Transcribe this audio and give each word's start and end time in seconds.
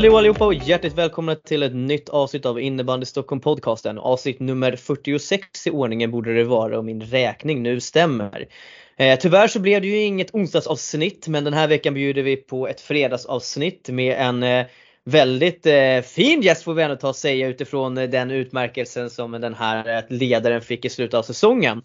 Hallå 0.00 0.18
allihopa 0.18 0.46
och 0.46 0.54
hjärtligt 0.54 0.94
välkomna 0.94 1.34
till 1.34 1.62
ett 1.62 1.74
nytt 1.74 2.08
avsnitt 2.08 2.46
av 2.46 2.60
Innebandy 2.60 3.06
Stockholm 3.06 3.40
podcasten. 3.40 3.98
Avsnitt 3.98 4.40
nummer 4.40 4.76
46 4.76 5.66
i 5.66 5.70
ordningen 5.70 6.10
borde 6.10 6.34
det 6.34 6.44
vara 6.44 6.78
om 6.78 6.86
min 6.86 7.02
räkning 7.02 7.62
nu 7.62 7.80
stämmer. 7.80 8.48
Eh, 8.96 9.18
tyvärr 9.18 9.48
så 9.48 9.60
blev 9.60 9.82
det 9.82 9.88
ju 9.88 9.96
inget 9.96 10.34
onsdagsavsnitt 10.34 11.28
men 11.28 11.44
den 11.44 11.54
här 11.54 11.68
veckan 11.68 11.94
bjuder 11.94 12.22
vi 12.22 12.36
på 12.36 12.68
ett 12.68 12.80
fredagsavsnitt 12.80 13.88
med 13.88 14.16
en 14.18 14.42
eh, 14.42 14.66
väldigt 15.04 15.66
eh, 15.66 16.00
fin 16.00 16.40
gäst 16.42 16.62
får 16.62 16.74
vi 16.74 16.82
ändå 16.82 16.96
ta 16.96 17.08
och 17.08 17.16
säga 17.16 17.48
utifrån 17.48 17.98
eh, 17.98 18.10
den 18.10 18.30
utmärkelsen 18.30 19.10
som 19.10 19.32
den 19.32 19.54
här 19.54 19.96
eh, 19.96 20.04
ledaren 20.08 20.60
fick 20.60 20.84
i 20.84 20.88
slutet 20.88 21.14
av 21.14 21.22
säsongen. 21.22 21.82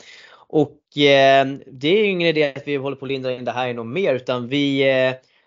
Och 0.48 0.98
eh, 0.98 1.46
det 1.68 1.88
är 1.88 1.98
ju 1.98 2.06
ingen 2.06 2.28
idé 2.28 2.54
att 2.56 2.68
vi 2.68 2.76
håller 2.76 2.96
på 2.96 3.06
att 3.06 3.12
linda 3.12 3.36
in 3.36 3.46
det 3.46 3.52
här 3.52 3.68
i 3.68 3.74
något 3.74 3.88
mer 3.88 4.16
utan 4.16 4.48
vi 4.48 4.84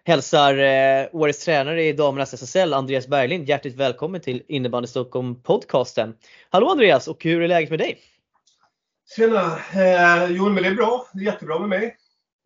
hälsar 0.08 0.58
eh, 0.58 1.08
årets 1.12 1.44
tränare 1.44 1.84
i 1.84 1.92
damernas 1.92 2.34
SSL, 2.34 2.74
Andreas 2.74 3.08
Berglind, 3.08 3.48
hjärtligt 3.48 3.76
välkommen 3.76 4.20
till 4.20 4.42
Innebandy 4.48 4.86
Stockholm 4.86 5.42
podcasten. 5.42 6.14
Hallå 6.50 6.68
Andreas 6.68 7.08
och 7.08 7.24
hur 7.24 7.42
är 7.42 7.48
läget 7.48 7.70
med 7.70 7.78
dig? 7.78 7.98
Tjena! 9.16 9.58
Eh, 9.74 10.30
jo 10.30 10.48
men 10.48 10.62
det 10.62 10.68
är 10.68 10.74
bra, 10.74 11.06
det 11.12 11.20
är 11.20 11.24
jättebra 11.24 11.58
med 11.58 11.68
mig. 11.68 11.96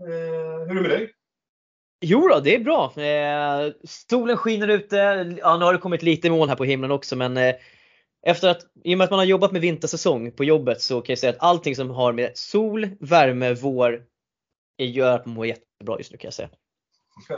Eh, 0.00 0.68
hur 0.68 0.70
är 0.70 0.74
det 0.74 0.80
med 0.80 0.90
dig? 0.90 1.10
Jo 2.00 2.28
då, 2.28 2.40
det 2.40 2.54
är 2.54 2.60
bra. 2.60 2.92
Eh, 3.02 3.72
solen 3.84 4.36
skiner 4.36 4.68
ute. 4.68 4.96
Ja, 5.40 5.56
nu 5.56 5.64
har 5.64 5.72
det 5.72 5.78
kommit 5.78 6.02
lite 6.02 6.30
moln 6.30 6.48
här 6.48 6.56
på 6.56 6.64
himlen 6.64 6.90
också 6.90 7.16
men 7.16 7.36
eh, 7.36 7.54
efter 8.26 8.48
att, 8.48 8.62
i 8.84 8.94
och 8.94 8.98
med 8.98 9.04
att 9.04 9.10
man 9.10 9.18
har 9.18 9.26
jobbat 9.26 9.52
med 9.52 9.60
vintersäsong 9.60 10.32
på 10.32 10.44
jobbet 10.44 10.80
så 10.80 11.00
kan 11.00 11.12
jag 11.12 11.18
säga 11.18 11.32
att 11.32 11.42
allting 11.42 11.76
som 11.76 11.90
har 11.90 12.12
med 12.12 12.30
sol, 12.34 12.88
värme, 13.00 13.54
vår 13.54 14.02
gör 14.78 15.14
att 15.14 15.26
man 15.26 15.34
mår 15.34 15.46
jättebra 15.46 15.98
just 15.98 16.12
nu 16.12 16.18
kan 16.18 16.26
jag 16.26 16.34
säga. 16.34 16.48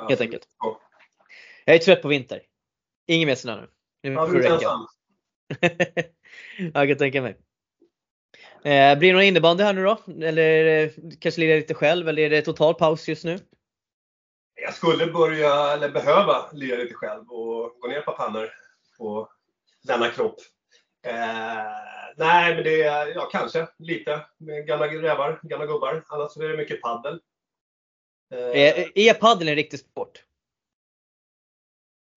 Helt 0.08 0.20
enkelt. 0.20 0.48
Ja. 0.58 0.80
Jag 1.64 1.76
är 1.76 1.78
trött 1.78 2.02
på 2.02 2.08
vinter. 2.08 2.42
Ingen 3.06 3.26
mer 3.26 3.34
snö 3.34 3.60
nu. 3.60 3.68
Nu 4.02 4.26
du 4.26 4.46
är 4.46 4.52
ensam. 4.52 4.86
jag 6.74 6.88
kan 6.88 6.98
tänka 6.98 7.22
mig. 7.22 7.36
Eh, 8.64 8.98
blir 8.98 9.08
det 9.08 9.12
någon 9.12 9.22
innebandy 9.22 9.64
här 9.64 9.72
nu 9.72 9.84
då? 9.84 9.98
Eller 10.26 10.92
kanske 11.20 11.40
lira 11.40 11.56
lite 11.56 11.74
själv 11.74 12.08
eller 12.08 12.22
är 12.22 12.30
det 12.30 12.42
total 12.42 12.74
paus 12.74 13.08
just 13.08 13.24
nu? 13.24 13.38
Jag 14.54 14.74
skulle 14.74 15.06
börja, 15.06 15.72
eller 15.72 15.88
behöva, 15.88 16.50
lira 16.52 16.76
lite 16.76 16.94
själv 16.94 17.30
och 17.30 17.76
gå 17.80 17.88
ner 17.88 18.00
på 18.00 18.12
pannor 18.12 18.50
på 18.98 19.28
denna 19.82 20.08
kropp. 20.08 20.36
Eh, 21.06 21.14
nej, 22.16 22.54
men 22.54 22.64
det 22.64 22.82
är, 22.82 23.06
ja 23.06 23.28
kanske 23.32 23.68
lite 23.78 24.20
med 24.38 24.66
gamla 24.66 24.86
rävar, 24.86 25.40
gamla 25.42 25.66
gubbar. 25.66 26.04
Annars 26.08 26.36
är 26.36 26.48
det 26.48 26.56
mycket 26.56 26.82
paddel. 26.82 27.20
Eh, 28.34 28.86
är 28.94 29.14
padel 29.14 29.48
en 29.48 29.54
riktig 29.54 29.80
sport? 29.80 30.24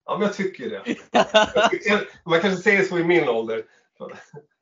Ja, 0.04 0.18
men 0.18 0.26
jag 0.26 0.36
tycker 0.36 0.70
det. 0.70 0.96
Man 2.24 2.40
kanske 2.40 2.62
säger 2.62 2.82
så 2.82 2.98
i 2.98 3.04
min 3.04 3.28
ålder. 3.28 3.64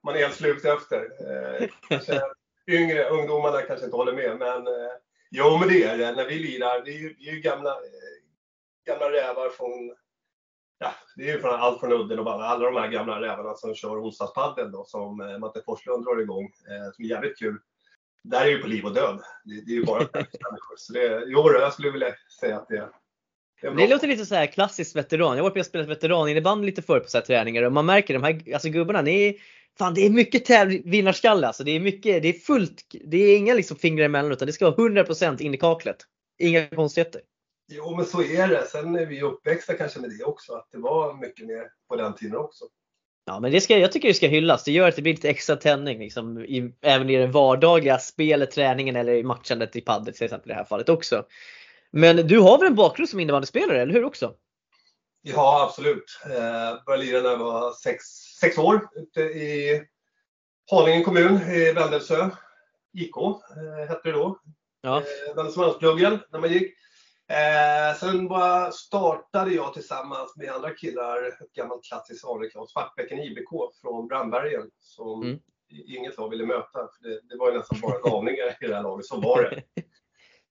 Man 0.03 0.15
är 0.15 0.19
helt 0.19 0.35
slut 0.35 0.65
efter. 0.65 1.01
Eh, 1.01 1.69
kanske 1.89 2.21
yngre 2.67 3.09
ungdomarna 3.09 3.63
kanske 3.63 3.85
inte 3.85 3.97
håller 3.97 4.13
med, 4.13 4.39
men 4.39 4.67
eh, 4.67 4.93
jo, 5.31 5.59
men 5.59 5.69
det 5.69 5.83
är 5.83 5.99
det. 5.99 6.13
När 6.13 6.25
vi 6.25 6.39
lirar, 6.39 6.85
det 6.85 6.91
är 6.91 6.99
ju, 6.99 7.17
är 7.21 7.41
gamla, 7.41 7.77
gamla 8.87 9.13
rävar 9.13 9.49
från 9.49 9.97
Ja, 10.79 10.93
det 11.17 11.29
är 11.29 11.33
ju 11.33 11.41
från 11.41 11.55
allt 11.55 11.81
från 11.81 11.93
udden 11.93 12.19
och 12.19 12.33
alla, 12.33 12.45
alla 12.45 12.65
de 12.65 12.77
här 12.77 12.89
gamla 12.89 13.21
rävarna 13.21 13.55
som 13.55 13.75
kör 13.75 14.05
onsdagspadel 14.05 14.73
då 14.73 14.85
som 14.85 15.17
Matte 15.41 15.63
Forslund 15.67 16.05
drar 16.05 16.21
igång. 16.21 16.53
som 16.95 17.05
är 17.05 17.09
jävligt 17.09 17.39
kul 17.39 17.59
där 18.31 18.41
är 18.41 18.51
ju 18.51 18.59
på 18.59 18.69
liv 18.69 18.85
och 18.85 18.95
död. 18.95 19.23
Det, 19.45 19.61
det 19.67 19.73
är 19.73 19.77
ju 19.77 19.85
bara 19.85 19.99
människor. 20.13 20.77
Så 20.77 20.93
det, 20.93 21.25
jo, 21.27 21.53
jag 21.53 21.73
skulle 21.73 21.91
vilja 21.91 22.15
säga 22.41 22.57
att 22.57 22.69
det 22.69 22.89
det, 23.61 23.75
det 23.75 23.87
låter 23.87 24.09
lite 24.09 24.27
så 24.27 24.35
här 24.35 24.47
klassiskt 24.47 24.97
veteran. 24.97 25.37
Jag 25.37 25.45
har 25.45 25.51
varit 25.51 25.55
med 25.55 25.61
och 25.61 25.67
spelat 25.67 25.89
veteraninnebandy 25.89 26.67
lite 26.67 26.83
förr 26.83 27.01
på 27.01 27.09
så 27.09 27.19
här 27.19 27.25
träningar 27.25 27.63
och 27.63 27.73
man 27.73 27.87
märker 27.87 28.15
de 28.15 28.23
här 28.23 28.55
alltså 28.55 28.69
gubbarna, 28.69 29.11
är, 29.11 29.35
fan, 29.79 29.95
det 29.95 30.07
är 30.07 30.11
mycket 30.11 30.51
vinnarskalle 30.85 31.47
alltså. 31.47 31.65
Det 31.65 31.71
är 31.71 31.81
mycket, 31.81 32.23
det 32.23 32.29
är 32.29 32.33
fullt, 32.33 32.83
det 33.05 33.17
är 33.17 33.37
inga 33.37 33.55
liksom 33.55 33.77
fingrar 33.77 34.05
emellan 34.05 34.33
utan 34.33 34.47
det 34.47 34.53
ska 34.53 34.71
vara 34.71 34.89
100% 34.89 35.43
in 35.43 35.55
i 35.55 35.59
kaklet. 35.59 35.97
Inga 36.39 36.69
konstigheter. 36.69 37.21
Jo 37.69 37.97
men 37.97 38.05
så 38.05 38.23
är 38.23 38.49
det. 38.49 38.67
Sen 38.67 38.97
är 38.97 39.07
vi 39.07 39.23
uppväxta 39.23 39.75
kanske 39.75 40.01
med 40.01 40.11
det 40.11 40.25
också, 40.25 40.53
att 40.53 40.69
det 40.71 40.79
var 40.79 41.15
mycket 41.15 41.47
mer 41.47 41.69
på 41.89 41.97
den 41.97 42.15
tiden 42.15 42.37
också. 42.37 42.65
Ja 43.29 43.41
men 43.41 43.53
det 43.53 43.61
ska, 43.61 43.79
jag 43.79 43.93
tycker 43.93 44.09
det 44.09 44.15
ska 44.15 44.27
hyllas. 44.27 44.65
Det 44.65 44.73
gör 44.73 44.89
att 44.89 44.97
det 44.97 45.03
blir 45.03 45.13
lite 45.13 45.31
extra 45.31 45.57
tändning 45.57 45.99
liksom, 45.99 46.39
i, 46.39 46.73
även 46.83 47.11
i 47.11 47.17
det 47.17 47.27
vardagliga 47.27 47.99
spelet, 47.99 48.51
träningen 48.51 48.97
eller 48.97 49.13
i 49.13 49.23
matchandet 49.23 49.77
i 49.77 49.81
padel 49.81 50.15
till 50.15 50.25
exempel 50.25 50.51
i 50.51 50.53
det 50.53 50.59
här 50.59 50.65
fallet 50.65 50.89
också. 50.89 51.25
Men 51.91 52.17
du 52.17 52.39
har 52.39 52.59
väl 52.59 52.67
en 52.67 52.75
bakgrund 52.75 53.09
som 53.09 53.21
innebandyspelare, 53.21 53.83
eller 53.83 53.93
hur 53.93 54.05
också? 54.05 54.35
Ja 55.23 55.69
absolut. 55.69 56.21
Eh, 56.25 56.85
började 56.87 57.05
lira 57.05 57.21
när 57.21 57.31
jag 57.31 57.39
var 57.39 57.73
sex, 57.73 58.05
sex 58.41 58.59
år 58.59 58.89
ute 58.97 59.21
i 59.21 59.83
Haninge 60.71 61.05
kommun 61.05 61.41
i 61.51 61.73
Vändelsö. 61.73 62.31
IK 62.95 63.17
eh, 63.17 63.89
hette 63.89 64.01
det 64.09 64.13
då. 64.13 64.39
Ja. 64.81 64.99
Eh, 64.99 65.37
Vändelsömanspluggen 65.37 66.19
när 66.33 66.41
man 66.41 66.53
gick. 66.53 66.75
Eh, 67.29 67.99
sen 67.99 68.29
bara 68.29 68.73
startade 68.73 69.51
jag 69.51 69.75
tillsammans 69.75 70.37
med 70.37 70.51
andra 70.51 70.75
killar 70.75 71.29
ett 71.29 71.53
gammalt 71.53 71.85
klassiskt 71.85 72.25
AIK, 72.25 72.53
Svartbäcken 72.69 73.19
IBK 73.19 73.51
från 73.83 74.09
Brandbergen 74.09 74.71
som 74.79 75.23
mm. 75.23 75.39
inget 75.71 76.19
lag 76.19 76.31
ville 76.31 76.47
möta. 76.47 76.73
För 76.73 77.09
det, 77.09 77.21
det 77.29 77.37
var 77.37 77.53
ju 77.53 77.59
nästan 77.59 77.81
bara 77.81 78.11
galningar 78.11 78.47
i 78.61 78.67
det 78.67 78.75
här 78.75 78.83
laget, 78.83 79.07
så 79.07 79.21
var 79.21 79.43
det. 79.43 79.83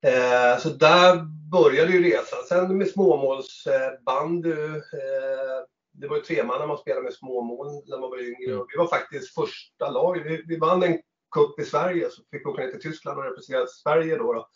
Eh, 0.06 0.58
så 0.58 0.70
där 0.70 1.22
började 1.52 1.92
ju 1.92 2.04
resan. 2.04 2.44
Sen 2.50 2.78
med 2.78 2.88
småmålsbandy. 2.88 4.52
Eh, 4.52 5.66
det 5.94 6.08
var 6.08 6.16
ju 6.16 6.22
tre 6.22 6.44
man 6.44 6.60
när 6.60 6.68
man 6.68 6.78
spelade 6.78 7.04
med 7.04 7.14
småmål 7.14 7.68
när 7.88 8.00
man 8.00 8.10
var 8.10 8.20
yngre. 8.20 8.54
Mm. 8.54 8.66
Vi 8.72 8.78
var 8.78 8.88
faktiskt 8.88 9.34
första 9.34 9.90
lag. 9.90 10.24
Vi, 10.24 10.44
vi 10.48 10.58
vann 10.58 10.84
en 10.84 11.00
cup 11.32 11.60
i 11.60 11.64
Sverige 11.64 12.10
så 12.10 12.22
fick 12.32 12.46
vi 12.46 12.50
åka 12.50 12.62
ner 12.62 12.72
till 12.72 12.82
Tyskland 12.82 13.18
och 13.18 13.26
representera 13.26 13.68
Sverige 13.68 14.18
då. 14.18 14.34
då. 14.34 14.48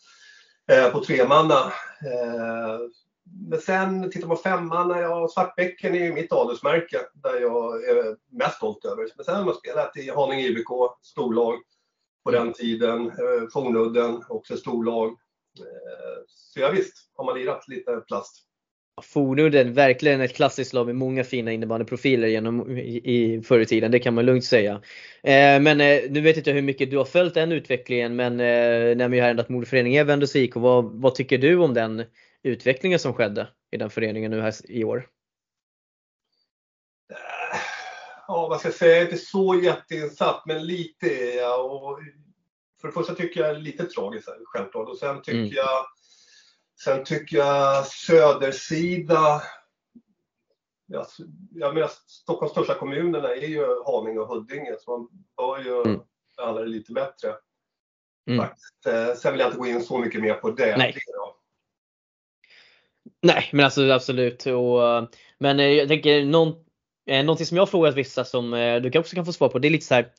Eh, 0.70 0.90
på 0.92 1.04
tremanna. 1.04 1.72
Eh, 2.04 2.80
men 3.48 3.60
sen 3.60 4.10
tittar 4.10 4.28
man 4.28 4.36
på 4.36 4.42
femmanna, 4.42 5.00
ja 5.00 5.28
Svartbäcken 5.28 5.94
är 5.94 6.04
ju 6.04 6.12
mitt 6.12 6.32
adelsmärke 6.32 7.00
där 7.14 7.40
jag 7.40 7.84
är 7.84 8.16
mest 8.28 8.56
stolt 8.56 8.84
över. 8.84 9.08
Men 9.16 9.24
sen 9.24 9.34
har 9.34 9.44
man 9.44 9.54
spelat 9.54 9.96
i 9.96 10.10
Haninge 10.10 10.46
IBK, 10.46 10.68
storlag 11.02 11.58
på 12.24 12.30
den 12.30 12.52
tiden. 12.52 13.06
Eh, 13.06 13.48
Fornudden, 13.52 14.24
också 14.28 14.56
storlag. 14.56 15.16
Så 16.26 16.60
ja, 16.60 16.70
visst 16.70 17.10
har 17.14 17.24
man 17.24 17.38
lirat 17.38 17.68
lite 17.68 17.96
plast. 17.96 18.46
Fornudden, 19.02 19.74
verkligen 19.74 20.20
ett 20.20 20.36
klassiskt 20.36 20.72
lag 20.72 20.86
med 20.86 20.96
många 20.96 21.24
fina 21.24 21.52
innebandyprofiler 21.52 22.28
genom 22.28 22.78
i, 22.78 23.42
förr 23.44 23.60
i 23.60 23.66
tiden, 23.66 23.90
det 23.90 23.98
kan 23.98 24.14
man 24.14 24.26
lugnt 24.26 24.44
säga. 24.44 24.74
Eh, 25.22 25.60
men 25.60 25.80
eh, 25.80 26.00
nu 26.10 26.20
vet 26.20 26.36
inte 26.36 26.50
jag 26.50 26.54
hur 26.54 26.62
mycket 26.62 26.90
du 26.90 26.96
har 26.96 27.04
följt 27.04 27.34
den 27.34 27.52
utvecklingen 27.52 28.16
men 28.16 28.32
eh, 28.40 28.96
nämner 28.96 29.14
ju 29.16 29.22
här 29.22 29.40
att 29.40 29.48
moderföreningen 29.48 30.00
är 30.00 30.04
Vendus 30.04 30.36
IK. 30.36 30.56
Vad, 30.56 30.84
vad 30.84 31.14
tycker 31.14 31.38
du 31.38 31.56
om 31.56 31.74
den 31.74 32.04
utvecklingen 32.42 32.98
som 32.98 33.12
skedde 33.12 33.48
i 33.70 33.76
den 33.76 33.90
föreningen 33.90 34.30
nu 34.30 34.40
här 34.40 34.54
i 34.70 34.84
år? 34.84 35.06
Ja, 38.28 38.48
vad 38.48 38.58
ska 38.58 38.68
jag 38.68 38.74
säga, 38.74 38.92
jag 38.92 39.00
är 39.00 39.04
inte 39.04 39.16
så 39.16 39.60
jätteinsatt 39.62 40.42
men 40.46 40.66
lite 40.66 41.06
är 41.06 41.36
jag. 41.36 41.72
Och 41.72 41.98
för 42.80 42.88
det 42.88 42.94
första 42.94 43.14
tycker 43.14 43.40
jag 43.40 43.50
är 43.50 43.58
lite 43.58 43.84
tragiskt 43.84 44.28
självklart 44.44 44.88
och 44.88 44.98
sen 44.98 45.22
tycker 45.22 45.38
mm. 45.38 45.52
jag 45.54 45.86
Sen 46.84 47.04
tycker 47.04 47.36
jag 47.36 47.86
södersida, 47.86 49.42
ja, 50.86 51.06
jag 51.54 51.74
menar, 51.74 51.90
Stockholms 52.06 52.52
största 52.52 52.74
kommunerna 52.74 53.28
är 53.28 53.46
ju 53.46 53.66
Haninge 53.86 54.18
och 54.18 54.28
Huddinge 54.28 54.76
så 54.80 54.90
man 54.90 55.08
bör 55.36 55.64
ju 55.64 55.82
mm. 55.82 56.00
behandla 56.36 56.62
det 56.62 56.68
lite 56.68 56.92
bättre. 56.92 57.34
Mm. 58.30 58.40
Eh, 58.86 59.14
sen 59.14 59.32
vill 59.32 59.40
jag 59.40 59.48
inte 59.48 59.58
gå 59.58 59.66
in 59.66 59.82
så 59.82 59.98
mycket 59.98 60.20
mer 60.20 60.34
på 60.34 60.50
det. 60.50 60.76
Nej, 60.76 60.94
Nej 63.22 63.48
men 63.52 63.64
alltså 63.64 63.90
absolut. 63.90 64.46
Och, 64.46 65.08
men 65.38 65.60
eh, 65.60 65.66
jag 65.66 65.88
tänker 65.88 66.24
någon, 66.24 66.48
eh, 67.06 67.24
någonting 67.24 67.46
som 67.46 67.56
jag 67.56 67.62
har 67.62 67.66
frågat 67.66 67.94
vissa 67.94 68.24
som 68.24 68.50
du 68.82 68.98
också 68.98 69.14
kan 69.14 69.26
få 69.26 69.32
svar 69.32 69.48
på. 69.48 69.58
Det 69.58 69.68
är 69.68 69.70
lite 69.70 69.86
så 69.86 69.94
här. 69.94 70.12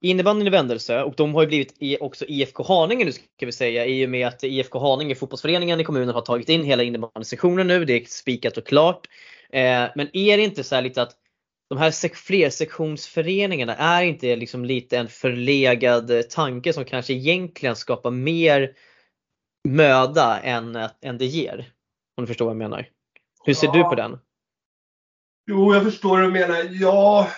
Innebandyn 0.00 0.46
i 0.46 0.50
Vändelse 0.50 1.02
och 1.02 1.14
de 1.16 1.34
har 1.34 1.42
ju 1.42 1.48
blivit 1.48 2.00
också 2.00 2.24
IFK 2.28 2.62
Haninge 2.62 3.04
nu 3.04 3.12
ska 3.12 3.46
vi 3.46 3.52
säga 3.52 3.86
i 3.86 4.06
och 4.06 4.10
med 4.10 4.26
att 4.26 4.44
IFK 4.44 4.78
Haninge, 4.78 5.14
fotbollsföreningen 5.14 5.80
i 5.80 5.84
kommunen, 5.84 6.14
har 6.14 6.20
tagit 6.20 6.48
in 6.48 6.64
hela 6.64 6.82
innebandysektionen 6.82 7.66
nu. 7.66 7.84
Det 7.84 7.92
är 7.92 8.04
spikat 8.04 8.56
och 8.56 8.66
klart. 8.66 9.08
Eh, 9.52 9.84
men 9.94 10.08
är 10.12 10.36
det 10.36 10.42
inte 10.42 10.64
så 10.64 10.80
lite 10.80 11.02
att 11.02 11.16
de 11.68 11.78
här 11.78 12.14
flersektionsföreningarna 12.14 13.76
är 13.76 14.02
inte 14.02 14.36
liksom 14.36 14.64
lite 14.64 14.98
en 14.98 15.08
förlegad 15.08 16.30
tanke 16.30 16.72
som 16.72 16.84
kanske 16.84 17.12
egentligen 17.12 17.76
skapar 17.76 18.10
mer 18.10 18.74
möda 19.68 20.40
än, 20.40 20.76
än 21.02 21.18
det 21.18 21.26
ger? 21.26 21.72
Om 22.16 22.24
du 22.24 22.26
förstår 22.26 22.44
vad 22.44 22.52
jag 22.52 22.58
menar. 22.58 22.88
Hur 23.44 23.54
ser 23.54 23.66
ja. 23.66 23.72
du 23.72 23.82
på 23.82 23.94
den? 23.94 24.18
Jo, 25.50 25.74
jag 25.74 25.84
förstår 25.84 26.08
vad 26.08 26.22
du 26.22 26.30
menar. 26.30 26.68
Ja, 26.70 27.28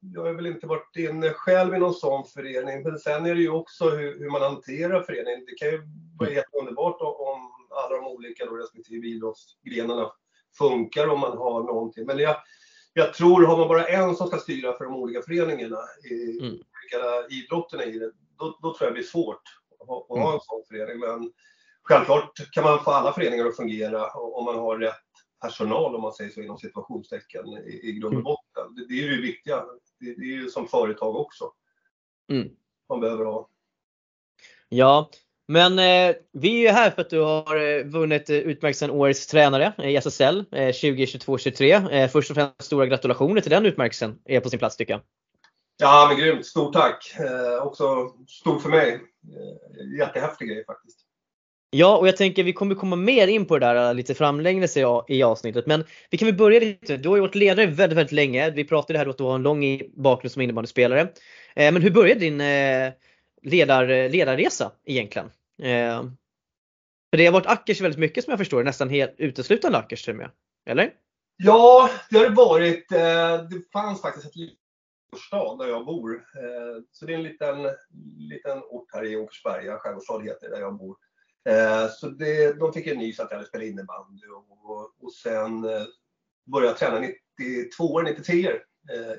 jag 0.00 0.24
har 0.24 0.32
väl 0.32 0.46
inte 0.46 0.66
varit 0.66 0.96
inne 0.96 1.30
själv 1.30 1.74
i 1.74 1.78
någon 1.78 1.94
sån 1.94 2.24
förening. 2.24 2.82
Men 2.82 2.98
sen 2.98 3.26
är 3.26 3.34
det 3.34 3.40
ju 3.40 3.50
också 3.50 3.90
hur, 3.90 4.18
hur 4.18 4.30
man 4.30 4.42
hanterar 4.42 5.02
föreningen. 5.02 5.44
Det 5.46 5.54
kan 5.54 5.68
ju 5.68 5.82
vara 6.18 6.30
jätteunderbart 6.30 7.00
om 7.00 7.52
alla 7.70 7.96
de 7.96 8.06
olika 8.06 8.44
då, 8.44 8.56
respektive 8.56 9.06
idrottsgrenarna 9.06 10.12
funkar 10.58 11.08
om 11.08 11.20
man 11.20 11.38
har 11.38 11.62
någonting. 11.62 12.06
Men 12.06 12.18
jag, 12.18 12.36
jag 12.92 13.14
tror, 13.14 13.46
har 13.46 13.56
man 13.56 13.68
bara 13.68 13.86
en 13.86 14.14
som 14.14 14.26
ska 14.26 14.38
styra 14.38 14.72
för 14.72 14.84
de 14.84 14.94
olika 14.96 15.22
föreningarna 15.22 15.78
i 16.10 16.38
mm. 16.38 16.52
olika 16.52 17.28
idrotterna 17.30 17.84
i 17.84 17.98
det, 17.98 18.12
då, 18.38 18.58
då 18.62 18.74
tror 18.74 18.86
jag 18.86 18.90
det 18.90 18.94
blir 18.94 19.02
svårt 19.02 19.42
att 19.80 19.88
ha, 19.88 20.00
att 20.00 20.08
ha 20.08 20.22
en 20.22 20.28
mm. 20.28 20.40
sån 20.42 20.62
förening. 20.68 20.98
Men 21.00 21.32
självklart 21.82 22.32
kan 22.52 22.64
man 22.64 22.84
få 22.84 22.90
alla 22.90 23.12
föreningar 23.12 23.46
att 23.46 23.56
fungera 23.56 24.10
om 24.10 24.44
man 24.44 24.58
har 24.58 24.78
rätt 24.78 24.94
personal 25.42 25.94
om 25.94 26.02
man 26.02 26.12
säger 26.12 26.30
så 26.30 26.40
inom 26.40 26.58
situationstecken 26.58 27.46
i, 27.48 27.80
i 27.82 27.92
grund 27.92 28.04
och 28.04 28.12
mm. 28.12 28.24
botten. 28.24 28.74
Det, 28.74 28.86
det 28.88 28.94
är 28.94 29.02
ju 29.02 29.16
det 29.16 29.22
viktiga. 29.22 29.64
Det, 30.00 30.14
det, 30.14 30.22
är 30.22 30.36
ju 30.36 30.48
som 30.48 30.68
företag 30.68 31.16
också. 31.16 31.52
Mm. 32.32 32.48
Man 32.88 33.00
behöver 33.00 33.24
ha. 33.24 33.48
Ja, 34.68 35.10
men 35.48 35.78
eh, 35.78 36.16
vi 36.32 36.56
är 36.56 36.60
ju 36.60 36.68
här 36.68 36.90
för 36.90 37.02
att 37.02 37.10
du 37.10 37.20
har 37.20 37.56
eh, 37.56 37.84
vunnit 37.84 38.30
eh, 38.30 38.36
utmärkelsen 38.36 38.90
Årets 38.90 39.26
tränare 39.26 39.72
i 39.78 39.96
SSL 39.96 40.44
eh, 40.52 40.68
2022-23. 40.68 41.90
Eh, 41.90 42.08
först 42.08 42.30
och 42.30 42.34
främst 42.34 42.62
stora 42.62 42.86
gratulationer 42.86 43.40
till 43.40 43.50
den 43.50 43.66
utmärkelsen 43.66 44.18
är 44.24 44.40
på 44.40 44.50
sin 44.50 44.58
plats 44.58 44.76
tycker 44.76 44.92
jag. 44.92 45.02
Ja 45.76 46.06
men 46.08 46.18
grymt, 46.18 46.46
stort 46.46 46.72
tack! 46.72 47.14
Eh, 47.18 47.66
också 47.66 48.12
stort 48.28 48.62
för 48.62 48.68
mig. 48.68 48.92
Eh, 48.92 49.98
jättehäftig 49.98 50.48
grej 50.48 50.64
faktiskt. 50.64 50.99
Ja, 51.70 51.96
och 51.96 52.08
jag 52.08 52.16
tänker 52.16 52.44
vi 52.44 52.52
kommer 52.52 52.74
komma 52.74 52.96
mer 52.96 53.28
in 53.28 53.46
på 53.46 53.58
det 53.58 53.66
där 53.66 53.88
äh, 53.88 53.94
lite 53.94 54.14
framlängdes 54.14 54.76
i, 55.08 55.22
avsnittet. 55.22 55.66
Men 55.66 55.84
vi 56.10 56.18
kan 56.18 56.26
väl 56.26 56.34
börja 56.34 56.60
lite. 56.60 56.96
Du 56.96 57.08
har 57.08 57.16
ju 57.16 57.22
varit 57.22 57.34
ledare 57.34 57.66
väldigt, 57.66 57.98
väldigt 57.98 58.12
länge. 58.12 58.50
Vi 58.50 58.64
pratade 58.64 58.98
här 58.98 59.06
om 59.06 59.10
att 59.10 59.18
du 59.18 59.24
har 59.24 59.34
en 59.34 59.42
lång 59.42 59.82
bakgrund 59.96 60.32
som 60.32 60.42
innebandyspelare. 60.42 61.00
Eh, 61.54 61.72
men 61.72 61.82
hur 61.82 61.90
började 61.90 62.20
din 62.20 62.40
eh, 62.40 62.92
ledar, 63.42 64.08
ledarresa 64.08 64.72
egentligen? 64.84 65.26
Eh, 65.62 66.02
för 67.10 67.16
det 67.16 67.26
har 67.26 67.32
varit 67.32 67.46
Ackers 67.46 67.80
väldigt 67.80 68.00
mycket 68.00 68.24
som 68.24 68.30
jag 68.30 68.38
förstår 68.38 68.64
nästan 68.64 68.88
helt 68.88 69.14
uteslutande 69.18 69.78
Ackers 69.78 70.04
till 70.04 70.14
med. 70.14 70.30
Eller? 70.66 70.90
Ja, 71.36 71.90
det 72.10 72.18
har 72.18 72.24
det 72.24 72.34
varit. 72.34 72.92
Eh, 72.92 73.48
det 73.50 73.70
fanns 73.72 74.02
faktiskt 74.02 74.26
ett 74.26 74.36
litet 74.36 74.56
stad 75.26 75.58
där 75.58 75.66
jag 75.66 75.86
bor. 75.86 76.14
Eh, 76.14 76.82
så 76.92 77.06
det 77.06 77.12
är 77.12 77.16
en 77.16 77.22
liten, 77.22 77.62
liten 78.18 78.58
ort 78.58 78.88
här 78.92 79.12
i 79.12 79.16
Åkersberga, 79.16 79.78
skärgårdsstad 79.78 80.20
heter 80.20 80.48
det, 80.48 80.56
där 80.56 80.62
jag 80.62 80.78
bor. 80.78 80.96
Eh, 81.48 81.88
så 81.90 82.06
det, 82.06 82.52
de 82.52 82.72
fick 82.72 82.86
en 82.86 82.98
nys 82.98 83.20
att 83.20 83.30
jag 83.30 83.36
hade 83.36 83.48
spelat 83.48 83.66
innebandy 83.66 84.26
och, 84.26 84.70
och, 84.70 84.90
och 85.00 85.12
sen 85.12 85.64
eh, 85.64 85.84
började 86.46 86.70
jag 86.70 86.78
träna 86.78 87.08
92 87.38 88.02
93 88.02 88.46
eh, 88.46 88.54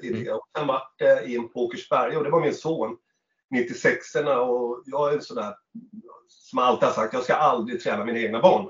i 0.02 0.10
det. 0.10 0.22
Mm. 0.22 0.34
Och 0.34 0.48
sen 0.58 0.68
vart 0.68 1.00
det 1.00 1.32
in 1.32 1.50
på 1.50 1.66
Åkersberga 1.66 2.18
och 2.18 2.24
det 2.24 2.30
var 2.30 2.42
min 2.42 2.56
son 2.56 2.98
96 3.50 4.16
och 4.16 4.84
jag 4.86 5.10
är 5.10 5.16
en 5.16 5.22
sån 5.22 5.36
där 5.36 5.56
som 6.28 6.60
alltid 6.60 6.88
har 6.88 6.96
sagt, 6.96 7.14
jag 7.14 7.24
ska 7.24 7.34
aldrig 7.34 7.82
träna 7.82 8.06
mina 8.06 8.20
egna 8.20 8.42
barn. 8.42 8.70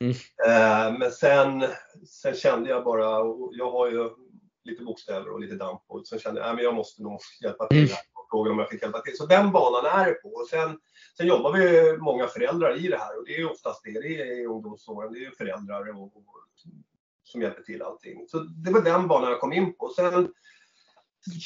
Mm. 0.00 0.98
Men 0.98 1.10
sen, 1.10 1.64
sen 2.06 2.34
kände 2.34 2.70
jag 2.70 2.84
bara, 2.84 3.04
jag 3.52 3.70
har 3.70 3.90
ju 3.90 4.10
lite 4.64 4.84
bokstäver 4.84 5.28
och 5.28 5.40
lite 5.40 5.54
damp 5.54 5.82
och 5.86 6.06
sen 6.06 6.18
kände 6.18 6.40
jag 6.40 6.54
att 6.54 6.62
jag 6.62 6.74
måste 6.74 7.02
nog 7.02 7.20
hjälpa 7.42 7.66
till. 7.66 7.78
Mm 7.78 7.90
frågade 8.30 8.52
om 8.52 8.58
jag 8.58 8.68
fick 8.68 8.82
hjälpa 8.82 9.00
till. 9.00 9.16
Så 9.16 9.26
den 9.26 9.52
banan 9.52 10.00
är 10.00 10.06
det 10.06 10.14
på. 10.14 10.28
Och 10.28 10.48
sen, 10.48 10.78
sen 11.16 11.26
jobbar 11.26 11.52
vi 11.52 11.96
många 11.98 12.26
föräldrar 12.26 12.84
i 12.84 12.88
det 12.88 12.98
här 12.98 13.18
och 13.18 13.24
det 13.26 13.36
är 13.36 13.50
oftast 13.50 13.80
det 13.84 14.00
det 14.00 14.20
är 14.20 14.40
i 14.40 14.46
ungdomsåren. 14.46 15.12
Det 15.12 15.24
är 15.24 15.30
föräldrar 15.30 15.88
och, 15.88 16.16
och, 16.16 16.24
som 17.24 17.42
hjälper 17.42 17.62
till 17.62 17.82
allting. 17.82 18.28
Så 18.28 18.38
det 18.38 18.70
var 18.70 18.80
den 18.80 19.08
banan 19.08 19.30
jag 19.30 19.40
kom 19.40 19.52
in 19.52 19.76
på. 19.76 19.88
Sen 19.88 20.28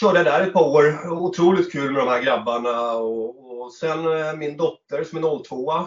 körde 0.00 0.19
jag 0.19 0.26
där 0.26 0.46
ett 0.46 0.52
par 0.52 0.69
år. 0.69 1.12
Otroligt 1.12 1.72
kul 1.72 1.92
med 1.92 2.02
de 2.02 2.08
här 2.08 2.22
grabbarna 2.22 2.92
och, 2.92 3.60
och 3.60 3.72
sen 3.72 4.20
eh, 4.20 4.36
min 4.36 4.56
dotter 4.56 5.04
som 5.04 5.19
är 5.19 5.44
02 5.44 5.72
eh, 5.72 5.86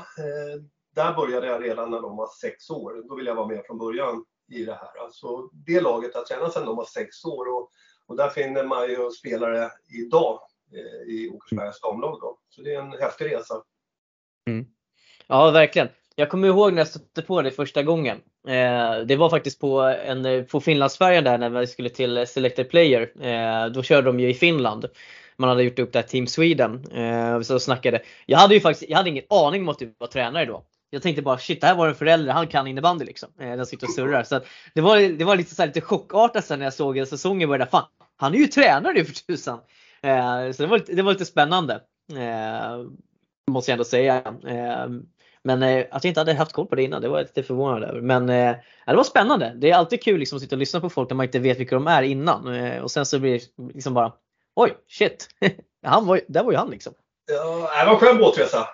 där 0.95 1.13
började 1.13 1.47
jag 1.47 1.63
redan 1.63 1.91
när 1.91 2.01
de 2.01 2.17
var 2.17 2.29
sex 2.41 2.69
år. 2.69 3.07
Då 3.09 3.15
ville 3.15 3.29
jag 3.29 3.35
vara 3.35 3.47
med 3.47 3.65
från 3.65 3.77
början 3.77 4.25
i 4.51 4.65
det 4.65 4.73
här. 4.73 5.03
Alltså 5.03 5.49
det 5.53 5.81
laget 5.81 6.15
har 6.15 6.21
tränat 6.21 6.53
sedan 6.53 6.65
de 6.65 6.75
var 6.75 6.85
sex 6.85 7.25
år 7.25 7.45
och, 7.45 7.71
och 8.07 8.15
där 8.15 8.29
finner 8.29 8.63
man 8.63 8.89
ju 8.89 9.11
spelare 9.11 9.71
idag 9.87 10.39
Eh, 10.73 11.13
i 11.13 11.29
Åkersbergs 11.29 11.81
damlag. 11.81 12.19
Då. 12.21 12.39
Så 12.49 12.61
det 12.61 12.73
är 12.73 12.79
en 12.79 12.91
häftig 13.01 13.25
resa. 13.25 13.53
Mm. 14.49 14.65
Ja, 15.27 15.51
verkligen. 15.51 15.89
Jag 16.15 16.29
kommer 16.29 16.47
ihåg 16.47 16.73
när 16.73 16.79
jag 16.79 16.87
stötte 16.87 17.21
på 17.21 17.41
det 17.41 17.51
första 17.51 17.83
gången. 17.83 18.17
Eh, 18.47 18.99
det 19.05 19.15
var 19.15 19.29
faktiskt 19.29 19.59
på, 19.59 19.81
en, 19.81 20.45
på 20.45 20.61
Finlandsfärjan 20.61 21.23
där 21.23 21.37
när 21.37 21.49
vi 21.49 21.67
skulle 21.67 21.89
till 21.89 22.27
Selected 22.27 22.69
Player. 22.69 23.25
Eh, 23.25 23.67
då 23.67 23.83
körde 23.83 24.07
de 24.07 24.19
ju 24.19 24.29
i 24.29 24.33
Finland. 24.33 24.85
Man 25.37 25.49
hade 25.49 25.63
gjort 25.63 25.79
upp 25.79 25.93
det 25.93 25.99
här 25.99 26.07
Team 26.07 26.27
Sweden. 26.27 26.91
Eh, 26.91 27.41
så 27.41 27.59
snackade. 27.59 28.01
Jag 28.25 28.37
hade 28.37 28.53
ju 28.53 28.59
faktiskt 28.59 28.89
jag 28.89 28.97
hade 28.97 29.09
ingen 29.09 29.23
aning 29.29 29.61
om 29.61 29.69
att 29.69 29.79
du 29.79 29.95
var 29.97 30.07
tränare 30.07 30.45
då. 30.45 30.63
Jag 30.89 31.01
tänkte 31.01 31.21
bara 31.21 31.37
shit, 31.37 31.61
det 31.61 31.67
här 31.67 31.75
var 31.75 31.87
en 31.87 31.95
förälder, 31.95 32.33
han 32.33 32.47
kan 32.47 32.67
innebandy 32.67 33.05
liksom. 33.05 33.29
Eh, 33.39 33.55
den 33.57 33.65
sitter 33.65 33.87
och 33.87 33.93
surrar. 33.93 34.23
Så 34.23 34.41
det, 34.73 34.81
var, 34.81 35.17
det 35.17 35.25
var 35.25 35.35
lite, 35.35 35.55
så 35.55 35.61
här, 35.61 35.67
lite 35.67 35.81
chockartat 35.81 36.45
sen 36.45 36.59
när 36.59 36.65
jag 36.65 36.73
såg 36.73 37.07
säsongen 37.07 37.49
började. 37.49 37.71
Fan, 37.71 37.85
han 38.17 38.33
är 38.33 38.37
ju 38.37 38.47
tränare 38.47 38.93
nu 38.93 39.05
för 39.05 39.13
tusan. 39.13 39.59
Eh, 40.07 40.51
så 40.51 40.63
det 40.63 40.67
var, 40.67 40.83
det 40.87 41.01
var 41.01 41.11
lite 41.11 41.25
spännande. 41.25 41.73
Eh, 42.11 42.85
måste 43.47 43.71
jag 43.71 43.73
ändå 43.73 43.83
säga. 43.83 44.15
Eh, 44.47 44.87
men 45.43 45.63
att 45.91 46.03
jag 46.03 46.09
inte 46.09 46.19
hade 46.19 46.33
haft 46.33 46.53
koll 46.53 46.67
på 46.67 46.75
det 46.75 46.83
innan, 46.83 47.01
det 47.01 47.07
var 47.07 47.17
jag 47.17 47.23
lite 47.23 47.43
förvånad 47.43 47.83
över. 47.83 48.01
Men 48.01 48.27
det 48.27 48.61
var 48.85 49.03
spännande. 49.03 49.53
Det 49.57 49.71
är 49.71 49.75
alltid 49.75 50.03
kul 50.03 50.19
liksom, 50.19 50.35
att 50.35 50.41
sitta 50.41 50.55
och 50.55 50.59
lyssna 50.59 50.79
på 50.79 50.89
folk 50.89 51.09
när 51.09 51.15
man 51.15 51.25
inte 51.25 51.39
vet 51.39 51.59
vilka 51.59 51.75
de 51.75 51.87
är 51.87 52.01
innan. 52.01 52.47
Och 52.81 52.91
sen 52.91 53.05
så 53.05 53.19
blir 53.19 53.39
det 53.39 53.73
liksom 53.73 53.93
bara 53.93 54.13
Oj, 54.59 54.77
shit! 54.87 55.29
han 55.83 56.05
var, 56.05 56.21
där 56.27 56.43
var 56.43 56.51
ju 56.51 56.57
han 56.57 56.69
liksom. 56.69 56.93
Ja, 57.31 57.79
det 57.79 57.85
var 57.85 57.93
en 57.93 57.99
skön 57.99 58.17
båtresa. 58.17 58.67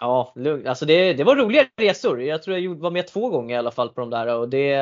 Ja, 0.00 0.32
lugnt. 0.36 0.66
Alltså 0.66 0.84
det, 0.84 1.12
det 1.12 1.24
var 1.24 1.36
roliga 1.36 1.66
resor. 1.76 2.22
Jag 2.22 2.42
tror 2.42 2.58
jag 2.58 2.74
var 2.74 2.90
med 2.90 3.06
två 3.06 3.28
gånger 3.28 3.54
i 3.54 3.58
alla 3.58 3.70
fall 3.70 3.88
på 3.88 4.00
de 4.00 4.10
där. 4.10 4.36
Och 4.36 4.48
det, 4.48 4.72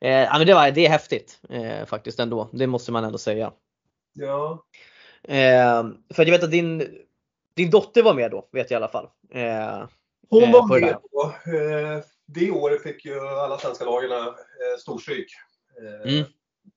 eh, 0.00 0.38
det, 0.38 0.54
var, 0.54 0.70
det 0.70 0.86
är 0.86 0.90
häftigt 0.90 1.40
eh, 1.50 1.86
faktiskt 1.86 2.20
ändå. 2.20 2.48
Det 2.52 2.66
måste 2.66 2.92
man 2.92 3.04
ändå 3.04 3.18
säga. 3.18 3.52
Ja. 4.14 4.64
Eh, 5.22 5.86
för 6.14 6.24
jag 6.24 6.30
vet 6.30 6.42
att 6.44 6.50
din, 6.50 6.98
din 7.54 7.70
dotter 7.70 8.02
var 8.02 8.14
med 8.14 8.30
då, 8.30 8.48
vet 8.52 8.70
jag 8.70 8.80
i 8.80 8.82
alla 8.82 8.92
fall. 8.92 9.08
Eh, 9.30 9.88
Hon 10.30 10.42
eh, 10.42 10.52
var 10.52 10.80
med 10.80 10.96
då. 11.12 11.22
Eh, 11.52 12.02
det 12.26 12.50
året 12.50 12.82
fick 12.82 13.04
ju 13.04 13.20
alla 13.20 13.58
svenska 13.58 13.84
lagen 13.84 14.10
eh, 14.12 14.34
storstryk. 14.78 15.26
Mm. 16.04 16.24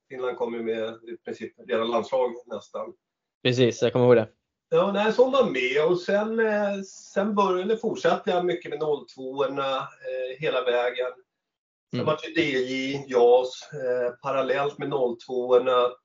Finland 0.09 0.37
kom 0.37 0.53
ju 0.53 0.63
med 0.63 0.99
i 1.09 1.17
princip 1.25 1.53
redan 1.67 1.91
landslag 1.91 2.31
nästan. 2.45 2.93
Precis, 3.43 3.81
jag 3.81 3.93
kommer 3.93 4.05
ihåg 4.05 4.15
det. 4.15 4.27
Ja, 4.69 4.91
nej, 4.91 5.13
så 5.13 5.23
hon 5.23 5.31
var 5.31 5.49
med 5.49 5.85
och 5.85 5.99
sen, 5.99 6.39
sen 6.85 7.35
började, 7.35 7.77
fortsatte 7.77 8.31
jag 8.31 8.45
mycket 8.45 8.71
med 8.71 8.79
02 8.79 9.45
eh, 9.45 9.83
hela 10.39 10.63
vägen. 10.63 11.11
Mm. 11.93 12.05
var 12.05 12.19
det 12.35 12.41
DJ, 12.41 13.03
JAS. 13.07 13.69
Eh, 13.73 14.13
parallellt 14.21 14.77
med 14.77 14.89
02 14.89 15.59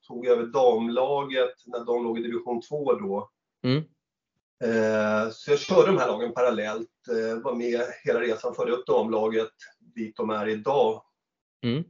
tog 0.06 0.26
jag 0.26 0.38
över 0.38 0.46
damlaget 0.46 1.54
när 1.66 1.84
de 1.84 2.04
låg 2.04 2.18
i 2.18 2.22
division 2.22 2.62
2 2.62 2.92
då. 2.92 3.30
Mm. 3.64 3.84
Eh, 4.64 5.30
så 5.30 5.50
jag 5.50 5.58
körde 5.58 5.86
de 5.86 5.98
här 5.98 6.06
lagen 6.06 6.32
parallellt. 6.32 6.88
Eh, 7.10 7.42
var 7.42 7.54
med 7.54 7.80
hela 8.04 8.20
resan, 8.20 8.54
förde 8.54 8.72
upp 8.72 8.86
damlaget 8.86 9.52
dit 9.94 10.16
de 10.16 10.30
är 10.30 10.48
idag. 10.48 11.02
Mm. 11.64 11.84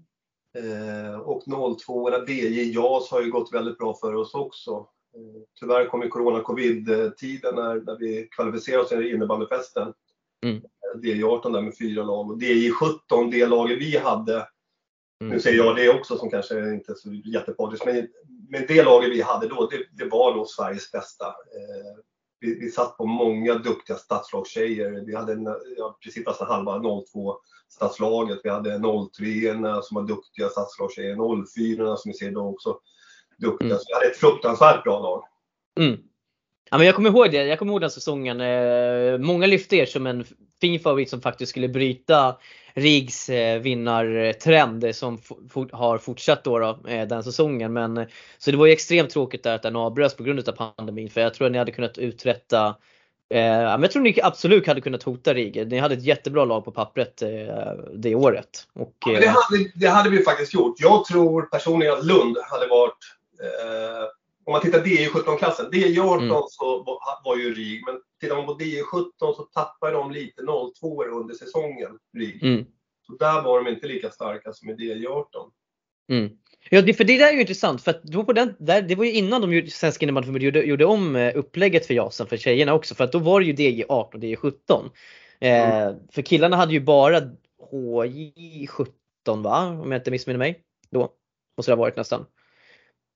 Eh, 0.59 1.21
och 1.21 1.43
02 1.81 2.11
DJ, 2.29 2.73
JAS 2.73 3.11
har 3.11 3.23
ju 3.23 3.31
gått 3.31 3.53
väldigt 3.53 3.79
bra 3.79 3.95
för 3.95 4.15
oss 4.15 4.35
också. 4.35 4.71
Eh, 5.17 5.43
tyvärr 5.61 5.87
kom 5.87 6.03
ju 6.03 6.09
corona 6.09 6.41
covid-tiden 6.41 7.55
när, 7.55 7.75
när 7.75 7.99
vi 7.99 8.29
kvalificerade 8.31 8.83
oss 8.83 8.89
till 8.89 9.15
innebandyfesten. 9.15 9.93
Mm. 10.45 10.63
DJ18 10.95 11.53
där 11.53 11.63
med 11.63 11.79
fyra 11.79 12.03
lag 12.03 12.31
och 12.31 12.39
DJ17, 12.39 13.31
det 13.31 13.47
laget 13.47 13.79
vi 13.79 13.97
hade, 13.97 14.35
mm. 15.21 15.33
nu 15.33 15.41
säger 15.41 15.57
jag 15.57 15.77
det 15.77 15.89
också 15.89 16.19
som 16.19 16.31
kanske 16.31 16.75
inte 16.75 16.93
är 16.93 16.97
så 16.97 17.13
jättepartiskt, 17.13 17.87
men, 17.87 18.09
men 18.49 18.65
det 18.69 18.83
laget 18.83 19.11
vi 19.11 19.23
hade 19.23 19.49
då, 19.49 19.67
det, 19.67 20.05
det 20.05 20.11
var 20.11 20.35
nog 20.35 20.49
Sveriges 20.49 20.93
bästa. 20.93 21.27
Eh, 21.27 22.03
vi, 22.41 22.59
vi 22.59 22.71
satt 22.71 22.97
på 22.97 23.07
många 23.07 23.55
duktiga 23.55 23.97
stadslagstjejer. 23.97 25.05
Vi 25.07 25.15
hade 25.15 25.33
en, 25.33 25.45
ja, 25.77 25.99
precis 26.05 26.27
nästan 26.27 26.47
halva 26.47 26.83
02 27.13 27.37
stadslaget. 27.69 28.41
Vi 28.45 28.51
hade 28.51 28.81
03 29.19 29.83
som 29.83 29.95
var 29.95 30.03
duktiga 30.03 30.49
stadslagstjejer, 30.49 31.17
04 31.77 31.97
som 31.97 32.11
vi 32.11 32.19
ser 32.19 32.31
då 32.31 32.41
också 32.41 32.79
duktiga. 33.39 33.69
Mm. 33.69 33.79
Så 33.79 33.85
vi 33.89 33.95
hade 33.95 34.07
ett 34.07 34.17
fruktansvärt 34.17 34.85
bra 34.85 35.01
lag. 35.01 35.25
Mm. 35.81 36.01
Ja, 36.71 36.77
men 36.79 36.87
jag 36.87 36.95
kommer 36.95 37.11
ihåg 37.11 37.31
det. 37.31 37.45
Jag 37.45 37.59
kommer 37.59 37.73
ihåg 37.73 37.81
den 37.81 37.91
säsongen. 37.91 38.41
Eh, 38.41 39.19
många 39.19 39.47
lyfte 39.47 39.77
er 39.77 39.87
som 39.87 40.07
en 40.07 40.25
fin 40.61 40.81
favorit 40.81 41.11
som 41.11 41.21
faktiskt 41.21 41.51
skulle 41.51 41.69
bryta 41.69 42.37
Rigs 42.75 43.29
vinnartrend 43.61 44.97
som 44.97 45.19
har 45.73 45.99
fortsatt 45.99 46.45
då, 46.45 46.59
då 46.59 46.79
den 46.85 47.25
säsongen. 47.25 47.73
Men, 47.73 48.07
så 48.39 48.51
det 48.51 48.57
var 48.57 48.67
ju 48.67 48.73
extremt 48.73 49.11
tråkigt 49.11 49.43
där 49.43 49.55
att 49.55 49.63
den 49.63 49.77
avbröts 49.77 50.17
på 50.17 50.23
grund 50.23 50.49
av 50.49 50.73
pandemin 50.77 51.11
för 51.11 51.21
jag 51.21 51.35
tror 51.35 51.47
att 51.47 51.53
ni 51.53 51.59
hade 51.59 51.73
kunnat 51.73 51.99
uträtta 51.99 52.75
Eh, 53.29 53.39
men 53.39 53.83
jag 53.83 53.91
tror 53.91 54.03
ni 54.03 54.19
absolut 54.23 54.67
hade 54.67 54.81
kunnat 54.81 55.03
hota 55.03 55.35
Riga. 55.35 55.65
Ni 55.65 55.79
hade 55.79 55.95
ett 55.95 56.05
jättebra 56.05 56.45
lag 56.45 56.65
på 56.65 56.73
pappret 56.73 57.23
eh, 57.23 57.29
det 57.95 58.15
året. 58.15 58.67
Och, 58.73 58.95
ja, 59.07 59.21
det, 59.21 59.29
hade, 59.29 59.71
det 59.75 59.87
hade 59.87 60.11
vi 60.11 60.23
faktiskt 60.23 60.55
gjort. 60.55 60.75
Jag 60.79 61.05
tror 61.05 61.43
personligen 61.43 61.93
att 61.93 62.07
Lund 62.07 62.37
hade 62.51 62.67
varit 62.67 62.99
eh, 63.41 64.05
om 64.47 64.53
man 64.53 64.61
tittar 64.61 64.85
DI17-klassen, 64.85 65.71
DI18 65.71 66.19
mm. 66.19 66.43
så 66.49 66.85
var 67.25 67.37
ju 67.37 67.55
RIG, 67.55 67.83
men 67.87 68.01
tittar 68.21 68.37
man 68.37 68.47
på 68.47 68.55
DI17 68.59 69.11
så 69.19 69.49
tappade 69.55 69.93
de 69.93 70.11
lite 70.11 70.43
02 70.81 71.05
under 71.05 71.35
säsongen, 71.35 71.99
RIG. 72.19 72.43
Mm. 72.43 72.65
Så 73.07 73.13
där 73.13 73.43
var 73.43 73.65
de 73.65 73.71
inte 73.71 73.87
lika 73.87 74.11
starka 74.11 74.53
som 74.53 74.71
i 74.71 74.75
DI18. 74.75 75.25
Mm. 76.13 76.31
Ja, 76.71 76.83
det, 76.83 76.95
för 76.95 77.05
det 77.05 77.19
där 77.19 77.29
är 77.29 77.33
ju 77.33 77.41
intressant 77.41 77.83
för 77.83 77.91
att 77.91 78.03
då 78.03 78.25
på 78.25 78.33
den, 78.33 78.55
där, 78.59 78.83
det 78.83 78.95
var 78.95 79.05
ju 79.05 79.13
innan 79.13 79.41
de 79.41 79.71
Svenska 79.71 80.05
innebandyförbundet 80.05 80.45
gjorde, 80.45 80.63
gjorde 80.63 80.85
om 80.85 81.17
eh, 81.17 81.37
upplägget 81.37 81.87
för 81.87 81.95
JASen 81.95 82.27
för 82.27 82.37
tjejerna 82.37 82.75
också 82.75 82.95
för 82.95 83.05
att 83.05 83.13
då 83.13 83.19
var 83.19 83.41
det 83.41 83.47
ju 83.47 83.53
DJ18 83.53 84.15
och 84.15 84.15
DJ17. 84.15 84.91
Eh, 85.41 85.87
mm. 85.87 85.97
För 86.11 86.23
killarna 86.23 86.57
hade 86.57 86.73
ju 86.73 86.81
bara 86.81 87.21
HJ17 87.73 88.89
va? 89.27 89.67
Om 89.67 89.93
jag 89.93 89.99
inte 89.99 90.11
missminner 90.11 90.39
mig. 90.39 90.63
Då 90.91 91.13
måste 91.57 91.73
det 91.73 91.77
ha 91.77 91.81
varit 91.81 91.97
nästan. 91.97 92.27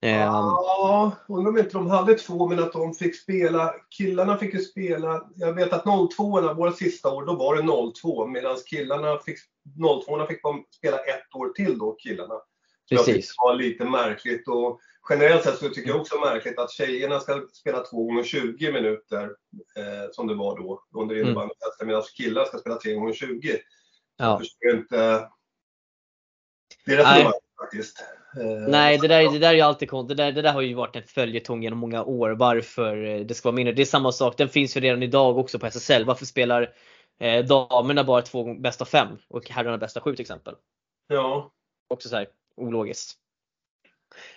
Eh, 0.02 0.20
ja, 0.20 1.12
undrar 1.28 1.50
om 1.50 1.58
inte 1.58 1.72
de 1.72 1.90
hade 1.90 2.14
två 2.14 2.48
men 2.48 2.58
att 2.58 2.72
de 2.72 2.94
fick 2.94 3.16
spela, 3.16 3.74
killarna 3.98 4.36
fick 4.36 4.54
ju 4.54 4.60
spela, 4.60 5.28
jag 5.36 5.52
vet 5.52 5.72
att 5.72 5.84
02 6.16 6.54
våra 6.54 6.72
sista 6.72 7.10
år, 7.10 7.26
då 7.26 7.34
var 7.34 7.56
det 7.56 7.92
02 8.02 8.26
medan 8.26 8.56
killarna 8.66 9.18
fick, 9.18 9.38
02 10.06 10.26
fick 10.26 10.40
spela 10.76 10.98
ett 10.98 11.34
år 11.34 11.48
till 11.48 11.78
då 11.78 11.92
killarna. 11.92 12.34
Precis. 12.90 13.06
Jag 13.06 13.16
tyckte 13.16 13.34
var 13.38 13.54
lite 13.54 13.84
märkligt. 13.84 14.48
Och 14.48 14.80
generellt 15.10 15.44
sett 15.44 15.58
så 15.58 15.68
tycker 15.68 15.90
jag 15.90 16.00
också 16.00 16.20
märkligt 16.20 16.58
att 16.58 16.70
tjejerna 16.70 17.20
ska 17.20 17.46
spela 17.52 17.80
2 17.80 18.04
gånger 18.04 18.22
20 18.22 18.72
minuter 18.72 19.24
eh, 19.76 20.10
som 20.12 20.26
det 20.26 20.34
var 20.34 20.58
då 20.58 20.84
under 21.00 21.16
innebandytestet 21.16 21.80
mm. 21.80 21.88
medan 21.88 22.02
killar 22.16 22.44
ska 22.44 22.58
spela 22.58 22.76
3 22.76 22.94
gånger 22.94 23.12
20 23.12 23.58
ja. 24.16 24.24
Jag 24.24 24.38
förstår 24.38 24.70
inte 24.70 25.28
det 26.86 26.96
resonemanget 26.96 27.34
faktiskt. 27.60 28.04
Eh, 28.36 28.68
Nej, 28.68 28.98
det 28.98 29.08
där, 29.08 29.32
det 29.32 29.38
där 29.38 29.48
är 29.48 29.54
ju 29.54 29.60
alltid 29.60 29.90
konstigt. 29.90 30.16
Det 30.16 30.24
där, 30.24 30.32
det 30.32 30.42
där 30.42 30.52
har 30.52 30.60
ju 30.60 30.74
varit 30.74 30.96
en 30.96 31.02
följetong 31.02 31.62
genom 31.62 31.78
många 31.78 32.04
år 32.04 32.30
varför 32.30 33.04
eh, 33.04 33.20
det 33.20 33.34
ska 33.34 33.48
vara 33.48 33.56
mindre. 33.56 33.74
Det 33.74 33.82
är 33.82 33.86
samma 33.86 34.12
sak, 34.12 34.36
den 34.36 34.48
finns 34.48 34.76
ju 34.76 34.80
redan 34.80 35.02
idag 35.02 35.38
också 35.38 35.58
på 35.58 35.66
SSL. 35.66 36.04
Varför 36.04 36.26
spelar 36.26 36.72
eh, 37.20 37.44
damerna 37.44 38.04
bara 38.04 38.22
två 38.22 38.54
bästa 38.54 38.84
fem 38.84 39.08
och 39.28 39.50
herrarna 39.50 39.78
bästa 39.78 40.00
sju 40.00 40.14
till 40.14 40.22
exempel? 40.22 40.54
Ja. 41.08 41.50
Också 41.88 42.08
så 42.08 42.16
här 42.16 42.26
ologiskt. 42.56 43.16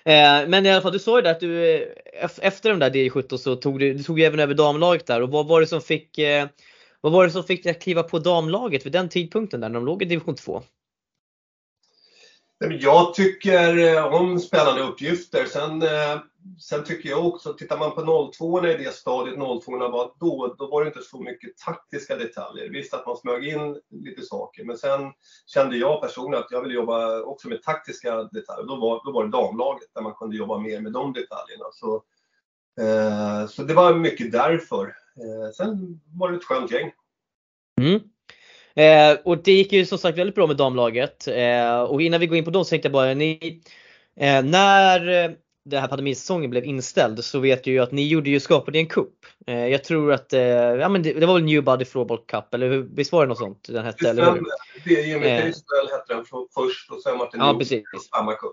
Eh, 0.05 0.47
men 0.47 0.65
i 0.65 0.69
alla 0.69 0.81
fall, 0.81 0.91
du 0.91 0.99
sa 0.99 1.17
ju 1.17 1.21
där 1.21 1.31
att 1.31 1.39
du 1.39 1.75
eh, 1.75 2.29
efter 2.41 2.69
de 2.69 2.79
där 2.79 2.89
D17 2.89 3.37
så 3.37 3.55
tog 3.55 3.79
du, 3.79 3.93
du 3.93 4.03
tog 4.03 4.19
ju 4.19 4.25
även 4.25 4.39
över 4.39 4.53
damlaget 4.53 5.07
där 5.07 5.21
och 5.21 5.29
vad 5.29 5.47
var 5.47 5.61
det 5.61 5.67
som 5.67 5.81
fick 5.81 6.17
eh, 6.17 6.47
vad 7.01 7.13
var 7.13 7.23
det 7.23 7.31
som 7.31 7.43
fick 7.43 7.63
dig 7.63 7.71
att 7.71 7.81
kliva 7.81 8.03
på 8.03 8.19
damlaget 8.19 8.85
vid 8.85 8.93
den 8.93 9.09
tidpunkten 9.09 9.61
där 9.61 9.69
när 9.69 9.73
de 9.73 9.85
låg 9.85 10.03
i 10.03 10.05
division 10.05 10.35
2? 10.35 10.63
Jag 12.59 13.13
tycker 13.13 13.77
eh, 13.77 14.13
om 14.13 14.39
spännande 14.39 14.81
uppgifter. 14.81 15.45
Sen 15.45 15.81
eh, 15.81 16.19
Sen 16.59 16.83
tycker 16.83 17.09
jag 17.09 17.27
också, 17.27 17.53
tittar 17.53 17.77
man 17.77 17.91
på 17.91 18.31
02 18.37 18.67
i 18.67 18.77
det 18.77 18.93
stadiet 18.93 19.35
02 19.35 19.71
var 19.71 20.11
då, 20.19 20.55
då 20.57 20.67
var 20.67 20.83
det 20.83 20.87
inte 20.87 21.01
så 21.01 21.19
mycket 21.19 21.57
taktiska 21.57 22.15
detaljer. 22.15 22.69
Visst 22.69 22.93
att 22.93 23.05
man 23.05 23.17
smög 23.17 23.47
in 23.47 23.79
lite 23.89 24.21
saker, 24.21 24.63
men 24.63 24.77
sen 24.77 25.13
kände 25.45 25.77
jag 25.77 26.01
personligen 26.01 26.43
att 26.43 26.51
jag 26.51 26.61
ville 26.61 26.73
jobba 26.73 27.21
också 27.21 27.47
med 27.47 27.63
taktiska 27.63 28.23
detaljer. 28.23 28.67
Då 28.67 28.75
var, 28.75 29.01
då 29.05 29.11
var 29.11 29.23
det 29.23 29.31
damlaget 29.31 29.89
där 29.93 30.01
man 30.01 30.13
kunde 30.13 30.37
jobba 30.37 30.57
mer 30.57 30.81
med 30.81 30.91
de 30.91 31.13
detaljerna. 31.13 31.65
Så, 31.71 32.03
eh, 32.81 33.47
så 33.47 33.63
det 33.63 33.73
var 33.73 33.95
mycket 33.95 34.31
därför. 34.31 34.85
Eh, 34.85 35.51
sen 35.55 36.01
var 36.13 36.31
det 36.31 36.37
ett 36.37 36.43
skönt 36.43 36.71
gäng. 36.71 36.91
Mm. 37.81 37.99
Eh, 38.75 39.17
och 39.23 39.43
det 39.43 39.51
gick 39.51 39.73
ju 39.73 39.85
som 39.85 39.97
sagt 39.97 40.17
väldigt 40.17 40.35
bra 40.35 40.47
med 40.47 40.57
damlaget. 40.57 41.27
Eh, 41.27 41.81
och 41.81 42.01
innan 42.01 42.19
vi 42.19 42.27
går 42.27 42.37
in 42.37 42.45
på 42.45 42.51
dem 42.51 42.65
så 42.65 42.69
tänkte 42.69 42.85
jag 42.85 42.93
bara, 42.93 43.13
ni, 43.13 43.61
eh, 44.19 44.43
när 44.43 45.35
den 45.65 45.81
här 45.81 45.87
pandemisäsongen 45.87 46.49
blev 46.49 46.65
inställd 46.65 47.23
så 47.23 47.39
vet 47.39 47.67
jag 47.67 47.73
ju 47.73 47.79
att 47.79 47.91
ni 47.91 48.07
gjorde 48.07 48.29
ju, 48.29 48.39
skapade 48.39 48.79
en 48.79 48.87
kupp. 48.87 49.25
Eh, 49.47 49.67
jag 49.67 49.83
tror 49.83 50.13
att, 50.13 50.33
eh, 50.33 50.41
ja 50.41 50.89
men 50.89 51.03
det, 51.03 51.13
det 51.13 51.25
var 51.25 51.33
väl 51.33 51.43
New 51.43 51.63
Body 51.63 51.85
Floorball 51.85 52.17
Cup 52.17 52.53
eller 52.53 52.69
hur, 52.69 52.89
visst 52.95 53.11
var 53.11 53.21
det 53.21 53.29
något 53.29 53.37
sånt 53.37 53.67
den 53.69 53.85
hette? 53.85 54.09
eller 54.09 54.31
hur? 54.31 54.41
Det 54.85 55.01
Jimmy 55.01 55.27
eh, 55.27 55.43
hette 55.43 55.53
den 56.07 56.25
först 56.55 56.91
och 56.91 57.01
sen 57.01 57.17
var 57.17 57.29
det 57.31 57.37
ja, 57.37 57.55
precis. 57.59 57.83
samma 58.15 58.33
cup. 58.33 58.51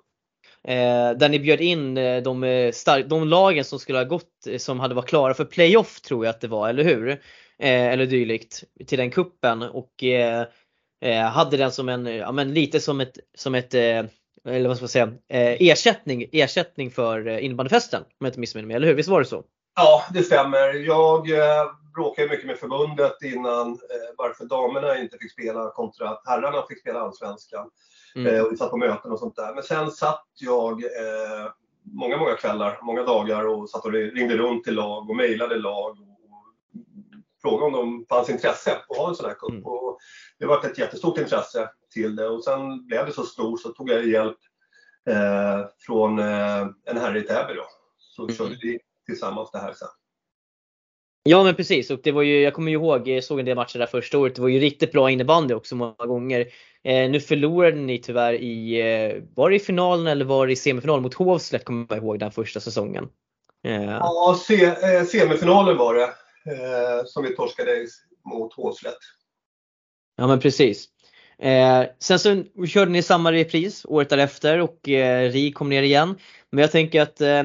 Eh, 0.65 1.19
där 1.19 1.29
ni 1.29 1.39
bjöd 1.39 1.61
in 1.61 1.95
de, 1.95 2.73
de 3.07 3.29
lagen 3.29 3.65
som 3.65 3.79
skulle 3.79 3.99
ha 3.99 4.05
gått, 4.05 4.47
som 4.59 4.81
hade 4.81 4.95
varit 4.95 5.09
klara 5.09 5.35
för 5.35 5.45
playoff 5.45 6.00
tror 6.00 6.25
jag 6.25 6.31
att 6.31 6.41
det 6.41 6.49
var, 6.49 6.69
eller 6.69 6.85
hur? 6.85 7.21
Eh, 7.61 7.93
eller 7.93 8.07
dylikt, 8.07 8.64
till 8.87 8.99
den 8.99 9.11
kuppen 9.11 9.62
och 9.62 10.05
eh, 10.05 10.47
hade 11.33 11.57
den 11.57 11.73
som 11.73 11.88
en, 11.88 12.07
ja 12.07 12.33
men 12.33 12.55
lite 12.55 12.81
som 12.81 13.00
ett, 13.00 13.19
som 13.38 13.55
ett 13.55 13.75
eller 14.45 14.69
vad 14.69 14.76
ska 14.76 14.83
man 14.83 14.88
säga, 14.88 15.12
eh, 15.29 15.57
ersättning, 15.71 16.26
ersättning 16.33 16.90
för 16.90 17.26
eh, 17.26 17.45
innebandyfesten 17.45 18.02
om 18.02 18.09
jag 18.19 18.29
inte 18.29 18.40
missminner 18.40 18.67
mig, 18.67 18.76
eller 18.76 18.87
hur? 18.87 18.95
Visst 18.95 19.09
var 19.09 19.21
det 19.21 19.26
så? 19.26 19.45
Ja, 19.75 20.05
det 20.12 20.23
stämmer. 20.23 20.75
Jag 20.75 21.31
eh, 21.31 21.71
bråkade 21.95 22.29
mycket 22.29 22.47
med 22.47 22.59
förbundet 22.59 23.23
innan 23.23 23.69
eh, 23.71 24.14
varför 24.17 24.45
damerna 24.45 24.99
inte 24.99 25.19
fick 25.19 25.33
spela 25.33 25.71
kontra 25.71 26.09
att 26.09 26.23
herrarna 26.25 26.67
fick 26.69 26.81
spela 26.81 27.00
allsvenskan. 27.00 27.71
Mm. 28.14 28.35
Eh, 28.35 28.43
och 28.43 28.52
vi 28.52 28.57
satt 28.57 28.71
på 28.71 28.76
möten 28.76 29.12
och 29.12 29.19
sånt 29.19 29.37
där. 29.37 29.55
Men 29.55 29.62
sen 29.62 29.90
satt 29.90 30.26
jag 30.40 30.85
eh, 30.85 31.52
många, 31.83 32.17
många 32.17 32.35
kvällar, 32.35 32.79
många 32.83 33.02
dagar 33.02 33.47
och 33.47 33.71
satt 33.71 33.85
och 33.85 33.93
ringde 33.93 34.37
runt 34.37 34.64
till 34.64 34.75
lag 34.75 35.11
och 35.11 35.17
mejlade 35.17 35.57
lag. 35.57 35.99
Frågade 37.42 37.66
om 37.66 37.73
de 37.73 38.06
fanns 38.09 38.30
intresse 38.30 38.73
att 38.76 38.97
ha 38.97 39.09
en 39.09 39.14
sån 39.14 39.26
här 39.26 39.35
cup. 39.35 39.50
Mm. 39.50 39.64
Och 39.64 39.99
det 40.38 40.47
var 40.47 40.64
ett 40.66 40.78
jättestort 40.78 41.18
intresse 41.18 41.70
till 41.92 42.16
det 42.16 42.26
och 42.26 42.44
sen 42.44 42.87
blev 42.87 43.06
det 43.06 43.12
så 43.12 43.23
stort 43.23 43.61
så 43.61 43.68
tog 43.68 43.90
jag 43.90 44.09
hjälp 44.09 44.37
eh, 45.11 45.66
från 45.87 46.18
eh, 46.18 46.61
en 46.85 46.97
herre 46.97 47.18
i 47.18 47.23
Täby 47.23 47.54
då. 47.54 47.64
Så 47.99 48.23
mm. 48.23 48.35
körde 48.35 48.56
vi 48.62 48.78
tillsammans 49.06 49.50
det 49.52 49.59
här 49.59 49.73
sen. 49.73 49.88
Ja 51.23 51.44
men 51.44 51.54
precis 51.54 51.90
och 51.90 52.00
det 52.02 52.12
var 52.12 52.23
ju, 52.23 52.40
jag 52.40 52.54
kommer 52.54 52.70
ju 52.70 52.76
ihåg, 52.76 53.09
jag 53.09 53.25
såg 53.25 53.38
en 53.38 53.44
del 53.44 53.56
matcher 53.56 53.78
där 53.78 53.87
första 53.87 54.18
året, 54.18 54.35
det 54.35 54.42
var 54.42 54.49
ju 54.49 54.59
riktigt 54.59 54.92
bra 54.92 55.11
innebandy 55.11 55.54
också 55.54 55.76
många 55.76 56.06
gånger. 56.06 56.40
Eh, 56.85 57.11
nu 57.11 57.20
förlorade 57.20 57.76
ni 57.76 57.99
tyvärr 57.99 58.32
i, 58.32 58.80
eh, 58.80 59.23
var 59.35 59.50
det 59.50 59.56
i 59.56 59.61
finalen 59.61 60.06
eller 60.06 60.25
var 60.25 60.47
det 60.47 60.52
i 60.52 60.56
semifinal 60.56 61.00
mot 61.00 61.14
Hovslätt 61.14 61.64
kommer 61.64 61.87
jag 61.88 61.99
ihåg 61.99 62.18
den 62.18 62.32
första 62.32 62.61
säsongen? 62.61 63.09
Eh. 63.64 63.85
Ja, 63.85 64.37
se, 64.47 64.64
eh, 64.64 65.04
semifinalen 65.04 65.76
var 65.76 65.94
det 65.94 66.09
eh, 66.47 67.04
som 67.06 67.25
vi 67.25 67.37
torskade 67.37 67.87
mot 68.25 68.54
Hovslätt. 68.54 68.99
Ja 70.16 70.26
men 70.26 70.40
precis. 70.40 70.88
Eh, 71.38 71.85
sen 71.99 72.18
så 72.18 72.44
körde 72.66 72.90
ni 72.90 73.02
samma 73.02 73.32
repris 73.32 73.85
året 73.88 74.09
därefter 74.09 74.59
och 74.59 74.88
eh, 74.88 75.30
RIG 75.30 75.54
kom 75.54 75.68
ner 75.68 75.82
igen. 75.82 76.18
Men 76.52 76.62
jag 76.62 76.73
tänker 76.73 77.02
att 77.02 77.20
eh, 77.20 77.42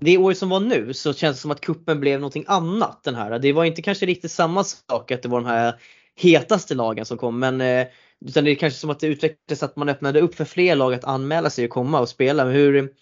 det 0.00 0.18
år 0.18 0.32
som 0.32 0.48
var 0.48 0.60
nu 0.60 0.94
så 0.94 1.12
känns 1.14 1.36
det 1.36 1.40
som 1.40 1.50
att 1.50 1.60
kuppen 1.60 2.00
blev 2.00 2.20
någonting 2.20 2.44
annat 2.46 3.04
den 3.04 3.14
här. 3.14 3.38
Det 3.38 3.52
var 3.52 3.64
inte 3.64 3.82
kanske 3.82 4.06
riktigt 4.06 4.30
samma 4.30 4.64
sak 4.64 5.10
att 5.10 5.22
det 5.22 5.28
var 5.28 5.40
de 5.40 5.46
här 5.46 5.74
hetaste 6.16 6.74
lagen 6.74 7.04
som 7.04 7.18
kom 7.18 7.38
men 7.38 7.60
eh, 7.60 7.86
utan 8.26 8.44
det 8.44 8.50
är 8.50 8.54
kanske 8.54 8.80
som 8.80 8.90
att 8.90 9.00
det 9.00 9.06
utvecklades 9.06 9.62
att 9.62 9.76
man 9.76 9.88
öppnade 9.88 10.20
upp 10.20 10.34
för 10.34 10.44
fler 10.44 10.74
lag 10.74 10.94
att 10.94 11.04
anmäla 11.04 11.50
sig 11.50 11.64
och 11.64 11.70
komma 11.70 12.00
och 12.00 12.08
spela. 12.08 12.44
Men 12.44 12.54
hur, 12.54 12.92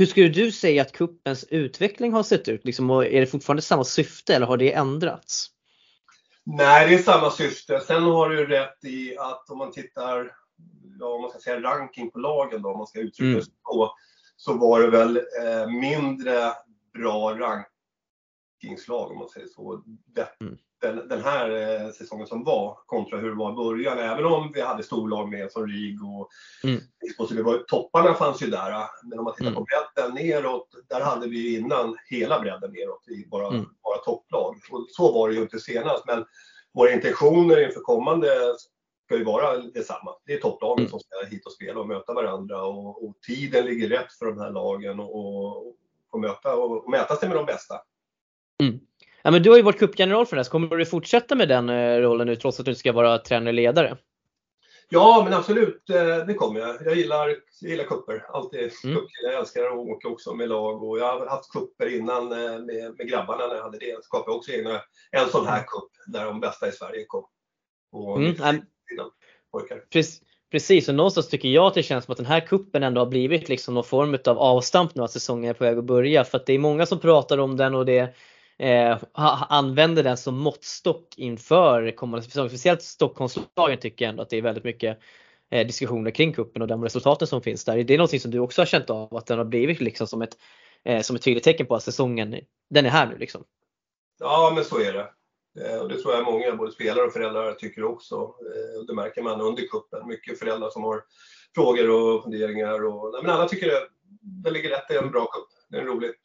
hur 0.00 0.06
skulle 0.06 0.28
du 0.28 0.52
säga 0.52 0.82
att 0.82 0.92
kuppens 0.92 1.44
utveckling 1.44 2.12
har 2.12 2.22
sett 2.22 2.48
ut? 2.48 2.64
Liksom, 2.64 2.90
är 2.90 3.20
det 3.20 3.26
fortfarande 3.26 3.62
samma 3.62 3.84
syfte 3.84 4.34
eller 4.34 4.46
har 4.46 4.56
det 4.56 4.72
ändrats? 4.72 5.46
Nej, 6.44 6.88
det 6.88 6.94
är 6.94 6.98
samma 7.02 7.30
syfte. 7.30 7.80
Sen 7.80 8.02
har 8.02 8.28
du 8.28 8.46
rätt 8.46 8.84
i 8.84 9.16
att 9.18 9.50
om 9.50 9.58
man 9.58 9.72
tittar, 9.72 10.32
ja, 10.98 11.06
om 11.06 11.22
man 11.22 11.30
ska 11.30 11.40
säga 11.40 11.60
ranking 11.60 12.10
på 12.10 12.18
lagen 12.18 12.62
då, 12.62 12.70
om 12.70 12.78
man 12.78 12.86
ska 12.86 13.00
uttrycka 13.00 13.30
mm. 13.30 13.42
så, 13.42 13.94
så 14.36 14.52
var 14.58 14.80
det 14.80 14.90
väl 14.90 15.16
eh, 15.16 15.66
mindre 15.66 16.52
bra 16.98 17.38
rankingslag 17.38 19.10
om 19.10 19.18
man 19.18 19.28
säger 19.28 19.46
så. 19.46 19.82
Det, 20.06 20.28
mm. 20.40 20.58
Den, 20.80 21.08
den, 21.08 21.20
här 21.22 21.50
eh, 21.50 21.90
säsongen 21.90 22.26
som 22.26 22.44
var 22.44 22.78
kontra 22.86 23.18
hur 23.18 23.28
det 23.28 23.36
var 23.36 23.52
i 23.52 23.54
början. 23.54 23.98
Även 23.98 24.24
om 24.24 24.52
vi 24.54 24.60
hade 24.60 24.82
storlag 24.82 25.28
med 25.28 25.52
som 25.52 25.66
RIG 25.66 26.04
och 26.04 26.28
mm. 26.64 26.80
så 27.28 27.34
det 27.34 27.42
var, 27.42 27.58
topparna 27.58 28.14
fanns 28.14 28.42
ju 28.42 28.46
där. 28.46 28.86
Men 29.04 29.18
om 29.18 29.24
man 29.24 29.34
tittar 29.34 29.50
mm. 29.50 29.54
på 29.54 29.66
bredden 29.66 30.14
neråt, 30.14 30.68
där 30.88 31.00
hade 31.00 31.28
vi 31.28 31.58
innan 31.58 31.96
hela 32.06 32.40
bredden 32.40 32.72
neråt 32.72 33.08
i 33.08 33.28
bara, 33.28 33.46
mm. 33.46 33.64
bara 33.82 33.98
topplag. 33.98 34.56
Och 34.70 34.86
så 34.88 35.12
var 35.12 35.28
det 35.28 35.34
ju 35.34 35.42
inte 35.42 35.60
senast. 35.60 36.06
Men 36.06 36.24
våra 36.72 36.92
intentioner 36.92 37.66
inför 37.66 37.80
kommande 37.80 38.28
ska 39.04 39.16
ju 39.16 39.24
vara 39.24 39.58
detsamma. 39.58 40.14
Det 40.26 40.32
är 40.32 40.40
topplagen 40.40 40.78
mm. 40.78 40.90
som 40.90 41.00
ska 41.00 41.26
hit 41.30 41.46
och 41.46 41.52
spela 41.52 41.80
och 41.80 41.88
möta 41.88 42.14
varandra 42.14 42.62
och, 42.62 43.04
och 43.04 43.14
tiden 43.26 43.66
ligger 43.66 43.88
rätt 43.88 44.12
för 44.12 44.26
de 44.26 44.38
här 44.38 44.50
lagen 44.50 45.00
och, 45.00 45.16
och, 45.16 45.74
och 46.10 46.20
möta 46.20 46.56
och, 46.56 46.84
och 46.84 46.90
mäta 46.90 47.16
sig 47.16 47.28
med 47.28 47.38
de 47.38 47.46
bästa. 47.46 47.74
Mm. 48.62 48.80
Ja, 49.22 49.30
men 49.30 49.42
du 49.42 49.50
har 49.50 49.56
ju 49.56 49.62
varit 49.62 49.78
cupgeneral 49.78 50.26
för 50.26 50.36
det 50.36 50.42
här, 50.42 50.50
kommer 50.50 50.76
du 50.76 50.86
fortsätta 50.86 51.34
med 51.34 51.48
den 51.48 51.68
eh, 51.68 51.96
rollen 51.98 52.26
nu 52.26 52.36
trots 52.36 52.60
att 52.60 52.64
du 52.66 52.70
inte 52.70 52.78
ska 52.78 52.92
vara 52.92 53.18
tränare 53.18 53.52
ledare? 53.52 53.96
Ja, 54.92 55.22
men 55.24 55.34
absolut, 55.34 55.90
eh, 55.90 56.26
det 56.26 56.34
kommer 56.34 56.60
jag. 56.60 56.76
Jag 56.84 56.96
gillar, 56.96 57.28
jag 57.60 57.70
gillar 57.70 57.84
kupper. 57.84 58.24
Alltid 58.28 58.72
mm. 58.84 58.98
Jag 59.22 59.34
älskar 59.34 59.64
att 59.64 59.72
åka 59.72 60.08
också 60.08 60.34
med 60.34 60.48
lag 60.48 60.82
och 60.82 60.98
jag 60.98 61.18
har 61.18 61.26
haft 61.26 61.52
kupper 61.52 61.94
innan 61.94 62.32
eh, 62.32 62.58
med, 62.58 62.94
med 62.98 63.08
grabbarna 63.08 63.46
när 63.46 63.54
jag 63.54 63.62
hade 63.62 63.78
det. 63.78 63.94
Så 63.96 64.02
skapade 64.02 64.30
jag 64.30 64.36
också 64.36 64.52
egna, 64.52 64.80
en 65.10 65.28
sån 65.28 65.46
här 65.46 65.62
kupp 65.62 65.90
där 66.06 66.24
de 66.24 66.40
bästa 66.40 66.68
i 66.68 66.72
Sverige 66.72 67.04
kom. 67.08 67.24
Och 67.92 68.16
mm. 68.16 68.62
Precis. 69.92 70.22
Precis, 70.50 70.88
och 70.88 70.94
någonstans 70.94 71.28
tycker 71.28 71.48
jag 71.48 71.66
att 71.66 71.74
det 71.74 71.82
känns 71.82 72.04
som 72.04 72.12
att 72.12 72.18
den 72.18 72.26
här 72.26 72.40
kuppen 72.40 72.82
ändå 72.82 73.00
har 73.00 73.06
blivit 73.06 73.48
liksom 73.48 73.74
någon 73.74 73.84
form 73.84 74.18
av 74.26 74.38
avstamp 74.38 74.94
nu 74.94 75.02
att 75.02 75.10
säsongen 75.10 75.50
är 75.50 75.54
på 75.54 75.64
väg 75.64 75.78
att 75.78 75.84
börja. 75.84 76.24
För 76.24 76.38
att 76.38 76.46
det 76.46 76.52
är 76.52 76.58
många 76.58 76.86
som 76.86 77.00
pratar 77.00 77.38
om 77.38 77.56
den 77.56 77.74
och 77.74 77.86
det 77.86 78.14
eh, 78.60 78.98
använder 79.48 80.02
den 80.02 80.16
som 80.16 80.38
måttstock 80.38 81.14
inför 81.16 81.96
kommande 81.96 82.26
säsong. 82.26 82.48
Speciellt 82.48 82.82
Stockholmslagen 82.82 83.78
tycker 83.78 84.04
jag 84.04 84.10
ändå 84.10 84.22
att 84.22 84.30
det 84.30 84.36
är 84.36 84.42
väldigt 84.42 84.64
mycket 84.64 84.98
eh, 85.50 85.66
diskussioner 85.66 86.10
kring 86.10 86.32
kuppen 86.32 86.62
och 86.62 86.68
de 86.68 86.84
resultaten 86.84 87.28
som 87.28 87.42
finns 87.42 87.64
där. 87.64 87.84
Det 87.84 87.94
är 87.94 87.98
någonting 87.98 88.20
som 88.20 88.30
du 88.30 88.38
också 88.38 88.60
har 88.60 88.66
känt 88.66 88.90
av 88.90 89.16
att 89.16 89.26
den 89.26 89.38
har 89.38 89.44
blivit 89.44 89.80
liksom 89.80 90.06
som 90.06 90.22
ett, 90.22 90.36
eh, 90.84 91.00
som 91.00 91.16
ett 91.16 91.22
tydligt 91.22 91.44
tecken 91.44 91.66
på 91.66 91.74
att 91.74 91.82
säsongen, 91.82 92.36
den 92.70 92.86
är 92.86 92.90
här 92.90 93.06
nu 93.06 93.18
liksom. 93.18 93.44
Ja 94.18 94.52
men 94.54 94.64
så 94.64 94.80
är 94.80 94.92
det. 94.92 95.08
Eh, 95.58 95.78
och 95.80 95.88
det 95.88 96.02
tror 96.02 96.14
jag 96.14 96.24
många, 96.24 96.56
både 96.56 96.72
spelare 96.72 97.06
och 97.06 97.12
föräldrar, 97.12 97.52
tycker 97.52 97.84
också. 97.84 98.14
Eh, 98.14 98.84
det 98.86 98.94
märker 98.94 99.22
man 99.22 99.40
under 99.40 99.62
kuppen. 99.62 100.08
Mycket 100.08 100.38
föräldrar 100.38 100.70
som 100.70 100.82
har 100.82 101.02
frågor 101.54 101.90
och 101.90 102.22
funderingar. 102.22 102.84
Och, 102.84 103.12
nej, 103.12 103.22
men 103.22 103.30
alla 103.30 103.48
tycker 103.48 103.66
det, 103.66 103.80
det 104.44 104.50
ligger 104.50 104.70
rätt, 104.70 104.88
det 104.88 104.94
är 104.94 105.02
en 105.02 105.10
bra 105.10 105.24
kupp. 105.24 105.48
Det 105.68 105.76
är 105.76 105.84
roligt. 105.84 106.16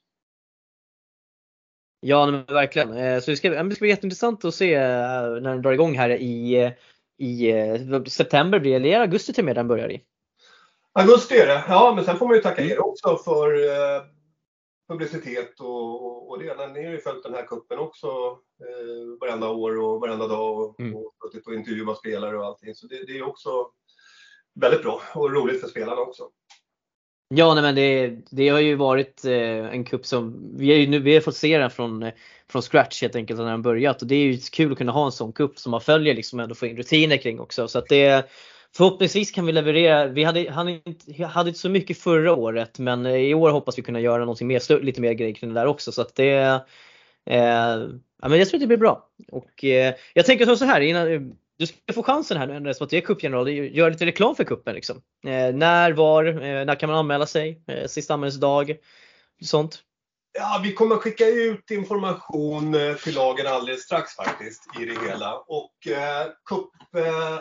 Ja, 2.08 2.32
men 2.32 2.46
verkligen. 2.46 2.98
Eh, 2.98 3.20
så 3.20 3.32
det 3.32 3.38
ska, 3.38 3.50
det 3.50 3.76
ska 3.76 3.84
bli 3.84 3.90
jätteintressant 3.90 4.46
att 4.46 4.56
se 4.56 4.80
när 4.80 5.42
den 5.42 5.62
drar 5.62 5.72
igång 5.72 5.98
här 5.98 6.10
i, 6.10 6.74
i 7.18 7.54
september 8.08 8.60
blir 8.60 8.76
eller 8.76 9.00
augusti 9.00 9.34
till 9.34 9.42
och 9.42 9.46
med 9.46 9.56
den 9.56 9.68
börjar 9.68 9.92
i? 9.92 10.02
Augusti 10.94 11.36
är 11.36 11.48
det, 11.48 11.64
ja 11.68 11.94
men 11.96 12.06
sen 12.06 12.18
får 12.18 12.28
man 12.28 12.36
ju 12.36 12.42
tacka 12.42 12.62
er 12.62 12.86
också 12.86 13.18
för 13.18 13.52
publicitet 14.88 15.60
och, 15.60 16.30
och 16.30 16.40
det. 16.40 16.68
Ni 16.68 16.86
har 16.86 16.92
ju 16.92 17.00
följt 17.00 17.24
den 17.24 17.34
här 17.34 17.46
kuppen 17.46 17.80
också 17.80 18.08
eh, 18.60 19.20
varenda 19.22 19.50
år 19.50 19.78
och 19.78 20.02
varenda 20.02 20.28
dag 20.28 20.60
och, 20.60 20.80
mm. 20.80 20.96
och, 20.96 21.14
och 21.46 21.54
intervjuat 21.54 21.98
spelare 21.98 22.38
och 22.38 22.46
allting. 22.46 22.76
Så 22.76 22.88
det, 22.88 23.06
det, 23.08 23.18
är 23.18 23.28
också 23.28 23.72
väldigt 24.56 24.82
bra 24.82 25.02
och 25.16 25.32
roligt 25.32 25.62
för 25.62 25.68
spelarna 25.68 26.02
också. 26.02 26.30
Ja, 27.28 27.54
nej, 27.54 27.64
men 27.64 27.76
det, 27.76 28.16
det 28.30 28.50
har 28.50 28.60
ju 28.60 28.76
varit 28.76 29.26
eh, 29.26 29.66
en 29.74 29.84
kupp 29.84 30.06
som 30.06 30.52
vi 30.58 30.72
har, 30.72 30.78
ju 30.78 30.88
nu, 30.88 31.00
vi 31.00 31.14
har 31.14 31.22
fått 31.22 31.36
se 31.36 31.58
den 31.58 31.70
från, 31.70 32.12
från 32.50 32.62
scratch 32.62 33.02
helt 33.02 33.16
enkelt 33.16 33.40
när 33.40 33.46
den 33.46 33.62
börjat 33.62 34.02
och 34.02 34.08
det 34.08 34.16
är 34.16 34.26
ju 34.26 34.38
kul 34.52 34.72
att 34.72 34.78
kunna 34.78 34.92
ha 34.92 35.06
en 35.06 35.12
sån 35.12 35.34
kupp 35.34 35.60
som 35.60 35.72
man 35.72 35.82
följer 35.82 36.16
liksom 36.16 36.40
ändå 36.40 36.56
får 36.56 36.68
in 36.68 36.78
rutiner 36.78 37.18
kring 37.18 37.40
också. 37.40 37.68
Så 37.68 37.80
att 37.80 37.88
det, 37.88 38.30
Förhoppningsvis 38.78 39.32
kan 39.32 39.46
vi 39.46 39.52
leverera. 39.52 40.08
Vi 40.08 40.24
hade, 40.24 40.52
hade, 40.52 40.72
inte, 40.72 41.26
hade 41.26 41.50
inte 41.50 41.60
så 41.60 41.70
mycket 41.70 41.98
förra 41.98 42.36
året 42.36 42.80
men 42.80 43.06
eh, 43.06 43.16
i 43.16 43.34
år 43.34 43.50
hoppas 43.50 43.78
vi 43.78 43.82
kunna 43.82 44.00
göra 44.00 44.20
någonting 44.20 44.48
mer, 44.48 44.82
lite 44.82 45.02
mer 45.02 45.14
grejer 45.14 45.36
kring 45.36 45.54
det 45.54 45.60
där 45.60 45.68
också. 45.68 45.92
Så 45.92 46.02
att 46.02 46.16
det, 46.16 46.62
eh, 47.26 47.40
ja, 48.22 48.30
men 48.30 48.40
jag 48.40 48.50
tror 48.50 48.58
att 48.58 48.62
det 48.62 48.68
blir 48.68 48.78
bra. 48.78 49.10
Och, 49.32 49.64
eh, 49.64 49.94
jag 50.14 50.26
tänker 50.26 50.56
så 50.56 50.66
här, 50.66 50.82
innan, 50.82 51.36
du 51.58 51.68
ska 51.68 51.94
få 51.94 52.04
chansen 52.04 52.38
här 52.38 52.48
nu 52.48 52.70
eftersom 52.70 52.86
att 52.86 52.90
du 52.90 52.98
är 52.98 53.02
cupgeneral, 53.02 53.50
gör 53.50 53.92
lite 53.92 54.06
reklam 54.06 54.36
för 54.36 54.44
kuppen. 54.44 54.76
Liksom. 54.76 55.02
Eh, 55.26 55.56
när, 55.56 55.92
var, 55.92 56.26
eh, 56.26 56.66
när 56.66 56.76
kan 56.76 56.90
man 56.90 57.00
anmäla 57.00 57.26
sig? 57.26 57.64
Eh, 57.68 57.88
sista 57.88 58.14
anmälningsdag? 58.14 58.78
Sånt. 59.42 59.84
Ja, 60.38 60.62
vi 60.64 60.74
kommer 60.74 60.96
skicka 60.96 61.28
ut 61.28 61.72
information 61.72 62.76
eh, 62.76 62.96
till 62.96 63.16
lagen 63.16 63.48
alldeles 63.48 63.82
strax 63.82 64.16
faktiskt 64.16 64.64
i 64.80 64.86
det 64.86 65.00
hela. 65.08 65.38
Och 65.38 65.88
eh, 65.88 66.28
cup, 66.50 66.70
eh, 66.98 67.40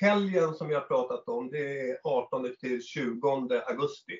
helgen 0.00 0.54
som 0.54 0.68
vi 0.68 0.74
har 0.74 0.80
pratat 0.80 1.28
om, 1.28 1.50
det 1.50 1.90
är 1.90 1.98
18 2.04 2.54
till 2.60 2.82
20 2.82 3.62
augusti. 3.66 4.18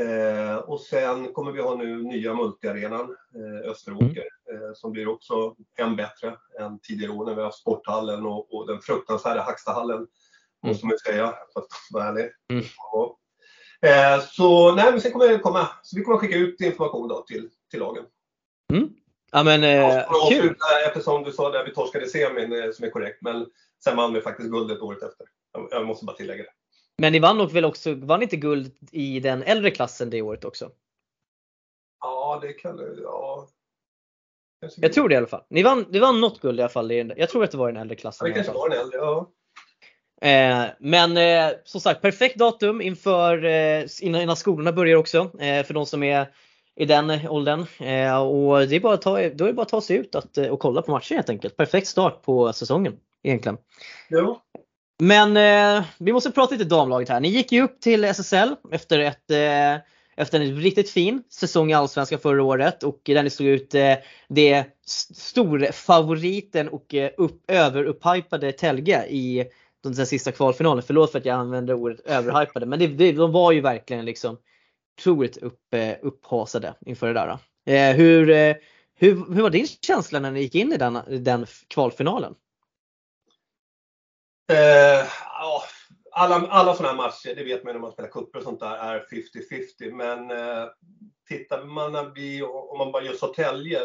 Eh, 0.00 0.56
och 0.56 0.80
sen 0.80 1.32
kommer 1.32 1.52
vi 1.52 1.60
ha 1.60 1.74
nu 1.74 2.02
nya 2.02 2.34
multiarenan, 2.34 3.16
eh, 3.34 3.70
Österåker, 3.70 4.24
mm. 4.50 4.62
eh, 4.62 4.72
som 4.74 4.92
blir 4.92 5.08
också 5.08 5.56
än 5.78 5.96
bättre 5.96 6.36
än 6.60 6.78
tidigare 6.78 7.12
år 7.12 7.26
när 7.26 7.34
vi 7.34 7.42
har 7.42 7.50
sporthallen 7.50 8.26
och, 8.26 8.54
och 8.54 8.66
den 8.66 8.80
fruktansvärda 8.80 9.42
Hackstahallen, 9.42 9.96
mm. 9.96 10.08
måste 10.62 10.86
man 10.86 10.98
säga, 10.98 11.34
för 11.52 11.60
att 11.60 11.66
vara 11.90 12.04
ärlig. 12.04 12.30
Mm. 12.50 12.64
Eh, 13.86 14.24
så 14.24 14.74
nej, 14.74 14.92
men 14.92 15.00
sen 15.00 15.12
kommer 15.12 15.28
det 15.28 15.38
komma, 15.38 15.68
så 15.82 15.96
vi 15.96 16.02
kommer 16.02 16.18
skicka 16.18 16.36
ut 16.36 16.60
information 16.60 17.08
då 17.08 17.22
till, 17.22 17.50
till 17.70 17.80
lagen. 17.80 18.04
Mm. 18.72 18.88
Ja 19.32 19.42
men 19.42 19.64
eh, 19.64 20.04
kul! 20.30 20.56
Eftersom 20.86 21.24
du 21.24 21.32
sa 21.32 21.50
det, 21.50 21.64
vi 21.64 21.74
torskade 21.74 22.06
semin 22.06 22.52
eh, 22.52 22.70
som 22.70 22.84
är 22.84 22.90
korrekt, 22.90 23.22
men 23.22 23.46
Sen 23.84 23.96
vann 23.96 24.14
vi 24.14 24.20
faktiskt 24.20 24.50
guldet 24.50 24.80
året 24.80 25.02
efter. 25.02 25.26
Jag 25.70 25.86
måste 25.86 26.04
bara 26.04 26.16
tillägga 26.16 26.42
det. 26.42 26.50
Men 26.98 27.12
ni 27.12 27.18
vann 27.18 27.38
nog 27.38 27.52
väl 27.52 27.64
också, 27.64 27.94
vann 27.94 28.22
inte 28.22 28.36
guld 28.36 28.72
i 28.92 29.20
den 29.20 29.42
äldre 29.42 29.70
klassen 29.70 30.10
det 30.10 30.22
året 30.22 30.44
också? 30.44 30.70
Ja, 32.00 32.38
det 32.42 32.52
kan 32.52 32.96
ja. 33.02 33.48
Jag 34.76 34.92
tror 34.92 35.08
det 35.08 35.14
i 35.14 35.18
alla 35.18 35.26
fall. 35.26 35.44
Ni 35.48 35.62
vann, 35.62 35.86
ni 35.90 35.98
vann 35.98 36.20
något 36.20 36.40
guld 36.40 36.58
i 36.58 36.62
alla 36.62 36.68
fall. 36.68 36.92
Jag 36.92 37.28
tror 37.28 37.44
att 37.44 37.50
det 37.50 37.56
var 37.56 37.72
den 37.72 37.82
äldre 37.82 37.96
klassen. 37.96 38.26
Ja, 38.26 38.34
det 38.34 38.34
kanske 38.34 38.52
var 38.52 38.68
den 38.68 38.78
äldre, 38.78 38.98
ja. 38.98 39.32
Eh, 40.22 40.66
men 40.78 41.16
eh, 41.16 41.56
som 41.64 41.80
sagt, 41.80 42.02
perfekt 42.02 42.38
datum 42.38 42.80
inför 42.80 43.44
eh, 43.44 43.86
innan, 44.00 44.20
innan 44.20 44.36
skolorna 44.36 44.72
börjar 44.72 44.96
också. 44.96 45.18
Eh, 45.40 45.64
för 45.64 45.74
de 45.74 45.86
som 45.86 46.02
är 46.02 46.34
i 46.76 46.84
den 46.84 47.28
åldern. 47.28 47.66
Eh, 47.80 48.22
och 48.22 48.68
det 48.68 48.76
är 48.76 48.80
bara 48.80 48.94
att 48.94 49.02
ta, 49.02 49.16
då 49.16 49.44
är 49.44 49.48
det 49.48 49.52
bara 49.52 49.62
att 49.62 49.68
ta 49.68 49.80
sig 49.80 49.96
ut 49.96 50.14
att, 50.14 50.38
och 50.38 50.60
kolla 50.60 50.82
på 50.82 50.90
matchen 50.90 51.16
helt 51.16 51.30
enkelt. 51.30 51.56
Perfekt 51.56 51.86
start 51.86 52.22
på 52.22 52.52
säsongen 52.52 52.96
egentligen. 53.22 53.58
Ja. 54.08 54.42
Men 54.98 55.36
eh, 55.36 55.84
vi 55.98 56.12
måste 56.12 56.30
prata 56.30 56.54
lite 56.54 56.64
damlaget 56.64 57.08
här. 57.08 57.20
Ni 57.20 57.28
gick 57.28 57.52
ju 57.52 57.62
upp 57.62 57.80
till 57.80 58.04
SSL 58.04 58.56
efter, 58.72 58.98
ett, 58.98 59.30
eh, 59.30 59.84
efter 60.16 60.40
en 60.40 60.56
riktigt 60.56 60.90
fin 60.90 61.22
säsong 61.30 61.70
i 61.70 61.74
Allsvenskan 61.74 62.18
förra 62.18 62.42
året 62.42 62.82
och 62.82 63.00
där 63.04 63.22
ni 63.22 63.30
stod 63.30 63.46
ut 63.46 63.74
eh, 63.74 63.94
det 64.28 64.64
storfavoriten 64.86 66.68
och 66.68 66.94
eh, 66.94 67.10
upp, 67.16 67.50
överupphajpade 67.50 68.52
Telge 68.52 69.06
i 69.06 69.44
den 69.82 70.06
sista 70.06 70.32
kvalfinalen. 70.32 70.82
Förlåt 70.86 71.12
för 71.12 71.18
att 71.18 71.24
jag 71.24 71.38
använder 71.38 71.74
ordet 71.74 72.00
överhypade 72.00 72.66
men 72.66 72.78
det, 72.78 72.86
det, 72.86 73.12
de 73.12 73.32
var 73.32 73.52
ju 73.52 73.60
verkligen 73.60 74.04
liksom 74.04 74.38
otroligt 74.98 75.36
upp, 75.36 75.74
eh, 75.74 75.94
upphasade 76.02 76.74
inför 76.86 77.06
det 77.06 77.12
där. 77.12 77.38
Eh, 77.66 77.96
hur, 77.96 78.30
eh, 78.30 78.56
hur, 78.94 79.34
hur 79.34 79.42
var 79.42 79.50
din 79.50 79.66
känsla 79.66 80.20
när 80.20 80.30
ni 80.30 80.40
gick 80.40 80.54
in 80.54 80.72
i 80.72 80.76
den, 80.76 80.98
den 81.08 81.46
kvalfinalen? 81.68 82.34
Eh, 84.52 85.06
alla, 86.12 86.34
alla 86.34 86.74
sådana 86.74 86.88
här 86.88 87.08
matcher, 87.08 87.34
det 87.36 87.44
vet 87.44 87.64
man 87.64 87.72
när 87.72 87.80
man 87.80 87.92
spelar 87.92 88.10
cuper 88.10 88.38
och 88.38 88.44
sånt 88.44 88.60
där, 88.60 88.76
är 88.76 89.06
50-50. 89.80 89.92
Men 89.92 90.30
eh, 90.30 90.68
tittar 91.28 91.64
man 91.64 91.92
när 91.92 92.14
vi, 92.14 92.42
om 92.42 92.78
man 92.78 92.92
bara 92.92 93.04
gör 93.04 93.14
Södertälje, 93.14 93.80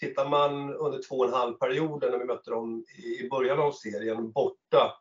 tittar 0.00 0.28
man 0.28 0.74
under 0.74 1.00
två 1.08 1.16
och 1.16 1.26
en 1.28 1.34
halv 1.34 1.52
perioden 1.54 2.10
när 2.10 2.18
vi 2.18 2.24
mötte 2.24 2.50
dem 2.50 2.84
i 3.04 3.28
början 3.28 3.58
av 3.58 3.72
serien 3.72 4.32
borta, 4.32 4.92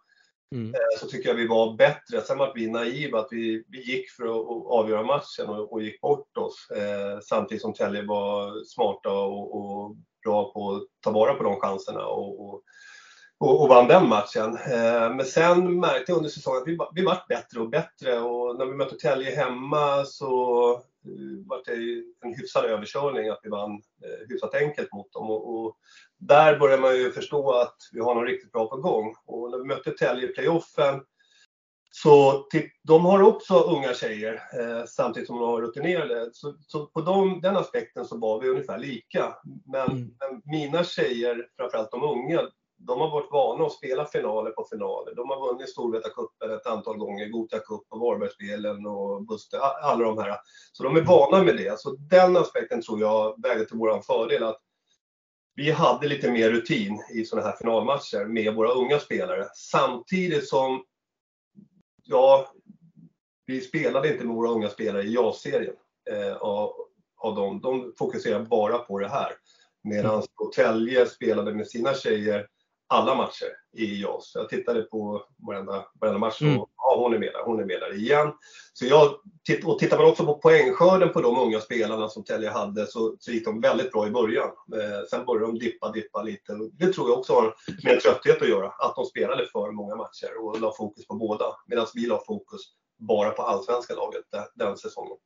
mm. 0.55 0.73
eh, 0.73 0.99
så 0.99 1.07
tycker 1.07 1.29
jag 1.29 1.35
vi 1.35 1.47
var 1.47 1.77
bättre. 1.77 2.21
Sen 2.21 2.37
var 2.37 2.51
vi 2.55 2.67
naiva, 2.67 3.19
att 3.19 3.27
vi, 3.31 3.63
vi 3.67 3.81
gick 3.81 4.09
för 4.09 4.23
att 4.23 4.67
avgöra 4.67 5.03
matchen 5.03 5.49
och, 5.49 5.73
och 5.73 5.81
gick 5.81 6.01
bort 6.01 6.37
oss. 6.37 6.69
Eh, 6.71 7.19
samtidigt 7.19 7.61
som 7.61 7.73
Tälje 7.73 8.01
var 8.01 8.63
smarta 8.65 9.11
och, 9.11 9.55
och, 9.55 9.95
bra 10.23 10.53
på 10.53 10.71
att 10.71 10.83
ta 11.01 11.11
vara 11.11 11.33
på 11.33 11.43
de 11.43 11.59
chanserna. 11.59 12.05
och, 12.05 12.45
och 12.45 12.63
och, 13.43 13.61
och 13.61 13.69
vann 13.69 13.87
den 13.87 14.09
matchen. 14.09 14.57
Eh, 14.57 15.15
men 15.15 15.25
sen 15.25 15.79
märkte 15.79 16.11
jag 16.11 16.17
under 16.17 16.29
säsongen 16.29 16.61
att 16.61 16.67
vi, 16.67 16.77
vi 16.95 17.05
vart 17.05 17.27
bättre 17.27 17.59
och 17.59 17.69
bättre 17.69 18.19
och 18.19 18.57
när 18.57 18.65
vi 18.65 18.73
mötte 18.73 18.95
Tälje 18.95 19.35
hemma 19.35 20.05
så 20.05 20.33
uh, 21.07 21.47
var 21.47 21.61
det 21.65 22.03
en 22.27 22.33
hyfsad 22.33 22.65
överkörning 22.65 23.29
att 23.29 23.39
vi 23.43 23.49
vann 23.49 23.71
uh, 23.71 24.27
hyfsat 24.29 24.55
enkelt 24.55 24.93
mot 24.93 25.13
dem. 25.13 25.29
Och, 25.29 25.55
och, 25.55 25.77
där 26.17 26.59
börjar 26.59 26.77
man 26.77 26.95
ju 26.95 27.11
förstå 27.11 27.51
att 27.51 27.77
vi 27.91 27.99
har 27.99 28.15
något 28.15 28.27
riktigt 28.27 28.51
bra 28.51 28.69
på 28.69 28.77
gång. 28.77 29.15
Och 29.25 29.51
när 29.51 29.57
vi 29.57 29.63
mötte 29.63 29.91
Tälje 29.91 30.29
i 30.29 30.33
playoffen 30.33 31.01
så 31.95 32.47
de 32.83 33.05
har 33.05 33.21
också 33.21 33.59
unga 33.59 33.93
tjejer 33.93 34.33
eh, 34.33 34.85
samtidigt 34.85 35.27
som 35.27 35.39
de 35.39 35.49
har 35.49 35.61
rutinerade. 35.61 36.29
Så, 36.33 36.55
så 36.67 36.85
på 36.85 37.01
dem, 37.01 37.39
den 37.41 37.57
aspekten 37.57 38.05
så 38.05 38.17
var 38.17 38.41
vi 38.41 38.49
ungefär 38.49 38.77
lika. 38.77 39.35
Men, 39.65 39.91
mm. 39.91 40.15
men 40.19 40.41
mina 40.45 40.83
tjejer, 40.83 41.47
framförallt 41.57 41.91
de 41.91 42.03
unga, 42.03 42.41
de 42.85 42.99
har 43.01 43.09
varit 43.09 43.31
vana 43.31 43.65
att 43.65 43.73
spela 43.73 44.05
finaler 44.05 44.51
på 44.51 44.67
finaler. 44.71 45.15
De 45.15 45.29
har 45.29 45.47
vunnit 45.47 45.69
Storvreta-cupen 45.69 46.55
ett 46.55 46.67
antal 46.67 46.97
gånger, 46.97 47.29
Gothia 47.29 47.59
Cup 47.59 47.81
och 47.89 47.99
Varbergsspelen 47.99 48.85
och 48.85 49.25
Buster, 49.25 49.59
alla 49.59 50.05
de 50.05 50.17
här. 50.17 50.37
Så 50.71 50.83
de 50.83 50.95
är 50.95 51.01
vana 51.01 51.43
med 51.43 51.57
det. 51.57 51.79
Så 51.79 51.95
den 51.95 52.37
aspekten 52.37 52.81
tror 52.81 52.99
jag 52.99 53.41
vägde 53.41 53.65
till 53.65 53.77
vår 53.77 54.01
fördel. 54.01 54.43
Att 54.43 54.59
vi 55.55 55.71
hade 55.71 56.07
lite 56.07 56.31
mer 56.31 56.49
rutin 56.49 57.03
i 57.13 57.25
sådana 57.25 57.47
här 57.47 57.57
finalmatcher 57.57 58.25
med 58.25 58.55
våra 58.55 58.71
unga 58.71 58.99
spelare. 58.99 59.47
Samtidigt 59.55 60.47
som, 60.47 60.83
ja, 62.03 62.47
vi 63.45 63.61
spelade 63.61 64.13
inte 64.13 64.25
med 64.25 64.35
våra 64.35 64.49
unga 64.49 64.69
spelare 64.69 65.03
i 65.03 65.13
JAS-serien. 65.13 65.75
Eh, 66.11 66.35
av, 66.35 66.73
av 67.17 67.35
dem. 67.35 67.61
De 67.61 67.93
fokuserar 67.97 68.39
bara 68.39 68.77
på 68.77 68.99
det 68.99 69.09
här. 69.09 69.31
Medan 69.83 70.23
Tälje 70.55 71.05
spelade 71.05 71.53
med 71.53 71.67
sina 71.67 71.93
tjejer 71.93 72.47
alla 72.93 73.15
matcher 73.15 73.47
i 73.77 74.01
JAS. 74.01 74.31
Jag 74.35 74.49
tittade 74.49 74.81
på 74.81 75.23
varenda, 75.47 75.85
varenda 76.01 76.19
match 76.19 76.41
och 76.41 76.47
mm. 76.47 76.57
ja, 76.57 76.95
hon 76.97 77.13
är 77.13 77.19
med 77.19 77.33
där, 77.33 77.43
hon 77.45 77.59
är 77.59 77.65
med 77.65 77.79
där 77.79 77.95
igen. 77.95 78.33
Så 78.73 78.85
jag, 78.85 79.13
och 79.65 79.79
tittar 79.79 79.97
man 79.97 80.07
också 80.07 80.25
på 80.25 80.37
poängskörden 80.37 81.09
på 81.09 81.21
de 81.21 81.39
unga 81.39 81.59
spelarna 81.59 82.09
som 82.09 82.23
Telge 82.23 82.49
hade 82.49 82.87
så, 82.87 83.15
så 83.19 83.31
gick 83.31 83.45
de 83.45 83.61
väldigt 83.61 83.91
bra 83.91 84.07
i 84.07 84.11
början. 84.11 84.49
Eh, 84.73 85.07
sen 85.09 85.25
började 85.25 85.45
de 85.45 85.59
dippa, 85.59 85.91
dippa 85.91 86.23
lite. 86.23 86.53
Det 86.79 86.93
tror 86.93 87.09
jag 87.09 87.19
också 87.19 87.33
har 87.33 87.55
med 87.83 87.99
trötthet 87.99 88.41
att 88.41 88.49
göra, 88.49 88.67
att 88.67 88.95
de 88.95 89.05
spelade 89.05 89.45
för 89.45 89.71
många 89.71 89.95
matcher 89.95 90.43
och 90.43 90.59
la 90.59 90.73
fokus 90.77 91.07
på 91.07 91.15
båda. 91.15 91.45
Medan 91.67 91.85
vi 91.93 92.05
la 92.05 92.23
fokus 92.27 92.61
bara 92.99 93.29
på 93.29 93.41
allsvenska 93.41 93.95
laget 93.95 94.23
den, 94.31 94.43
den 94.55 94.77
säsongen. 94.77 95.17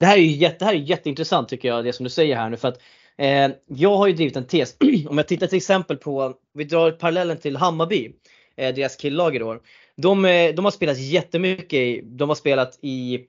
Det 0.00 0.06
här 0.06 0.16
är 0.16 0.20
ju 0.20 0.36
jätte, 0.36 0.56
det 0.58 0.64
här 0.64 0.72
är 0.74 0.78
jätteintressant 0.78 1.48
tycker 1.48 1.68
jag, 1.68 1.84
det 1.84 1.92
som 1.92 2.04
du 2.04 2.10
säger 2.10 2.36
här 2.36 2.50
nu. 2.50 2.56
För 2.56 2.68
att 2.68 2.78
Eh, 3.18 3.50
jag 3.66 3.96
har 3.96 4.06
ju 4.06 4.12
drivit 4.12 4.36
en 4.36 4.46
tes. 4.46 4.76
Om 5.08 5.18
jag 5.18 5.28
tittar 5.28 5.46
till 5.46 5.56
exempel 5.56 5.96
på, 5.96 6.34
vi 6.54 6.64
drar 6.64 6.90
parallellen 6.90 7.38
till 7.38 7.56
Hammarby, 7.56 8.12
eh, 8.56 8.74
deras 8.74 9.00
killag 9.00 9.36
i 9.36 9.42
år. 9.42 9.60
De, 9.96 10.24
eh, 10.24 10.54
de 10.54 10.64
har 10.64 10.72
spelat 10.72 10.98
jättemycket, 10.98 11.72
i, 11.72 12.00
de 12.04 12.28
har 12.28 12.36
spelat 12.36 12.78
i 12.82 13.20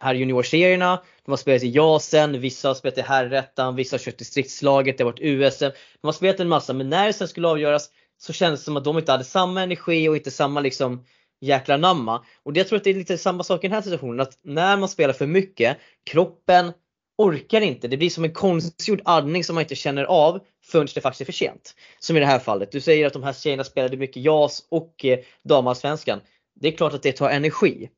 här 0.00 0.14
juniorserierna, 0.14 1.02
de 1.24 1.32
har 1.32 1.36
spelat 1.36 1.62
i 1.62 1.68
JASen, 1.68 2.40
vissa 2.40 2.68
har 2.68 2.74
spelat 2.74 2.98
i 2.98 3.00
herrettan, 3.00 3.76
vissa 3.76 3.94
har 3.94 3.98
kört 3.98 4.18
distriktslaget, 4.18 4.98
det 4.98 5.04
har 5.04 5.10
varit 5.10 5.20
USM. 5.20 5.70
De 6.00 6.06
har 6.06 6.12
spelat 6.12 6.40
en 6.40 6.48
massa 6.48 6.72
men 6.72 6.90
när 6.90 7.06
det 7.06 7.12
sen 7.12 7.28
skulle 7.28 7.48
avgöras 7.48 7.90
så 8.18 8.32
kändes 8.32 8.60
det 8.60 8.64
som 8.64 8.76
att 8.76 8.84
de 8.84 8.98
inte 8.98 9.12
hade 9.12 9.24
samma 9.24 9.62
energi 9.62 10.08
och 10.08 10.16
inte 10.16 10.30
samma 10.30 10.60
liksom 10.60 11.04
jäkla 11.40 11.76
namma. 11.76 12.24
Och 12.42 12.56
jag 12.56 12.68
tror 12.68 12.76
att 12.76 12.84
det 12.84 12.90
är 12.90 12.94
lite 12.94 13.18
samma 13.18 13.42
sak 13.42 13.64
i 13.64 13.68
den 13.68 13.74
här 13.74 13.82
situationen, 13.82 14.20
att 14.20 14.38
när 14.42 14.76
man 14.76 14.88
spelar 14.88 15.14
för 15.14 15.26
mycket, 15.26 15.78
kroppen 16.10 16.72
orkar 17.20 17.60
inte. 17.60 17.88
Det 17.88 17.96
blir 17.96 18.10
som 18.10 18.24
en 18.24 18.32
konstgjord 18.32 19.00
andning 19.04 19.44
som 19.44 19.54
man 19.54 19.62
inte 19.62 19.74
känner 19.74 20.04
av 20.04 20.40
förrän 20.64 20.88
det 20.94 21.00
faktiskt 21.00 21.20
är 21.20 21.24
för 21.24 21.32
sent. 21.32 21.74
Som 21.98 22.16
i 22.16 22.20
det 22.20 22.26
här 22.26 22.38
fallet. 22.38 22.72
Du 22.72 22.80
säger 22.80 23.06
att 23.06 23.12
de 23.12 23.22
här 23.22 23.32
tjejerna 23.32 23.64
spelade 23.64 23.96
mycket 23.96 24.22
JAS 24.22 24.66
och 24.68 25.04
eh, 25.04 25.18
damallsvenskan. 25.44 26.20
Det 26.60 26.68
är 26.68 26.72
klart 26.72 26.94
att 26.94 27.02
det 27.02 27.12
tar 27.12 27.30
energi. 27.30 27.90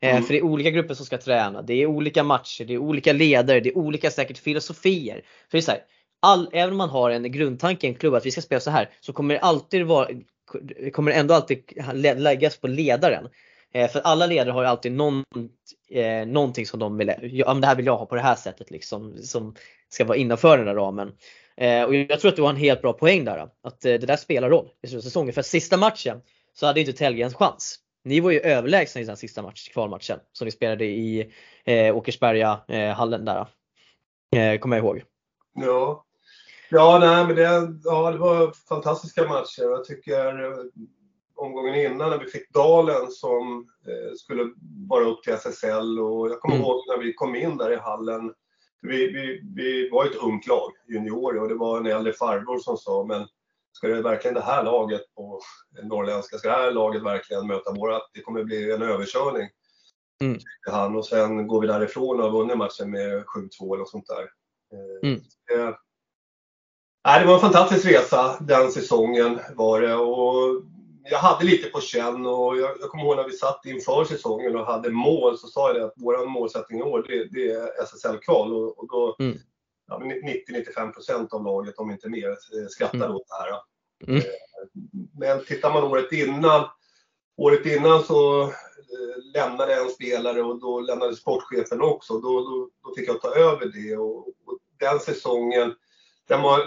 Eh, 0.00 0.10
mm. 0.10 0.22
För 0.22 0.32
det 0.32 0.38
är 0.38 0.44
olika 0.44 0.70
grupper 0.70 0.94
som 0.94 1.06
ska 1.06 1.18
träna, 1.18 1.62
det 1.62 1.74
är 1.74 1.86
olika 1.86 2.22
matcher, 2.22 2.64
det 2.64 2.74
är 2.74 2.78
olika 2.78 3.12
ledare, 3.12 3.60
det 3.60 3.68
är 3.68 3.78
olika 3.78 4.10
säkert 4.10 4.38
filosofier. 4.38 5.14
För 5.50 5.58
det 5.58 5.58
är 5.58 5.62
så 5.62 5.70
här, 5.70 5.80
all, 6.20 6.48
även 6.52 6.70
om 6.70 6.76
man 6.76 6.88
har 6.88 7.10
en 7.10 7.32
grundtanke 7.32 7.86
i 7.86 7.90
en 7.90 7.96
klubb 7.96 8.14
att 8.14 8.26
vi 8.26 8.30
ska 8.30 8.40
spela 8.40 8.60
så 8.60 8.70
här 8.70 8.90
så 9.00 9.12
kommer 9.12 9.34
det 9.34 9.40
alltid 9.40 9.86
vara, 9.86 10.08
kommer 10.92 11.10
det 11.10 11.16
ändå 11.16 11.34
alltid 11.34 11.62
läggas 12.16 12.56
på 12.56 12.66
ledaren. 12.66 13.28
Eh, 13.74 13.90
för 13.90 14.00
alla 14.00 14.26
ledare 14.26 14.50
har 14.50 14.62
ju 14.62 14.68
alltid 14.68 14.92
någon, 14.92 15.24
eh, 15.90 16.26
någonting 16.26 16.66
som 16.66 16.80
de 16.80 16.96
vill, 16.96 17.14
ja 17.22 17.54
men 17.54 17.60
det 17.60 17.66
här 17.66 17.76
vill 17.76 17.86
jag 17.86 17.96
ha 17.96 18.06
på 18.06 18.14
det 18.14 18.20
här 18.20 18.34
sättet 18.34 18.70
liksom, 18.70 19.16
som 19.22 19.54
ska 19.88 20.04
vara 20.04 20.16
innanför 20.16 20.56
den 20.56 20.66
där 20.66 20.74
ramen. 20.74 21.12
Eh, 21.56 21.84
och 21.84 21.94
jag 21.94 22.20
tror 22.20 22.28
att 22.28 22.36
du 22.36 22.42
har 22.42 22.50
en 22.50 22.56
helt 22.56 22.82
bra 22.82 22.92
poäng 22.92 23.24
där, 23.24 23.48
att 23.62 23.84
eh, 23.84 23.94
det 23.94 24.06
där 24.06 24.16
spelar 24.16 24.50
roll 24.50 24.68
i 24.82 24.88
säsongen. 24.88 25.32
För 25.32 25.42
sista 25.42 25.76
matchen 25.76 26.20
så 26.52 26.66
hade 26.66 26.80
inte 26.80 26.92
Telge 26.92 27.24
en 27.24 27.34
chans. 27.34 27.78
Ni 28.04 28.20
var 28.20 28.30
ju 28.30 28.40
överlägsna 28.40 29.00
i 29.00 29.04
den 29.04 29.16
sista 29.16 29.42
match, 29.42 29.68
kvalmatchen 29.68 30.18
som 30.32 30.44
ni 30.44 30.50
spelade 30.50 30.84
i 30.84 31.32
eh, 31.64 31.96
Åkersberga 31.96 32.60
eh, 32.68 32.90
hallen 32.90 33.24
där. 33.24 33.46
Eh, 34.36 34.58
kommer 34.58 34.76
jag 34.76 34.84
ihåg. 34.84 35.02
Ja. 35.54 36.04
Ja, 36.70 36.98
nej, 37.00 37.26
men 37.26 37.36
det, 37.36 37.42
ja, 37.84 38.10
det 38.10 38.18
var 38.18 38.52
fantastiska 38.68 39.28
matcher. 39.28 39.62
Jag 39.62 39.84
tycker 39.84 40.44
omgången 41.34 41.74
innan 41.74 42.10
när 42.10 42.18
vi 42.18 42.26
fick 42.26 42.50
Dalen 42.50 43.10
som 43.10 43.68
eh, 43.86 44.14
skulle 44.16 44.52
vara 44.88 45.04
upp 45.04 45.22
till 45.22 45.32
SSL 45.32 45.98
och 45.98 46.30
jag 46.30 46.40
kommer 46.40 46.56
mm. 46.56 46.66
ihåg 46.66 46.84
när 46.88 46.98
vi 46.98 47.12
kom 47.12 47.36
in 47.36 47.56
där 47.56 47.72
i 47.72 47.76
hallen. 47.76 48.34
Vi, 48.82 49.06
vi, 49.12 49.40
vi 49.56 49.90
var 49.90 50.04
ett 50.04 50.16
ungt 50.16 50.46
lag, 50.46 50.72
juniorer, 50.88 51.40
och 51.40 51.48
det 51.48 51.54
var 51.54 51.78
en 51.78 51.86
äldre 51.86 52.12
farbror 52.12 52.58
som 52.58 52.76
sa 52.76 53.04
men 53.08 53.26
ska 53.72 53.88
det 53.88 54.02
verkligen 54.02 54.34
det 54.34 54.40
här 54.40 54.64
laget 54.64 55.14
på 55.14 55.40
norrländska, 55.82 56.38
ska 56.38 56.48
det 56.48 56.56
här 56.56 56.70
laget 56.70 57.02
verkligen 57.02 57.46
möta 57.46 57.72
våra, 57.72 58.00
det 58.14 58.20
kommer 58.20 58.44
bli 58.44 58.72
en 58.72 58.82
överkörning. 58.82 59.48
Mm. 60.22 60.38
Han 60.70 60.96
och 60.96 61.06
sen 61.06 61.46
går 61.46 61.60
vi 61.60 61.66
därifrån 61.66 62.20
och 62.20 62.30
har 62.30 62.38
vunnit 62.38 62.58
matchen 62.58 62.90
med 62.90 63.24
7-2 63.60 63.74
eller 63.74 63.84
sånt 63.84 64.06
där. 64.06 64.22
Eh, 64.72 65.10
mm. 65.10 65.20
Det, 65.46 65.76
nej, 67.04 67.20
det 67.20 67.26
var 67.26 67.34
en 67.34 67.40
fantastisk 67.40 67.86
resa 67.86 68.36
den 68.40 68.72
säsongen 68.72 69.40
var 69.54 69.80
det 69.80 69.94
och 69.94 70.62
jag 71.04 71.18
hade 71.18 71.44
lite 71.44 71.68
på 71.68 71.80
känn 71.80 72.26
och 72.26 72.58
jag, 72.58 72.70
jag 72.80 72.90
kommer 72.90 73.04
ihåg 73.04 73.16
när 73.16 73.28
vi 73.28 73.32
satt 73.32 73.66
inför 73.66 74.04
säsongen 74.04 74.56
och 74.56 74.66
hade 74.66 74.90
mål 74.90 75.38
så 75.38 75.46
sa 75.46 75.68
jag 75.68 75.76
det 75.76 75.84
att 75.84 75.94
vår 75.96 76.26
målsättning 76.26 76.80
i 76.80 76.82
år 76.82 77.04
det, 77.08 77.24
det 77.24 77.52
är 77.52 77.82
SSL-kval 77.82 78.52
och, 78.52 78.78
och, 78.78 78.88
då 78.88 79.16
mm. 79.18 79.38
ja, 79.88 80.02
90-95% 80.46 81.34
av 81.34 81.44
laget, 81.44 81.78
om 81.78 81.90
inte 81.90 82.08
mer, 82.08 82.28
eh, 82.28 82.66
skrattade 82.68 83.04
mm. 83.04 83.16
åt 83.16 83.28
det 83.28 83.34
här. 83.34 83.60
Mm. 84.06 84.16
Eh, 84.16 84.22
men 85.18 85.44
tittar 85.44 85.72
man 85.72 85.84
året 85.84 86.12
innan, 86.12 86.68
året 87.36 87.66
innan 87.66 88.02
så 88.02 88.42
eh, 88.42 88.52
lämnade 89.34 89.74
en 89.74 89.88
spelare 89.90 90.42
och 90.42 90.60
då 90.60 90.80
lämnade 90.80 91.16
sportchefen 91.16 91.82
också. 91.82 92.18
Då, 92.18 92.40
då, 92.40 92.70
då 92.84 92.94
fick 92.94 93.08
jag 93.08 93.20
ta 93.20 93.34
över 93.34 93.66
det 93.66 93.96
och, 93.96 94.28
och 94.28 94.58
den 94.78 95.00
säsongen 95.00 95.74
den 96.28 96.42
var 96.42 96.60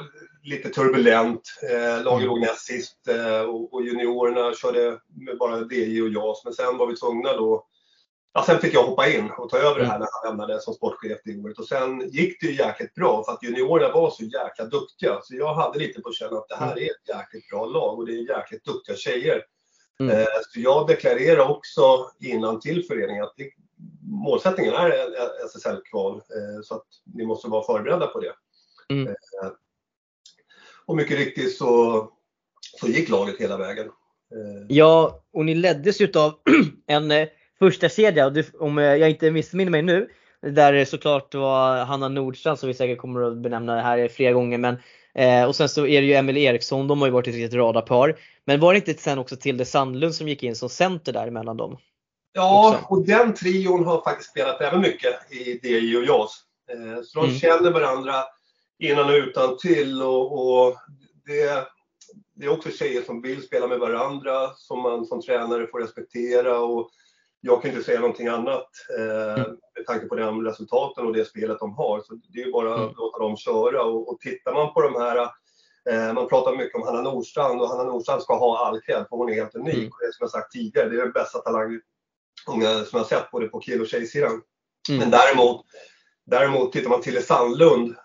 lite 0.46 0.70
turbulent. 0.70 1.42
Eh, 1.64 2.04
laget 2.04 2.24
mm. 2.24 2.26
låg 2.26 2.40
näst 2.40 2.66
sist 2.66 3.08
eh, 3.08 3.42
och, 3.42 3.74
och, 3.74 3.84
juniorerna 3.84 4.54
körde 4.54 5.00
med 5.08 5.38
bara 5.38 5.58
DJ 5.58 6.02
och 6.02 6.10
JAS. 6.10 6.42
Men 6.44 6.54
sen 6.54 6.78
var 6.78 6.88
vi 6.88 6.96
tvungna 6.96 7.34
då 7.34 7.68
Ja, 8.38 8.44
sen 8.46 8.60
fick 8.60 8.74
jag 8.74 8.84
hoppa 8.84 9.10
in 9.10 9.32
och 9.38 9.50
ta 9.50 9.58
över 9.58 9.80
det 9.80 9.86
här 9.86 9.96
mm. 9.96 10.00
när 10.00 10.08
han 10.12 10.32
lämnade 10.32 10.62
som 10.62 10.74
sportchef 10.74 11.20
det 11.26 11.38
året. 11.38 11.60
Och 11.60 11.68
sen 11.68 12.10
gick 12.10 12.42
det 12.42 12.48
ju 12.48 12.56
jäkligt 12.56 12.94
bra 12.94 13.24
för 13.24 13.32
att 13.32 13.44
juniorerna 13.44 13.94
var 13.94 14.10
så 14.10 14.24
jäkla 14.24 14.66
duktiga. 14.66 15.20
Så 15.24 15.36
jag 15.36 15.54
hade 15.54 15.80
lite 15.80 16.02
på 16.02 16.12
känn 16.12 16.34
att 16.34 16.50
det 16.50 16.56
här 16.56 16.72
mm. 16.72 16.84
är 16.84 16.88
ett 16.88 17.18
jäkligt 17.18 17.50
bra 17.50 17.66
lag 17.66 18.00
och 18.00 18.06
det 18.06 18.14
är 18.14 18.38
jäkligt 18.38 18.66
duktiga 18.66 18.96
tjejer. 18.96 19.44
Mm. 20.00 20.18
Eh, 20.18 20.26
så 20.48 20.60
jag 20.60 20.88
deklarerade 20.88 21.44
också 21.44 22.12
innan 22.20 22.60
till 22.60 22.84
föreningen 22.88 23.24
att 23.24 23.36
målsättningen 24.02 24.74
är 24.74 24.92
SSL-kval. 25.46 26.16
Eh, 26.16 26.62
så 26.64 26.76
att 26.76 26.88
ni 27.14 27.26
måste 27.26 27.48
vara 27.48 27.64
förberedda 27.64 28.08
på 28.08 28.20
det. 28.20 28.34
Mm. 28.90 29.16
Eh, 30.86 30.92
och 30.92 30.96
mycket 30.96 31.18
riktigt 31.18 31.58
så, 31.58 32.10
så 32.80 32.88
gick 32.88 33.10
laget 33.10 33.38
hela 33.40 33.58
vägen. 33.58 33.86
Eh, 33.86 34.66
ja, 34.70 35.24
och 35.34 35.46
ni 35.46 35.56
leddes 35.56 36.02
utav 36.02 36.34
en 36.88 37.12
eh, 37.12 37.28
första 37.60 37.90
kedja 37.90 38.34
om 38.60 38.78
jag 38.78 39.10
inte 39.10 39.32
missminner 39.32 39.72
mig 39.72 39.82
nu. 39.82 40.10
Där 40.42 40.86
såklart 40.86 41.36
var 41.36 41.86
Hanna 41.86 42.10
Nordstrand 42.10 42.60
som 42.60 42.68
vi 42.68 42.74
säkert 42.74 42.98
kommer 42.98 43.22
att 43.22 43.38
benämna 43.38 43.76
det 43.76 43.82
här 43.82 44.08
flera 44.08 44.34
gånger. 44.34 44.58
Men, 44.58 44.78
eh, 45.16 45.48
och 45.48 45.56
sen 45.56 45.70
så 45.70 45.88
är 45.88 46.02
det 46.02 46.08
ju 46.08 46.14
Emelie 46.14 46.50
Eriksson, 46.50 46.88
de 46.88 47.00
har 47.00 47.08
ju 47.08 47.14
varit 47.14 47.28
ett 47.28 47.36
riktigt 47.36 47.54
radarpar. 47.54 48.16
Men 48.46 48.60
var 48.60 48.74
det 48.74 48.78
inte 48.78 49.02
sen 49.02 49.20
också 49.20 49.36
Tilde 49.36 49.66
Sandlund 49.66 50.16
som 50.16 50.28
gick 50.28 50.44
in 50.44 50.56
som 50.56 50.70
center 50.70 51.14
där 51.14 51.28
emellan 51.28 51.58
dem? 51.58 51.78
Ja, 52.34 52.70
också? 52.70 52.86
och 52.94 53.06
den 53.06 53.34
trion 53.34 53.86
har 53.86 54.02
faktiskt 54.02 54.30
spelat 54.30 54.62
även 54.62 54.82
mycket 54.82 55.32
i 55.32 55.60
DJ 55.64 55.98
och 55.98 56.06
JAS. 56.06 56.42
Så 57.06 57.20
de 57.20 57.26
mm. 57.26 57.40
känner 57.40 57.72
varandra 57.72 58.14
innan 58.80 59.10
och 59.10 59.16
utan 59.16 59.58
till 59.58 60.02
och, 60.02 60.32
och 60.32 60.76
det, 61.26 61.68
det, 62.36 62.46
är 62.46 62.50
också 62.50 62.72
tjejer 62.72 63.02
som 63.02 63.22
vill 63.22 63.42
spela 63.42 63.68
med 63.68 63.80
varandra 63.80 64.54
som 64.56 64.82
man 64.82 65.06
som 65.06 65.22
tränare 65.22 65.68
får 65.68 65.80
respektera 65.80 66.60
och 66.60 66.90
jag 67.42 67.62
kan 67.62 67.72
inte 67.72 67.84
säga 67.84 68.00
någonting 68.00 68.28
annat 68.28 68.70
eh, 68.98 69.34
mm. 69.34 69.58
med 69.76 69.86
tanke 69.88 70.06
på 70.06 70.16
de 70.16 70.46
resultaten 70.46 71.06
och 71.06 71.14
det 71.14 71.26
spelet 71.26 71.60
de 71.60 71.74
har. 71.74 72.02
Så 72.02 72.20
det 72.34 72.42
är 72.42 72.52
bara 72.52 72.74
mm. 72.76 72.88
att 72.88 72.98
låta 72.98 73.20
dem 73.20 73.38
köra 73.38 73.84
och, 73.84 74.10
och 74.10 74.20
tittar 74.20 74.54
man 74.54 74.74
på 74.74 74.82
de 74.82 74.96
här 74.96 75.18
eh, 75.90 76.14
man 76.14 76.28
pratar 76.28 76.56
mycket 76.56 76.76
om 76.76 76.88
Hanna 76.88 77.02
Nordstrand 77.02 77.62
och 77.62 77.70
Hanna 77.70 77.84
Nordstrand 77.84 78.22
ska 78.22 78.38
ha 78.38 78.68
all 78.68 78.82
cred 78.82 79.06
för 79.10 79.18
hon 79.18 79.30
är 79.30 79.34
helt 79.34 79.56
unik. 79.56 79.76
Mm. 79.76 79.88
Och 79.88 80.00
det 80.00 80.14
som 80.14 80.24
jag 80.24 80.30
sagt 80.30 80.52
tidigare, 80.52 80.90
det 80.90 80.96
är 80.96 81.02
den 81.04 81.12
bästa 81.12 81.40
talang 81.40 81.80
som 82.46 82.62
jag 82.92 83.06
sett 83.06 83.32
både 83.32 83.48
på 83.48 83.60
kill 83.60 83.82
och 83.82 83.88
tjejsidan. 83.88 84.42
Mm. 84.90 85.00
Men 85.00 85.12
däremot, 85.12 85.66
däremot 86.26 86.74
tittar 86.74 86.90
man 86.90 87.02
till 87.02 87.26
Sandlund 87.26 87.96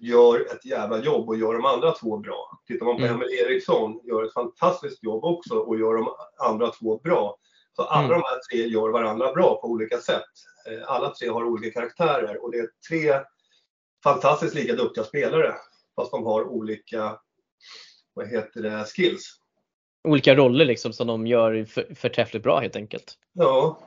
gör 0.00 0.40
ett 0.40 0.64
jävla 0.64 0.98
jobb 0.98 1.28
och 1.28 1.36
gör 1.36 1.54
de 1.54 1.64
andra 1.64 1.92
två 1.92 2.16
bra. 2.16 2.60
Tittar 2.66 2.86
man 2.86 2.96
på 2.96 3.02
mm. 3.02 3.14
Emil 3.14 3.28
Eriksson, 3.30 4.00
gör 4.04 4.24
ett 4.24 4.32
fantastiskt 4.32 5.02
jobb 5.02 5.24
också 5.24 5.54
och 5.54 5.78
gör 5.78 5.94
de 5.94 6.08
andra 6.38 6.70
två 6.70 6.98
bra. 6.98 7.36
Så 7.76 7.82
alla 7.82 8.04
mm. 8.04 8.18
de 8.18 8.22
här 8.24 8.38
tre 8.50 8.68
gör 8.68 8.88
varandra 8.88 9.32
bra 9.32 9.60
på 9.60 9.68
olika 9.68 9.98
sätt. 9.98 10.22
Eh, 10.70 10.90
alla 10.90 11.10
tre 11.10 11.28
har 11.28 11.44
olika 11.44 11.70
karaktärer 11.70 12.44
och 12.44 12.52
det 12.52 12.58
är 12.58 12.68
tre 12.88 13.20
fantastiskt 14.04 14.54
lika 14.54 14.74
duktiga 14.74 15.04
spelare 15.04 15.54
fast 15.96 16.10
de 16.10 16.26
har 16.26 16.44
olika 16.44 17.18
vad 18.14 18.28
heter 18.28 18.62
det, 18.62 18.84
skills. 18.84 19.36
Olika 20.08 20.34
roller 20.34 20.64
liksom 20.64 20.92
som 20.92 21.06
de 21.06 21.26
gör 21.26 21.64
för, 21.64 21.94
förträffligt 21.94 22.42
bra 22.42 22.60
helt 22.60 22.76
enkelt. 22.76 23.14
Ja. 23.32 23.78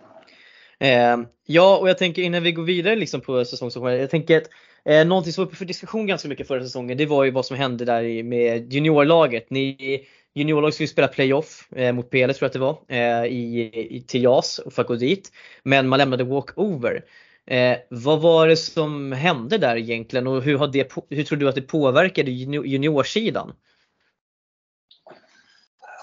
Eh, 0.79 1.17
ja, 1.45 1.77
och 1.77 1.89
jag 1.89 1.97
tänker 1.97 2.21
innan 2.21 2.43
vi 2.43 2.51
går 2.51 2.63
vidare 2.63 2.95
liksom 2.95 3.21
på 3.21 3.45
säsongsuppehållet. 3.45 4.01
Jag 4.01 4.09
tänker 4.09 4.37
att 4.37 4.47
Eh, 4.85 5.07
någonting 5.07 5.33
som 5.33 5.43
var 5.43 5.47
uppe 5.47 5.57
för 5.57 5.65
diskussion 5.65 6.07
ganska 6.07 6.27
mycket 6.27 6.47
förra 6.47 6.63
säsongen 6.63 6.97
det 6.97 7.05
var 7.05 7.23
ju 7.23 7.31
vad 7.31 7.45
som 7.45 7.57
hände 7.57 7.85
där 7.85 8.23
med 8.23 8.73
juniorlaget. 8.73 9.49
Ni 9.49 10.07
juniorlaget 10.33 10.75
skulle 10.75 10.87
spela 10.87 11.07
playoff 11.07 11.67
eh, 11.75 11.93
mot 11.93 12.09
PL 12.09 12.33
tror 12.33 12.37
jag 12.39 12.45
att 12.45 12.53
det 12.53 12.59
var 12.59 12.79
eh, 12.87 13.25
i, 13.25 13.71
i, 13.89 14.01
till 14.01 14.23
JAS 14.23 14.59
för 14.71 14.81
att 14.81 14.87
gå 14.87 14.95
dit. 14.95 15.31
Men 15.63 15.87
man 15.87 15.99
lämnade 15.99 16.23
walkover. 16.23 17.05
Eh, 17.45 17.77
vad 17.89 18.21
var 18.21 18.47
det 18.47 18.57
som 18.57 19.11
hände 19.11 19.57
där 19.57 19.75
egentligen 19.75 20.27
och 20.27 20.41
hur, 20.41 20.57
har 20.57 20.67
det, 20.67 20.93
hur 21.09 21.23
tror 21.23 21.37
du 21.37 21.49
att 21.49 21.55
det 21.55 21.61
påverkade 21.61 22.31
juniorsidan? 22.31 23.53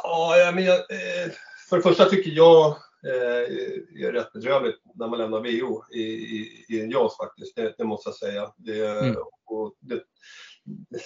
Ja, 0.02 0.52
men 0.54 0.64
jag, 0.64 0.74
eh, 0.74 1.32
för 1.68 1.76
det 1.76 1.82
första 1.82 2.04
tycker 2.04 2.30
jag 2.30 2.76
är 3.08 4.12
rätt 4.12 4.32
bedrövligt 4.32 4.80
när 4.94 5.08
man 5.08 5.18
lämnar 5.18 5.40
VO 5.40 5.84
i, 5.94 6.02
i, 6.02 6.64
i 6.68 6.80
en 6.80 6.90
JAS 6.90 7.16
faktiskt. 7.16 7.56
Det, 7.56 7.74
det, 7.78 7.84
måste 7.84 8.08
jag 8.08 8.16
säga. 8.16 8.52
Det, 8.56 8.86
mm. 8.86 9.16
och 9.46 9.74
det, 9.80 10.02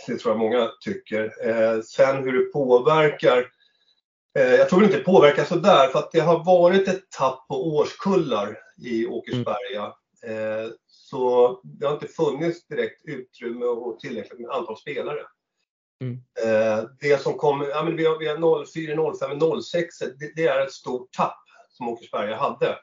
det, 0.06 0.18
tror 0.18 0.32
jag 0.34 0.38
många 0.38 0.70
tycker. 0.84 1.48
Eh, 1.48 1.80
sen 1.80 2.24
hur 2.24 2.32
det 2.32 2.52
påverkar 2.52 3.46
jag 4.36 4.68
tror 4.68 4.84
inte 4.84 4.96
det 4.96 5.04
påverkar 5.04 5.44
sådär 5.44 5.88
för 5.88 5.98
att 5.98 6.12
det 6.12 6.20
har 6.20 6.44
varit 6.44 6.88
ett 6.88 7.10
tapp 7.10 7.48
på 7.48 7.76
årskullar 7.76 8.58
i 8.84 9.06
Åkersberga. 9.06 9.92
Mm. 10.26 10.72
Så 10.86 11.60
det 11.64 11.86
har 11.86 11.94
inte 11.94 12.06
funnits 12.06 12.66
direkt 12.66 13.04
utrymme 13.04 13.64
och 13.64 14.00
tillräckligt 14.00 14.40
med 14.40 14.50
antal 14.50 14.76
spelare. 14.76 15.20
Mm. 16.00 16.14
Eh, 16.44 16.84
det 17.00 17.22
som 17.22 17.34
kommer, 17.34 17.68
ja 17.68 17.84
men 17.84 17.96
vi 17.96 18.06
har, 18.06 18.18
vi 18.18 18.28
har 18.28 18.66
04, 19.18 19.38
05, 19.38 19.62
06, 19.62 19.98
det, 19.98 20.32
det, 20.36 20.46
är 20.46 20.64
ett 20.64 20.72
stort 20.72 21.12
tapp 21.12 21.43
som 21.76 21.88
Åkersberga 21.88 22.36
hade, 22.36 22.78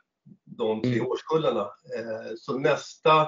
de 0.46 0.82
tre 0.82 0.94
mm. 0.94 1.08
årskullarna. 1.08 1.62
Eh, 1.62 2.36
så 2.38 2.60
nästa, 2.60 3.28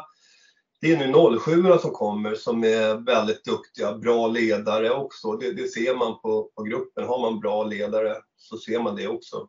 det 0.81 0.91
är 0.91 0.97
nu 0.97 1.39
07 1.39 1.77
som 1.81 1.91
kommer 1.91 2.35
som 2.35 2.63
är 2.63 3.05
väldigt 3.05 3.43
duktiga, 3.45 3.97
bra 3.97 4.27
ledare 4.27 4.89
också. 4.89 5.31
Det, 5.31 5.53
det 5.53 5.67
ser 5.67 5.95
man 5.95 6.21
på, 6.21 6.51
på, 6.55 6.63
gruppen, 6.63 7.07
har 7.07 7.19
man 7.19 7.39
bra 7.39 7.63
ledare 7.63 8.17
så 8.35 8.57
ser 8.57 8.79
man 8.79 8.95
det 8.95 9.07
också. 9.07 9.47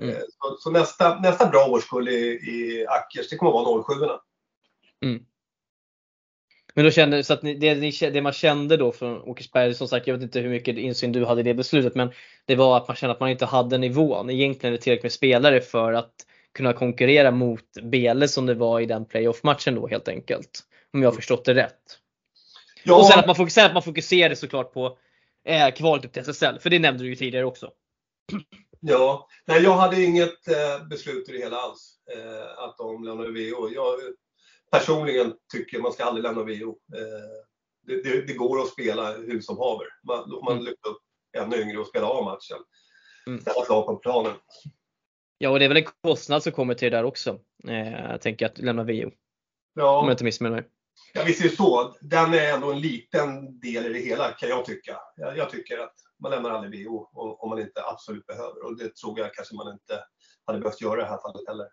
Mm. 0.00 0.14
Eh, 0.14 0.22
så, 0.28 0.56
så, 0.58 0.70
nästa, 0.70 1.20
nästa 1.20 1.46
bra 1.46 1.66
årskull 1.70 2.08
i, 2.08 2.26
i 2.28 2.86
Ackers, 2.88 3.28
det 3.30 3.36
kommer 3.36 3.60
att 3.60 3.66
vara 3.66 3.82
07 3.82 4.04
mm. 5.04 5.24
Men 6.78 6.84
då 6.84 6.90
kände, 6.90 7.24
så 7.24 7.32
att 7.32 7.40
det, 7.40 7.74
det, 8.10 8.22
man 8.22 8.32
kände 8.32 8.76
då 8.76 8.92
från 8.92 9.22
Åkersberga, 9.22 9.74
som 9.74 9.88
sagt 9.88 10.06
jag 10.06 10.14
vet 10.14 10.22
inte 10.22 10.40
hur 10.40 10.48
mycket 10.48 10.76
insyn 10.76 11.12
du 11.12 11.24
hade 11.24 11.40
i 11.40 11.44
det 11.44 11.54
beslutet 11.54 11.94
men 11.94 12.10
det 12.44 12.56
var 12.56 12.76
att 12.76 12.88
man 12.88 12.96
kände 12.96 13.12
att 13.12 13.20
man 13.20 13.30
inte 13.30 13.46
hade 13.46 13.78
nivån, 13.78 14.30
egentligen 14.30 14.78
tillräckligt 14.78 15.02
med 15.02 15.12
spelare 15.12 15.60
för 15.60 15.92
att 15.92 16.12
kunna 16.54 16.72
konkurrera 16.72 17.30
mot 17.30 17.64
Bele 17.82 18.28
som 18.28 18.46
det 18.46 18.54
var 18.54 18.80
i 18.80 18.86
den 18.86 19.04
playoff-matchen 19.04 19.74
då 19.74 19.88
helt 19.88 20.08
enkelt. 20.08 20.60
Om 20.92 21.02
jag 21.02 21.10
har 21.10 21.14
förstått 21.14 21.44
det 21.44 21.54
rätt. 21.54 21.98
Ja. 22.84 22.96
Och 22.96 23.06
sen 23.06 23.18
att 23.18 23.26
man, 23.26 23.36
fokuserade, 23.36 23.68
att 23.68 23.74
man 23.74 23.82
fokuserade 23.82 24.36
såklart 24.36 24.72
på 24.72 24.98
eh, 25.44 25.70
kvalet 25.70 26.04
upp 26.04 26.12
till 26.12 26.22
SSL, 26.22 26.58
för 26.60 26.70
det 26.70 26.78
nämnde 26.78 27.04
du 27.04 27.08
ju 27.08 27.16
tidigare 27.16 27.44
också. 27.44 27.70
Ja, 28.80 29.28
nej 29.44 29.62
jag 29.62 29.76
hade 29.76 30.02
inget 30.02 30.48
eh, 30.48 30.86
beslut 30.90 31.28
i 31.28 31.32
det 31.32 31.38
hela 31.38 31.56
alls. 31.56 31.94
Eh, 32.16 32.64
att 32.64 32.78
de 32.78 33.04
lämnade 33.04 33.30
VO. 33.30 33.70
Jag, 33.74 33.94
personligen 34.70 35.34
tycker 35.52 35.78
man 35.78 35.92
ska 35.92 36.04
aldrig 36.04 36.22
lämna 36.22 36.42
VO. 36.42 36.78
Eh, 36.94 37.48
det, 37.86 38.02
det, 38.02 38.26
det, 38.26 38.32
går 38.32 38.60
att 38.60 38.68
spela 38.68 39.12
hur 39.12 39.40
som 39.40 39.58
haver. 39.58 39.86
Man, 40.06 40.30
man 40.44 40.52
mm. 40.52 40.64
lyfter 40.64 40.88
upp 40.88 41.02
ännu 41.38 41.56
yngre 41.62 41.78
och 41.78 41.86
spela 41.86 42.06
av 42.06 42.24
matchen. 42.24 42.58
Mm. 43.26 43.40
Ställa 43.40 43.64
slag 43.64 43.86
på 43.86 43.96
planen. 43.96 44.32
Ja, 45.38 45.50
och 45.50 45.58
det 45.58 45.64
är 45.64 45.68
väl 45.68 45.76
en 45.76 45.92
kostnad 46.02 46.42
som 46.42 46.52
kommer 46.52 46.74
till 46.74 46.90
det 46.90 46.96
där 46.96 47.04
också. 47.04 47.40
Eh, 47.68 48.10
jag 48.10 48.20
tänker 48.20 48.46
att 48.46 48.58
lämna 48.58 48.84
VO. 48.84 49.10
Ja. 49.74 49.98
Om 49.98 50.04
jag 50.04 50.12
inte 50.12 50.24
missminner 50.24 50.56
mig. 50.56 50.68
Ja, 51.12 51.22
visst 51.26 51.44
är 51.44 51.48
det 51.48 51.56
så. 51.56 51.96
Den 52.00 52.34
är 52.34 52.54
ändå 52.54 52.72
en 52.72 52.80
liten 52.80 53.60
del 53.60 53.86
i 53.86 53.92
det 53.92 53.98
hela 53.98 54.32
kan 54.32 54.48
jag 54.48 54.64
tycka. 54.64 54.96
Jag, 55.16 55.36
jag 55.36 55.50
tycker 55.50 55.78
att 55.78 55.94
man 56.22 56.30
lämnar 56.30 56.50
aldrig 56.50 56.88
VO 56.88 57.08
om, 57.14 57.50
man 57.50 57.60
inte 57.60 57.84
absolut 57.84 58.26
behöver 58.26 58.64
och 58.64 58.78
det 58.78 58.96
tror 58.96 59.18
jag 59.18 59.34
kanske 59.34 59.54
man 59.54 59.72
inte 59.72 60.04
hade 60.46 60.58
behövt 60.58 60.80
göra 60.80 61.00
i 61.00 61.04
det 61.04 61.10
här 61.10 61.22
fallet 61.22 61.48
heller. 61.48 61.66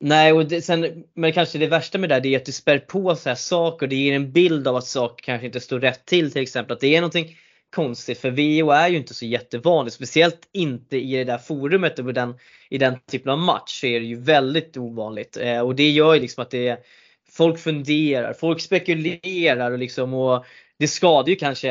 Nej, 0.00 0.32
och 0.32 0.46
det, 0.46 0.62
sen, 0.62 1.04
men 1.14 1.32
kanske 1.32 1.58
det 1.58 1.66
värsta 1.66 1.98
med 1.98 2.08
det 2.08 2.20
där 2.20 2.26
är 2.26 2.36
att 2.36 2.44
det 2.44 2.52
spär 2.52 2.78
på 2.78 3.16
så 3.16 3.28
här 3.28 3.36
saker. 3.36 3.86
Det 3.86 3.96
ger 3.96 4.14
en 4.14 4.32
bild 4.32 4.68
av 4.68 4.76
att 4.76 4.86
saker 4.86 5.24
kanske 5.24 5.46
inte 5.46 5.60
står 5.60 5.80
rätt 5.80 6.06
till. 6.06 6.32
Till 6.32 6.42
exempel 6.42 6.74
att 6.74 6.80
det 6.80 6.96
är 6.96 7.00
någonting 7.00 7.36
konstigt. 7.74 8.18
För 8.18 8.30
VO 8.30 8.70
är 8.70 8.88
ju 8.88 8.96
inte 8.96 9.14
så 9.14 9.26
jättevanligt. 9.26 9.96
Speciellt 9.96 10.48
inte 10.52 10.96
i 10.96 11.16
det 11.16 11.24
där 11.24 11.38
forumet 11.38 11.98
och 11.98 12.14
den, 12.14 12.34
i 12.70 12.78
den 12.78 12.98
typen 13.00 13.32
av 13.32 13.38
match 13.38 13.80
så 13.80 13.86
är 13.86 14.00
det 14.00 14.06
ju 14.06 14.20
väldigt 14.20 14.76
ovanligt. 14.76 15.36
Eh, 15.36 15.60
och 15.60 15.74
det 15.74 15.90
gör 15.90 16.14
ju 16.14 16.20
liksom 16.20 16.42
att 16.42 16.50
det 16.50 16.84
folk 17.30 17.58
funderar, 17.58 18.32
folk 18.32 18.60
spekulerar 18.60 19.70
och 19.70 19.78
liksom 19.78 20.14
och 20.14 20.44
det 20.78 20.88
skadar 20.88 21.28
ju 21.28 21.36
kanske 21.36 21.70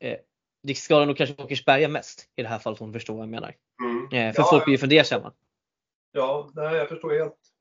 eh, 0.00 0.16
det 0.62 0.74
skadar 0.74 1.06
nog 1.06 1.16
kanske 1.16 1.42
Åkersberga 1.42 1.88
mest 1.88 2.28
i 2.36 2.42
det 2.42 2.48
här 2.48 2.58
fallet 2.58 2.80
om 2.80 2.92
du 2.92 2.98
förstår 2.98 3.14
vad 3.14 3.22
jag 3.22 3.30
menar. 3.30 3.54
Mm. 3.82 4.04
Eh, 4.04 4.34
för 4.34 4.42
ja, 4.42 4.48
folk 4.50 4.64
blir 4.64 4.74
ju 4.74 4.78
fundersamma. 4.78 5.32
Ja, 6.12 6.50
nej, 6.54 6.76
jag 6.76 6.88
förstår 6.88 7.18
helt. 7.18 7.51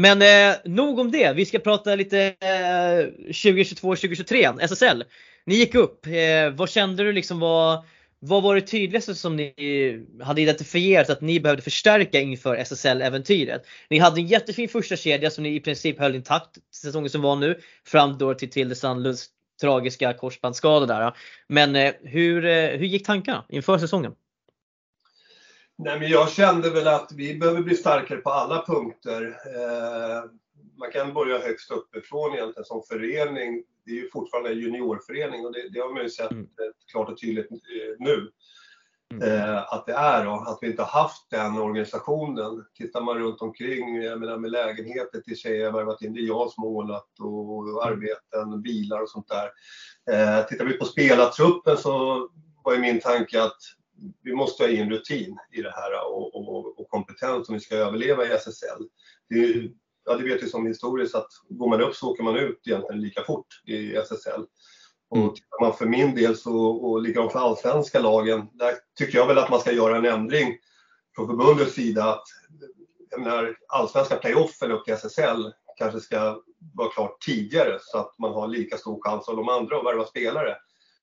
Men 0.00 0.22
eh, 0.22 0.56
nog 0.64 0.98
om 0.98 1.10
det. 1.10 1.32
Vi 1.32 1.46
ska 1.46 1.58
prata 1.58 1.94
lite 1.94 2.34
eh, 2.40 3.30
2022-2023, 3.32 4.60
SSL. 4.60 5.04
Ni 5.46 5.54
gick 5.54 5.74
upp. 5.74 6.06
Eh, 6.06 6.50
vad 6.52 6.70
kände 6.70 7.02
du 7.04 7.12
liksom 7.12 7.40
var, 7.40 7.84
vad 8.18 8.42
var 8.42 8.54
det 8.54 8.60
tydligaste 8.60 9.14
som 9.14 9.36
ni 9.36 9.54
hade 10.22 10.40
identifierat 10.40 11.10
att 11.10 11.20
ni 11.20 11.40
behövde 11.40 11.62
förstärka 11.62 12.20
inför 12.20 12.56
SSL-äventyret? 12.56 13.66
Ni 13.90 13.98
hade 13.98 14.20
en 14.20 14.26
jättefin 14.26 14.68
första 14.68 14.96
kedja 14.96 15.30
som 15.30 15.44
ni 15.44 15.54
i 15.54 15.60
princip 15.60 15.98
höll 15.98 16.14
intakt 16.14 16.50
säsongen 16.74 17.10
som 17.10 17.22
var 17.22 17.36
nu. 17.36 17.60
Fram 17.86 18.18
då 18.18 18.34
till 18.34 18.50
Tilde 18.50 18.74
Sandlunds 18.74 19.26
tragiska 19.60 20.12
korsbandsskada 20.12 20.86
där. 20.86 21.12
Men 21.48 21.76
eh, 21.76 21.92
hur, 22.02 22.44
eh, 22.44 22.68
hur 22.68 22.86
gick 22.86 23.06
tankarna 23.06 23.44
inför 23.48 23.78
säsongen? 23.78 24.12
Nej, 25.84 26.00
men 26.00 26.08
jag 26.08 26.30
kände 26.30 26.70
väl 26.70 26.88
att 26.88 27.12
vi 27.12 27.38
behöver 27.38 27.62
bli 27.62 27.76
starkare 27.76 28.18
på 28.18 28.30
alla 28.30 28.64
punkter. 28.66 29.22
Eh, 29.46 30.30
man 30.78 30.90
kan 30.92 31.14
börja 31.14 31.38
högst 31.38 31.70
uppifrån 31.70 32.34
egentligen 32.34 32.64
som 32.64 32.82
förening. 32.82 33.62
Det 33.84 33.90
är 33.90 33.96
ju 33.96 34.10
fortfarande 34.10 34.50
en 34.50 34.58
juniorförening 34.58 35.46
och 35.46 35.52
det, 35.52 35.68
det 35.68 35.80
har 35.80 35.94
man 35.94 36.02
ju 36.02 36.10
sett 36.10 36.30
mm. 36.30 36.46
klart 36.92 37.08
och 37.08 37.20
tydligt 37.20 37.50
eh, 37.50 37.58
nu. 37.98 38.30
Mm. 39.14 39.28
Eh, 39.28 39.72
att 39.72 39.86
det 39.86 39.92
är 39.92 40.24
då, 40.24 40.32
att 40.32 40.58
vi 40.60 40.66
inte 40.66 40.82
har 40.82 41.02
haft 41.02 41.30
den 41.30 41.58
organisationen. 41.58 42.64
Tittar 42.74 43.00
man 43.00 43.18
runt 43.18 43.42
omkring, 43.42 44.02
jag 44.02 44.20
menar 44.20 44.38
med 44.38 44.50
lägenheter 44.50 45.20
till 45.20 45.36
tjejer 45.36 45.64
jag 45.64 45.72
värvat 45.72 46.02
in, 46.02 46.14
det 46.14 46.20
är 46.20 46.26
jag 46.26 46.50
som 46.50 46.64
har 46.64 46.70
målat 46.70 47.20
och, 47.20 47.58
och 47.58 47.86
arbeten, 47.86 48.62
bilar 48.62 49.02
och 49.02 49.10
sånt 49.10 49.28
där. 49.28 49.50
Eh, 50.14 50.46
tittar 50.46 50.64
vi 50.64 50.72
på 50.72 50.84
spelartruppen 50.84 51.76
så 51.76 52.28
var 52.64 52.74
ju 52.74 52.80
min 52.80 53.00
tanke 53.00 53.42
att 53.42 53.58
vi 54.22 54.34
måste 54.34 54.62
ha 54.62 54.70
in 54.70 54.90
rutin 54.90 55.38
i 55.52 55.62
det 55.62 55.70
här 55.70 56.06
och, 56.06 56.34
och, 56.34 56.80
och 56.80 56.88
kompetens 56.88 57.48
om 57.48 57.54
vi 57.54 57.60
ska 57.60 57.74
överleva 57.76 58.26
i 58.26 58.30
SSL. 58.30 58.82
Det, 59.28 59.70
ja, 60.04 60.16
det 60.16 60.24
vet 60.24 60.42
vi 60.42 60.48
som 60.48 60.66
historiskt 60.66 61.14
att 61.14 61.28
går 61.48 61.68
man 61.68 61.80
upp 61.80 61.94
så 61.94 62.10
åker 62.10 62.22
man 62.22 62.36
ut 62.36 62.60
egentligen 62.66 63.02
lika 63.02 63.24
fort 63.24 63.46
i 63.66 63.96
SSL. 63.96 64.44
Och 65.10 65.16
mm. 65.16 65.34
tittar 65.34 65.60
man 65.60 65.76
för 65.76 65.86
min 65.86 66.14
del 66.14 66.36
så, 66.36 66.66
och 66.66 67.02
likadant 67.02 67.32
för 67.32 67.38
allsvenska 67.38 68.00
lagen, 68.00 68.46
där 68.52 68.74
tycker 68.98 69.18
jag 69.18 69.26
väl 69.26 69.38
att 69.38 69.50
man 69.50 69.60
ska 69.60 69.72
göra 69.72 69.96
en 69.96 70.06
ändring 70.06 70.58
från 71.14 71.26
förbundets 71.26 71.74
sida 71.74 72.04
att 72.04 72.24
menar, 73.18 73.56
allsvenska 73.68 74.16
playoffen 74.16 74.72
upp 74.72 74.84
till 74.84 74.94
SSL 74.94 75.52
kanske 75.76 76.00
ska 76.00 76.42
vara 76.74 76.90
klart 76.90 77.20
tidigare 77.20 77.78
så 77.80 77.98
att 77.98 78.18
man 78.18 78.32
har 78.32 78.48
lika 78.48 78.76
stor 78.76 79.02
chans 79.02 79.24
som 79.24 79.36
de 79.36 79.48
andra 79.48 79.76
att 79.76 79.84
värva 79.84 80.04
spelare. 80.04 80.56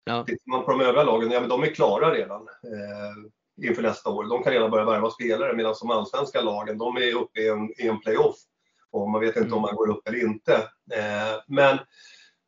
Ja. 0.07 0.23
Tittar 0.23 0.51
man 0.51 0.65
på 0.65 0.71
de 0.71 0.81
övriga 0.81 1.03
lagen, 1.03 1.31
ja 1.31 1.39
men 1.39 1.49
de 1.49 1.63
är 1.63 1.67
klara 1.67 2.13
redan 2.13 2.41
eh, 2.41 3.67
inför 3.67 3.81
nästa 3.81 4.09
år. 4.09 4.23
De 4.23 4.43
kan 4.43 4.53
redan 4.53 4.71
börja 4.71 4.85
värva 4.85 5.09
spelare 5.09 5.53
medan 5.53 5.75
de 5.81 5.91
allsvenska 5.91 6.41
lagen, 6.41 6.77
de 6.77 6.97
är 6.97 7.15
uppe 7.15 7.39
i 7.39 7.47
en, 7.47 7.71
i 7.77 7.87
en 7.87 7.99
playoff. 7.99 8.35
Och 8.91 9.09
man 9.09 9.21
vet 9.21 9.35
inte 9.35 9.47
mm. 9.47 9.53
om 9.53 9.61
man 9.61 9.75
går 9.75 9.89
upp 9.89 10.07
eller 10.07 10.19
inte. 10.19 10.53
Eh, 10.91 11.41
men, 11.47 11.77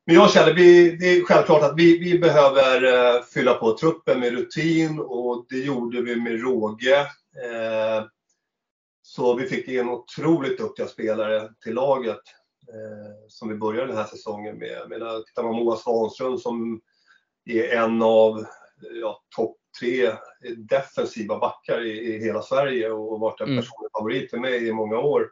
men 0.05 0.15
jag 0.15 0.31
känner, 0.31 0.53
vi, 0.53 0.95
det 0.95 1.05
är 1.05 1.23
självklart 1.23 1.63
att 1.63 1.77
vi, 1.77 1.97
vi 1.99 2.19
behöver 2.19 2.83
eh, 2.83 3.23
fylla 3.23 3.53
på 3.53 3.77
truppen 3.77 4.19
med 4.19 4.31
rutin 4.31 4.99
och 4.99 5.45
det 5.49 5.57
gjorde 5.57 6.01
vi 6.01 6.15
med 6.15 6.41
råge. 6.41 6.99
Eh, 7.43 8.05
så 9.01 9.35
vi 9.35 9.45
fick 9.45 9.67
in 9.67 9.89
otroligt 9.89 10.57
duktiga 10.57 10.87
spelare 10.87 11.49
till 11.63 11.73
laget 11.73 12.21
eh, 12.67 13.27
som 13.27 13.49
vi 13.49 13.55
började 13.55 13.87
den 13.87 13.97
här 13.97 14.05
säsongen 14.05 14.57
med. 14.57 14.85
Jag 14.89 15.25
tittar 15.25 15.43
man 15.43 15.55
Moa 15.55 15.77
Svanström 15.77 16.37
som 16.37 16.81
är 17.45 17.77
en 17.77 18.01
av 18.01 18.45
ja, 19.01 19.23
topp 19.35 19.57
tre 19.79 20.11
defensiva 20.57 21.39
backar 21.39 21.81
i, 21.81 21.91
i, 21.91 22.19
hela 22.19 22.41
Sverige 22.41 22.91
och 22.91 23.19
varit 23.19 23.41
en 23.41 23.47
mm. 23.47 23.57
personlig 23.57 23.91
favorit 23.97 24.29
för 24.29 24.37
mig 24.37 24.67
i 24.67 24.73
många 24.73 24.99
år. 24.99 25.31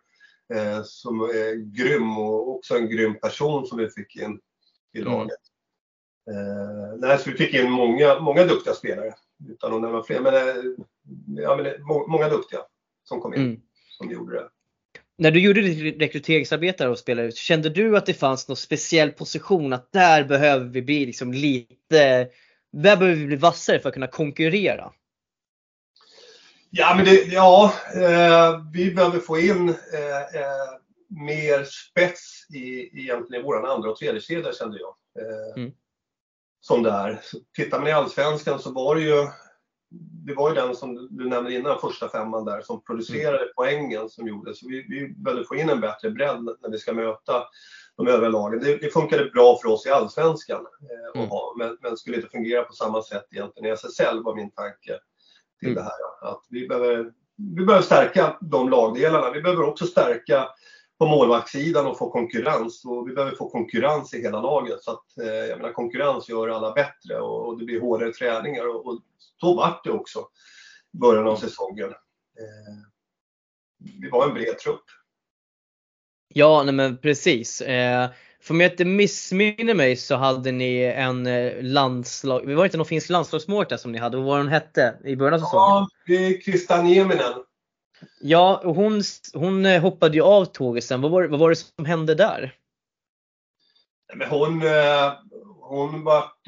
Eh, 0.53 0.83
som 0.83 1.21
är 1.21 1.55
grym 1.55 2.17
och 2.17 2.55
också 2.55 2.77
en 2.77 2.89
grym 2.89 3.19
person 3.19 3.65
som 3.65 3.77
vi 3.77 3.89
fick 3.89 4.15
in 4.15 4.39
i 4.93 5.01
mm. 5.01 5.13
laget. 5.13 5.39
Mm. 6.31 7.03
Eh, 7.03 7.17
så 7.17 7.29
vi 7.31 7.37
fick 7.37 7.53
in 7.53 7.71
många, 7.71 8.19
många 8.19 8.45
duktiga 8.45 8.73
spelare, 8.73 9.13
utan 9.49 9.73
att 9.73 9.81
nämna 9.81 10.03
fler, 10.03 10.19
men, 10.19 10.33
eh, 10.33 10.63
ja, 11.43 11.55
men 11.55 11.83
många 12.07 12.29
duktiga 12.29 12.59
som 13.03 13.21
kom 13.21 13.33
in, 13.33 13.41
mm. 13.41 13.61
som 13.97 14.11
gjorde 14.11 14.35
det. 14.35 14.49
När 15.19 15.31
du 15.31 15.39
gjorde 15.39 15.61
ditt 15.61 16.01
rekryteringsarbete 16.01 16.87
och 16.87 16.99
spelare, 16.99 17.31
kände 17.31 17.69
du 17.69 17.97
att 17.97 18.05
det 18.05 18.13
fanns 18.13 18.47
någon 18.47 18.57
speciell 18.57 19.11
position 19.11 19.73
att 19.73 19.91
där 19.91 20.23
behöver 20.23 20.65
vi 20.65 20.81
bli 20.81 21.05
liksom 21.05 21.33
lite, 21.33 22.27
där 22.71 22.97
behöver 22.97 23.13
vi 23.13 23.25
bli 23.25 23.35
vassare 23.35 23.79
för 23.79 23.89
att 23.89 23.93
kunna 23.93 24.07
konkurrera? 24.07 24.91
Ja, 26.69 26.93
men 26.95 27.05
det, 27.05 27.23
ja 27.23 27.73
eh, 27.95 28.61
vi 28.73 28.91
behöver 28.91 29.19
få 29.19 29.39
in 29.39 29.69
eh, 29.69 30.41
eh, 30.41 30.69
mer 31.07 31.63
spets 31.63 32.45
i 32.53 32.99
egentligen 32.99 33.43
våran 33.43 33.65
andra 33.65 33.89
och 33.89 33.97
tredje 33.97 34.21
kedja 34.21 34.53
kände 34.53 34.77
jag. 34.79 34.95
Eh, 35.25 35.57
mm. 35.63 35.71
Som 36.61 36.83
där. 36.83 37.21
Tittar 37.55 37.79
man 37.79 37.87
i 37.87 37.91
Allsvenskan 37.91 38.59
så 38.59 38.71
var 38.71 38.95
det 38.95 39.01
ju 39.01 39.27
det 39.99 40.33
var 40.33 40.49
ju 40.49 40.55
den 40.55 40.75
som 40.75 41.07
du 41.11 41.29
nämnde 41.29 41.53
innan, 41.53 41.79
första 41.79 42.09
femman 42.09 42.45
där, 42.45 42.61
som 42.61 42.83
producerade 42.83 43.37
mm. 43.37 43.49
poängen 43.55 44.09
som 44.09 44.27
gjordes. 44.27 44.59
Så 44.59 44.67
vi, 44.67 44.85
vi 44.89 45.07
behövde 45.07 45.45
få 45.45 45.55
in 45.55 45.69
en 45.69 45.81
bättre 45.81 46.09
bredd 46.09 46.43
när 46.43 46.71
vi 46.71 46.77
ska 46.77 46.93
möta 46.93 47.43
de 47.97 48.07
övriga 48.07 48.29
lagen. 48.29 48.59
Det, 48.59 48.77
det 48.77 48.93
funkade 48.93 49.25
bra 49.25 49.59
för 49.61 49.69
oss 49.69 49.85
i 49.85 49.89
Allsvenskan, 49.89 50.65
eh, 50.81 51.19
mm. 51.21 51.29
ha, 51.29 51.55
men, 51.57 51.77
men 51.81 51.97
skulle 51.97 52.15
inte 52.15 52.29
fungera 52.29 52.63
på 52.63 52.73
samma 52.73 53.01
sätt 53.01 53.25
egentligen 53.31 53.69
i 53.69 53.73
SSL 53.73 54.23
var 54.23 54.35
min 54.35 54.51
tanke 54.51 54.99
till 55.59 55.69
mm. 55.69 55.75
det 55.75 55.81
här. 55.81 56.31
Att 56.31 56.43
vi 56.49 56.67
behöver, 56.67 57.11
vi 57.57 57.65
behöver 57.65 57.85
stärka 57.85 58.37
de 58.41 58.69
lagdelarna. 58.69 59.31
Vi 59.31 59.41
behöver 59.41 59.63
också 59.63 59.85
stärka 59.85 60.47
på 60.99 61.05
målvaktssidan 61.05 61.85
och 61.85 61.97
få 61.97 62.11
konkurrens. 62.11 62.85
Och 62.85 63.09
vi 63.09 63.13
behöver 63.13 63.35
få 63.35 63.49
konkurrens 63.49 64.13
i 64.13 64.21
hela 64.21 64.41
laget. 64.41 64.83
Så 64.83 64.91
att, 64.91 65.17
eh, 65.21 65.27
jag 65.27 65.57
menar, 65.57 65.73
konkurrens 65.73 66.29
gör 66.29 66.47
alla 66.47 66.71
bättre 66.71 67.19
och, 67.19 67.47
och 67.47 67.59
det 67.59 67.65
blir 67.65 67.81
hårdare 67.81 68.13
träningar. 68.13 68.75
Och, 68.75 68.85
och 68.85 68.99
så 69.41 69.55
vart 69.55 69.83
det 69.83 69.91
också 69.91 70.19
i 70.93 70.97
början 70.97 71.27
av 71.27 71.35
säsongen. 71.35 71.89
Eh, 71.89 72.75
vi 74.01 74.09
var 74.09 74.27
en 74.27 74.33
bred 74.33 74.59
trupp. 74.59 74.83
Ja, 76.33 76.63
nej 76.63 76.73
men 76.73 76.97
precis. 76.97 77.61
Eh, 77.61 78.09
för 78.41 78.53
om 78.53 78.61
jag 78.61 78.71
inte 78.71 78.85
missminner 78.85 79.73
mig 79.73 79.95
så 79.95 80.15
hade 80.15 80.51
ni 80.51 80.81
en 80.81 81.27
eh, 81.27 81.63
landslag, 81.63 82.47
det 82.47 82.55
var 82.55 82.65
inte 82.65 82.77
någon 82.77 82.85
finsk 82.85 83.09
landslagsmålvakt 83.09 83.81
som 83.81 83.91
ni 83.91 83.97
hade, 83.97 84.17
vad 84.17 84.25
var 84.25 84.37
hon 84.37 84.47
hette 84.47 84.97
i 85.03 85.15
början 85.15 85.33
av 85.33 85.39
säsongen? 85.39 85.65
Ja, 85.65 85.87
det 86.07 86.13
är 86.13 86.41
Krista 86.41 86.81
Nieminen. 86.81 87.33
Ja, 88.21 88.61
och 88.63 88.75
hon, 88.75 89.01
hon 89.33 89.65
eh, 89.65 89.81
hoppade 89.81 90.15
ju 90.17 90.23
av 90.23 90.45
tåget 90.45 90.83
sen. 90.83 91.01
Vad 91.01 91.11
var, 91.11 91.23
vad 91.27 91.39
var 91.39 91.49
det 91.49 91.55
som 91.55 91.85
hände 91.85 92.15
där? 92.15 92.55
Men 94.15 94.29
hon, 94.29 94.61
eh, 94.61 95.13
hon 95.61 96.03
vart, 96.03 96.41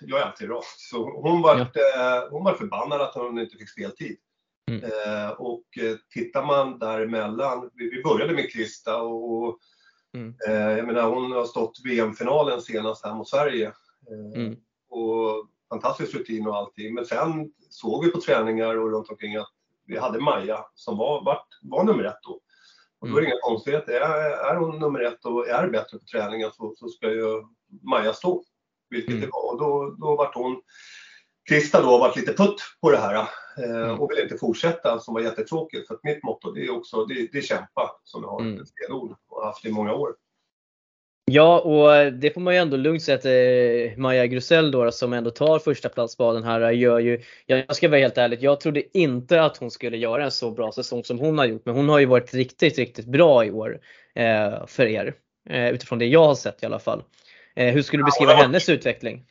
jag 0.00 0.20
är 0.20 0.24
alltid 0.24 0.50
rak, 0.50 0.64
så 0.76 1.20
hon 1.20 1.42
vart, 1.42 1.70
ja. 1.74 2.28
hon 2.30 2.44
var 2.44 2.54
förbannad 2.54 3.00
att 3.00 3.14
hon 3.14 3.38
inte 3.38 3.56
fick 3.56 3.70
speltid. 3.70 4.16
Mm. 4.70 4.90
Och 5.38 5.64
tittar 6.14 6.46
man 6.46 6.78
däremellan, 6.78 7.70
vi 7.74 8.02
började 8.02 8.32
med 8.32 8.52
Krista 8.52 9.02
och 9.02 9.58
Mm. 10.14 10.34
Jag 10.76 10.86
menar, 10.86 11.10
hon 11.10 11.32
har 11.32 11.44
stått 11.44 11.80
VM-finalen 11.84 12.62
senast 12.62 13.04
här 13.04 13.14
mot 13.14 13.28
Sverige. 13.28 13.72
Mm. 14.34 14.56
Och 14.88 15.48
fantastisk 15.68 16.14
rutin 16.14 16.46
och 16.46 16.56
allting. 16.56 16.94
Men 16.94 17.06
sen 17.06 17.52
såg 17.70 18.04
vi 18.04 18.10
på 18.10 18.20
träningar 18.20 18.76
och 18.76 18.90
runt 18.90 19.10
omkring 19.10 19.36
att 19.36 19.52
vi 19.88 19.98
hade 19.98 20.20
Maja 20.20 20.64
som 20.74 20.98
var, 20.98 21.24
var, 21.24 21.40
var 21.62 21.84
nummer 21.84 22.04
ett 22.04 22.18
då. 22.22 22.40
Och 23.00 23.08
då 23.08 23.16
är 23.16 23.20
det 23.20 23.26
mm. 23.26 23.32
inga 23.32 23.40
konstigheter. 23.40 23.92
Är, 23.92 24.52
är 24.52 24.56
hon 24.56 24.78
nummer 24.78 25.00
ett 25.00 25.24
och 25.24 25.48
är 25.48 25.68
bättre 25.68 25.98
på 25.98 26.04
träningen 26.04 26.50
så, 26.52 26.74
så 26.76 26.88
ska 26.88 27.10
ju 27.10 27.42
Maja 27.82 28.12
stå. 28.12 28.42
Vilket 28.90 29.10
mm. 29.10 29.20
det 29.20 29.28
var. 29.32 29.52
Och 29.52 29.58
då, 29.58 29.96
då 29.98 30.16
vart 30.16 30.34
hon 30.34 30.62
Krista 31.48 31.82
då 31.82 31.88
har 31.88 31.98
varit 31.98 32.16
lite 32.16 32.32
putt 32.32 32.60
på 32.80 32.90
det 32.90 32.98
här 32.98 33.14
eh, 33.58 33.70
mm. 33.70 34.00
och 34.00 34.10
vill 34.10 34.22
inte 34.22 34.38
fortsätta 34.38 34.98
som 34.98 35.14
var 35.14 35.20
jättetråkigt. 35.20 35.88
För 35.88 35.94
att 35.94 36.04
mitt 36.04 36.24
motto 36.24 36.52
det 36.52 36.64
är 36.64 36.76
också 36.76 37.04
det, 37.04 37.28
det 37.32 37.38
är 37.38 37.42
kämpa 37.42 37.90
som 38.04 38.22
jag 38.22 38.30
har 38.30 38.40
mm. 38.40 38.60
ett 38.60 38.68
stenord 38.68 39.16
och 39.28 39.44
haft 39.44 39.64
i 39.64 39.72
många 39.72 39.94
år. 39.94 40.14
Ja, 41.30 41.60
och 41.60 42.12
det 42.12 42.30
får 42.30 42.40
man 42.40 42.54
ju 42.54 42.60
ändå 42.60 42.76
lugnt 42.76 43.02
säga 43.02 43.18
att 43.18 43.24
eh, 43.24 43.98
Maja 43.98 44.26
Grusell 44.26 44.70
då, 44.70 44.90
som 44.90 45.12
ändå 45.12 45.30
tar 45.30 45.58
första 45.58 45.88
platsbaden 45.88 46.44
här 46.44 46.70
gör 46.70 46.98
ju, 46.98 47.22
jag 47.46 47.76
ska 47.76 47.88
vara 47.88 48.00
helt 48.00 48.18
ärlig, 48.18 48.42
jag 48.42 48.60
trodde 48.60 48.98
inte 48.98 49.42
att 49.42 49.56
hon 49.56 49.70
skulle 49.70 49.96
göra 49.96 50.24
en 50.24 50.30
så 50.30 50.50
bra 50.50 50.72
säsong 50.72 51.04
som 51.04 51.18
hon 51.18 51.38
har 51.38 51.46
gjort. 51.46 51.62
Men 51.64 51.74
hon 51.74 51.88
har 51.88 51.98
ju 51.98 52.06
varit 52.06 52.34
riktigt, 52.34 52.78
riktigt 52.78 53.06
bra 53.06 53.44
i 53.44 53.50
år 53.50 53.80
eh, 54.14 54.66
för 54.66 54.86
er. 54.86 55.14
Eh, 55.50 55.68
utifrån 55.68 55.98
det 55.98 56.06
jag 56.06 56.24
har 56.24 56.34
sett 56.34 56.62
i 56.62 56.66
alla 56.66 56.78
fall. 56.78 57.02
Eh, 57.56 57.74
hur 57.74 57.82
skulle 57.82 58.00
du 58.00 58.04
beskriva 58.04 58.32
ja, 58.32 58.38
hennes 58.38 58.68
utveckling? 58.68 59.24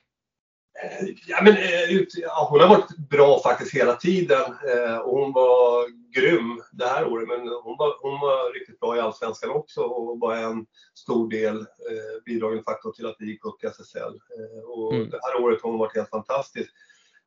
Ja, 1.27 1.39
men, 1.43 1.53
eh, 1.53 2.05
ja, 2.17 2.47
hon 2.49 2.59
har 2.59 2.67
varit 2.67 2.97
bra 2.97 3.39
faktiskt 3.43 3.75
hela 3.75 3.95
tiden 3.95 4.41
eh, 4.41 4.97
och 4.97 5.19
hon 5.19 5.33
var 5.33 5.85
grym 6.19 6.61
det 6.71 6.85
här 6.85 7.07
året. 7.07 7.27
Men 7.27 7.39
hon 7.39 7.77
var, 7.77 7.95
hon 8.01 8.19
var 8.19 8.53
riktigt 8.53 8.79
bra 8.79 8.97
i 8.97 8.99
Allsvenskan 8.99 9.49
också 9.49 9.81
och 9.81 10.19
var 10.19 10.35
en 10.35 10.65
stor 10.95 11.29
del, 11.29 11.57
eh, 11.57 12.23
bidragande 12.25 12.63
faktor 12.63 12.91
till 12.91 13.05
att 13.05 13.15
vi 13.19 13.25
gick 13.25 13.45
upp 13.45 13.59
till 13.59 13.69
SSL. 13.69 13.99
Eh, 13.99 14.69
och 14.69 14.93
mm. 14.93 15.09
Det 15.09 15.19
här 15.23 15.43
året 15.43 15.61
har 15.61 15.69
hon 15.69 15.79
varit 15.79 15.95
helt 15.95 16.09
fantastisk. 16.09 16.69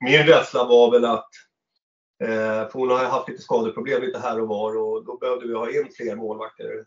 Min 0.01 0.27
rädsla 0.27 0.65
var 0.65 0.91
väl 0.91 1.05
att 1.05 1.31
eh, 2.23 2.69
för 2.71 2.73
hon 2.73 2.91
har 2.91 3.05
haft 3.05 3.29
lite 3.29 3.43
skadeproblem 3.43 4.03
lite 4.03 4.19
här 4.19 4.41
och 4.41 4.49
var 4.49 4.77
och 4.77 5.05
då 5.05 5.17
behövde 5.17 5.47
vi 5.47 5.55
ha 5.55 5.71
in 5.71 5.89
fler 5.97 6.17
målvakter 6.17 6.85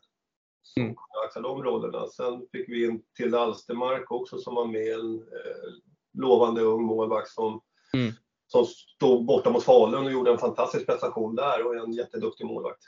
som 0.63 0.83
mm. 0.83 0.95
axla 1.25 1.41
de 1.41 1.63
rollerna. 1.63 2.07
Sen 2.07 2.47
fick 2.51 2.69
vi 2.69 2.85
in 2.85 3.01
Tilde 3.17 3.39
Alstermark 3.39 4.11
också 4.11 4.37
som 4.37 4.55
var 4.55 4.65
med. 4.65 4.93
En, 4.93 5.15
eh, 5.15 5.92
lovande 6.13 6.61
ung 6.61 6.83
målvakt 6.83 7.29
som, 7.29 7.61
mm. 7.93 8.13
som 8.47 8.65
stod 8.65 9.25
borta 9.25 9.49
mot 9.49 9.63
Falun 9.63 10.05
och 10.05 10.11
gjorde 10.11 10.31
en 10.31 10.37
fantastisk 10.37 10.85
prestation 10.85 11.35
där 11.35 11.65
och 11.65 11.75
är 11.75 11.83
en 11.83 11.93
jätteduktig 11.93 12.45
målvakt. 12.45 12.83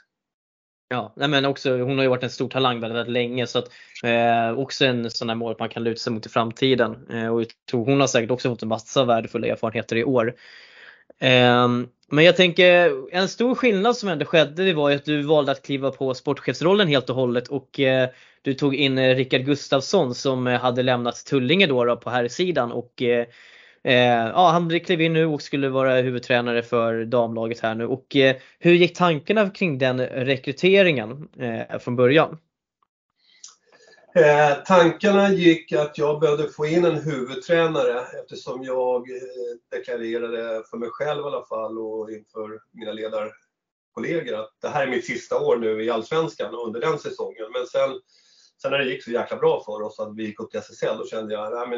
Ja, 0.88 1.12
men 1.16 1.44
också, 1.44 1.78
hon 1.78 1.96
har 1.96 2.02
ju 2.02 2.08
varit 2.08 2.22
en 2.22 2.30
stor 2.30 2.48
talang 2.48 2.80
väldigt, 2.80 2.96
väldigt 2.96 3.12
länge 3.12 3.46
så 3.46 3.58
att 3.58 3.70
eh, 4.04 4.58
också 4.58 4.84
en 4.84 5.10
sån 5.10 5.28
här 5.28 5.36
mål 5.36 5.56
man 5.58 5.68
kan 5.68 5.84
luta 5.84 5.98
sig 5.98 6.12
mot 6.12 6.26
i 6.26 6.28
framtiden. 6.28 7.06
Eh, 7.10 7.28
och 7.28 7.40
jag 7.40 7.48
tror 7.70 7.84
hon 7.84 8.00
har 8.00 8.06
säkert 8.06 8.30
också 8.30 8.48
fått 8.48 8.62
en 8.62 8.68
massa 8.68 9.04
värdefulla 9.04 9.46
erfarenheter 9.46 9.96
i 9.96 10.04
år. 10.04 10.34
Ehm, 11.20 11.88
men 12.08 12.24
jag 12.24 12.36
tänker 12.36 12.92
en 13.14 13.28
stor 13.28 13.54
skillnad 13.54 13.96
som 13.96 14.08
ändå 14.08 14.24
skedde 14.24 14.64
det 14.64 14.72
var 14.72 14.90
ju 14.90 14.96
att 14.96 15.04
du 15.04 15.22
valde 15.22 15.52
att 15.52 15.62
kliva 15.62 15.90
på 15.90 16.14
sportchefsrollen 16.14 16.88
helt 16.88 17.10
och 17.10 17.16
hållet 17.16 17.48
och 17.48 17.80
eh, 17.80 18.08
du 18.42 18.54
tog 18.54 18.74
in 18.74 18.98
eh, 18.98 19.14
Rickard 19.14 19.44
Gustafsson 19.44 20.14
som 20.14 20.46
eh, 20.46 20.60
hade 20.60 20.82
lämnat 20.82 21.24
Tullinge 21.26 21.66
då, 21.66 21.84
då 21.84 21.96
på 21.96 22.10
här 22.10 22.28
sidan 22.28 22.72
och 22.72 23.02
ja, 23.82 24.50
han 24.52 24.80
klev 24.80 25.00
in 25.00 25.12
nu 25.12 25.26
och 25.26 25.42
skulle 25.42 25.68
vara 25.68 25.94
huvudtränare 25.94 26.62
för 26.62 27.04
damlaget 27.04 27.60
här 27.60 27.74
nu. 27.74 27.86
Och 27.86 28.16
hur 28.58 28.72
gick 28.72 28.96
tankarna 28.96 29.50
kring 29.50 29.78
den 29.78 30.00
rekryteringen 30.00 31.28
från 31.80 31.96
början? 31.96 32.38
Eh, 34.16 34.56
tankarna 34.64 35.32
gick 35.32 35.72
att 35.72 35.98
jag 35.98 36.20
behövde 36.20 36.48
få 36.48 36.66
in 36.66 36.84
en 36.84 37.00
huvudtränare 37.00 38.00
eftersom 38.22 38.64
jag 38.64 39.10
eh, 39.10 39.78
deklarerade 39.78 40.62
för 40.70 40.76
mig 40.76 40.88
själv 40.90 41.20
i 41.20 41.24
alla 41.24 41.44
fall 41.44 41.78
och 41.78 42.10
inför 42.10 42.60
mina 42.72 42.92
ledarkollegor 42.92 44.34
att 44.34 44.50
det 44.62 44.68
här 44.68 44.86
är 44.86 44.90
mitt 44.90 45.06
sista 45.06 45.40
år 45.40 45.56
nu 45.56 45.84
i 45.84 45.90
Allsvenskan 45.90 46.54
under 46.54 46.80
den 46.80 46.98
säsongen. 46.98 47.46
Men 47.52 47.66
sen 47.66 48.00
Sen 48.62 48.70
när 48.70 48.78
det 48.78 48.84
gick 48.84 49.04
så 49.04 49.10
jäkla 49.10 49.36
bra 49.36 49.62
för 49.66 49.82
oss 49.82 50.00
att 50.00 50.16
vi 50.16 50.24
gick 50.24 50.40
upp 50.40 50.50
till 50.50 50.60
SSL, 50.60 50.98
då 50.98 51.06
kände 51.06 51.34
jag 51.34 51.46
att 51.46 51.68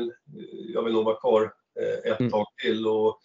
jag 0.75 0.85
vill 0.85 0.93
nog 0.93 1.05
vara 1.05 1.21
kvar 1.21 1.53
eh, 1.81 2.13
ett 2.13 2.21
mm. 2.21 2.33
tag 2.33 2.47
till. 2.63 2.87
Och 2.87 3.21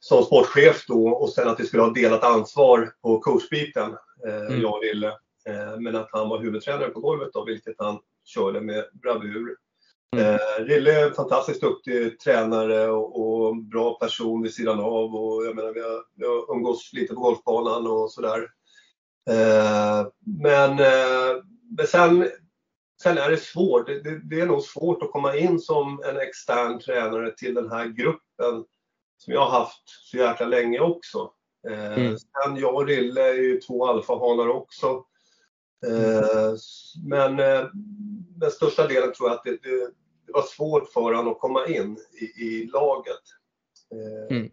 som 0.00 0.24
sportchef 0.24 0.84
då 0.86 1.08
och 1.08 1.32
sen 1.32 1.48
att 1.48 1.60
vi 1.60 1.66
skulle 1.66 1.82
ha 1.82 1.92
delat 1.92 2.24
ansvar 2.24 2.92
på 3.02 3.20
coachbiten, 3.20 3.96
eh, 4.26 4.46
mm. 4.46 4.60
jag 4.60 4.74
och 4.74 4.82
Rille. 4.82 5.08
Eh, 5.48 5.80
men 5.80 5.96
att 5.96 6.08
han 6.12 6.28
var 6.28 6.38
huvudtränare 6.38 6.88
på 6.88 7.00
golvet 7.00 7.32
då, 7.32 7.44
vilket 7.44 7.74
han 7.78 7.98
körde 8.26 8.60
med 8.60 8.84
bravur. 8.92 9.56
Mm. 10.16 10.38
Rille 10.58 11.00
är 11.00 11.06
en 11.06 11.14
fantastiskt 11.14 11.60
duktig 11.60 12.20
tränare 12.20 12.88
och, 12.88 13.20
och, 13.20 13.56
bra 13.56 13.98
person 13.98 14.42
vid 14.42 14.54
sidan 14.54 14.80
av 14.80 15.14
och 15.14 15.46
jag 15.46 15.56
menar 15.56 15.72
vi 15.72 15.80
har, 15.80 16.04
vi 16.14 16.26
har 16.26 16.56
umgås 16.56 16.92
lite 16.92 17.14
på 17.14 17.20
golfbanan 17.20 17.86
och 17.86 18.12
sådär. 18.12 18.48
men, 20.24 20.76
men 21.76 21.86
sen 21.86 22.28
Sen 23.02 23.18
är 23.18 23.30
det 23.30 23.36
svårt. 23.36 23.86
Det, 23.86 24.02
det, 24.02 24.20
det, 24.24 24.40
är 24.40 24.46
nog 24.46 24.62
svårt 24.62 25.02
att 25.02 25.12
komma 25.12 25.36
in 25.36 25.60
som 25.60 26.02
en 26.04 26.16
extern 26.16 26.80
tränare 26.80 27.30
till 27.30 27.54
den 27.54 27.70
här 27.70 27.86
gruppen 27.86 28.64
som 29.18 29.32
jag 29.32 29.40
har 29.40 29.58
haft 29.58 29.82
så 29.86 30.16
jäkla 30.16 30.46
länge 30.46 30.80
också. 30.80 31.30
Eh, 31.68 31.98
mm. 31.98 32.18
Sen 32.18 32.56
jag 32.56 32.74
och 32.74 32.86
Rille 32.86 33.28
är 33.28 33.34
ju 33.34 33.60
två 33.60 33.86
alfahanar 33.86 34.48
också. 34.48 35.04
Eh, 35.86 36.54
men 37.04 37.38
eh, 37.38 37.68
den 38.40 38.50
största 38.50 38.86
delen 38.86 39.12
tror 39.12 39.28
jag 39.28 39.36
att 39.36 39.44
det, 39.44 39.62
det, 39.62 39.92
var 40.32 40.42
svårt 40.42 40.92
för 40.92 41.14
honom 41.14 41.32
att 41.32 41.40
komma 41.40 41.66
in 41.66 41.98
i, 42.20 42.24
i 42.24 42.66
laget. 42.72 43.22
Eh, 43.92 44.36
mm. 44.36 44.50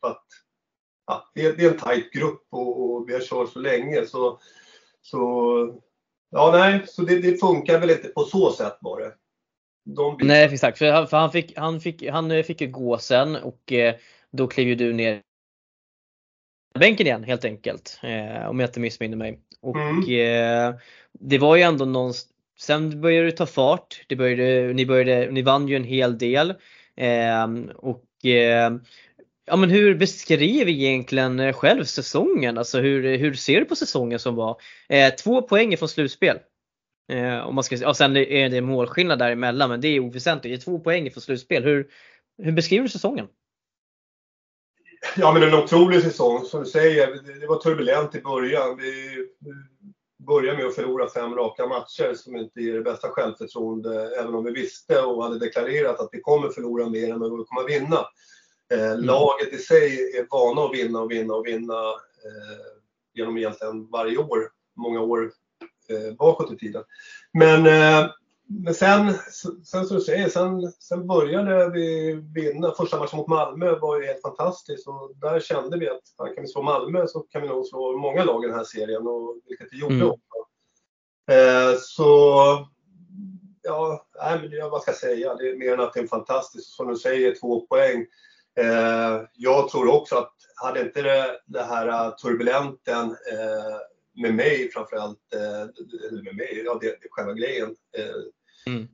att, 0.00 0.26
ja, 1.06 1.30
det, 1.34 1.52
det, 1.52 1.64
är 1.64 1.70
en 1.70 1.78
tajt 1.78 2.12
grupp 2.12 2.46
och, 2.50 2.82
och 2.82 3.08
vi 3.08 3.12
har 3.12 3.20
kört 3.20 3.52
så 3.52 3.58
länge 3.58 4.06
så, 4.06 4.40
så 5.02 5.82
Ja, 6.34 6.50
nej, 6.52 6.86
så 6.86 7.02
det, 7.02 7.18
det, 7.18 7.40
funkar 7.40 7.80
väl 7.80 7.90
inte 7.90 8.08
på 8.08 8.22
så 8.22 8.52
sätt 8.52 8.78
var 8.80 9.00
det. 9.00 9.14
De 9.84 10.18
nej, 10.20 10.44
exakt. 10.54 10.78
För, 10.78 10.92
han, 10.92 11.08
för 11.08 11.16
han, 11.16 11.32
fick, 11.32 11.58
han, 11.58 11.80
fick, 11.80 12.08
han 12.08 12.44
fick 12.44 12.60
ju 12.60 12.66
gå 12.66 12.98
sen 12.98 13.36
och 13.36 13.72
eh, 13.72 13.94
då 14.30 14.46
klev 14.46 14.68
ju 14.68 14.74
du 14.74 14.92
ner 14.92 15.22
bänken 16.78 17.06
igen 17.06 17.24
helt 17.24 17.44
enkelt. 17.44 18.00
Eh, 18.02 18.48
om 18.48 18.60
jag 18.60 18.68
inte 18.68 18.80
missminner 18.80 19.16
mig. 19.16 19.40
Och 19.62 19.76
mm. 19.76 19.98
eh, 19.98 20.74
det 21.12 21.38
var 21.38 21.56
ju 21.56 21.62
ändå 21.62 21.84
någonstans 21.84 22.28
Sen 22.58 23.00
började 23.00 23.26
det 23.26 23.36
ta 23.36 23.46
fart. 23.46 24.04
Det 24.08 24.16
började, 24.16 24.72
ni, 24.72 24.86
började, 24.86 25.30
ni 25.30 25.42
vann 25.42 25.68
ju 25.68 25.76
en 25.76 25.84
hel 25.84 26.18
del. 26.18 26.54
Eh, 26.96 27.46
och 27.76 28.24
eh, 28.24 28.72
Ja 29.44 29.56
men 29.56 29.70
hur 29.70 29.94
beskriver 29.94 30.70
egentligen 30.70 31.40
eh, 31.40 31.52
själv 31.52 31.84
säsongen? 31.84 32.58
Alltså 32.58 32.80
hur, 32.80 33.16
hur 33.16 33.34
ser 33.34 33.60
du 33.60 33.64
på 33.64 33.76
säsongen 33.76 34.18
som 34.18 34.34
var? 34.34 34.56
Eh, 34.88 35.14
två 35.14 35.42
poäng 35.42 35.76
från 35.76 35.88
slutspel. 35.88 36.38
Eh, 37.12 37.38
om 37.38 37.54
man 37.54 37.64
ska, 37.64 37.76
ja, 37.76 37.94
sen 37.94 38.16
är 38.16 38.48
det 38.48 38.60
målskillnad 38.60 39.18
däremellan 39.18 39.70
men 39.70 39.80
det 39.80 39.88
är 39.88 40.00
oväsentligt. 40.00 40.52
Det 40.54 40.62
är 40.62 40.72
två 40.72 40.78
poäng 40.78 41.10
från 41.10 41.20
slutspel. 41.20 41.64
Hur, 41.64 41.88
hur 42.42 42.52
beskriver 42.52 42.82
du 42.82 42.88
säsongen? 42.88 43.26
Ja, 45.16 45.32
men 45.32 45.42
en 45.42 45.54
otrolig 45.54 46.02
säsong. 46.02 46.44
Som 46.44 46.60
du 46.60 46.70
säger, 46.70 47.40
det 47.40 47.46
var 47.46 47.56
turbulent 47.56 48.14
i 48.14 48.20
början. 48.20 48.76
Vi 48.76 49.16
började 50.26 50.58
med 50.58 50.66
att 50.66 50.74
förlora 50.74 51.08
fem 51.08 51.34
raka 51.34 51.66
matcher 51.66 52.14
som 52.14 52.36
inte 52.36 52.60
ger 52.60 52.74
det 52.74 52.82
bästa 52.82 53.08
självförtroende, 53.08 54.16
även 54.20 54.34
om 54.34 54.44
vi 54.44 54.52
visste 54.52 55.02
och 55.02 55.24
hade 55.24 55.38
deklarerat 55.38 56.00
att 56.00 56.08
vi 56.12 56.20
kommer 56.20 56.48
förlora 56.48 56.88
mer 56.88 57.12
än 57.12 57.20
vad 57.20 57.38
vi 57.38 57.44
kommer 57.44 57.68
vinna. 57.68 58.06
Eh, 58.74 58.92
mm. 58.92 59.04
Laget 59.04 59.52
i 59.52 59.58
sig 59.58 60.16
är 60.16 60.26
vana 60.30 60.62
att 60.62 60.74
vinna 60.74 61.00
och 61.00 61.10
vinna 61.10 61.34
och 61.34 61.46
vinna 61.46 61.74
eh, 62.24 62.66
genom 63.14 63.38
egentligen 63.38 63.90
varje 63.90 64.18
år, 64.18 64.50
många 64.76 65.00
år 65.00 65.32
eh, 65.88 66.14
bakåt 66.14 66.52
i 66.52 66.56
tiden. 66.56 66.84
Men 67.32 67.66
eh, 67.66 68.10
men 68.46 68.74
sen, 68.74 69.14
sen 69.64 69.84
som 69.84 69.96
du 69.96 70.02
säger, 70.02 70.28
sen, 70.28 70.72
sen 70.72 71.06
började 71.06 71.70
vi 71.70 72.12
vinna. 72.34 72.74
Första 72.76 72.98
matchen 72.98 73.16
mot 73.18 73.28
Malmö 73.28 73.78
var 73.78 74.00
ju 74.00 74.06
helt 74.06 74.22
fantastiskt 74.22 74.88
och 74.88 75.12
där 75.16 75.40
kände 75.40 75.78
vi 75.78 75.88
att 75.88 76.34
kan 76.34 76.42
vi 76.42 76.48
slå 76.48 76.62
Malmö 76.62 77.06
så 77.06 77.20
kan 77.20 77.42
vi 77.42 77.48
nog 77.48 77.66
slå 77.66 77.96
många 77.96 78.24
lag 78.24 78.44
i 78.44 78.46
den 78.46 78.56
här 78.56 78.64
serien 78.64 79.06
och 79.06 79.36
vilket 79.48 79.68
vi 79.72 79.80
gjorde 79.80 79.94
mm. 79.94 80.08
också. 80.08 80.22
Eh, 81.30 81.78
så 81.80 82.32
ja, 83.62 84.06
nej, 84.22 84.48
men 84.48 84.70
vad 84.70 84.82
ska 84.82 84.90
jag 84.90 84.98
säga? 84.98 85.34
Det 85.34 85.50
är 85.50 85.56
mer 85.56 85.72
än 85.72 85.80
att 85.80 85.92
det 85.92 86.00
är 86.00 86.06
fantastiskt. 86.06 86.70
Som 86.70 86.88
du 86.88 86.96
säger, 86.96 87.34
två 87.34 87.66
poäng. 87.66 88.06
Eh, 88.60 89.20
jag 89.32 89.68
tror 89.68 89.94
också 89.94 90.16
att 90.16 90.34
hade 90.62 90.80
inte 90.80 91.02
det, 91.02 91.40
det 91.46 91.62
här 91.62 92.10
turbulenten 92.10 93.10
eh, 93.10 93.76
med 94.14 94.34
mig 94.34 94.70
framförallt, 94.72 95.34
eh, 95.34 95.62
eller 96.08 96.22
med 96.22 96.36
mig, 96.36 96.62
ja 96.64 96.78
det 96.80 96.96
själva 97.10 97.32
grejen. 97.32 97.76
Eh, 97.98 98.72
mm. 98.72 98.88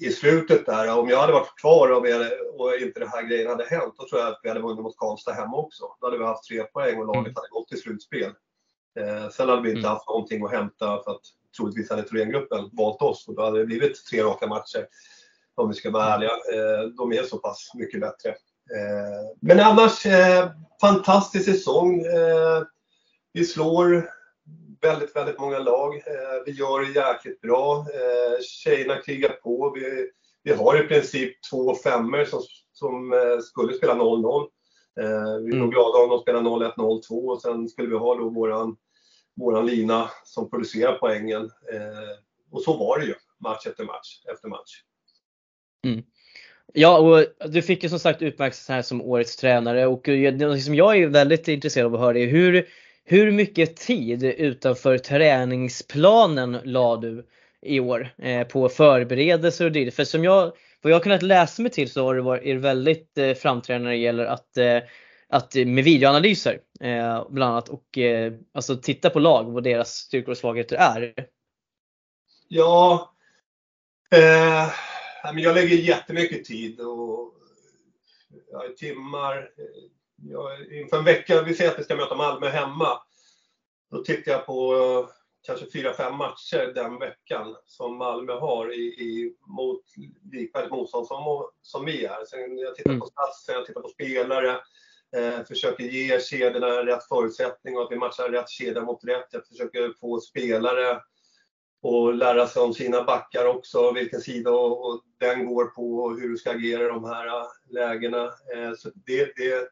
I 0.00 0.10
slutet 0.10 0.66
där, 0.66 0.98
om 0.98 1.08
jag 1.08 1.20
hade 1.20 1.32
varit 1.32 1.60
kvar 1.60 1.88
och, 1.88 2.08
hade, 2.08 2.38
och 2.40 2.74
inte 2.74 3.00
den 3.00 3.08
här 3.08 3.22
grejen 3.22 3.48
hade 3.48 3.64
hänt, 3.64 3.94
då 3.98 4.08
tror 4.08 4.20
jag 4.20 4.30
att 4.30 4.40
vi 4.42 4.48
hade 4.48 4.60
vunnit 4.60 4.82
mot 4.82 4.96
Karlstad 4.96 5.32
hemma 5.32 5.56
också. 5.56 5.84
Då 6.00 6.06
hade 6.06 6.18
vi 6.18 6.24
haft 6.24 6.48
tre 6.48 6.64
poäng 6.64 6.98
och 6.98 7.06
laget 7.06 7.20
mm. 7.20 7.34
hade 7.34 7.48
gått 7.48 7.68
till 7.68 7.80
slutspel. 7.80 8.32
Eh, 8.98 9.28
sen 9.28 9.48
hade 9.48 9.62
vi 9.62 9.68
inte 9.68 9.78
mm. 9.78 9.90
haft 9.90 10.08
någonting 10.08 10.44
att 10.44 10.50
hämta 10.50 11.02
för 11.02 11.10
att 11.10 11.22
troligtvis 11.56 11.90
hade 11.90 12.02
Thorengruppen 12.02 12.70
valt 12.72 13.02
oss 13.02 13.28
och 13.28 13.34
då 13.34 13.42
hade 13.42 13.58
det 13.58 13.66
blivit 13.66 14.04
tre 14.04 14.22
raka 14.22 14.46
matcher. 14.46 14.86
Om 15.54 15.68
vi 15.68 15.74
ska 15.74 15.90
vara 15.90 16.14
ärliga. 16.14 16.30
Eh, 16.30 16.82
de 16.96 17.12
är 17.12 17.22
så 17.22 17.38
pass 17.38 17.70
mycket 17.74 18.00
bättre. 18.00 18.30
Eh, 18.30 19.36
men 19.40 19.60
annars, 19.60 20.06
eh, 20.06 20.50
fantastisk 20.80 21.44
säsong. 21.44 22.00
Eh, 22.00 22.62
vi 23.32 23.44
slår 23.44 24.10
väldigt, 24.80 25.16
väldigt 25.16 25.38
många 25.38 25.58
lag. 25.58 25.94
Eh, 25.94 26.42
vi 26.46 26.52
gör 26.52 26.80
det 26.80 27.00
jäkligt 27.00 27.40
bra. 27.40 27.78
Eh, 27.78 28.42
tjejerna 28.42 28.96
krigar 28.96 29.28
på. 29.30 29.72
Vi, 29.74 30.10
vi 30.42 30.52
har 30.52 30.84
i 30.84 30.88
princip 30.88 31.42
två 31.50 31.74
femmer 31.74 32.24
som, 32.24 32.42
som 32.72 33.12
eh, 33.12 33.38
skulle 33.40 33.72
spela 33.72 33.94
0-0. 33.94 34.48
Vi 35.44 35.52
är 35.52 35.56
mm. 35.56 35.70
glada 35.70 35.98
om 35.98 36.10
de 36.10 36.20
spelar 36.20 36.40
0-1, 36.40 36.74
0-2 36.74 37.28
och 37.28 37.42
sen 37.42 37.68
skulle 37.68 37.88
vi 37.88 37.96
ha 37.96 38.14
då 38.14 38.28
våran, 38.28 38.76
våran 39.36 39.66
lina 39.66 40.10
som 40.24 40.50
producerar 40.50 40.98
poängen. 41.00 41.50
Och 42.50 42.62
så 42.62 42.76
var 42.76 42.98
det 42.98 43.04
ju 43.04 43.14
match 43.44 43.66
efter 43.66 43.84
match 43.84 44.20
efter 44.32 44.48
match. 44.48 44.82
Mm. 45.84 46.02
Ja, 46.72 46.98
och 46.98 47.50
du 47.50 47.62
fick 47.62 47.82
ju 47.82 47.88
som 47.88 47.98
sagt 47.98 48.22
utmärkelsen 48.22 48.74
här 48.74 48.82
som 48.82 49.02
årets 49.02 49.36
tränare 49.36 49.86
och 49.86 50.00
det 50.04 50.60
som 50.60 50.74
jag 50.74 50.98
är 50.98 51.06
väldigt 51.06 51.48
intresserad 51.48 51.86
av 51.86 51.94
att 51.94 52.00
höra 52.00 52.18
är 52.18 52.26
hur, 52.26 52.68
hur 53.10 53.30
mycket 53.30 53.76
tid 53.76 54.24
utanför 54.24 54.98
träningsplanen 54.98 56.58
la 56.64 56.96
du 56.96 57.26
i 57.62 57.80
år 57.80 58.14
eh, 58.18 58.46
på 58.46 58.68
förberedelser 58.68 59.64
och 59.64 59.72
dylikt? 59.72 59.96
För 59.96 60.04
som 60.04 60.24
jag, 60.24 60.52
vad 60.82 60.90
jag 60.92 60.96
har 60.96 61.02
kunnat 61.02 61.22
läsa 61.22 61.62
mig 61.62 61.72
till 61.72 61.90
så 61.90 62.04
har 62.04 62.14
du 62.14 62.20
varit 62.20 62.56
väldigt 62.56 63.18
eh, 63.18 63.34
framträdande 63.34 63.84
när 63.84 63.90
det 63.90 64.02
gäller 64.02 64.24
att, 64.24 64.56
eh, 64.56 64.78
att 65.28 65.54
med 65.54 65.84
videoanalyser 65.84 66.60
eh, 66.80 67.26
bland 67.30 67.52
annat 67.52 67.68
och 67.68 67.98
eh, 67.98 68.32
alltså 68.54 68.76
titta 68.76 69.10
på 69.10 69.18
lag 69.18 69.52
vad 69.52 69.64
deras 69.64 69.90
styrkor 69.90 70.30
och 70.30 70.38
svagheter 70.38 70.76
är. 70.76 71.14
Ja, 72.48 73.14
eh, 74.10 74.68
jag 75.36 75.54
lägger 75.54 75.76
jättemycket 75.76 76.44
tid 76.44 76.80
och 76.80 77.34
ja, 78.52 78.62
timmar 78.78 79.50
jag, 80.22 80.72
inför 80.72 80.98
en 80.98 81.04
vecka, 81.04 81.42
vi 81.42 81.54
säger 81.54 81.70
att 81.70 81.78
vi 81.78 81.84
ska 81.84 81.96
möta 81.96 82.14
Malmö 82.14 82.48
hemma. 82.48 83.02
Då 83.90 84.04
tittar 84.04 84.32
jag 84.32 84.46
på 84.46 84.74
uh, 84.74 85.08
kanske 85.46 85.70
fyra, 85.72 85.94
fem 85.94 86.16
matcher 86.16 86.72
den 86.74 86.98
veckan 86.98 87.56
som 87.66 87.96
Malmö 87.96 88.32
har 88.32 88.74
i, 88.74 88.82
i 88.82 89.36
mot 89.46 89.82
likvärdigt 90.32 90.70
motstånd 90.70 91.06
som, 91.06 91.48
som 91.62 91.84
vi 91.84 92.04
är. 92.04 92.24
Sen 92.24 92.58
jag 92.58 92.76
tittar 92.76 92.90
mm. 92.90 93.00
på 93.00 93.06
statsen, 93.06 93.54
jag 93.54 93.66
tittar 93.66 93.80
på 93.80 93.88
spelare, 93.88 94.50
eh, 95.16 95.44
försöker 95.48 95.84
ge 95.84 96.20
kedjorna 96.20 96.66
rätt 96.66 97.08
förutsättning 97.08 97.76
och 97.76 97.82
att 97.82 97.92
vi 97.92 97.96
matchar 97.96 98.28
rätt 98.28 98.50
kedja 98.50 98.82
mot 98.82 99.04
rätt. 99.04 99.28
Jag 99.30 99.46
försöker 99.46 99.92
få 100.00 100.20
spelare 100.20 101.00
och 101.82 102.14
lära 102.14 102.46
sig 102.46 102.62
om 102.62 102.74
sina 102.74 103.04
backar 103.04 103.46
också, 103.46 103.92
vilken 103.92 104.20
sida 104.20 104.50
och, 104.50 104.86
och 104.86 105.02
den 105.18 105.46
går 105.46 105.64
på 105.64 105.98
och 105.98 106.20
hur 106.20 106.28
du 106.28 106.36
ska 106.36 106.50
agera 106.50 106.84
i 106.84 106.88
de 106.88 107.04
här 107.04 107.26
äh, 107.26 107.46
lägena. 107.70 108.24
Eh, 108.24 108.72
så 108.76 108.90
det, 109.06 109.32
det, 109.36 109.68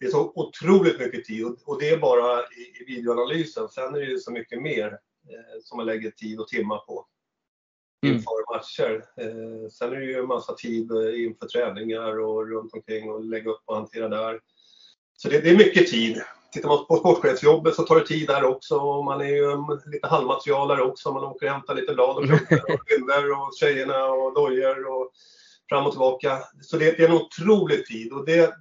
det 0.00 0.06
är 0.06 0.10
så 0.10 0.32
otroligt 0.34 0.98
mycket 0.98 1.24
tid 1.24 1.56
och 1.66 1.80
det 1.80 1.88
är 1.88 1.98
bara 1.98 2.40
i, 2.40 2.84
videoanalysen. 2.86 3.68
Sen 3.68 3.94
är 3.94 4.00
det 4.00 4.06
ju 4.06 4.18
så 4.18 4.32
mycket 4.32 4.62
mer 4.62 4.86
eh, 5.30 5.60
som 5.62 5.76
man 5.76 5.86
lägger 5.86 6.10
tid 6.10 6.40
och 6.40 6.48
timmar 6.48 6.78
på 6.78 7.06
mm. 8.04 8.16
inför 8.16 8.54
matcher. 8.54 9.04
Eh, 9.20 9.68
sen 9.70 9.92
är 9.92 9.96
det 9.96 10.06
ju 10.06 10.18
en 10.18 10.26
massa 10.26 10.54
tid 10.54 10.90
eh, 10.90 11.24
inför 11.24 11.46
träningar 11.46 12.20
och 12.20 12.48
runt 12.48 12.74
omkring 12.74 13.10
och 13.10 13.24
lägga 13.24 13.50
upp 13.50 13.62
och 13.64 13.76
hantera 13.76 14.08
där. 14.08 14.40
Så 15.16 15.28
det, 15.28 15.40
det 15.40 15.50
är 15.50 15.56
mycket 15.56 15.90
tid. 15.90 16.22
Tittar 16.52 16.68
man 16.68 16.86
på 16.86 16.96
sportchefsjobbet 16.96 17.74
så 17.74 17.82
tar 17.82 17.96
det 17.96 18.06
tid 18.06 18.26
där 18.26 18.44
också 18.44 18.76
och 18.78 19.04
man 19.04 19.20
är 19.20 19.24
ju 19.24 19.56
lite 19.86 20.06
halvmaterialare 20.06 20.82
också. 20.82 21.12
Man 21.12 21.24
åker 21.24 21.46
och 21.46 21.52
hämtar 21.52 21.74
lite 21.74 21.94
blad 21.94 22.16
och 22.16 22.22
bilder 22.88 23.32
och 23.32 23.52
tjejerna 23.60 24.04
och 24.04 24.34
dojor 24.34 24.86
och 24.86 25.12
fram 25.68 25.86
och 25.86 25.92
tillbaka. 25.92 26.38
Så 26.60 26.76
det, 26.76 26.96
det 26.96 27.02
är 27.02 27.08
en 27.08 27.14
otrolig 27.14 27.86
tid 27.86 28.12
och 28.12 28.26
det, 28.26 28.54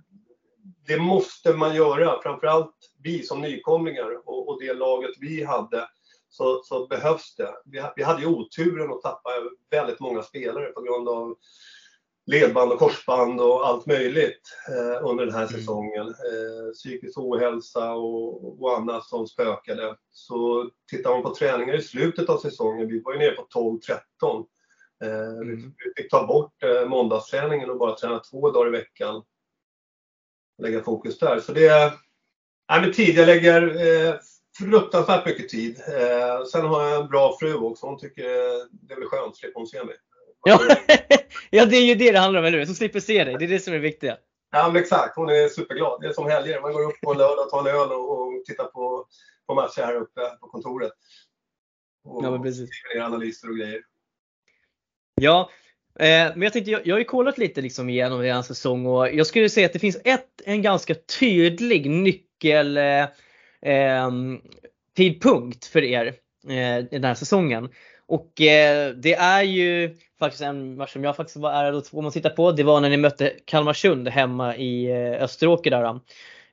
det 0.88 0.98
måste 0.98 1.54
man 1.54 1.76
göra, 1.76 2.22
framförallt 2.22 2.76
vi 3.04 3.24
som 3.24 3.42
nykomlingar 3.42 4.28
och, 4.30 4.50
och 4.50 4.62
det 4.62 4.74
laget 4.74 5.12
vi 5.20 5.44
hade. 5.44 5.88
Så, 6.30 6.62
så 6.64 6.88
behövs 6.88 7.36
det. 7.36 7.54
Vi, 7.66 7.84
vi, 7.96 8.04
hade 8.04 8.22
ju 8.22 8.28
oturen 8.28 8.92
att 8.92 9.02
tappa 9.02 9.30
väldigt 9.72 10.00
många 10.00 10.24
spelare 10.24 10.66
på 10.66 10.82
grund 10.82 11.10
av 11.10 11.36
ledband 12.26 12.72
och 12.72 12.80
korsband 12.80 13.42
och 13.42 13.68
allt 13.68 13.86
möjligt 13.86 14.42
eh, 14.70 15.10
under 15.10 15.26
den 15.26 15.36
här 15.36 15.48
mm. 15.48 15.60
säsongen. 15.60 16.08
Eh, 16.08 16.72
psykisk 16.74 17.18
ohälsa 17.18 17.94
och, 17.94 18.62
och, 18.62 18.78
annat 18.78 19.06
som 19.06 19.28
spökade. 19.28 19.96
Så 20.12 20.70
tittar 20.92 21.10
man 21.10 21.24
på 21.24 21.36
träningar 21.36 21.74
i 21.74 21.82
slutet 21.82 22.30
av 22.30 22.38
säsongen, 22.38 22.88
vi 22.88 23.02
var 23.02 23.14
ju 23.14 23.20
nere 23.20 23.36
på 23.36 23.48
12-13. 24.22 24.46
Eh, 25.04 25.28
mm. 25.28 25.74
Vi 25.78 26.04
fick 26.04 26.12
ta 26.12 26.28
bort 26.28 26.64
eh, 26.64 26.90
måndagsträningen 26.90 27.70
och 27.70 27.78
bara 27.78 27.96
träna 27.96 28.20
två 28.20 28.52
dagar 28.52 28.68
i 28.68 28.72
veckan 28.72 29.24
lägga 30.64 30.84
fokus 30.84 31.20
där. 31.20 31.40
Så 31.40 31.54
det 31.54 31.68
är, 31.68 31.92
nej, 32.70 32.82
men 32.82 32.94
tid, 32.94 33.16
jag 33.16 33.26
lägger 33.26 33.62
eh, 33.62 34.16
fruktansvärt 34.58 35.26
mycket 35.26 35.50
tid. 35.50 35.82
Eh, 35.88 36.46
sen 36.46 36.66
har 36.66 36.84
jag 36.84 37.02
en 37.02 37.08
bra 37.08 37.38
fru 37.40 37.54
också. 37.54 37.86
Hon 37.86 38.00
tycker 38.00 38.24
det 38.72 38.94
är 38.94 39.00
väl 39.00 39.08
skönt, 39.08 39.38
slipper 39.38 39.60
hon 39.60 39.68
se 39.68 39.84
mig. 39.84 39.96
Ja, 40.46 40.60
ja, 41.50 41.66
det 41.66 41.78
är 41.78 41.86
ju 41.86 41.96
det 41.96 42.12
det 42.12 42.20
handlar 42.20 42.40
om, 42.40 42.46
eller 42.46 42.58
hur? 42.58 42.66
Som 42.66 42.76
slipper 42.76 43.00
se 43.00 43.24
dig. 43.24 43.36
Det 43.40 43.46
är 43.46 43.50
det 43.50 43.60
som 43.60 43.74
är 43.74 43.80
viktigt. 43.80 44.14
Ja, 44.52 44.68
men 44.68 44.82
exakt. 44.82 45.16
Hon 45.16 45.30
är 45.30 45.48
superglad. 45.48 46.02
Det 46.02 46.08
är 46.08 46.14
som 46.14 46.30
helger. 46.30 46.62
Man 46.62 46.74
går 46.74 46.90
upp 46.90 47.02
på 47.02 47.12
en 47.12 47.18
lördag, 47.18 47.50
tar 47.50 47.60
en 47.60 47.76
öl 47.76 47.92
och, 47.92 48.12
och 48.12 48.46
tittar 48.46 48.64
på, 48.64 49.08
på 49.48 49.56
matcher 49.56 49.82
här 49.82 49.96
uppe 49.96 50.22
på 50.40 50.48
kontoret. 50.48 50.92
Och 52.04 52.26
ja, 52.26 52.32
men 52.32 52.42
precis. 52.42 52.70
skriver 52.70 53.00
ner 53.00 53.06
analyser 53.06 53.50
och 53.50 53.56
grejer. 53.56 53.82
Ja, 55.22 55.50
Eh, 55.63 55.63
Eh, 56.00 56.32
men 56.36 56.42
jag 56.42 56.54
tänkte, 56.54 56.72
jag, 56.72 56.88
jag 56.88 56.96
har 56.96 57.00
ju 57.00 57.06
kollat 57.06 57.38
lite 57.38 57.62
liksom 57.62 57.90
igenom 57.90 58.26
er 58.26 58.42
säsong 58.42 58.86
och 58.86 59.14
jag 59.14 59.28
skulle 59.28 59.50
säga 59.50 59.66
att 59.66 59.74
det 59.74 59.80
finns 59.80 59.98
ett, 60.04 60.42
en 60.46 60.62
ganska 60.62 60.96
tydlig 61.20 61.90
nyckel 61.90 62.78
eh, 62.78 63.06
ehm, 63.62 64.40
tidpunkt 64.98 65.66
för 65.66 65.84
er 65.84 66.08
eh, 66.48 66.86
den 66.92 67.04
här 67.04 67.14
säsongen. 67.14 67.70
Och 68.08 68.42
eh, 68.42 68.90
det 68.90 69.14
är 69.14 69.44
ju 69.44 69.96
faktiskt 70.20 70.44
en 70.44 70.76
match 70.76 70.94
som 70.94 71.04
jag 71.04 71.16
faktiskt 71.16 71.38
var 71.38 71.52
ärad 71.52 71.76
att 71.76 71.88
få 71.88 72.12
titta 72.12 72.30
på. 72.30 72.52
Det 72.52 72.64
var 72.64 72.82
när 72.82 72.90
ni 72.90 72.98
mötte 72.98 73.34
Kalmarsund 73.46 74.08
hemma 74.08 74.56
i 74.56 74.92
eh, 74.92 75.24
Österåker 75.24 75.72
där. 75.72 76.00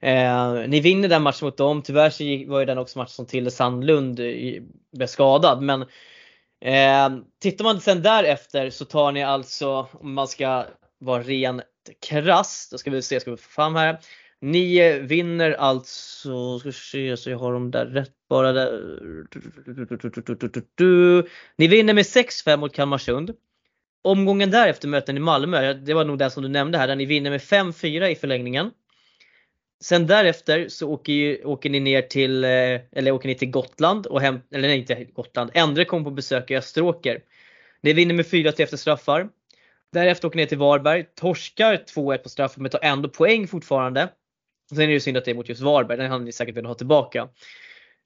Eh, 0.00 0.60
eh 0.60 0.68
ni 0.68 0.80
vinner 0.80 1.08
den 1.08 1.22
matchen 1.22 1.46
mot 1.46 1.56
dem. 1.56 1.82
Tyvärr 1.82 2.10
så 2.10 2.24
var 2.50 2.60
ju 2.60 2.66
den 2.66 2.78
också 2.78 2.98
matchen 2.98 3.10
som 3.10 3.26
Tilde 3.26 3.50
Sandlund 3.50 4.20
eh, 4.20 4.62
blev 4.92 5.06
skadad. 5.06 5.62
Men 5.62 5.84
Eh, 6.60 7.10
tittar 7.40 7.64
man 7.64 7.80
sen 7.80 8.02
därefter 8.02 8.70
så 8.70 8.84
tar 8.84 9.12
ni 9.12 9.22
alltså, 9.22 9.88
om 9.92 10.14
man 10.14 10.28
ska 10.28 10.66
vara 10.98 11.22
rent 11.22 11.62
krass, 12.08 12.68
då 12.70 12.78
ska 12.78 12.90
vi 12.90 13.02
se, 13.02 13.20
ska 13.20 13.30
vi 13.30 13.36
få 13.36 13.50
fram 13.50 13.74
här. 13.74 13.98
Ni 14.40 14.98
vinner 14.98 15.52
alltså, 15.52 16.58
ska 16.58 16.72
se 16.72 17.16
så 17.16 17.30
jag 17.30 17.38
har 17.38 17.52
dem 17.52 17.70
där 17.70 17.86
rätt 17.86 18.12
bara 18.28 18.52
där. 18.52 18.70
Ni 21.56 21.68
vinner 21.68 21.94
med 21.94 22.04
6-5 22.04 22.56
mot 22.56 22.74
Kalmarsund. 22.74 23.34
Omgången 24.02 24.50
därefter 24.50 24.88
möter 24.88 25.12
ni 25.12 25.20
Malmö, 25.20 25.72
det 25.72 25.94
var 25.94 26.04
nog 26.04 26.18
den 26.18 26.30
som 26.30 26.42
du 26.42 26.48
nämnde 26.48 26.78
här, 26.78 26.88
där 26.88 26.96
ni 26.96 27.04
vinner 27.04 27.30
med 27.30 27.40
5-4 27.40 28.06
i 28.06 28.14
förlängningen 28.14 28.70
sen 29.80 30.06
därefter 30.06 30.68
så 30.68 30.90
åker, 30.90 31.12
ju, 31.12 31.44
åker 31.44 31.70
ni 31.70 31.80
ner 31.80 32.02
till, 32.02 32.44
eh, 32.44 32.50
eller 32.92 33.12
åker 33.12 33.28
ni 33.28 33.34
till 33.34 33.50
Gotland 33.50 34.06
och 34.06 34.20
hem, 34.20 34.40
eller 34.54 34.68
nej 34.68 34.78
inte 34.78 35.04
Gotland, 35.04 35.50
Endre 35.54 35.84
kom 35.84 36.04
på 36.04 36.10
besök 36.10 36.50
i 36.50 36.56
Österåker. 36.56 37.20
Ni 37.82 37.92
vinner 37.92 38.14
med 38.14 38.26
4-3 38.26 38.62
efter 38.62 38.76
straffar. 38.76 39.28
Därefter 39.92 40.28
åker 40.28 40.36
ni 40.36 40.42
ner 40.42 40.48
till 40.48 40.58
Varberg, 40.58 41.04
torskar 41.14 41.76
2-1 41.94 42.18
på 42.18 42.28
straffar 42.28 42.62
men 42.62 42.70
tar 42.70 42.84
ändå 42.84 43.08
poäng 43.08 43.48
fortfarande. 43.48 44.08
Sen 44.70 44.80
är 44.80 44.88
det 44.88 45.00
synd 45.00 45.16
att 45.16 45.24
det 45.24 45.30
är 45.30 45.34
mot 45.34 45.48
just 45.48 45.60
Varberg, 45.60 45.98
den 45.98 46.10
hade 46.10 46.24
ni 46.24 46.32
säkert 46.32 46.56
velat 46.56 46.68
ha 46.68 46.74
tillbaka. 46.74 47.28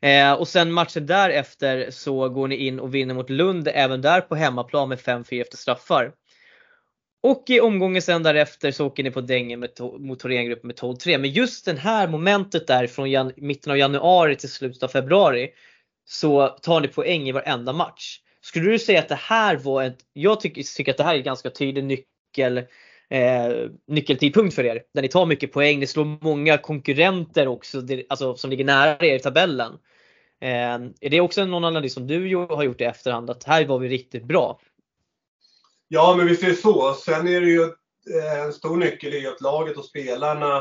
Eh, 0.02 0.32
och 0.32 0.48
sen 0.48 0.72
matchen 0.72 1.06
därefter 1.06 1.90
så 1.90 2.28
går 2.28 2.48
ni 2.48 2.56
in 2.56 2.80
och 2.80 2.94
vinner 2.94 3.14
mot 3.14 3.30
Lund 3.30 3.68
även 3.74 4.00
där 4.00 4.20
på 4.20 4.34
hemmaplan 4.34 4.88
med 4.88 4.98
5-4 4.98 5.40
efter 5.40 5.56
straffar. 5.56 6.12
Och 7.24 7.44
i 7.46 7.60
omgången 7.60 8.02
sen 8.02 8.22
därefter 8.22 8.70
så 8.70 8.86
åker 8.86 9.02
ni 9.02 9.10
på 9.10 9.20
dängen 9.20 9.66
mot 9.98 10.20
Thorengruppen 10.20 10.66
med 10.66 10.76
12-3. 10.76 11.18
Men 11.18 11.30
just 11.30 11.64
det 11.64 11.78
här 11.78 12.08
momentet 12.08 12.66
där 12.66 12.86
från 12.86 13.10
jan, 13.10 13.32
mitten 13.36 13.72
av 13.72 13.78
januari 13.78 14.36
till 14.36 14.48
slutet 14.48 14.82
av 14.82 14.88
februari 14.88 15.50
så 16.04 16.48
tar 16.48 16.80
ni 16.80 16.88
poäng 16.88 17.28
i 17.28 17.32
varenda 17.32 17.72
match. 17.72 18.20
Skulle 18.40 18.70
du 18.70 18.78
säga 18.78 18.98
att 18.98 19.08
det 19.08 19.14
här 19.14 19.56
var 19.56 19.84
ett, 19.84 19.98
jag 20.12 20.40
tycker, 20.40 20.76
tycker 20.76 20.92
att 20.92 20.96
det 20.96 21.04
här 21.04 21.14
är 21.14 21.18
en 21.18 21.24
ganska 21.24 21.50
tydlig 21.50 21.84
nyckel, 21.84 22.58
eh, 23.10 23.48
nyckeltidpunkt 23.88 24.54
för 24.54 24.64
er. 24.64 24.82
Där 24.94 25.02
ni 25.02 25.08
tar 25.08 25.26
mycket 25.26 25.52
poäng, 25.52 25.78
ni 25.80 25.86
slår 25.86 26.24
många 26.24 26.58
konkurrenter 26.58 27.48
också 27.48 27.82
alltså, 28.08 28.36
som 28.36 28.50
ligger 28.50 28.64
nära 28.64 29.06
er 29.06 29.14
i 29.14 29.18
tabellen. 29.18 29.72
Eh, 30.40 30.74
är 31.00 31.10
det 31.10 31.20
också 31.20 31.44
någon 31.44 31.64
analys 31.64 31.94
som 31.94 32.06
du 32.06 32.36
har 32.36 32.62
gjort 32.62 32.80
i 32.80 32.84
efterhand 32.84 33.30
att 33.30 33.44
här 33.44 33.64
var 33.64 33.78
vi 33.78 33.88
riktigt 33.88 34.24
bra? 34.24 34.60
Ja, 35.88 36.14
men 36.16 36.28
är 36.28 36.48
det 36.48 36.54
så. 36.54 36.94
Sen 36.94 37.28
är 37.28 37.40
det 37.40 37.50
ju 37.50 37.62
eh, 38.14 38.42
en 38.42 38.52
stor 38.52 38.76
nyckel 38.76 39.14
i 39.14 39.26
att 39.26 39.40
laget 39.40 39.76
och 39.76 39.84
spelarna 39.84 40.56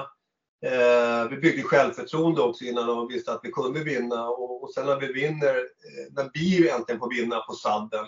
eh, 0.65 1.29
vi 1.29 1.37
byggde 1.37 1.63
självförtroende 1.63 2.41
också 2.41 2.63
innan 2.63 2.89
och 2.89 3.11
visste 3.11 3.31
att 3.31 3.39
vi 3.43 3.51
kunde 3.51 3.83
vinna 3.83 4.29
och, 4.29 4.63
och 4.63 4.73
sen 4.73 4.85
när 4.85 4.99
vi 4.99 5.13
vinner, 5.13 5.55
eh, 5.55 6.13
när 6.13 6.29
vi 6.33 6.69
äntligen 6.69 6.99
får 6.99 7.15
vinna 7.15 7.39
på 7.39 7.53
sadden. 7.53 8.05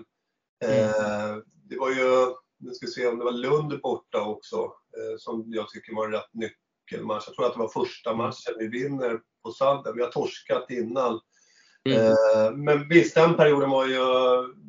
Eh, 0.63 1.29
mm. 1.29 1.43
Det 1.69 1.77
var 1.77 1.89
ju, 1.89 2.33
nu 2.59 2.73
ska 2.73 2.85
vi 2.85 2.91
se 2.91 3.07
om 3.07 3.17
det 3.17 3.25
var 3.25 3.31
Lund 3.31 3.81
borta 3.81 4.21
också, 4.21 4.57
eh, 4.97 5.17
som 5.17 5.43
jag 5.47 5.69
tycker 5.69 5.95
var 5.95 6.05
en 6.05 6.11
rätt 6.11 6.33
nyckelmatch. 6.33 7.23
Jag 7.27 7.35
tror 7.35 7.45
att 7.45 7.53
det 7.53 7.59
var 7.59 7.85
första 7.85 8.15
matchen 8.15 8.55
vi 8.59 8.67
vinner 8.67 9.19
på 9.43 9.51
sadden. 9.51 9.95
Vi 9.95 10.01
har 10.01 10.11
torskat 10.11 10.69
innan 10.69 11.19
Mm. 11.89 12.07
Eh, 12.07 12.51
men 12.51 12.87
visst, 12.89 13.15
den 13.15 13.35
perioden 13.35 13.69
var 13.69 13.85
ju, 13.85 13.99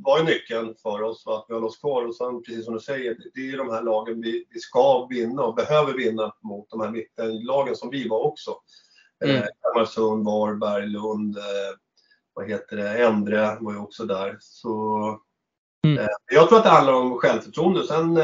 var 0.04 0.18
ju 0.18 0.24
nyckeln 0.24 0.74
för 0.82 1.02
oss, 1.02 1.26
att 1.26 1.44
vi 1.48 1.54
höll 1.54 1.64
oss 1.64 1.78
kvar. 1.78 2.06
Och 2.06 2.16
sen, 2.16 2.42
precis 2.42 2.64
som 2.64 2.74
du 2.74 2.80
säger, 2.80 3.16
det 3.34 3.40
är 3.40 3.44
ju 3.44 3.56
de 3.56 3.70
här 3.70 3.82
lagen 3.82 4.20
vi, 4.20 4.46
vi 4.50 4.60
ska 4.60 5.06
vinna 5.06 5.42
och 5.42 5.54
behöver 5.54 5.92
vinna 5.92 6.34
mot 6.42 6.70
de 6.70 6.80
här 6.80 6.90
mittenlagen 6.90 7.76
som 7.76 7.90
vi 7.90 8.08
var 8.08 8.26
också. 8.26 8.56
Eh, 9.24 9.30
mm. 9.30 9.48
Kalmarsund, 9.62 10.24
Varberg, 10.24 10.86
Lund, 10.86 11.38
eh, 11.38 11.42
vad 12.34 12.48
heter 12.48 12.76
det, 12.76 13.04
Endre 13.04 13.56
var 13.60 13.72
ju 13.72 13.78
också 13.78 14.04
där. 14.04 14.36
Så 14.40 14.98
mm. 15.84 16.06
Jag 16.32 16.48
tror 16.48 16.58
att 16.58 16.64
det 16.64 16.70
handlar 16.70 16.92
om 16.92 17.18
självförtroende. 17.18 17.86
Sen 17.86 18.16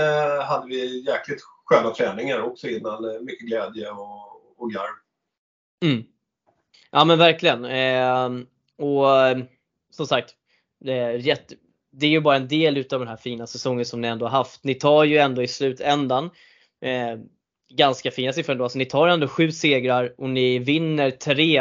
hade 0.43 0.67
vi 0.67 1.07
jäkligt 1.07 1.43
sköna 1.65 1.91
träningar 1.91 2.43
också 2.43 2.69
innan. 2.69 3.25
Mycket 3.25 3.47
glädje 3.47 3.91
och, 3.91 4.43
och 4.57 4.71
garv. 4.71 4.95
Mm. 5.85 6.03
Ja 6.91 7.05
men 7.05 7.19
verkligen. 7.19 7.65
Eh, 7.65 8.45
och 8.83 9.27
eh, 9.27 9.39
som 9.91 10.07
sagt, 10.07 10.35
det 10.81 10.93
är, 10.93 11.13
jätte, 11.13 11.55
det 11.93 12.07
är 12.07 12.11
ju 12.11 12.21
bara 12.21 12.37
en 12.37 12.49
del 12.49 12.77
utav 12.77 12.99
den 13.01 13.09
här 13.09 13.17
fina 13.17 13.47
säsongen 13.47 13.85
som 13.85 14.01
ni 14.01 14.09
ändå 14.09 14.27
har 14.27 14.39
haft. 14.39 14.65
Ni 14.65 14.75
tar 14.75 15.05
ju 15.05 15.19
ändå 15.19 15.43
i 15.43 15.49
slutändan 15.49 16.31
eh, 16.85 17.19
ganska 17.73 18.11
fina 18.11 18.33
siffror 18.33 18.53
ändå. 18.53 18.65
Alltså 18.65 18.79
ni 18.79 18.85
tar 18.85 19.09
ändå 19.09 19.29
sju 19.29 19.53
segrar 19.53 20.15
och 20.19 20.29
ni 20.29 20.59
vinner 20.59 21.11
tre 21.11 21.59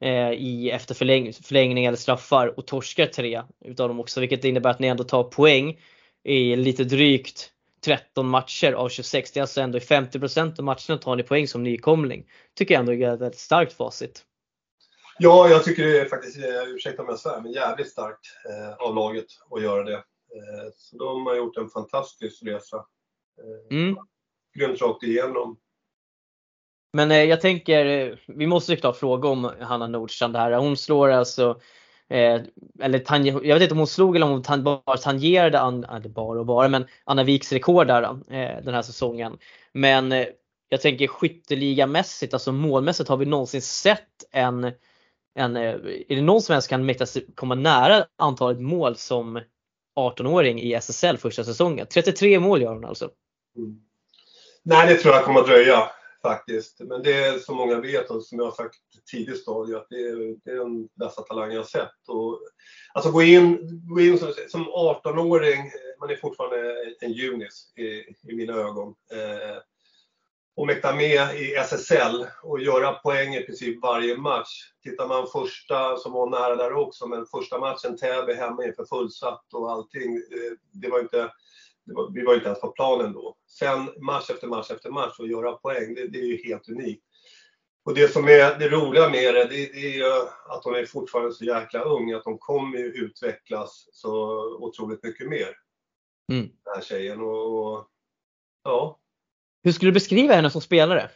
eh, 0.00 0.30
i 0.32 0.70
efter 0.70 0.94
förläng, 0.94 1.32
förlängning 1.32 1.84
eller 1.84 1.96
straffar 1.96 2.58
och 2.58 2.66
torskar 2.66 3.06
tre 3.06 3.42
utav 3.64 3.88
dem 3.88 4.00
också. 4.00 4.20
Vilket 4.20 4.44
innebär 4.44 4.70
att 4.70 4.78
ni 4.78 4.86
ändå 4.86 5.04
tar 5.04 5.24
poäng 5.24 5.78
i 6.24 6.56
lite 6.56 6.84
drygt 6.84 7.52
13 7.84 8.28
matcher 8.28 8.72
av 8.72 8.88
26. 8.88 9.32
Det 9.32 9.40
är 9.40 9.42
alltså 9.42 9.60
ändå 9.60 9.78
i 9.78 9.80
50% 9.80 10.58
av 10.58 10.64
matcherna 10.64 10.98
tar 10.98 11.16
ni 11.16 11.22
poäng 11.22 11.48
som 11.48 11.62
nykomling. 11.62 12.24
Tycker 12.54 12.74
jag 12.74 12.80
ändå 12.80 12.92
är 12.92 13.14
ett 13.14 13.20
väldigt 13.20 13.40
starkt 13.40 13.72
facit. 13.72 14.24
Ja, 15.18 15.48
jag 15.48 15.64
tycker 15.64 15.82
det 15.82 16.00
är 16.00 16.04
faktiskt, 16.04 16.38
eh, 16.38 16.62
ursäkta 16.66 17.02
om 17.02 17.08
jag 17.08 17.18
svär, 17.18 17.40
men 17.40 17.52
jävligt 17.52 17.90
starkt 17.90 18.26
eh, 18.48 18.86
av 18.86 18.94
laget 18.94 19.26
att 19.50 19.62
göra 19.62 19.84
det. 19.84 19.94
Eh, 19.94 20.72
så 20.76 20.96
de 20.96 21.26
har 21.26 21.36
gjort 21.36 21.56
en 21.56 21.68
fantastisk 21.68 22.42
resa. 22.42 22.84
Mm. 23.70 23.96
Grymt 24.58 24.82
rakt 24.82 25.02
igenom. 25.02 25.56
Men 26.92 27.28
jag 27.28 27.40
tänker, 27.40 27.84
vi 28.26 28.46
måste 28.46 28.72
ju 28.72 28.76
klart 28.78 28.96
fråga 28.96 29.28
om 29.28 29.50
Hanna 29.60 29.86
Nordstrand 29.86 30.36
här. 30.36 30.52
Hon 30.52 30.76
slår 30.76 31.08
alltså 31.08 31.60
Eh, 32.08 32.40
eller 32.80 32.98
tanje, 32.98 33.32
jag 33.32 33.54
vet 33.54 33.62
inte 33.62 33.74
om 33.74 33.78
hon 33.78 33.86
slog 33.86 34.16
eller 34.16 34.26
om 34.26 34.42
hon 34.46 34.64
bara 34.64 34.96
tangerade, 34.96 35.58
eller 35.58 36.08
bara 36.08 36.40
och 36.40 36.46
bara, 36.46 36.68
men 36.68 36.86
Anna 37.04 37.24
Viks 37.24 37.52
rekord 37.52 37.86
där 37.86 38.02
eh, 38.02 38.64
den 38.64 38.74
här 38.74 38.82
säsongen. 38.82 39.38
Men 39.72 40.12
eh, 40.12 40.26
jag 40.68 40.80
tänker 40.80 41.06
skytteligamässigt, 41.06 42.34
alltså 42.34 42.52
målmässigt 42.52 43.08
har 43.08 43.16
vi 43.16 43.26
någonsin 43.26 43.62
sett 43.62 44.24
en 44.30 44.72
en, 45.36 45.56
eh, 45.56 45.74
är 46.08 46.16
det 46.16 46.22
någon 46.22 46.42
som 46.42 46.52
ens 46.52 46.66
kan 46.66 46.86
mäktas 46.86 47.18
komma 47.34 47.54
nära 47.54 48.06
antalet 48.16 48.60
mål 48.60 48.96
som 48.96 49.40
18-åring 49.96 50.60
i 50.60 50.72
SSL 50.72 51.16
första 51.16 51.44
säsongen? 51.44 51.86
33 51.86 52.40
mål 52.40 52.62
gör 52.62 52.74
hon 52.74 52.84
alltså. 52.84 53.10
Mm. 53.56 53.80
Nej, 54.62 54.94
det 54.94 55.00
tror 55.00 55.14
jag 55.14 55.24
kommer 55.24 55.40
att 55.40 55.46
dröja 55.46 55.90
faktiskt. 56.22 56.80
Men 56.80 57.02
det 57.02 57.12
är 57.12 57.38
som 57.38 57.56
många 57.56 57.80
vet 57.80 58.10
och 58.10 58.24
som 58.24 58.38
jag 58.38 58.44
har 58.44 58.52
sagt 58.52 58.76
tidigt 59.10 59.42
stadie 59.42 59.76
att 59.76 59.86
det 59.90 59.96
är, 59.96 60.36
det 60.44 60.50
är 60.50 60.56
den 60.56 60.88
bästa 60.94 61.22
talang 61.22 61.50
jag 61.50 61.58
har 61.58 61.66
sett. 61.66 62.08
Och, 62.08 62.40
alltså 62.94 63.10
gå 63.10 63.22
in, 63.22 63.58
gå 63.88 64.00
in 64.00 64.18
som, 64.18 64.32
som 64.48 64.64
18-åring, 64.64 65.60
eh, 65.60 66.00
man 66.00 66.10
är 66.10 66.16
fortfarande 66.16 66.74
en 67.00 67.12
junis 67.12 67.72
i, 67.76 67.84
i 68.30 68.36
mina 68.36 68.52
ögon. 68.52 68.94
Eh, 69.12 69.56
och 70.56 70.66
mäkta 70.66 70.94
med 70.94 71.40
i 71.40 71.54
SSL 71.54 72.26
och 72.42 72.60
göra 72.60 72.92
poäng 72.92 73.34
i 73.34 73.42
princip 73.42 73.82
varje 73.82 74.16
match. 74.16 74.72
Tittar 74.82 75.08
man 75.08 75.26
första, 75.26 75.96
som 75.96 76.12
var 76.12 76.30
nära 76.30 76.56
där 76.56 76.72
också, 76.72 77.06
men 77.06 77.26
första 77.26 77.58
matchen 77.58 77.96
Täby 77.96 78.34
hemma 78.34 78.64
inför 78.64 78.84
fullsatt 78.84 79.54
och 79.54 79.70
allting. 79.72 80.16
Eh, 80.16 80.52
det 80.72 80.88
var 80.88 81.00
inte, 81.00 81.32
det 81.84 81.94
var, 81.94 82.10
vi 82.14 82.24
var 82.24 82.34
inte 82.34 82.46
ens 82.46 82.60
på 82.60 82.68
planen 82.68 83.12
då. 83.12 83.36
Sen 83.46 83.90
match 84.00 84.30
efter 84.30 84.46
match 84.46 84.70
efter 84.70 84.90
match 84.90 85.18
och 85.18 85.28
göra 85.28 85.52
poäng, 85.52 85.94
det, 85.94 86.08
det 86.08 86.18
är 86.18 86.26
ju 86.26 86.44
helt 86.44 86.68
unikt. 86.68 87.04
Och 87.84 87.94
det 87.94 88.12
som 88.12 88.24
är 88.28 88.58
det 88.58 88.68
roliga 88.68 89.08
med 89.08 89.34
det, 89.34 89.44
det, 89.44 89.72
det 89.72 89.86
är 89.86 89.94
ju 89.96 90.04
att 90.48 90.64
hon 90.64 90.74
är 90.74 90.86
fortfarande 90.86 91.32
så 91.32 91.44
jäkla 91.44 91.80
ung, 91.80 92.12
att 92.12 92.24
hon 92.24 92.38
kommer 92.38 92.78
ju 92.78 92.84
utvecklas 92.84 93.88
så 93.92 94.42
otroligt 94.60 95.02
mycket 95.02 95.28
mer. 95.28 95.56
Mm. 96.32 96.48
Den 96.64 96.74
här 96.74 96.82
tjejen. 96.82 97.20
Och, 97.20 97.74
och 97.74 97.88
ja, 98.64 98.98
hur 99.66 99.72
skulle 99.72 99.90
du 99.90 99.94
beskriva 99.94 100.34
henne 100.34 100.50
som 100.50 100.60
spelare? 100.60 101.08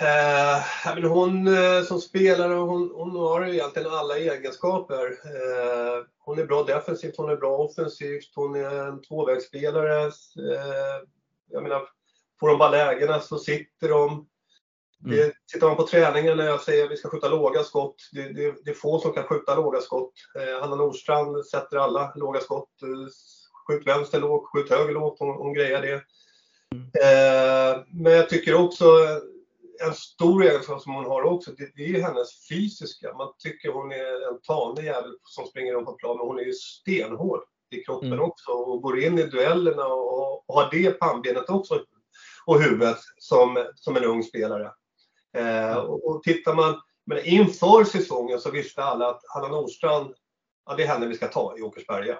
Eh, 0.00 1.08
hon 1.08 1.46
eh, 1.46 1.82
som 1.82 2.00
spelare, 2.00 2.54
hon, 2.54 2.90
hon 2.94 3.16
har 3.16 3.46
egentligen 3.46 3.90
alla 3.90 4.18
egenskaper. 4.18 5.06
Eh, 5.06 6.04
hon 6.18 6.38
är 6.38 6.46
bra 6.46 6.62
defensivt, 6.62 7.16
hon 7.16 7.30
är 7.30 7.36
bra 7.36 7.56
offensivt, 7.56 8.32
hon 8.34 8.56
är 8.56 8.88
en 8.88 9.02
tvåvägsspelare. 9.02 10.04
Eh, 10.04 11.02
jag 11.50 11.62
menar, 11.62 11.82
får 12.40 12.48
de 12.48 12.58
bara 12.58 12.70
lägena 12.70 13.20
så 13.20 13.38
sitter 13.38 13.88
de. 13.88 14.26
Det, 14.98 15.22
mm. 15.22 15.32
tittar 15.52 15.66
man 15.66 15.76
på 15.76 15.86
träningen 15.86 16.36
när 16.36 16.46
jag 16.46 16.60
säger 16.60 16.84
att 16.84 16.90
vi 16.90 16.96
ska 16.96 17.08
skjuta 17.08 17.28
låga 17.28 17.62
skott, 17.62 17.96
det, 18.12 18.22
det, 18.22 18.54
det 18.64 18.70
är 18.70 18.74
få 18.74 18.98
som 18.98 19.12
kan 19.12 19.24
skjuta 19.24 19.54
låga 19.54 19.80
skott. 19.80 20.12
Eh, 20.38 20.60
Hanna 20.60 20.76
Nordstrand 20.76 21.46
sätter 21.46 21.76
alla 21.76 22.12
låga 22.16 22.40
skott 22.40 22.70
skjut 23.66 23.86
vänster 23.86 24.20
lågt, 24.20 24.48
skjut 24.52 24.70
höger 24.70 24.92
lågt, 24.92 25.16
hon, 25.18 25.36
hon 25.36 25.54
grejar 25.54 25.82
det. 25.82 26.02
Mm. 26.74 26.86
Eh, 27.02 27.84
men 27.90 28.12
jag 28.12 28.28
tycker 28.28 28.54
också 28.54 28.84
en 29.80 29.94
stor 29.94 30.44
egenskap 30.44 30.82
som 30.82 30.94
hon 30.94 31.04
har 31.04 31.22
också, 31.22 31.50
det, 31.50 31.70
det 31.76 31.96
är 31.96 32.02
hennes 32.02 32.48
fysiska. 32.48 33.14
Man 33.14 33.32
tycker 33.38 33.72
hon 33.72 33.92
är 33.92 34.32
en 34.32 34.40
tanig 34.40 34.84
jävel 34.84 35.16
som 35.22 35.46
springer 35.46 35.72
runt 35.72 35.86
på 35.86 35.92
plan, 35.92 36.16
men 36.16 36.26
hon 36.26 36.38
är 36.38 36.44
ju 36.44 36.52
stenhård 36.52 37.40
i 37.70 37.84
kroppen 37.84 38.12
mm. 38.12 38.24
också 38.24 38.50
och 38.50 38.82
går 38.82 39.00
in 39.00 39.18
i 39.18 39.22
duellerna 39.22 39.86
och, 39.86 40.48
och 40.48 40.54
har 40.54 40.68
det 40.70 40.90
pannbenet 40.90 41.50
också 41.50 41.80
och 42.46 42.62
huvudet 42.62 42.98
som, 43.18 43.66
som 43.74 43.96
en 43.96 44.04
ung 44.04 44.22
spelare. 44.22 44.72
Eh, 45.36 45.72
mm. 45.72 45.86
och, 45.86 46.08
och 46.08 46.22
tittar 46.22 46.54
man, 46.54 46.80
men 47.06 47.24
inför 47.24 47.84
säsongen 47.84 48.40
så 48.40 48.50
visste 48.50 48.84
alla 48.84 49.08
att 49.08 49.20
Hanna 49.34 49.48
Nordstrand, 49.48 50.14
ja, 50.66 50.74
det 50.74 50.82
är 50.82 50.86
henne 50.86 51.06
vi 51.06 51.14
ska 51.14 51.26
ta 51.26 51.58
i 51.58 51.62
Åkersberga. 51.62 52.18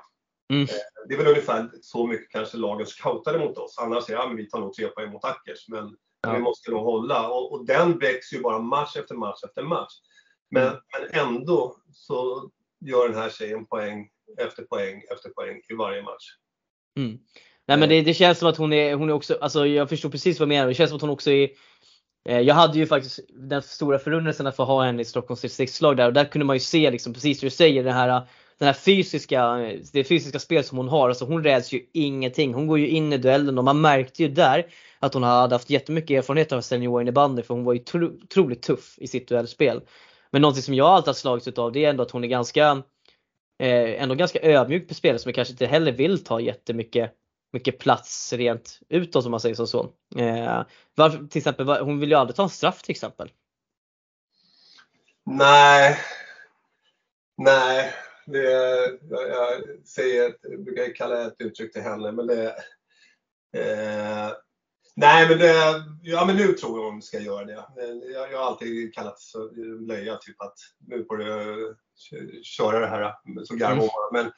Mm. 0.53 0.63
Eh, 0.63 0.69
det 1.09 1.15
är 1.15 1.19
väl 1.19 1.27
ungefär 1.27 1.71
så 1.81 2.07
mycket 2.07 2.31
kanske 2.31 2.57
lagen 2.57 2.87
scoutade 2.87 3.39
mot 3.39 3.59
oss. 3.59 3.79
Annars 3.79 4.05
säger 4.05 4.19
ja, 4.19 4.27
men 4.27 4.37
vi 4.37 4.49
tar 4.49 4.61
nog 4.61 4.75
tre 4.75 4.89
poäng 4.89 5.13
mot 5.13 5.25
Ackers. 5.25 5.69
Men 5.69 5.97
ja. 6.21 6.33
vi 6.33 6.39
måste 6.39 6.71
nog 6.71 6.81
hålla. 6.81 7.29
Och, 7.29 7.53
och, 7.53 7.67
den 7.67 7.99
växer 7.99 8.37
ju 8.37 8.43
bara 8.43 8.59
match 8.59 8.97
efter 8.97 9.15
match 9.15 9.45
efter 9.45 9.63
match. 9.63 9.93
Men, 10.51 10.67
mm. 10.67 10.79
men 10.93 11.27
ändå 11.27 11.77
så 11.93 12.51
gör 12.81 13.09
den 13.09 13.19
här 13.19 13.31
tjejen 13.31 13.67
poäng 13.67 14.09
efter 14.39 14.63
poäng 14.63 15.03
efter 15.13 15.31
poäng 15.31 15.61
i 15.69 15.75
varje 15.75 16.03
match. 16.03 16.25
Mm. 16.97 17.19
Nej 17.67 17.79
men 17.79 17.89
det, 17.89 18.03
det, 18.03 18.15
känns 18.15 18.39
som 18.39 18.49
att 18.49 18.57
hon 18.57 18.73
är, 18.73 18.95
hon 18.95 19.09
är 19.09 19.13
också, 19.13 19.39
alltså 19.41 19.67
jag 19.67 19.89
förstår 19.89 20.11
precis 20.11 20.41
vad 20.41 20.49
du 20.49 20.55
menar. 20.55 20.69
Det 20.69 20.75
känns 20.75 20.91
som 20.91 20.97
att 20.97 21.03
hon 21.03 21.11
också 21.11 21.31
är 21.31 21.51
eh, 22.29 22.41
jag 22.41 22.55
hade 22.55 22.79
ju 22.79 22.87
faktiskt 22.87 23.21
den 23.29 23.63
stora 23.63 23.99
förundringen 23.99 24.47
att 24.47 24.57
få 24.57 24.65
ha 24.65 24.85
henne 24.85 25.03
i 25.03 25.05
Stockholms 25.05 25.41
distriktslag 25.41 25.97
där 25.97 26.07
och 26.07 26.13
där 26.13 26.25
kunde 26.25 26.45
man 26.45 26.57
ju 26.57 26.61
se 26.61 26.91
liksom 26.91 27.15
precis 27.15 27.41
som 27.41 27.47
du 27.47 27.51
säger 27.51 27.85
den 27.85 27.95
här, 27.95 28.23
den 28.59 28.67
här 28.67 28.73
fysiska, 28.73 29.57
det 29.93 30.05
fysiska 30.05 30.39
spel 30.39 30.65
som 30.65 30.79
hon 30.79 30.89
har. 30.89 31.09
Alltså 31.09 31.25
hon 31.25 31.45
räds 31.45 31.73
ju 31.73 31.87
ingenting. 31.93 32.55
Hon 32.55 32.67
går 32.67 32.79
ju 32.79 32.89
in 32.89 33.13
i 33.13 33.19
duellen 33.19 33.59
och 33.59 33.65
man 33.65 33.81
märkte 33.81 34.23
ju 34.23 34.29
där 34.29 34.67
att 34.99 35.15
hon 35.15 35.23
hade 35.23 35.55
haft 35.55 35.71
jättemycket 35.71 36.19
erfarenhet 36.19 36.53
av 36.53 36.61
seniorinnebandy 36.61 37.43
för 37.43 37.55
hon 37.55 37.65
var 37.65 37.73
ju 37.73 37.81
otroligt 37.81 38.63
tuff 38.63 38.95
i 38.99 39.07
sitt 39.07 39.29
duellspel. 39.29 39.81
Men 40.31 40.43
någonting 40.43 40.63
som 40.63 40.75
jag 40.75 40.87
alltid 40.87 41.09
har 41.09 41.15
slagits 41.15 41.49
utav 41.49 41.73
det 41.73 41.85
är 41.85 41.91
ändå 41.91 42.03
att 42.03 42.11
hon 42.11 42.25
är 42.25 42.29
ganska 42.29 42.83
eh, 43.59 44.03
ändå 44.03 44.15
ganska 44.15 44.39
ödmjuk 44.43 44.89
på 44.89 44.95
spelet. 44.95 45.21
som 45.21 45.33
kanske 45.33 45.53
inte 45.53 45.67
heller 45.67 45.93
vill 45.93 46.25
ta 46.25 46.41
jättemycket 46.41 47.13
mycket 47.55 47.79
plats 47.79 48.33
rent 48.33 48.81
utåt 48.89 49.25
om 49.25 49.31
man 49.31 49.41
säger 49.41 49.55
så. 49.55 49.93
Eh, 50.17 50.63
varför, 50.95 51.27
till 51.27 51.39
exempel, 51.39 51.69
hon 51.69 52.01
vill 52.01 52.11
ju 52.11 52.17
aldrig 52.17 52.37
ta 52.37 52.43
en 52.43 52.49
straff 52.49 52.83
till 52.83 52.91
exempel. 52.91 53.31
Nej, 55.27 55.99
nej. 57.37 57.93
Det, 58.27 58.51
jag, 59.11 59.29
jag 59.29 59.63
säger, 59.87 60.35
jag 60.43 60.65
brukar 60.65 60.95
kalla 60.95 61.27
ett 61.27 61.37
uttryck 61.39 61.73
till 61.73 61.83
henne, 61.83 62.13
men 62.13 62.27
det 62.27 62.47
eh, 63.57 64.33
Nej, 64.97 65.29
men, 65.29 65.39
det, 65.39 65.85
ja, 66.03 66.25
men 66.25 66.37
nu 66.37 66.53
tror 66.53 66.79
jag 66.79 66.91
hon 66.91 67.03
ska 67.03 67.19
göra 67.19 67.45
det. 67.45 67.65
Jag, 68.13 68.33
jag 68.33 68.39
har 68.39 68.47
alltid 68.47 68.95
kallat 68.95 69.19
löja, 69.89 70.17
typ 70.17 70.41
att 70.43 70.55
nu 70.87 71.05
får 71.05 71.17
du 71.17 71.77
köra 72.43 72.81
det 72.81 72.87
här. 72.87 73.15
Så 73.45 73.55
garvar 73.55 73.75
mm. 73.75 73.89
Men, 74.13 74.33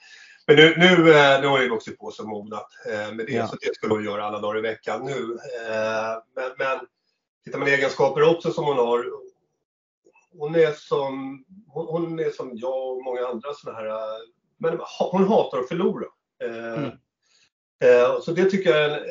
men 0.46 0.56
nu, 0.56 0.74
nu, 0.76 1.12
eh, 1.12 1.40
nu 1.40 1.46
har 1.46 1.60
hon 1.60 1.68
vuxit 1.68 1.98
på 1.98 2.10
sig 2.10 2.26
mognat 2.26 2.68
eh, 2.86 3.14
med 3.14 3.26
det, 3.26 3.32
ja. 3.32 3.48
så 3.48 3.56
det 3.56 3.74
skulle 3.74 3.94
hon 3.94 4.04
göra 4.04 4.24
alla 4.24 4.40
dagar 4.40 4.58
i 4.58 4.62
veckan 4.62 5.04
nu. 5.04 5.38
Eh, 5.68 6.22
men, 6.34 6.50
men 6.58 6.78
tittar 7.44 7.58
man 7.58 7.68
egenskaper 7.68 8.22
också 8.22 8.52
som 8.52 8.64
hon 8.64 8.76
har. 8.76 9.25
Hon 10.38 10.54
är 10.54 10.72
som, 10.72 11.44
hon, 11.68 11.86
hon 11.86 12.18
är 12.18 12.30
som 12.30 12.50
jag 12.54 12.92
och 12.92 13.04
många 13.04 13.26
andra 13.26 13.54
sådana 13.54 13.78
här, 13.78 13.98
men 14.58 14.80
hon 14.98 15.28
hatar 15.28 15.58
att 15.58 15.68
förlora. 15.68 16.06
Mm. 16.42 16.90
Så 18.22 18.32
det 18.32 18.50
tycker 18.50 18.70
jag 18.70 18.84
är 18.84 18.90
en, 18.90 19.04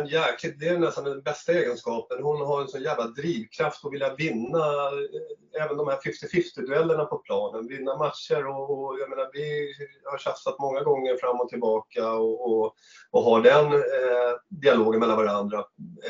en 0.00 0.06
jäkligt, 0.06 0.60
det 0.60 0.68
är 0.68 0.78
nästan 0.78 1.04
den 1.04 1.22
bästa 1.22 1.52
egenskapen. 1.52 2.22
Hon 2.22 2.46
har 2.46 2.62
en 2.62 2.68
sån 2.68 2.82
jävla 2.82 3.06
drivkraft 3.06 3.84
att 3.84 3.92
vilja 3.92 4.14
vinna 4.14 4.58
eh, 4.58 5.62
även 5.62 5.76
de 5.76 5.88
här 5.88 5.96
50-50 5.96 6.66
duellerna 6.66 7.04
på 7.04 7.18
planen, 7.18 7.66
vinna 7.66 7.96
matcher 7.96 8.46
och, 8.46 8.70
och, 8.70 8.98
jag 9.00 9.10
menar 9.10 9.30
vi 9.32 9.74
har 10.04 10.18
tjafsat 10.18 10.58
många 10.58 10.80
gånger 10.82 11.16
fram 11.16 11.40
och 11.40 11.48
tillbaka 11.48 12.12
och, 12.12 12.50
och, 12.50 12.74
och 13.10 13.22
har 13.22 13.42
den 13.42 13.72
eh, 13.72 14.32
dialogen 14.48 15.00
mellan 15.00 15.16
varandra 15.16 15.58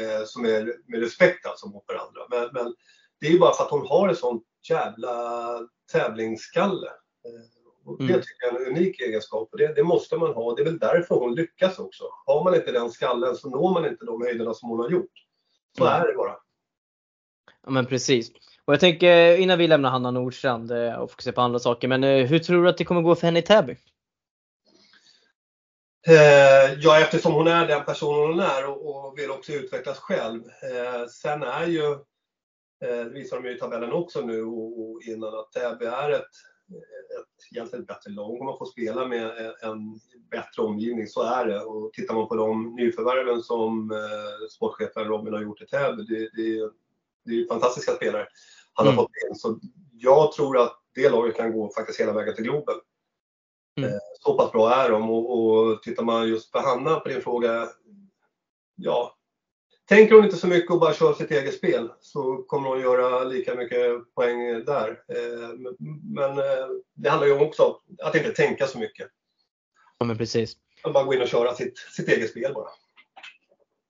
eh, 0.00 0.24
som 0.26 0.44
är 0.44 0.76
med 0.86 1.00
respekt 1.00 1.46
alltså 1.46 1.68
mot 1.68 1.84
varandra. 1.88 2.20
Men, 2.30 2.48
men 2.52 2.74
det 3.24 3.28
är 3.28 3.32
ju 3.32 3.38
bara 3.38 3.54
för 3.54 3.64
att 3.64 3.70
hon 3.70 3.86
har 3.86 4.08
en 4.08 4.16
sån 4.16 4.40
jävla 4.68 5.10
tävlingsskalle. 5.92 6.86
Eh, 6.86 7.90
och 7.90 7.98
det 7.98 8.12
mm. 8.12 8.20
tycker 8.20 8.46
jag 8.46 8.54
är 8.54 8.66
en 8.66 8.76
unik 8.76 9.00
egenskap 9.00 9.48
och 9.52 9.58
det, 9.58 9.74
det, 9.74 9.82
måste 9.82 10.16
man 10.16 10.34
ha. 10.34 10.54
Det 10.54 10.62
är 10.62 10.64
väl 10.64 10.78
därför 10.78 11.14
hon 11.14 11.34
lyckas 11.34 11.78
också. 11.78 12.04
Har 12.26 12.44
man 12.44 12.54
inte 12.54 12.72
den 12.72 12.90
skallen 12.90 13.36
så 13.36 13.50
når 13.50 13.72
man 13.74 13.86
inte 13.86 14.04
de 14.04 14.22
höjderna 14.22 14.54
som 14.54 14.68
hon 14.68 14.80
har 14.80 14.90
gjort. 14.90 15.12
Så 15.78 15.86
mm. 15.86 16.00
är 16.00 16.06
det 16.06 16.14
bara. 16.14 16.36
Ja 17.66 17.70
men 17.70 17.86
precis. 17.86 18.30
Och 18.64 18.72
jag 18.72 18.80
tänker 18.80 19.36
innan 19.36 19.58
vi 19.58 19.68
lämnar 19.68 19.90
Hanna 19.90 20.10
Nordstrand 20.10 20.70
eh, 20.70 20.94
och 20.94 21.10
fokuserar 21.10 21.34
på 21.34 21.40
andra 21.40 21.58
saker. 21.58 21.88
Men 21.88 22.04
eh, 22.04 22.26
hur 22.26 22.38
tror 22.38 22.62
du 22.62 22.68
att 22.68 22.78
det 22.78 22.84
kommer 22.84 23.02
gå 23.02 23.14
för 23.14 23.26
henne 23.26 23.38
i 23.38 23.42
Täby? 23.42 23.76
Eh, 26.06 26.74
ja, 26.78 27.00
eftersom 27.00 27.32
hon 27.32 27.46
är 27.46 27.66
den 27.66 27.84
personen 27.84 28.30
hon 28.30 28.40
är 28.40 28.66
och, 28.66 29.06
och 29.06 29.18
vill 29.18 29.30
också 29.30 29.52
utvecklas 29.52 29.98
själv. 29.98 30.42
Eh, 30.44 31.06
sen 31.06 31.42
är 31.42 31.66
ju, 31.66 31.92
eh, 31.92 31.98
det 32.86 33.04
visar 33.04 33.40
de 33.40 33.48
ju 33.48 33.56
i 33.56 33.58
tabellen 33.58 33.92
också 33.92 34.20
nu 34.20 34.44
och, 34.44 35.02
innan, 35.02 35.34
att 35.34 35.52
Täby 35.52 35.84
är 35.84 36.10
ett 36.10 36.30
ett, 37.20 37.52
egentligen 37.52 37.82
ett 37.82 37.88
bättre 37.88 38.10
lag 38.10 38.40
om 38.40 38.46
man 38.46 38.58
får 38.58 38.66
spela 38.66 39.06
med 39.06 39.54
en 39.62 40.00
bättre 40.30 40.62
omgivning, 40.62 41.06
så 41.06 41.22
är 41.22 41.46
det. 41.46 41.60
Och 41.60 41.92
tittar 41.92 42.14
man 42.14 42.28
på 42.28 42.34
de 42.34 42.74
nyförvärven 42.74 43.42
som 43.42 43.90
eh, 43.90 44.48
sportchefen 44.50 45.04
Robin 45.04 45.34
har 45.34 45.42
gjort 45.42 45.62
i 45.62 45.66
Täby, 45.66 46.02
det, 46.02 46.18
det, 46.18 46.70
det 47.24 47.40
är 47.40 47.48
fantastiska 47.48 47.92
spelare 47.92 48.26
han 48.74 48.86
mm. 48.86 48.96
har 48.96 49.04
fått 49.04 49.12
in. 49.28 49.34
Så 49.34 49.58
jag 49.92 50.32
tror 50.32 50.58
att 50.58 50.80
det 50.94 51.08
laget 51.08 51.36
kan 51.36 51.52
gå 51.52 51.72
faktiskt 51.72 52.00
hela 52.00 52.12
vägen 52.12 52.34
till 52.34 52.44
Globen. 52.44 52.74
Mm. 53.78 53.90
Eh, 53.90 53.98
så 54.20 54.38
pass 54.38 54.52
bra 54.52 54.74
är 54.74 54.90
de 54.90 55.10
och, 55.10 55.38
och 55.38 55.82
tittar 55.82 56.04
man 56.04 56.28
just 56.28 56.52
på 56.52 56.58
Hanna, 56.58 57.00
på 57.00 57.08
din 57.08 57.20
fråga, 57.20 57.68
ja, 58.76 59.16
Tänker 59.88 60.14
hon 60.14 60.24
inte 60.24 60.36
så 60.36 60.46
mycket 60.46 60.70
och 60.70 60.80
bara 60.80 60.94
kör 60.94 61.12
sitt 61.12 61.30
eget 61.30 61.54
spel 61.54 61.90
så 62.00 62.36
kommer 62.36 62.68
hon 62.68 62.80
göra 62.80 63.24
lika 63.24 63.54
mycket 63.54 64.14
poäng 64.14 64.64
där. 64.64 64.88
Eh, 64.88 65.72
men 66.14 66.38
eh, 66.38 66.66
det 66.94 67.10
handlar 67.10 67.26
ju 67.26 67.38
också 67.38 67.62
om 67.62 67.76
att 68.02 68.14
inte 68.14 68.30
tänka 68.30 68.66
så 68.66 68.78
mycket. 68.78 69.08
Ja 69.98 70.06
men 70.06 70.18
precis. 70.18 70.56
Att 70.82 70.92
bara 70.92 71.04
gå 71.04 71.14
in 71.14 71.22
och 71.22 71.28
köra 71.28 71.54
sitt, 71.54 71.78
sitt 71.78 72.08
eget 72.08 72.30
spel 72.30 72.54
bara. 72.54 72.68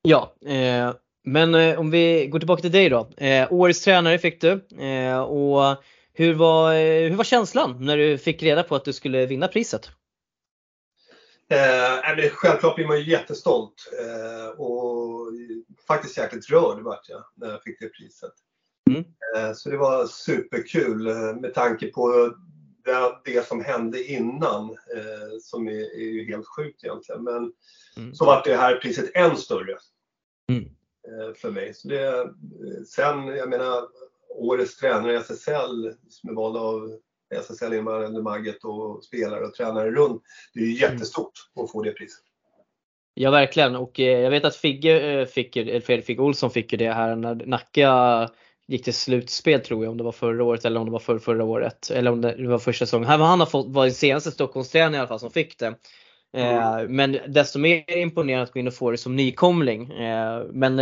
Ja, 0.02 0.34
eh, 0.46 0.94
men 1.24 1.54
eh, 1.54 1.80
om 1.80 1.90
vi 1.90 2.26
går 2.26 2.38
tillbaka 2.38 2.62
till 2.62 2.72
dig 2.72 2.88
då. 2.88 3.08
Eh, 3.16 3.52
årets 3.52 3.84
tränare 3.84 4.18
fick 4.18 4.40
du. 4.40 4.50
Eh, 4.78 5.20
och 5.20 5.76
hur 6.12 6.34
var, 6.34 6.74
hur 7.08 7.16
var 7.16 7.24
känslan 7.24 7.76
när 7.84 7.96
du 7.96 8.18
fick 8.18 8.42
reda 8.42 8.62
på 8.62 8.74
att 8.74 8.84
du 8.84 8.92
skulle 8.92 9.26
vinna 9.26 9.48
priset? 9.48 9.90
Eh, 11.48 12.28
självklart 12.30 12.74
blir 12.74 12.86
man 12.86 13.00
ju 13.00 13.10
jättestolt 13.10 13.74
eh, 14.00 14.60
och 14.60 14.93
faktiskt 15.86 16.18
jäkligt 16.18 16.50
rörd 16.50 16.82
vart 16.82 17.08
jag 17.08 17.24
när 17.34 17.50
jag 17.50 17.62
fick 17.62 17.80
det 17.80 17.88
priset. 17.88 18.32
Mm. 18.90 19.04
Eh, 19.36 19.54
så 19.54 19.70
det 19.70 19.76
var 19.76 20.06
superkul 20.06 21.06
eh, 21.06 21.34
med 21.34 21.54
tanke 21.54 21.86
på 21.86 22.34
det, 23.24 23.46
som 23.46 23.64
hände 23.64 24.04
innan 24.04 24.70
eh, 24.70 25.38
som 25.40 25.68
är, 25.68 25.96
är, 26.00 26.10
ju 26.10 26.24
helt 26.24 26.46
sjukt 26.46 26.84
egentligen. 26.84 27.24
Men 27.24 27.52
mm. 27.96 28.14
så 28.14 28.24
vart 28.24 28.44
det 28.44 28.56
här 28.56 28.76
priset 28.76 29.16
än 29.16 29.36
större 29.36 29.76
mm. 30.52 30.68
För 31.36 31.50
mig. 31.50 31.74
Så 31.74 31.88
det, 31.88 32.34
sen, 32.86 33.26
jag 33.26 33.48
menar, 33.48 33.88
årets 34.28 34.76
tränare 34.76 35.12
i 35.12 35.16
SSL 35.16 35.94
som 36.08 36.30
är 36.30 36.34
vald 36.34 36.56
av 36.56 36.98
SSL 37.34 37.72
innebandy 37.72 38.22
Magget 38.22 38.64
och 38.64 39.04
spelare 39.04 39.44
och 39.44 39.54
tränare 39.54 39.90
runt. 39.90 40.22
Det 40.54 40.60
är 40.60 40.80
jättestort 40.80 41.32
att 41.54 41.70
få 41.70 41.82
det 41.82 41.92
priset. 41.92 42.24
Ja 43.14 43.30
verkligen 43.30 43.76
och 43.76 44.00
eh, 44.00 44.20
jag 44.20 44.30
vet 44.30 44.44
att 44.44 44.56
Figge 44.56 45.20
eh, 45.20 45.26
fick, 45.26 45.56
eller 45.56 45.80
Fredrik 45.80 46.20
Olsson 46.20 46.50
fick 46.50 46.72
ju 46.72 46.78
det 46.78 46.92
här 46.92 47.16
när 47.16 47.34
Nacka 47.34 48.30
gick 48.66 48.84
till 48.84 48.94
slutspel 48.94 49.60
tror 49.60 49.84
jag 49.84 49.90
om 49.90 49.96
det 49.96 50.04
var 50.04 50.12
förra 50.12 50.44
året 50.44 50.64
eller 50.64 50.80
om 50.80 50.86
det 50.86 50.92
var 50.92 50.98
för, 50.98 51.18
förra 51.18 51.44
året. 51.44 51.90
Eller 51.90 52.10
om 52.10 52.20
det 52.20 52.46
var 52.46 52.58
första 52.58 52.86
säsongen. 52.86 53.08
Han 53.08 53.40
har 53.40 53.46
fått, 53.46 53.66
var 53.68 53.84
den 53.84 53.94
senaste 53.94 54.30
Stockholmstränaren 54.30 54.94
i 54.94 54.98
alla 54.98 55.08
fall 55.08 55.20
som 55.20 55.30
fick 55.30 55.58
det. 55.58 55.74
Eh, 56.36 56.76
mm. 56.76 56.96
men 56.96 57.18
desto 57.28 57.58
mer 57.58 57.98
imponerande 57.98 58.42
att 58.42 58.52
gå 58.52 58.60
in 58.60 58.66
och 58.66 58.74
få 58.74 58.90
det 58.90 58.98
som 58.98 59.16
nykomling. 59.16 59.88
men 60.50 60.76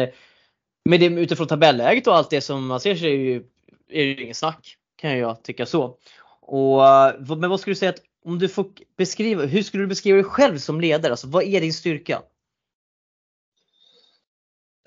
med 0.85 1.01
det, 1.01 1.07
utifrån 1.07 1.47
tabelläget 1.47 2.07
och 2.07 2.16
allt 2.16 2.30
det 2.30 2.41
som 2.41 2.66
man 2.66 2.80
ser 2.80 2.95
så 2.95 3.07
är 3.07 3.11
det 3.11 3.16
ju, 3.16 3.45
är 3.91 4.05
det 4.05 4.22
ingen 4.22 4.35
snack. 4.35 4.76
Kan 4.97 5.18
jag 5.18 5.43
tycka 5.43 5.66
så. 5.66 5.97
Och, 6.41 6.83
men 7.39 7.51
vad 7.51 7.61
skulle 7.61 7.72
du 7.72 7.78
säga 7.78 7.91
att 7.91 8.03
om 8.25 8.39
du 8.39 8.49
får 8.49 8.66
beskriva, 8.97 9.45
hur 9.45 9.62
skulle 9.62 9.83
du 9.83 9.87
beskriva 9.87 10.16
dig 10.16 10.25
själv 10.25 10.59
som 10.59 10.81
ledare? 10.81 11.12
Alltså, 11.12 11.27
vad 11.27 11.43
är 11.43 11.61
din 11.61 11.73
styrka? 11.73 12.23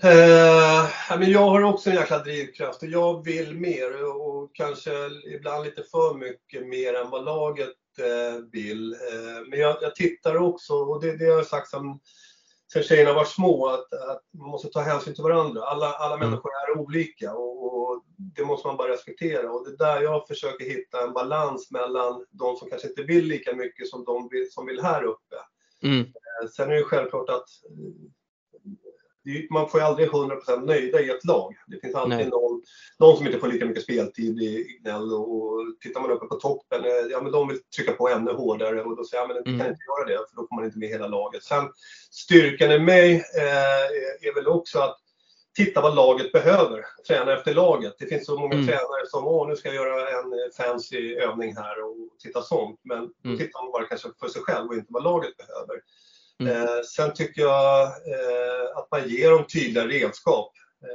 Eh, 0.03 1.29
jag 1.29 1.49
har 1.49 1.61
också 1.61 1.89
en 1.89 1.95
jäkla 1.95 2.19
drivkraft 2.19 2.83
och 2.83 2.89
jag 2.89 3.23
vill 3.25 3.55
mer 3.55 4.05
och 4.15 4.55
kanske 4.55 4.91
ibland 5.35 5.65
lite 5.65 5.83
för 5.83 6.17
mycket 6.17 6.67
mer 6.67 6.93
än 6.93 7.09
vad 7.09 7.25
laget 7.25 7.75
eh, 7.99 8.43
vill. 8.51 8.93
Eh, 8.93 9.49
men 9.49 9.59
jag, 9.59 9.77
jag, 9.81 9.95
tittar 9.95 10.37
också, 10.37 10.73
och 10.73 11.01
det, 11.01 11.17
det 11.17 11.25
har 11.25 11.37
jag 11.37 11.47
sagt 11.47 11.69
som 11.69 11.99
sen 12.73 12.83
tjejerna 12.83 13.13
var 13.13 13.25
små, 13.25 13.67
att, 13.67 13.93
att, 13.93 14.21
man 14.37 14.49
måste 14.49 14.67
ta 14.67 14.79
hänsyn 14.79 15.13
till 15.15 15.23
varandra. 15.23 15.63
Alla, 15.63 15.93
alla 15.93 16.15
mm. 16.15 16.29
människor 16.29 16.51
är 16.51 16.77
olika 16.79 17.33
och, 17.33 17.65
och, 17.65 18.03
det 18.17 18.45
måste 18.45 18.67
man 18.67 18.77
bara 18.77 18.91
respektera. 18.91 19.51
Och 19.51 19.65
det 19.65 19.71
är 19.71 19.77
där 19.77 20.01
jag 20.01 20.27
försöker 20.27 20.65
hitta 20.65 21.03
en 21.03 21.13
balans 21.13 21.71
mellan 21.71 22.25
de 22.31 22.55
som 22.55 22.69
kanske 22.69 22.87
inte 22.87 23.03
vill 23.03 23.25
lika 23.25 23.55
mycket 23.55 23.87
som 23.87 24.03
de 24.03 24.27
vill, 24.31 24.51
som 24.51 24.65
vill 24.65 24.81
här 24.81 25.03
uppe. 25.03 25.35
Mm. 25.83 25.99
Eh, 25.99 26.47
sen 26.55 26.71
är 26.71 26.75
det 26.75 26.83
självklart 26.83 27.29
att 27.29 27.47
man 29.49 29.69
får 29.69 29.79
ju 29.79 29.85
aldrig 29.85 30.09
100% 30.09 30.65
nöjda 30.65 31.01
i 31.01 31.09
ett 31.09 31.25
lag. 31.25 31.55
Det 31.67 31.79
finns 31.79 31.95
alltid 31.95 32.29
någon, 32.29 32.61
någon, 32.99 33.17
som 33.17 33.25
inte 33.25 33.39
får 33.39 33.47
lika 33.47 33.65
mycket 33.65 33.83
speltid 33.83 34.41
i 34.41 34.79
gnäll 34.81 35.13
och 35.13 35.61
tittar 35.81 36.01
man 36.01 36.11
uppe 36.11 36.25
på 36.25 36.35
toppen, 36.35 36.85
eh, 36.85 37.11
ja 37.11 37.21
men 37.21 37.31
de 37.31 37.47
vill 37.47 37.63
trycka 37.75 37.91
på 37.91 38.09
ännu 38.09 38.31
hårdare 38.31 38.83
och 38.83 38.97
då 38.97 39.03
säger 39.03 39.23
jag, 39.23 39.27
men 39.27 39.37
mm. 39.37 39.59
kan 39.59 39.69
inte 39.69 39.85
göra 39.87 40.07
det 40.07 40.29
för 40.29 40.35
då 40.35 40.47
får 40.47 40.55
man 40.55 40.65
inte 40.65 40.79
med 40.79 40.89
hela 40.89 41.07
laget. 41.07 41.43
Sen 41.43 41.63
styrkan 42.11 42.71
i 42.71 42.79
mig 42.79 43.13
eh, 43.15 44.27
är 44.29 44.35
väl 44.35 44.47
också 44.47 44.79
att 44.79 44.97
titta 45.55 45.81
vad 45.81 45.95
laget 45.95 46.31
behöver, 46.31 46.85
träna 47.07 47.33
efter 47.33 47.53
laget. 47.53 47.95
Det 47.99 48.05
finns 48.05 48.25
så 48.25 48.39
många 48.39 48.53
mm. 48.53 48.67
tränare 48.67 49.07
som, 49.07 49.27
åh 49.27 49.47
nu 49.47 49.55
ska 49.55 49.73
jag 49.73 49.75
göra 49.75 50.09
en 50.09 50.51
fancy 50.57 51.15
övning 51.15 51.55
här 51.55 51.83
och 51.83 51.95
titta 52.19 52.41
sånt. 52.41 52.79
Men 52.83 52.97
mm. 52.97 53.11
då 53.23 53.37
tittar 53.37 53.63
man 53.63 53.71
bara 53.71 53.85
kanske 53.85 54.09
för 54.19 54.27
sig 54.27 54.41
själv 54.41 54.67
och 54.67 54.75
inte 54.75 54.87
vad 54.89 55.03
laget 55.03 55.37
behöver. 55.37 55.81
Mm. 56.39 56.83
sen 56.83 57.13
tycker 57.13 57.41
jag 57.41 57.87
att 58.75 58.91
man 58.91 59.09
ger 59.09 59.31
dem 59.31 59.45
tydliga 59.53 59.87
redskap. 59.87 60.51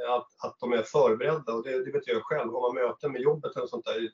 Att, 0.09 0.47
att 0.47 0.57
de 0.61 0.72
är 0.72 0.82
förberedda 0.82 1.53
och 1.53 1.64
det, 1.64 1.84
det 1.84 1.93
vet 1.93 2.07
jag 2.07 2.22
själv. 2.22 2.53
Har 2.53 2.61
man 2.61 2.84
möten 2.84 3.12
med 3.12 3.20
jobbet 3.20 3.57
eller 3.57 3.66
sånt 3.66 3.84
där, 3.84 4.11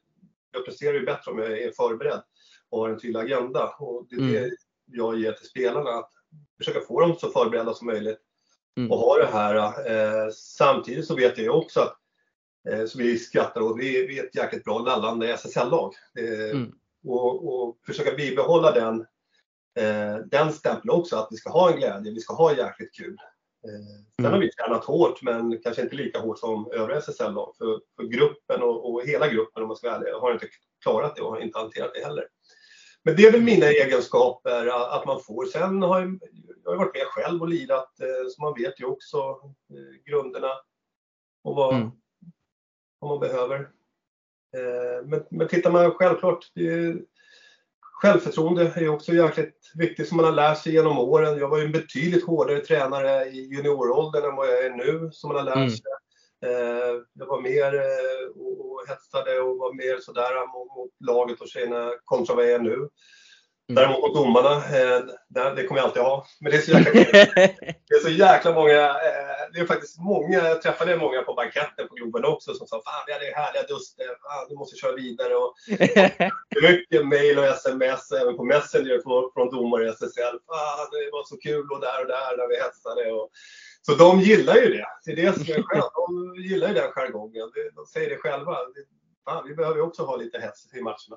jag 0.53 0.65
presterar 0.65 0.95
ju 0.95 1.07
bättre 1.07 1.31
om 1.31 1.39
jag 1.39 1.59
är 1.59 1.71
förberedd 1.71 2.23
och 2.71 2.81
har 2.81 2.89
en 2.89 2.99
tydlig 2.99 3.21
agenda. 3.21 3.75
Och 3.79 4.07
det 4.11 4.17
är 4.17 4.21
det 4.21 4.39
mm. 4.39 4.51
jag 4.87 5.19
ger 5.19 5.33
till 5.33 5.49
spelarna, 5.49 5.91
att 5.91 6.11
försöka 6.59 6.81
få 6.81 7.01
dem 7.01 7.17
så 7.19 7.31
förberedda 7.31 7.75
som 7.75 7.87
möjligt 7.87 8.21
mm. 8.77 8.93
och 8.93 8.99
ha 8.99 9.19
det 9.19 9.27
här. 9.27 9.57
Eh, 9.91 10.31
samtidigt 10.33 11.07
så 11.07 11.17
vet 11.17 11.39
jag 11.39 11.59
också 11.59 11.81
att, 11.81 11.97
eh, 12.69 12.87
som 12.87 13.03
vi 13.03 13.19
skrattar 13.19 13.61
åt, 13.61 13.79
vi, 13.79 14.07
vi 14.07 14.19
är 14.19 14.25
ett 14.25 14.35
jäkligt 14.35 14.65
bra 14.65 14.79
lallande 14.79 15.33
SSL-lag. 15.33 15.95
Eh, 16.19 16.51
mm. 16.51 16.73
och, 17.05 17.49
och, 17.49 17.79
försöka 17.87 18.17
bibehålla 18.17 18.71
den, 18.73 19.07
eh, 19.77 20.17
den 20.17 20.53
stämpeln 20.53 20.91
också, 20.91 21.17
att 21.17 21.29
vi 21.31 21.37
ska 21.37 21.51
ha 21.51 21.71
en 21.71 21.77
glädje, 21.77 22.13
vi 22.13 22.21
ska 22.21 22.35
ha 22.35 22.57
jäkligt 22.57 22.95
kul. 22.95 23.19
Eh, 23.69 23.87
sen 24.17 24.25
har 24.25 24.33
mm. 24.33 24.41
vi 24.41 24.53
tränat 24.53 24.85
hårt, 24.85 25.23
men 25.23 25.63
kanske 25.63 25.83
inte 25.83 25.97
lika 25.97 26.19
hårt 26.19 26.39
som 26.39 26.71
övriga 26.73 26.99
SSL-lag. 26.99 27.55
För, 27.59 27.81
för 27.97 28.05
gruppen 28.05 28.63
och, 28.63 28.93
och, 28.93 29.03
hela 29.07 29.29
gruppen, 29.29 29.63
om 29.63 29.69
man 29.69 29.77
ska 29.77 29.91
vara 29.91 29.99
ärlig, 29.99 30.13
har 30.13 30.33
inte 30.33 30.49
klarat 30.83 31.17
det 31.17 31.23
och 31.23 31.31
har 31.31 31.41
inte 31.41 31.59
hanterat 31.59 31.91
det 31.95 32.05
heller. 32.05 32.25
Men 33.07 33.17
det 33.17 33.23
är 33.23 33.33
väl 33.33 33.43
mina 33.43 33.67
egenskaper 33.67 34.67
att 34.97 35.07
man 35.07 35.21
får. 35.21 35.47
Sen 35.47 35.83
har 35.83 36.01
jag, 36.01 36.19
jag 36.65 36.71
har 36.71 36.79
varit 36.79 36.95
med 36.95 37.07
själv 37.07 37.43
och 37.43 37.49
lirat, 37.49 38.01
eh, 38.01 38.29
så 38.29 38.43
man 38.43 38.55
vet 38.55 38.81
ju 38.81 38.85
också 38.85 39.19
eh, 39.71 40.13
grunderna 40.13 40.51
och 41.45 41.55
vad, 41.55 41.75
mm. 41.75 41.91
vad 42.99 43.11
man 43.11 43.21
behöver. 43.21 43.59
Eh, 44.57 45.07
men, 45.07 45.25
men 45.31 45.49
tittar 45.49 45.71
man 45.71 45.91
självklart, 45.91 46.51
det, 46.55 46.97
självförtroende 47.97 48.73
är 48.77 48.89
också 48.89 49.13
jäkligt 49.13 49.73
viktigt 49.75 50.09
som 50.09 50.17
man 50.17 50.25
har 50.27 50.33
lärt 50.33 50.59
sig 50.59 50.73
genom 50.73 50.99
åren. 50.99 51.39
Jag 51.39 51.49
var 51.49 51.59
ju 51.59 51.65
en 51.65 51.73
betydligt 51.73 52.27
hårdare 52.27 52.59
tränare 52.59 53.25
i 53.25 53.47
junioråldern 53.47 54.25
än 54.25 54.37
vad 54.37 54.47
jag 54.47 54.65
är 54.65 54.71
nu 54.71 55.09
som 55.13 55.29
man 55.29 55.37
har 55.37 55.45
lärt 55.45 55.57
mm. 55.57 55.71
sig. 55.71 55.81
Mm. 56.47 57.05
Jag 57.13 57.27
var 57.27 57.41
mer 57.41 57.73
och 58.37 58.89
hetsade 58.89 59.41
och 59.41 59.59
var 59.59 59.75
mer 59.75 59.99
sådär 60.01 60.47
mot 60.77 60.91
laget 61.01 61.41
och 61.41 61.49
tjejerna 61.49 61.93
kontra 62.05 62.35
vad 62.35 62.45
jag 62.45 62.53
är 62.53 62.59
nu. 62.59 62.89
Mm. 63.69 63.83
Däremot 63.83 64.01
mot 64.01 64.15
domarna, 64.15 64.55
eh, 64.57 65.55
det 65.57 65.65
kommer 65.67 65.81
jag 65.81 65.87
alltid 65.87 66.03
ha. 66.03 66.27
Men 66.41 66.53
det 66.53 66.59
är 66.59 66.63
så 66.63 66.71
jäkla, 66.71 66.93
det 67.89 67.95
är 67.95 68.03
så 68.03 68.11
jäkla 68.11 68.55
många, 68.55 68.81
eh, 68.89 69.43
det 69.53 69.61
är 69.61 69.67
faktiskt 69.67 69.99
många, 70.01 70.39
jag 70.49 70.63
träffade 70.63 70.97
många 70.97 71.23
på 71.23 71.35
banketten 71.35 71.89
på 71.89 71.95
Globen 71.95 72.25
också 72.25 72.55
som 72.55 72.67
sa 72.67 72.83
Fan 72.85 73.05
vi 73.07 73.13
hade 73.13 73.25
härliga 73.25 73.63
duster, 73.63 74.07
fan 74.07 74.47
du 74.49 74.55
måste 74.57 74.77
köra 74.77 74.93
vidare. 74.93 75.35
Och, 75.35 75.51
och 76.57 76.63
mycket 76.71 77.07
mail 77.07 77.39
och 77.39 77.45
sms 77.45 78.13
även 78.13 78.37
på 78.37 78.45
Messenger 78.45 79.01
från, 79.03 79.31
från 79.35 79.51
domare 79.51 79.85
i 79.87 79.89
SSL. 79.89 80.37
Fan 80.49 80.89
det 80.93 81.11
var 81.13 81.25
så 81.25 81.37
kul 81.37 81.67
och 81.73 81.81
där 81.81 82.01
och 82.03 82.09
där 82.15 82.37
när 82.39 82.49
vi 82.49 82.57
hetsade. 82.57 83.13
Och, 83.13 83.31
så 83.87 83.95
de 83.95 84.21
gillar 84.21 84.57
ju 84.57 84.69
det. 84.77 84.87
Det 85.05 85.13
är 85.13 85.17
det 85.17 85.33
som 85.33 85.43
är 85.43 85.63
skönt. 85.63 85.93
De 85.95 86.35
gillar 86.43 86.69
ju 86.69 86.75
den 86.75 86.93
jargongen. 86.93 87.51
De 87.75 87.87
säger 87.87 88.11
det 88.11 88.17
själva. 88.17 88.57
Fan, 89.25 89.49
vi 89.49 89.55
behöver 89.55 89.77
ju 89.77 89.83
också 89.83 90.03
ha 90.03 90.17
lite 90.17 90.39
hets 90.39 90.75
i 90.75 90.81
matcherna. 90.81 91.17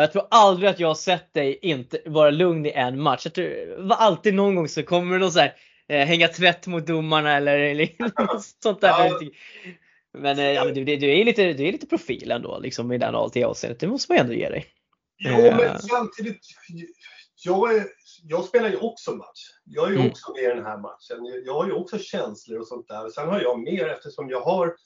Jag 0.00 0.12
tror 0.12 0.26
aldrig 0.30 0.70
att 0.70 0.80
jag 0.80 0.88
har 0.88 0.94
sett 0.94 1.34
dig 1.34 1.58
inte 1.62 2.00
vara 2.06 2.30
lugn 2.30 2.66
i 2.66 2.70
en 2.70 3.00
match. 3.00 3.20
Jag 3.24 3.34
tror, 3.34 3.76
var 3.88 3.96
alltid 3.96 4.34
någon 4.34 4.54
gång 4.54 4.68
så 4.68 4.82
kommer 4.82 5.12
det 5.12 5.18
någon 5.18 5.32
så 5.32 5.40
här, 5.40 5.54
eh, 5.88 6.06
hänga 6.06 6.28
tvätt 6.28 6.66
mot 6.66 6.86
domarna 6.86 7.36
eller, 7.36 7.58
eller 7.58 7.88
sånt 8.62 8.80
där. 8.80 8.88
Ja. 8.88 9.20
Men, 10.18 10.38
eh, 10.38 10.44
ja, 10.44 10.64
men 10.64 10.74
du, 10.74 10.84
du, 10.84 11.20
är 11.20 11.24
lite, 11.24 11.52
du 11.52 11.68
är 11.68 11.72
lite 11.72 11.86
profil 11.86 12.30
ändå 12.30 12.58
liksom, 12.58 12.92
i 12.92 12.98
den 12.98 13.14
avseendet. 13.14 13.80
Det 13.80 13.86
måste 13.86 14.12
man 14.12 14.20
ändå 14.20 14.32
ge 14.32 14.48
dig. 14.48 14.66
Jo, 15.18 15.36
men 15.36 15.60
eh. 15.60 15.76
samtidigt. 15.76 16.46
Jag, 17.44 17.74
är, 17.74 17.86
jag 18.22 18.44
spelar 18.44 18.68
ju 18.68 18.76
också 18.76 19.12
match. 19.12 19.50
Jag 19.64 19.86
är 19.86 19.90
ju 19.90 19.96
mm. 19.96 20.10
också 20.10 20.32
med 20.32 20.42
i 20.42 20.46
den 20.46 20.64
här 20.64 20.78
matchen. 20.78 21.42
Jag 21.44 21.54
har 21.54 21.66
ju 21.66 21.72
också 21.72 21.98
känslor 21.98 22.58
och 22.58 22.66
sånt 22.66 22.88
där. 22.88 23.08
Sen 23.08 23.28
har 23.28 23.40
jag 23.40 23.60
mer 23.60 23.88
eftersom 23.88 24.30
jag 24.30 24.40
har 24.40 24.76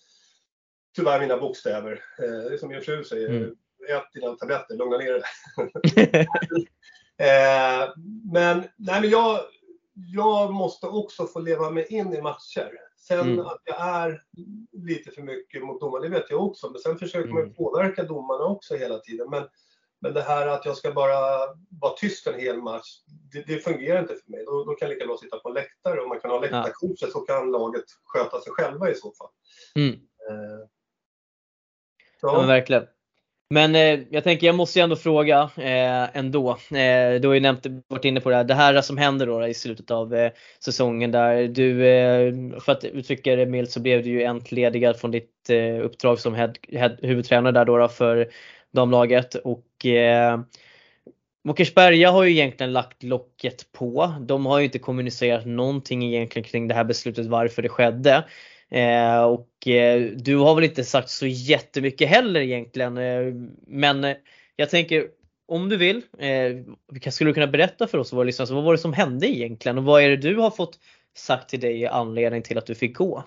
tyvärr 0.97 1.21
mina 1.21 1.37
bokstäver. 1.37 2.03
Eh, 2.19 2.59
som 2.59 2.69
min 2.69 2.83
fru 2.83 3.05
säger. 3.05 3.29
Mm 3.29 3.57
ät 3.89 4.13
dina 4.13 4.35
tabletter, 4.35 4.77
lugna 4.77 4.97
ner 4.99 5.13
dig. 5.13 5.23
eh, 7.19 7.89
men 8.33 8.65
nej, 8.77 9.01
men 9.01 9.11
jag, 9.11 9.41
jag 9.95 10.53
måste 10.53 10.87
också 10.87 11.27
få 11.27 11.41
leva 11.41 11.71
mig 11.71 11.87
in 11.89 12.15
i 12.15 12.23
matcher. 12.23 12.71
Sen 12.97 13.21
mm. 13.21 13.47
att 13.47 13.63
jag 13.65 13.81
är 13.81 14.23
lite 14.73 15.11
för 15.11 15.23
mycket 15.23 15.63
mot 15.63 15.81
domarna, 15.81 16.05
det 16.05 16.09
vet 16.09 16.31
jag 16.31 16.45
också. 16.45 16.71
Men 16.71 16.81
sen 16.81 16.99
försöker 16.99 17.31
mm. 17.31 17.45
man 17.45 17.55
påverka 17.55 18.03
domarna 18.03 18.45
också 18.45 18.77
hela 18.77 18.99
tiden. 18.99 19.31
Men, 19.31 19.49
men 20.01 20.15
det 20.15 20.23
här 20.23 20.47
att 20.47 20.65
jag 20.65 20.77
ska 20.77 20.93
bara 20.93 21.17
vara 21.81 21.93
tyst 21.97 22.27
en 22.27 22.41
hel 22.41 22.63
match, 22.63 22.89
det, 23.33 23.43
det 23.47 23.59
fungerar 23.59 24.01
inte 24.01 24.15
för 24.15 24.31
mig. 24.31 24.45
Då, 24.45 24.65
då 24.65 24.75
kan 24.75 24.89
jag 24.89 24.95
lika 24.95 25.07
bra 25.07 25.17
sitta 25.17 25.39
på 25.39 25.49
en 25.49 25.55
läktare 25.55 26.01
och 26.01 26.09
man 26.09 26.21
kan 26.21 26.31
ha 26.31 26.41
läktarcoacher 26.41 26.97
ja. 27.07 27.11
så 27.13 27.21
kan 27.21 27.51
laget 27.51 27.85
sköta 28.05 28.41
sig 28.41 28.53
själva 28.53 28.91
i 28.91 28.95
så 28.95 29.13
fall. 29.13 29.31
Mm. 29.75 29.95
Eh, 30.31 30.67
ja. 32.21 32.41
ja 32.41 32.47
verkligen. 32.47 32.87
Men 33.55 33.75
eh, 33.75 34.01
jag 34.11 34.25
tänker 34.25 34.47
jag 34.47 34.57
måste 34.57 34.79
ju 34.79 34.83
ändå 34.83 34.97
fråga 34.97 35.51
eh, 35.57 36.17
ändå. 36.17 36.51
Eh, 36.51 37.21
du 37.21 37.29
har 37.29 37.35
ju 37.35 37.41
nämnt, 37.41 37.67
varit 37.89 38.05
inne 38.05 38.21
på 38.21 38.31
det 38.31 38.37
här, 38.37 38.45
det 38.45 38.55
här 38.55 38.81
som 38.81 38.99
händer 38.99 39.27
då 39.27 39.47
i 39.47 39.55
slutet 39.55 39.91
av 39.91 40.15
eh, 40.15 40.33
säsongen 40.65 41.11
där 41.11 41.49
du, 41.49 41.89
eh, 41.89 42.61
för 42.61 42.73
att 42.73 42.85
uttrycka 42.85 43.37
det 43.37 43.47
milt 43.47 43.71
så 43.71 43.81
blev 43.81 44.03
du 44.03 44.11
ju 44.11 44.23
entledigad 44.23 45.01
från 45.01 45.11
ditt 45.11 45.51
eh, 45.51 45.85
uppdrag 45.85 46.19
som 46.19 46.35
head, 46.35 46.53
head, 46.73 46.97
huvudtränare 47.03 47.53
där 47.53 47.65
då, 47.65 47.79
då 47.79 47.89
för 47.89 48.29
damlaget 48.73 49.35
och 49.35 49.87
eh, 49.87 50.41
Åkersberga 51.49 52.11
har 52.11 52.25
ju 52.25 52.31
egentligen 52.31 52.73
lagt 52.73 53.03
locket 53.03 53.73
på. 53.73 54.15
De 54.21 54.47
har 54.47 54.59
ju 54.59 54.65
inte 54.65 54.79
kommunicerat 54.79 55.47
någonting 55.47 56.03
egentligen 56.03 56.49
kring 56.49 56.69
det 56.69 56.75
här 56.75 56.85
beslutet 56.85 57.27
varför 57.27 57.63
det 57.63 57.69
skedde. 57.69 58.25
Eh, 58.71 59.23
och 59.23 59.69
eh, 59.69 60.03
du 60.03 60.37
har 60.37 60.55
väl 60.55 60.65
inte 60.65 60.85
sagt 60.85 61.11
så 61.11 61.27
jättemycket 61.27 62.09
heller 62.09 62.41
egentligen. 62.41 62.99
Eh, 62.99 63.35
men 63.67 64.05
eh, 64.05 64.17
jag 64.57 64.71
tänker 64.71 65.09
om 65.49 65.69
du 65.69 65.77
vill, 65.77 66.03
eh, 66.19 67.11
skulle 67.11 67.31
du 67.31 67.35
kunna 67.35 67.47
berätta 67.47 67.87
för 67.87 67.99
oss 67.99 68.13
våra 68.13 68.25
lyssnare, 68.25 68.45
liksom, 68.45 68.57
vad 68.57 68.65
var 68.65 68.73
det 68.73 68.79
som 68.79 68.93
hände 68.93 69.27
egentligen 69.27 69.79
och 69.79 69.85
vad 69.85 70.03
är 70.03 70.09
det 70.09 70.17
du 70.17 70.37
har 70.37 70.51
fått 70.51 70.79
sagt 71.17 71.49
till 71.49 71.61
dig 71.61 71.81
i 71.81 71.87
anledning 71.87 72.43
till 72.43 72.59
att 72.59 72.67
du 72.67 72.75
fick 72.75 72.97
gå? 72.97 73.25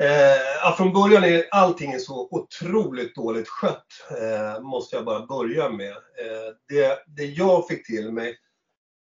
Eh, 0.00 0.76
från 0.76 0.92
början 0.92 1.24
är 1.24 1.44
allting 1.50 1.98
så 1.98 2.28
otroligt 2.30 3.14
dåligt 3.14 3.48
skött, 3.48 3.86
eh, 4.10 4.62
måste 4.62 4.96
jag 4.96 5.04
bara 5.04 5.26
börja 5.26 5.68
med. 5.68 5.90
Eh, 5.90 6.54
det, 6.68 6.98
det 7.06 7.24
jag 7.24 7.68
fick 7.68 7.86
till 7.86 8.12
mig, 8.12 8.36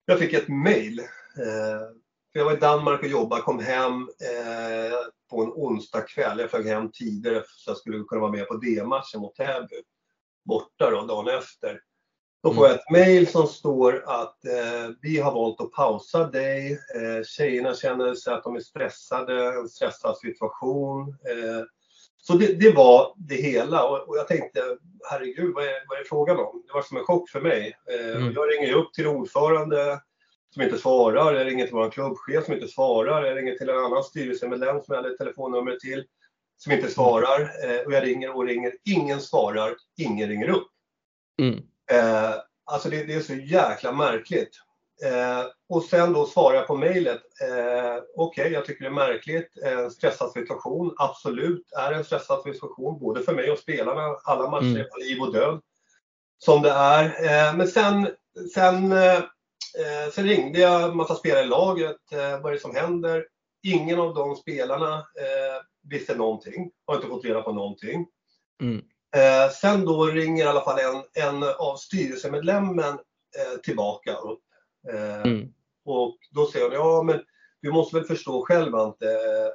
jag 0.06 0.20
fick 0.20 0.34
ett 0.34 0.48
mail 0.48 1.00
eh, 1.00 2.03
jag 2.40 2.46
var 2.46 2.54
i 2.54 2.60
Danmark 2.60 3.02
och 3.02 3.08
jobbade, 3.08 3.42
kom 3.42 3.60
hem 3.60 3.94
eh, 4.02 4.98
på 5.30 5.44
en 5.44 5.52
onsdag 5.52 6.02
kväll. 6.02 6.40
Jag 6.40 6.50
flög 6.50 6.68
hem 6.68 6.92
tidigare 6.92 7.44
så 7.48 7.70
jag 7.70 7.78
skulle 7.78 8.04
kunna 8.04 8.22
vara 8.22 8.32
med 8.32 8.48
på 8.48 8.54
D-matchen 8.54 9.22
mot 9.22 9.36
Täby. 9.36 9.84
Borta 10.46 10.90
då, 10.90 11.02
dagen 11.02 11.28
efter. 11.28 11.80
Då 12.44 12.54
får 12.54 12.68
jag 12.68 12.76
ett 12.76 12.90
mail 12.92 13.28
som 13.28 13.48
står 13.48 14.04
att 14.08 14.46
eh, 14.46 14.96
vi 15.02 15.20
har 15.20 15.32
valt 15.32 15.62
att 15.62 15.72
pausa 15.72 16.28
dig. 16.28 16.72
Eh, 16.72 17.24
tjejerna 17.26 17.74
känner 17.74 18.16
sig 18.16 18.34
att 18.34 18.44
de 18.44 18.56
är 18.56 18.60
stressade, 18.60 19.54
en 19.54 19.70
stressad 19.70 20.18
situation. 20.18 21.10
Eh, 21.10 21.66
så 22.18 22.34
det, 22.34 22.60
det, 22.60 22.72
var 22.72 23.14
det 23.18 23.36
hela 23.36 23.84
och, 23.84 24.10
och, 24.10 24.18
jag 24.18 24.28
tänkte, 24.28 24.78
herregud 25.10 25.54
vad 25.56 25.64
är, 25.64 25.90
vad 25.90 26.00
är 26.00 26.04
frågan 26.04 26.38
om? 26.38 26.64
Det 26.68 26.74
var 26.74 26.82
som 26.82 26.98
en 26.98 27.04
chock 27.04 27.30
för 27.30 27.42
mig. 27.42 27.78
Eh, 27.92 28.16
mm. 28.16 28.34
Jag 28.34 28.52
ringer 28.52 28.74
upp 28.74 28.94
till 28.94 29.08
ordförande 29.08 30.02
som 30.54 30.62
inte 30.62 30.78
svarar. 30.78 31.34
Jag 31.34 31.48
ringer 31.48 31.66
till 31.66 31.76
vår 31.76 31.92
klubbchef 31.92 32.46
som 32.46 32.54
inte 32.54 32.68
svarar. 32.68 33.26
Jag 33.26 33.38
ringer 33.38 33.56
till 33.56 33.70
en 33.70 33.78
annan 33.78 34.04
styrelsemedlem 34.04 34.82
som 34.82 34.96
jag 34.96 35.04
hade 35.04 35.18
telefonnummer 35.18 35.76
till 35.76 36.06
som 36.58 36.72
inte 36.72 36.88
svarar. 36.88 37.42
Eh, 37.42 37.86
och 37.86 37.94
jag 37.94 38.04
ringer 38.04 38.36
och 38.36 38.46
ringer. 38.46 38.74
Ingen 38.86 39.22
svarar. 39.22 39.76
Ingen 39.98 40.30
ringer 40.30 40.50
upp. 40.50 40.68
Mm. 41.42 41.58
Eh, 41.92 42.36
alltså 42.66 42.90
det, 42.90 43.04
det, 43.04 43.14
är 43.14 43.22
så 43.22 43.34
jäkla 43.34 43.92
märkligt. 43.92 44.60
Eh, 45.06 45.46
och 45.70 45.84
sen 45.84 46.14
då 46.14 46.26
svarar 46.26 46.56
jag 46.56 46.68
på 46.68 46.78
mejlet. 46.78 47.22
Eh, 47.42 48.04
Okej, 48.16 48.42
okay, 48.42 48.54
jag 48.54 48.66
tycker 48.66 48.84
det 48.84 48.90
är 48.90 49.08
märkligt. 49.08 49.58
En 49.58 49.92
stressad 49.92 50.32
situation. 50.32 50.96
Absolut 50.98 51.72
är 51.78 51.92
en 51.92 52.06
stressad 52.06 52.44
situation. 52.44 53.00
Både 53.00 53.24
för 53.24 53.34
mig 53.36 53.52
och 53.52 53.60
spelarna. 53.60 54.02
Alla 54.24 54.50
matcher 54.50 54.66
mm. 54.66 54.82
är 54.82 54.84
på 54.84 54.98
liv 54.98 55.22
och 55.22 55.34
död. 55.34 55.62
Som 56.38 56.62
det 56.62 56.72
är. 56.72 57.06
Eh, 57.06 57.56
men 57.58 57.68
sen, 57.68 58.10
sen 58.54 58.94
eh, 59.80 60.04
Eh, 60.04 60.12
sen 60.12 60.26
ringde 60.26 60.60
jag 60.60 60.84
en 60.84 60.98
massa 60.98 61.16
spelare 61.16 61.44
i 61.44 61.48
laget. 61.48 62.12
Eh, 62.12 62.42
vad 62.42 62.46
är 62.46 62.52
det 62.52 62.60
som 62.60 62.76
händer? 62.76 63.28
Ingen 63.64 64.00
av 64.00 64.14
de 64.14 64.36
spelarna 64.36 64.98
eh, 64.98 65.62
visste 65.90 66.16
någonting. 66.16 66.72
Har 66.86 66.96
inte 66.96 67.08
fått 67.08 67.26
reda 67.26 67.42
på 67.42 67.52
någonting. 67.52 68.08
Mm. 68.62 68.82
Eh, 69.16 69.52
sen 69.52 69.86
då 69.86 70.06
ringer 70.06 70.46
i 70.46 70.48
alla 70.48 70.62
fall 70.62 70.80
en, 70.80 71.26
en 71.26 71.44
av 71.44 71.76
styrelsemedlemmen 71.76 72.94
eh, 73.38 73.60
tillbaka 73.64 74.16
upp. 74.16 74.44
Eh, 74.94 75.22
mm. 75.22 75.54
Och 75.86 76.18
då 76.32 76.46
säger 76.48 76.66
hon, 76.66 76.76
ja 76.76 77.04
men 77.04 77.22
du 77.62 77.72
måste 77.72 77.96
väl 77.96 78.06
förstå 78.06 78.46
själv 78.46 78.76
Ante, 78.76 79.12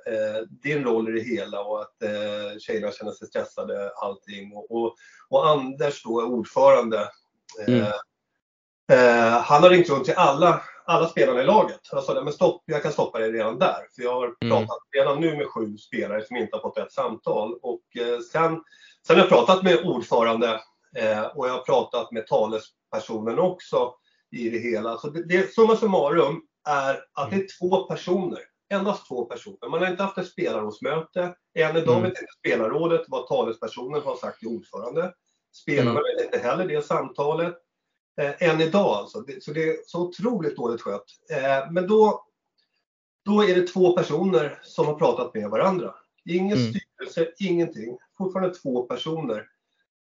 eh, 0.07 0.43
din 0.63 0.85
roll 0.85 1.09
i 1.09 1.13
det 1.13 1.37
hela 1.37 1.61
och 1.61 1.81
att 1.81 2.03
eh, 2.03 2.59
tjejerna 2.59 2.93
känner 2.93 3.13
sig 3.13 3.29
stressade 3.29 3.91
allting. 3.91 4.53
Och, 4.53 4.71
och, 4.71 4.95
och 5.29 5.49
Anders 5.49 6.03
då 6.03 6.21
är 6.21 6.25
ordförande. 6.25 7.09
Mm. 7.67 7.93
Eh, 8.93 9.41
han 9.41 9.63
har 9.63 9.71
ringt 9.71 9.89
runt 9.89 10.05
till 10.05 10.15
alla, 10.17 10.63
alla 10.85 11.09
spelarna 11.09 11.43
i 11.43 11.45
laget. 11.45 11.81
Jag 11.93 12.05
sa 12.05 12.25
men 12.25 12.33
stopp, 12.33 12.63
jag 12.67 12.83
kan 12.83 12.93
stoppa 12.93 13.19
det 13.19 13.33
redan 13.33 13.59
där. 13.59 13.87
För 13.95 14.03
jag 14.03 14.15
har 14.15 14.35
mm. 14.41 14.51
pratat 14.51 14.79
redan 14.97 15.21
nu 15.21 15.37
med 15.37 15.47
sju 15.47 15.77
spelare 15.77 16.25
som 16.25 16.37
inte 16.37 16.57
har 16.57 16.61
fått 16.61 16.79
ett 16.79 16.93
samtal. 16.93 17.59
Och 17.63 17.83
eh, 17.97 18.21
sen, 18.33 18.63
sen 19.07 19.17
har 19.17 19.23
jag 19.23 19.29
pratat 19.29 19.63
med 19.63 19.85
ordförande 19.85 20.61
eh, 20.97 21.25
och 21.25 21.49
jag 21.49 21.53
har 21.53 21.65
pratat 21.65 22.13
med 22.13 22.27
talespersonen 22.27 23.39
också 23.39 23.95
i 24.31 24.51
det 24.51 24.59
hela. 24.59 24.99
Så 24.99 25.11
det, 25.11 25.25
det, 25.25 25.55
summa 25.55 25.77
summarum 25.77 26.43
är 26.69 27.01
att 27.15 27.31
det 27.31 27.37
är 27.37 27.47
två 27.59 27.85
personer. 27.85 28.41
Endast 28.71 29.09
två 29.09 29.25
personer. 29.25 29.69
Man 29.71 29.81
har 29.81 29.91
inte 29.91 30.03
haft 30.03 30.19
ett 30.19 30.29
spelarrådsmöte. 30.29 31.35
Än 31.59 31.77
idag 31.77 31.97
mm. 31.97 32.03
vet 32.03 32.21
inte 32.21 32.33
spelarrådet 32.39 33.05
vad 33.09 33.27
talespersonen 33.27 34.03
har 34.03 34.17
sagt 34.17 34.39
till 34.39 34.49
ordförande. 34.49 35.13
Spelarna 35.53 35.91
mm. 35.91 36.03
vet 36.03 36.25
inte 36.25 36.49
heller 36.49 36.69
det 36.69 36.87
samtalet. 36.87 37.55
Eh, 38.19 38.49
än 38.49 38.61
idag 38.61 38.97
alltså. 38.97 39.25
Så 39.41 39.53
det 39.53 39.69
är 39.69 39.77
så 39.87 40.01
otroligt 40.01 40.57
dåligt 40.57 40.81
skött. 40.81 41.05
Eh, 41.31 41.71
men 41.71 41.87
då, 41.87 42.27
då 43.25 43.45
är 43.45 43.55
det 43.55 43.67
två 43.67 43.93
personer 43.93 44.61
som 44.63 44.87
har 44.87 44.95
pratat 44.95 45.35
med 45.35 45.51
varandra. 45.51 45.95
Ingen 46.25 46.59
mm. 46.59 46.73
styrelse, 46.73 47.33
ingenting. 47.39 47.99
Fortfarande 48.19 48.55
två 48.55 48.83
personer. 48.83 49.47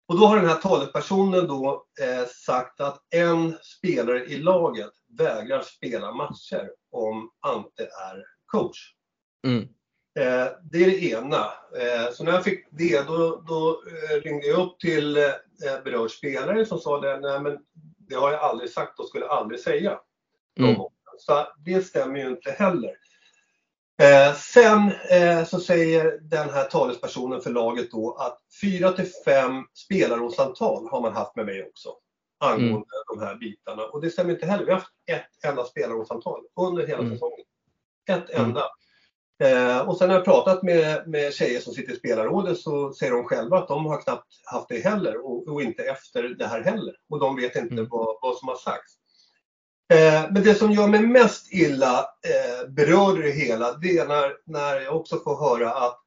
Och 0.09 0.19
då 0.21 0.27
har 0.27 0.37
den 0.37 0.49
här 0.49 0.57
talespersonen 0.57 1.47
då 1.47 1.87
eh, 2.01 2.29
sagt 2.29 2.81
att 2.81 2.99
en 3.11 3.55
spelare 3.63 4.25
i 4.25 4.39
laget 4.39 4.91
vägrar 5.19 5.63
spela 5.63 6.13
matcher 6.13 6.71
om 6.91 7.31
Ante 7.41 7.83
är 7.85 8.25
coach. 8.47 8.95
Mm. 9.47 9.63
Eh, 10.19 10.53
det 10.63 10.85
är 10.85 10.87
det 10.87 11.05
ena. 11.05 11.45
Eh, 11.81 12.13
så 12.13 12.25
när 12.25 12.33
jag 12.33 12.45
fick 12.45 12.67
det 12.71 13.07
då, 13.07 13.43
då 13.47 13.83
eh, 13.87 14.23
ringde 14.23 14.47
jag 14.47 14.67
upp 14.67 14.79
till 14.79 15.17
eh, 15.17 15.83
berörd 15.85 16.11
spelare 16.11 16.67
som 16.67 16.79
sa 16.79 17.01
det, 17.01 17.21
nej 17.21 17.41
men 17.41 17.59
det 18.09 18.15
har 18.15 18.33
jag 18.33 18.41
aldrig 18.41 18.71
sagt 18.71 19.01
och 19.01 19.09
skulle 19.09 19.27
aldrig 19.27 19.61
säga. 19.61 19.99
Mm. 20.59 20.77
Så 21.19 21.47
det 21.65 21.83
stämmer 21.83 22.19
ju 22.19 22.27
inte 22.29 22.51
heller. 22.51 22.93
Eh, 24.03 24.35
sen 24.35 24.93
eh, 25.11 25.45
så 25.45 25.61
säger 25.61 26.19
den 26.21 26.51
här 26.51 26.65
talespersonen 26.65 27.41
för 27.41 27.51
laget 27.51 27.91
då 27.91 28.15
att 28.15 28.39
4 28.61 28.93
till 28.93 29.11
5 29.25 29.65
spelarrådssamtal 29.75 30.89
har 30.91 31.01
man 31.01 31.13
haft 31.13 31.37
med 31.37 31.47
mig 31.47 31.65
också 31.65 31.89
angående 32.39 32.75
mm. 32.75 32.85
de 33.09 33.21
här 33.21 33.35
bitarna. 33.35 33.83
Och 33.83 34.01
det 34.01 34.11
stämmer 34.11 34.33
inte 34.33 34.47
heller. 34.47 34.65
Vi 34.65 34.71
har 34.71 34.79
haft 34.79 34.93
ett 35.07 35.45
enda 35.51 35.65
spelarrådssamtal 35.65 36.41
under 36.61 36.87
hela 36.87 36.99
mm. 36.99 37.13
säsongen. 37.13 37.45
Ett 38.09 38.31
enda. 38.31 38.63
Eh, 39.39 39.89
och 39.89 39.99
sen 39.99 40.09
har 40.09 40.17
jag 40.17 40.25
pratat 40.25 40.63
med, 40.63 41.09
med 41.09 41.35
tjejer 41.35 41.61
som 41.61 41.75
sitter 41.75 41.93
i 41.93 41.97
spelarrådet 41.97 42.59
så 42.59 42.93
säger 42.93 43.13
de 43.13 43.25
själva 43.25 43.59
att 43.59 43.69
de 43.69 43.87
har 43.87 44.01
knappt 44.01 44.27
haft 44.45 44.69
det 44.69 44.85
heller 44.85 45.27
och, 45.27 45.49
och 45.49 45.63
inte 45.63 45.83
efter 45.83 46.23
det 46.23 46.47
här 46.47 46.63
heller. 46.63 46.97
Och 47.11 47.21
de 47.21 47.37
vet 47.37 47.57
inte 47.57 47.75
mm. 47.75 47.89
vad, 47.91 48.19
vad 48.23 48.37
som 48.37 48.49
har 48.49 48.57
sagts. 48.57 48.97
Eh, 49.93 50.33
men 50.33 50.43
det 50.43 50.55
som 50.55 50.73
gör 50.73 50.89
mig 50.89 51.07
mest 51.07 51.53
illa 51.53 51.99
eh, 52.01 53.19
i 53.19 53.23
det 53.23 53.31
hela, 53.31 53.73
det 53.73 53.99
är 53.99 54.09
när, 54.09 54.37
när 54.45 54.81
jag 54.81 54.97
också 54.97 55.19
får 55.19 55.37
höra 55.37 55.71
att 55.71 55.99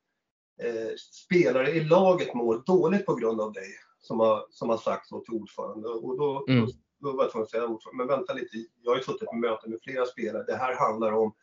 eh, 0.63 0.95
spelare 1.25 1.69
i 1.69 1.83
laget 1.83 2.33
mår 2.33 2.63
dåligt 2.65 3.05
på 3.05 3.15
grund 3.15 3.41
av 3.41 3.53
dig, 3.53 3.69
som 3.99 4.19
har, 4.19 4.45
som 4.49 4.69
har 4.69 4.77
sagts 4.77 5.09
till 5.09 5.33
ordförande. 5.33 5.87
Och 5.87 6.17
då, 6.17 6.45
mm. 6.49 6.65
då, 6.65 6.71
då 6.99 7.17
var 7.17 7.23
jag 7.23 7.31
tvungen 7.31 7.43
att 7.43 7.51
säga 7.51 7.67
ordförande, 7.67 7.97
men 7.97 8.17
vänta 8.17 8.33
lite, 8.33 8.57
jag 8.81 8.91
har 8.91 8.97
ju 8.97 9.03
suttit 9.03 9.29
på 9.29 9.35
möten 9.35 9.71
med 9.71 9.79
flera 9.83 10.05
spelare. 10.05 10.43
Det 10.43 10.55
här 10.55 10.75
handlar 10.75 11.11
om, 11.11 11.33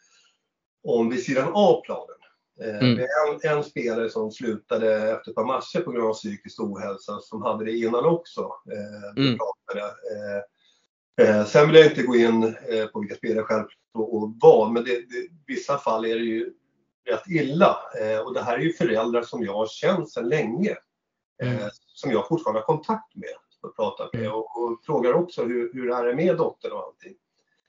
om 0.87 1.11
vid 1.11 1.23
sidan 1.25 1.53
av 1.53 1.81
planen. 1.81 2.17
Eh, 2.61 2.79
mm. 2.79 2.97
Det 2.97 3.03
är 3.03 3.51
en, 3.51 3.59
en, 3.59 3.65
spelare 3.65 4.11
som 4.11 4.31
slutade 4.31 5.11
efter 5.11 5.31
ett 5.31 5.35
par 5.35 5.47
matcher 5.47 5.81
på 5.81 5.91
grund 5.91 6.07
av 6.07 6.15
psykisk 6.15 6.61
ohälsa 6.61 7.19
som 7.21 7.43
hade 7.43 7.65
det 7.65 7.77
innan 7.77 8.05
också. 8.05 8.41
Eh, 8.73 9.25
mm. 9.25 9.35
eh, 9.35 10.43
Eh, 11.21 11.45
sen 11.45 11.67
vill 11.67 11.77
jag 11.77 11.87
inte 11.87 12.03
gå 12.03 12.17
in 12.17 12.45
eh, 12.45 12.87
på 12.87 13.01
vilka 13.01 13.15
spelare 13.15 13.45
själv 13.45 13.65
och 13.95 14.35
vad, 14.41 14.73
men 14.73 14.85
det, 14.85 14.91
det, 14.91 15.29
vissa 15.47 15.79
fall 15.79 16.05
är 16.05 16.15
det 16.15 16.25
ju 16.25 16.53
rätt 17.07 17.27
illa. 17.27 17.77
Eh, 18.01 18.19
och 18.19 18.35
det 18.35 18.43
här 18.43 18.59
är 18.59 18.63
ju 18.63 18.73
föräldrar 18.73 19.23
som 19.23 19.45
jag 19.45 19.53
har 19.53 19.67
känt 19.67 20.11
sedan 20.11 20.29
länge. 20.29 20.77
Mm. 21.43 21.71
Som 21.87 22.11
jag 22.11 22.29
fortfarande 22.29 22.61
har 22.61 22.67
kontakt 22.67 23.17
med 23.17 23.35
och 23.63 23.77
pratar 23.77 24.11
med 24.13 24.21
mm. 24.21 24.33
och, 24.33 24.63
och, 24.63 24.79
frågar 24.87 25.13
också 25.13 25.45
hur, 25.45 25.73
hur 25.75 25.91
är 25.91 26.05
det 26.05 26.15
med 26.15 26.37
dottern 26.37 26.73
och 26.73 26.83
allting. 26.85 27.15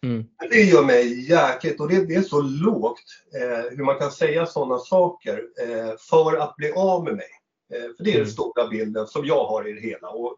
Mm. 0.04 0.26
Det 0.50 0.62
gör 0.62 0.84
mig 0.84 1.30
jäkligt 1.30 1.80
och 1.80 1.88
det, 1.88 2.06
det 2.06 2.16
är 2.16 2.22
så 2.22 2.41
lågt 2.41 3.04
eh, 3.41 3.78
hur 3.78 3.84
man 3.84 4.00
kan 4.00 4.12
säga 4.12 4.45
sådana 4.45 4.78
saker 4.80 5.43
eh, 5.62 5.98
för 6.10 6.38
att 6.38 6.56
bli 6.56 6.72
av 6.72 7.04
med 7.04 7.16
mig. 7.16 7.30
Eh, 7.74 7.95
för 7.98 8.04
det 8.04 8.10
är 8.10 8.14
den 8.14 8.22
mm. 8.22 8.32
stora 8.32 8.68
bilden 8.68 9.08
som 9.08 9.26
jag 9.26 9.45
har 9.45 9.68
i 9.68 9.74
det 9.74 9.82
hela 9.82 10.10
och, 10.10 10.38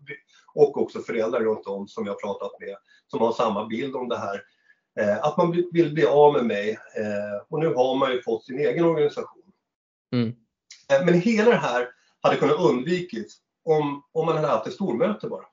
och 0.54 0.82
också 0.82 1.00
föräldrar 1.00 1.40
runt 1.40 1.68
om 1.68 1.88
som 1.88 2.06
jag 2.06 2.22
pratat 2.22 2.52
med 2.60 2.76
som 3.08 3.20
har 3.20 3.32
samma 3.32 3.66
bild 3.66 3.96
om 3.96 4.10
det 4.10 4.18
här. 4.18 4.44
Eh, 5.00 5.26
att 5.26 5.38
man 5.38 5.52
vill 5.72 5.94
bli 5.94 6.06
av 6.06 6.34
med 6.34 6.46
mig 6.46 6.70
eh, 6.72 7.46
och 7.50 7.60
nu 7.60 7.74
har 7.74 7.96
man 7.96 8.12
ju 8.12 8.22
fått 8.22 8.46
sin 8.46 8.60
egen 8.60 8.86
organisation. 8.86 9.52
Mm. 10.14 10.36
Men 11.06 11.22
hela 11.22 11.50
det 11.50 11.58
här 11.58 11.90
hade 12.22 12.36
kunnat 12.36 12.60
undvikits 12.60 13.38
om, 13.64 14.04
om 14.12 14.26
man 14.26 14.36
hade 14.36 14.48
haft 14.48 14.68
ett 14.68 14.74
stormöte 14.74 15.28
bara. 15.28 15.46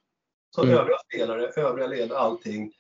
Så 0.55 0.63
mm. 0.63 0.75
övriga 0.75 0.99
spelare, 0.99 1.49
övriga 1.57 1.87
ledare, 1.87 2.19
allting 2.19 2.73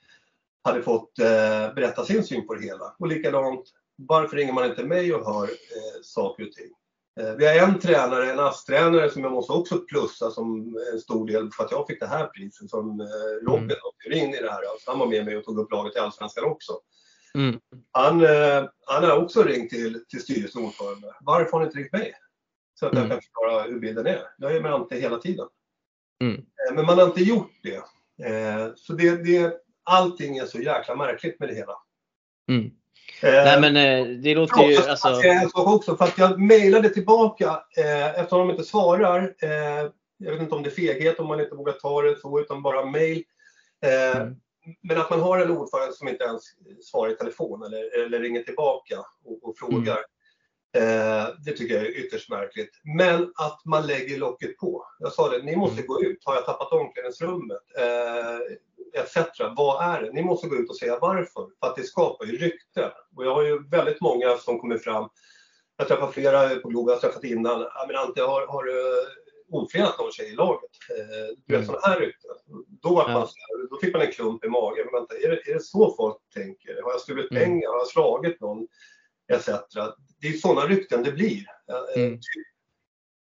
hade 0.67 0.83
fått 0.83 1.19
eh, 1.19 1.75
berätta 1.75 2.05
sin 2.05 2.25
syn 2.25 2.47
på 2.47 2.55
det 2.55 2.63
hela. 2.63 2.95
Och 2.99 3.09
likadant, 3.09 3.65
varför 3.97 4.37
ringer 4.37 4.53
man 4.53 4.71
inte 4.71 4.85
mig 4.85 5.15
och 5.15 5.27
hör 5.27 5.45
eh, 5.45 6.03
saker 6.03 6.47
och 6.47 6.53
ting? 6.53 6.71
Eh, 7.21 7.35
vi 7.35 7.47
har 7.47 7.69
en 7.69 7.79
tränare, 7.79 8.33
en 8.33 8.41
ASS-tränare 8.41 9.11
som 9.11 9.23
jag 9.23 9.33
måste 9.33 9.53
också 9.53 9.79
plussa 9.79 10.31
som 10.31 10.79
en 10.93 11.01
stor 11.01 11.27
del 11.27 11.51
för 11.51 11.65
att 11.65 11.71
jag 11.71 11.87
fick 11.87 12.01
det 12.01 12.07
här 12.07 12.27
priset 12.27 12.71
som 12.71 13.01
eh, 13.01 13.47
Robin 13.47 13.77
mm. 14.07 14.25
in 14.25 14.35
i 14.35 14.43
det 14.43 14.51
här. 14.51 14.71
Alltså, 14.71 14.91
han 14.91 14.99
var 14.99 15.07
med 15.07 15.25
mig 15.25 15.37
och 15.37 15.45
tog 15.45 15.59
upp 15.59 15.73
laget 15.73 15.97
i 15.97 15.99
Allsvenskan 15.99 16.45
också. 16.45 16.73
Mm. 17.35 17.61
Han, 17.93 18.25
eh, 18.25 18.65
han 18.87 19.05
har 19.05 19.17
också 19.17 19.43
ringt 19.43 19.71
till, 19.71 20.05
till 20.09 20.23
styrelsens 20.23 20.65
ordförande. 20.65 21.15
Varför 21.21 21.53
har 21.53 21.61
ni 21.61 21.67
inte 21.67 21.79
ringt 21.79 21.93
mig? 21.93 22.15
Så 22.75 22.87
att 22.87 22.93
jag 22.93 23.05
mm. 23.05 23.11
kan 23.11 23.21
förklara 23.23 23.63
hur 23.63 23.81
bilden 23.81 24.07
är. 24.07 24.23
Jag 24.39 24.57
är 24.57 24.61
med 24.61 24.75
Ante 24.75 24.97
hela 24.97 25.19
tiden. 25.19 25.47
Mm. 26.25 26.45
Men 26.75 26.87
man 26.87 26.99
har 26.99 27.07
inte 27.07 27.23
gjort 27.23 27.53
det. 27.63 27.85
Så 28.77 28.93
det, 28.93 29.25
det, 29.25 29.66
allting 29.87 30.39
är 30.39 30.47
så 30.47 30.59
jäkla 30.59 30.97
märkligt 30.97 31.41
med 31.41 31.49
det 31.49 31.55
hela. 31.55 31.73
Mm. 32.49 32.71
Nej 33.23 33.55
eh, 33.55 33.61
men 33.61 33.77
eh, 33.77 34.07
det 34.07 34.35
låter 34.35 34.63
ju... 34.63 34.77
Alltså... 34.77 35.09
En 35.09 35.51
sak 35.51 35.67
också, 35.67 35.97
för 35.97 36.05
att 36.05 36.19
jag 36.19 36.41
mejlade 36.41 36.89
tillbaka 36.89 37.63
eh, 37.77 38.21
eftersom 38.21 38.39
de 38.39 38.51
inte 38.51 38.65
svarar. 38.65 39.35
Eh, 39.43 39.91
jag 40.19 40.33
vet 40.33 40.41
inte 40.41 40.55
om 40.55 40.63
det 40.63 40.69
är 40.69 40.75
feghet 40.75 41.21
om 41.21 41.27
man 41.27 41.41
inte 41.41 41.55
vågar 41.55 41.73
ta 41.73 42.03
det 42.03 42.21
så, 42.21 42.41
utan 42.41 42.63
bara 42.63 42.85
mejl. 42.85 43.23
Eh, 43.85 44.17
mm. 44.17 44.37
Men 44.83 44.99
att 44.99 45.11
man 45.11 45.21
har 45.21 45.39
en 45.39 45.51
ordförande 45.51 45.95
som 45.95 46.09
inte 46.09 46.25
ens 46.25 46.43
svarar 46.83 47.13
i 47.13 47.17
telefon 47.17 47.63
eller, 47.63 48.05
eller 48.05 48.21
ringer 48.21 48.43
tillbaka 48.43 48.99
och, 49.25 49.49
och 49.49 49.59
frågar. 49.59 49.99
Mm. 49.99 51.21
Eh, 51.23 51.29
det 51.45 51.53
tycker 51.53 51.75
jag 51.75 51.85
är 51.85 51.99
ytterst 51.99 52.31
märkligt. 52.31 52.71
Men 52.99 53.33
att 53.37 53.61
man 53.65 53.87
lägger 53.87 54.19
locket 54.19 54.57
på. 54.57 54.87
Jag 54.99 55.13
sa 55.13 55.31
det, 55.31 55.43
ni 55.43 55.57
måste 55.57 55.77
mm. 55.77 55.87
gå 55.87 56.03
ut. 56.03 56.19
Har 56.25 56.35
jag 56.35 56.47
tappat 56.47 56.73
omklädningsrummet? 56.73 57.63
Etc. 58.97 59.17
Vad 59.57 59.95
är 59.95 60.03
det? 60.03 60.13
Ni 60.13 60.23
måste 60.23 60.49
gå 60.49 60.57
ut 60.57 60.71
och 60.71 60.77
säga 60.77 60.99
varför, 61.01 61.49
för 61.61 61.67
att 61.67 61.77
det 61.77 61.83
skapar 61.83 62.27
ju 62.27 62.39
rykten. 62.39 62.91
Och 63.17 63.25
jag 63.27 63.35
har 63.35 63.43
ju 63.43 63.69
väldigt 63.69 64.01
många 64.01 64.37
som 64.37 64.61
kommer 64.61 64.79
fram, 64.79 65.09
jag 65.77 65.89
träffar 65.89 66.11
flera 66.11 66.49
på 66.49 66.69
Globen, 66.69 66.93
jag 66.93 66.97
har 66.97 67.09
träffat 67.09 67.25
innan, 67.25 67.61
jag 67.61 67.89
menar 67.89 68.07
inte 68.07 68.23
har, 68.23 68.47
har 68.47 68.65
du 68.65 69.07
ofredat 69.51 69.99
någon 69.99 70.13
tjej 70.13 70.33
i 70.33 70.35
laget? 70.35 70.71
Eh, 70.91 71.37
du 71.47 71.55
vet 71.55 71.65
mm. 71.65 71.67
sådana 71.67 71.87
här 71.87 72.01
rykten. 72.01 72.31
Då, 72.83 72.95
var 72.95 73.13
man, 73.13 73.29
då 73.71 73.79
fick 73.81 73.93
man 73.95 74.03
en 74.03 74.13
klump 74.13 74.45
i 74.45 74.49
magen. 74.49 74.87
Vänta, 74.93 75.15
är, 75.17 75.29
det, 75.29 75.51
är 75.51 75.55
det 75.55 75.63
så 75.63 75.95
folk 75.97 76.17
tänker? 76.35 76.83
Har 76.83 76.91
jag 76.91 77.01
stulit 77.01 77.31
mm. 77.31 77.43
pengar? 77.43 77.69
Har 77.69 77.79
jag 77.79 77.89
slagit 77.89 78.41
någon? 78.41 78.67
Etc. 79.33 79.49
Det 80.21 80.29
är 80.29 80.33
sådana 80.33 80.67
rykten 80.67 81.03
det 81.03 81.13
blir. 81.13 81.45
Eh, 81.71 82.03
mm. 82.03 82.21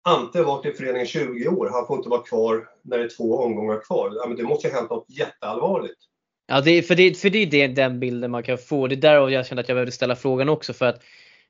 Ante 0.07 0.39
har 0.39 0.45
varit 0.45 0.67
i 0.67 0.73
föreningen 0.73 1.07
20 1.07 1.49
år, 1.49 1.69
han 1.73 1.87
får 1.87 1.97
inte 1.97 2.09
vara 2.09 2.23
kvar 2.23 2.69
när 2.83 2.99
det 2.99 3.05
är 3.05 3.09
två 3.09 3.39
omgångar 3.39 3.81
kvar. 3.81 4.13
Ja, 4.15 4.27
men 4.27 4.37
det 4.37 4.43
måste 4.43 4.69
ju 4.69 4.73
ha 4.73 4.81
hänt 4.81 4.91
något 4.91 5.07
jätteallvarligt. 5.09 5.99
Ja, 6.47 6.61
det 6.61 6.71
är, 6.71 6.83
för, 6.83 6.95
det, 6.95 7.19
för 7.19 7.31
det 7.31 7.63
är 7.63 7.69
den 7.69 8.01
bilden 8.01 8.31
man 8.31 8.43
kan 8.43 8.59
få. 8.59 8.87
Det 8.87 8.95
är 8.95 8.97
därav 8.97 9.31
jag 9.31 9.47
kände 9.47 9.61
att 9.61 9.69
jag 9.69 9.77
behövde 9.77 9.93
ställa 9.93 10.17
frågan 10.17 10.49
också 10.49 10.73
för 10.73 10.87
att 10.87 11.03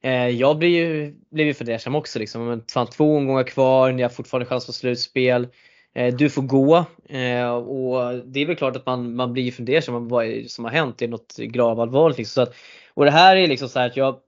eh, 0.03 0.29
jag 0.29 0.59
blir 0.59 0.69
ju, 0.69 1.15
blev 1.31 1.47
ju 1.47 1.55
fundersam 1.55 1.95
också. 1.95 2.19
Liksom. 2.19 2.47
Men 2.47 2.65
fan, 2.73 2.87
två 2.87 3.17
omgångar 3.17 3.45
kvar, 3.45 3.93
ni 3.93 4.03
har 4.03 4.11
fortfarande 4.11 4.47
chans 4.47 4.67
på 4.67 4.73
slutspel. 4.73 5.49
Eh, 5.95 6.15
du 6.15 6.31
får 6.31 6.43
gå. 6.43 6.77
Eh, 7.09 7.55
och 7.55 8.15
det 8.25 8.41
är 8.41 8.47
väl 8.47 8.57
klart 8.57 8.77
att 8.77 8.87
man, 8.87 9.17
man 9.17 9.33
blir 9.33 9.53
fundersam 9.53 10.09
vad 10.09 10.27
är 10.27 10.45
som 10.45 10.65
har 10.65 10.73
hänt. 10.73 10.99
Det 10.99 11.05
är 11.05 11.09
något 11.09 11.37
gravallvarligt. 11.37 12.19
Liksom. 12.19 12.33
Så 12.33 12.51
att, 12.51 12.57
och 12.95 13.05
det 13.05 13.11
här 13.11 13.37
är 13.37 13.47
liksom 13.47 13.69
så 13.69 13.79
här 13.79 13.87
att 13.87 13.97
jag, 13.97 14.21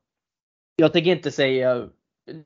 jag 0.77 0.93
tänker 0.93 1.11
inte 1.11 1.31
säga 1.31 1.89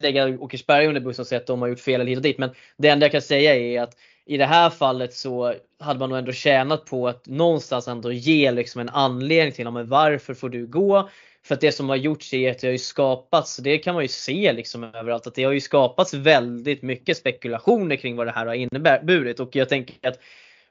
lägga 0.01 0.39
Åkersberga 0.39 0.89
under 0.89 1.01
bussen 1.01 1.23
och 1.23 1.27
säga 1.27 1.41
att 1.41 1.47
de 1.47 1.63
har 1.63 1.69
gjort 1.69 1.81
fel 1.81 2.01
eller 2.01 2.11
hit 2.11 2.17
och 2.17 2.23
dit. 2.23 2.39
Men 2.39 2.51
det 2.77 2.89
enda 2.89 3.07
jag 3.07 3.13
kan 3.13 3.23
säga 3.23 3.57
är 3.57 3.81
att 3.81 3.97
i 4.27 4.37
det 4.37 4.47
här 4.47 4.71
fallet 4.71 5.15
så 5.15 5.55
hade 5.79 6.01
man 6.01 6.09
nog 6.09 6.19
ändå 6.19 6.33
tjänat 6.33 6.85
på 6.85 7.09
att 7.09 7.27
någonstans 7.27 7.89
ändå 7.89 8.13
ge 8.13 8.51
liksom 8.53 8.81
en 8.81 8.89
anledning 8.89 9.53
till 9.53 9.71
men 9.71 9.89
varför 9.89 10.35
får 10.35 10.49
du 10.49 10.67
gå? 10.67 11.09
För 11.43 11.55
att 11.55 11.61
det 11.61 11.73
som 11.73 11.89
har 11.89 11.97
gjorts 11.97 12.35
är 12.35 12.51
att 12.51 12.59
det 12.59 12.67
har 12.67 12.73
ju 12.73 12.79
skapats, 12.79 13.57
det 13.57 13.79
kan 13.79 13.95
man 13.95 14.05
ju 14.05 14.09
se 14.09 14.53
liksom 14.53 14.85
överallt, 14.85 15.27
att 15.27 15.35
det 15.35 15.45
har 15.45 15.53
ju 15.53 15.61
skapats 15.61 16.15
väldigt 16.15 16.83
mycket 16.83 17.17
spekulationer 17.17 17.97
kring 17.97 18.17
vad 18.17 18.27
det 18.27 18.31
här 18.31 18.47
har 18.47 18.55
inneburit. 18.55 19.41
Och 19.41 19.57
jag 19.57 19.69
tänker 19.69 20.09
att 20.09 20.19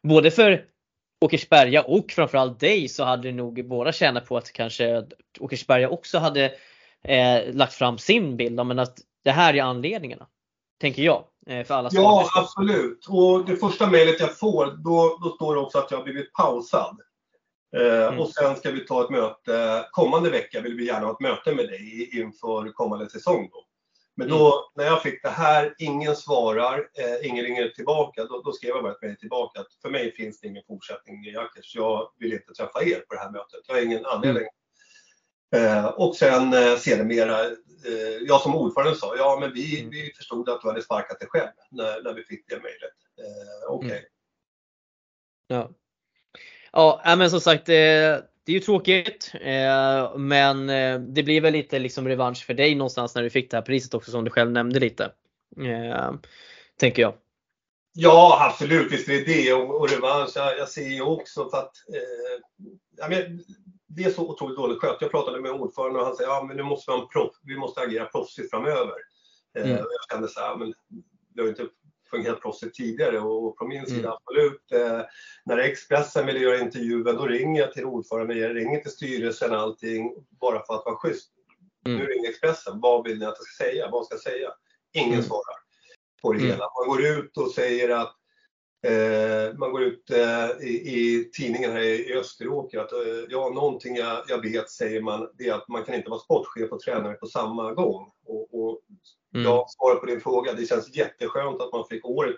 både 0.03 0.32
för 0.32 0.66
Åkersberga 1.22 1.82
och 1.82 2.12
framförallt 2.12 2.60
dig 2.60 2.88
så 2.88 3.03
hade 3.03 3.32
nog 3.32 3.68
båda 3.68 3.91
tjänat 3.91 4.26
på 4.26 4.38
att 4.38 4.51
kanske 4.51 5.03
Åkersberga 5.39 5.89
också 5.89 6.18
hade 6.18 6.51
eh, 7.04 7.54
lagt 7.54 7.74
fram 7.74 7.97
sin 7.97 8.38
bild. 8.38 8.66
Men 8.66 8.80
att 8.80 8.97
det 9.24 9.32
här 9.32 9.54
är 9.54 9.62
anledningarna. 9.62 10.28
Tänker 10.82 11.04
jag. 11.04 11.24
Eh, 11.47 11.66
för 11.66 11.74
alla 11.74 11.89
ja 11.91 12.30
absolut. 12.36 13.06
Och 13.10 13.45
det 13.45 13.56
första 13.56 13.88
mejlet 13.89 14.20
jag 14.20 14.38
får 14.38 14.66
då, 14.66 15.20
då 15.24 15.30
står 15.30 15.56
det 15.56 15.62
också 15.62 15.78
att 15.78 15.91
jag 15.91 15.97
har 15.97 16.04
blivit 16.04 16.34
pausad. 16.34 16.97
Eh, 17.78 18.08
mm. 18.08 18.20
Och 18.20 18.30
sen 18.30 18.56
ska 18.56 18.72
vi 18.72 18.86
ta 18.86 19.04
ett 19.04 19.10
möte, 19.10 19.86
kommande 19.91 20.30
vecka 20.30 20.62
vill 20.62 20.76
vi 20.76 20.86
gärna 20.86 21.06
ha 21.06 21.14
ett 21.14 21.20
möte 21.20 21.56
med 21.56 21.68
dig 21.68 22.20
inför 22.20 22.72
kommande 22.72 23.10
säsong. 23.10 23.50
Då. 23.52 23.66
Men 24.16 24.30
då 24.30 24.36
mm. 24.36 24.64
när 24.76 24.86
jag 24.86 25.02
fick 25.02 25.24
det 25.24 25.30
här, 25.30 25.76
ingen 25.78 26.16
svarar, 26.16 26.78
eh, 26.78 27.30
ingen 27.30 27.45
ringer 27.45 27.68
tillbaka, 27.68 28.26
då, 28.26 28.41
då 28.45 28.52
skrev 28.52 28.70
jag 28.70 28.84
bara 28.84 28.91
ett 28.91 29.02
mejl 29.02 29.18
tillbaka 29.18 29.60
att 29.60 29.74
för 29.82 29.89
mig 29.89 30.12
finns 30.12 30.39
det 30.39 30.47
ingen 30.47 30.64
fortsättning 30.68 31.26
i 31.26 31.32
Jackers. 31.32 31.76
Jag 31.76 32.12
vill 32.20 32.34
inte 32.34 32.54
träffa 32.54 32.84
er 32.84 33.00
på 33.00 33.14
det 33.14 33.20
här 33.20 33.32
mötet. 33.32 33.60
Jag 33.68 33.76
har 33.76 33.82
ingen 33.82 34.06
anledning. 34.06 34.47
Eh, 35.56 35.86
och 35.86 36.16
sen 36.16 36.54
eh, 36.54 36.76
sedermera, 36.78 37.45
eh, 37.45 38.18
jag 38.28 38.41
som 38.41 38.56
ordförande 38.56 38.95
sa, 38.95 39.16
ja 39.18 39.38
men 39.41 39.54
vi, 39.54 39.80
mm. 39.80 39.91
vi 39.91 40.14
förstod 40.18 40.50
att 40.50 40.62
du 40.62 40.68
hade 40.68 40.82
sparkat 40.82 41.20
dig 41.20 41.30
själv 41.30 41.50
när, 41.72 42.04
när 42.04 42.14
vi 42.14 42.24
fick 42.24 42.50
det 42.50 42.56
mejlet. 42.56 42.97
Eh, 43.18 43.70
Okej. 43.70 43.88
Okay. 43.88 44.00
Mm. 44.00 44.08
Ja. 45.47 45.70
Ja, 46.72 47.16
men 47.18 47.30
som 47.30 47.41
sagt, 47.41 47.70
eh, 47.70 47.74
det 48.43 48.52
är 48.52 48.54
ju 48.54 48.60
tråkigt 48.60 49.32
eh, 49.41 50.18
men 50.18 50.70
eh, 50.70 51.00
det 51.00 51.24
blir 51.24 51.41
väl 51.41 51.54
lite 51.54 51.80
liksom 51.80 52.08
revansch 52.08 52.45
för 52.45 52.54
dig 52.54 52.76
någonstans 52.76 53.16
när 53.16 53.24
du 53.24 53.30
fick 53.30 53.52
det 53.52 53.58
här 53.58 53.62
priset 53.62 53.93
också 53.93 54.12
som 54.12 54.24
du 54.24 54.32
själv 54.32 54.52
nämnde 54.52 54.80
lite. 54.80 55.12
Tänker 56.80 57.02
jag. 57.02 57.14
Ja 57.93 58.38
absolut, 58.50 58.91
visst 58.91 59.10
är 59.10 59.14
det 59.14 59.26
det 59.26 59.54
och, 59.54 59.82
och 59.82 59.89
revansch. 59.89 60.32
Jag, 60.36 60.58
jag 60.58 60.70
ser 60.70 60.88
ju 60.88 61.02
också 61.02 61.50
för 61.50 61.58
att 61.58 61.74
eh, 61.93 63.10
men, 63.10 63.43
det 63.90 64.04
är 64.04 64.12
så 64.12 64.30
otroligt 64.30 64.58
dåligt 64.58 64.80
skött. 64.80 64.98
Jag 65.02 65.12
pratade 65.12 65.42
med 65.42 65.52
ordföranden 65.52 66.00
och 66.00 66.08
han 66.08 66.16
säger 66.16 66.30
ja 66.30 66.44
men 66.48 66.58
nu 66.58 66.64
måste 66.64 66.92
vi, 66.92 67.08
proff, 67.14 67.36
vi 67.44 67.58
måste 67.58 67.82
agera 67.82 68.06
proffsigt 68.06 68.50
framöver. 68.50 68.96
Mm. 69.58 69.78
jag 69.78 69.88
kände 70.12 70.28
så 70.28 70.40
här, 70.40 70.56
men 70.56 70.74
det 71.36 71.42
har 71.42 71.50
inte 71.50 71.68
fungerat 72.10 72.42
proffsigt 72.42 72.76
tidigare 72.76 73.20
och 73.20 73.58
på 73.58 73.68
min 73.68 73.86
sida 73.86 74.00
mm. 74.00 74.12
absolut. 74.12 74.72
Eh, 74.72 75.02
när 75.46 75.58
Expressen 75.58 76.26
vill 76.26 76.42
göra 76.42 76.60
intervjuer 76.60 77.14
då 77.14 77.26
ringer 77.26 77.62
jag 77.62 77.74
till 77.74 77.86
ordföranden, 77.86 78.38
jag 78.38 78.56
ringer 78.56 78.80
till 78.80 78.92
styrelsen 78.92 79.54
allting 79.54 80.16
bara 80.30 80.66
för 80.66 80.74
att 80.74 80.86
vara 80.86 80.96
schysst. 80.96 81.32
Mm. 81.86 81.98
Nu 81.98 82.06
ringer 82.06 82.30
Expressen, 82.30 82.80
vad 82.80 83.04
vill 83.04 83.20
ni 83.20 83.26
att 83.26 83.36
jag 83.38 83.48
ska 83.48 83.64
säga? 83.64 83.90
Vad 83.92 84.06
ska 84.06 84.16
jag 84.16 84.22
säga? 84.22 84.50
Ingen 84.94 85.14
mm. 85.14 85.24
svarar 85.24 85.56
på 86.22 86.34
det 86.34 86.40
mm. 86.40 86.52
hela. 86.52 86.70
Man 86.80 86.88
går 86.88 87.06
ut 87.06 87.38
och 87.38 87.52
säger 87.52 87.90
att 87.90 88.08
eh, 88.08 88.18
man 89.57 89.71
går 89.71 89.84
ut 89.84 90.11
eh, 90.11 90.67
i, 90.67 91.30
tidningen 91.34 91.71
här 91.71 91.80
i, 91.80 92.13
Österåker 92.13 92.80
att 92.80 92.91
eh, 92.91 92.99
ja, 93.30 93.49
någonting 93.49 93.95
jag, 93.95 94.23
jag, 94.27 94.41
vet 94.41 94.69
säger 94.69 95.01
man, 95.01 95.30
det 95.38 95.47
är 95.47 95.53
att 95.53 95.67
man 95.67 95.84
kan 95.84 95.95
inte 95.95 96.09
vara 96.09 96.19
sportchef 96.19 96.71
och 96.71 96.80
tränare 96.80 97.13
på 97.13 97.25
samma 97.25 97.73
gång. 97.73 98.11
Och, 98.25 98.53
och 98.53 98.82
Mm. 99.34 99.45
Jag 99.45 99.69
svarar 99.69 99.95
på 99.95 100.05
din 100.05 100.21
fråga. 100.21 100.53
Det 100.53 100.65
känns 100.65 100.95
jätteskönt 100.95 101.61
att 101.61 101.73
man 101.73 101.86
fick 101.89 102.05
året 102.05 102.36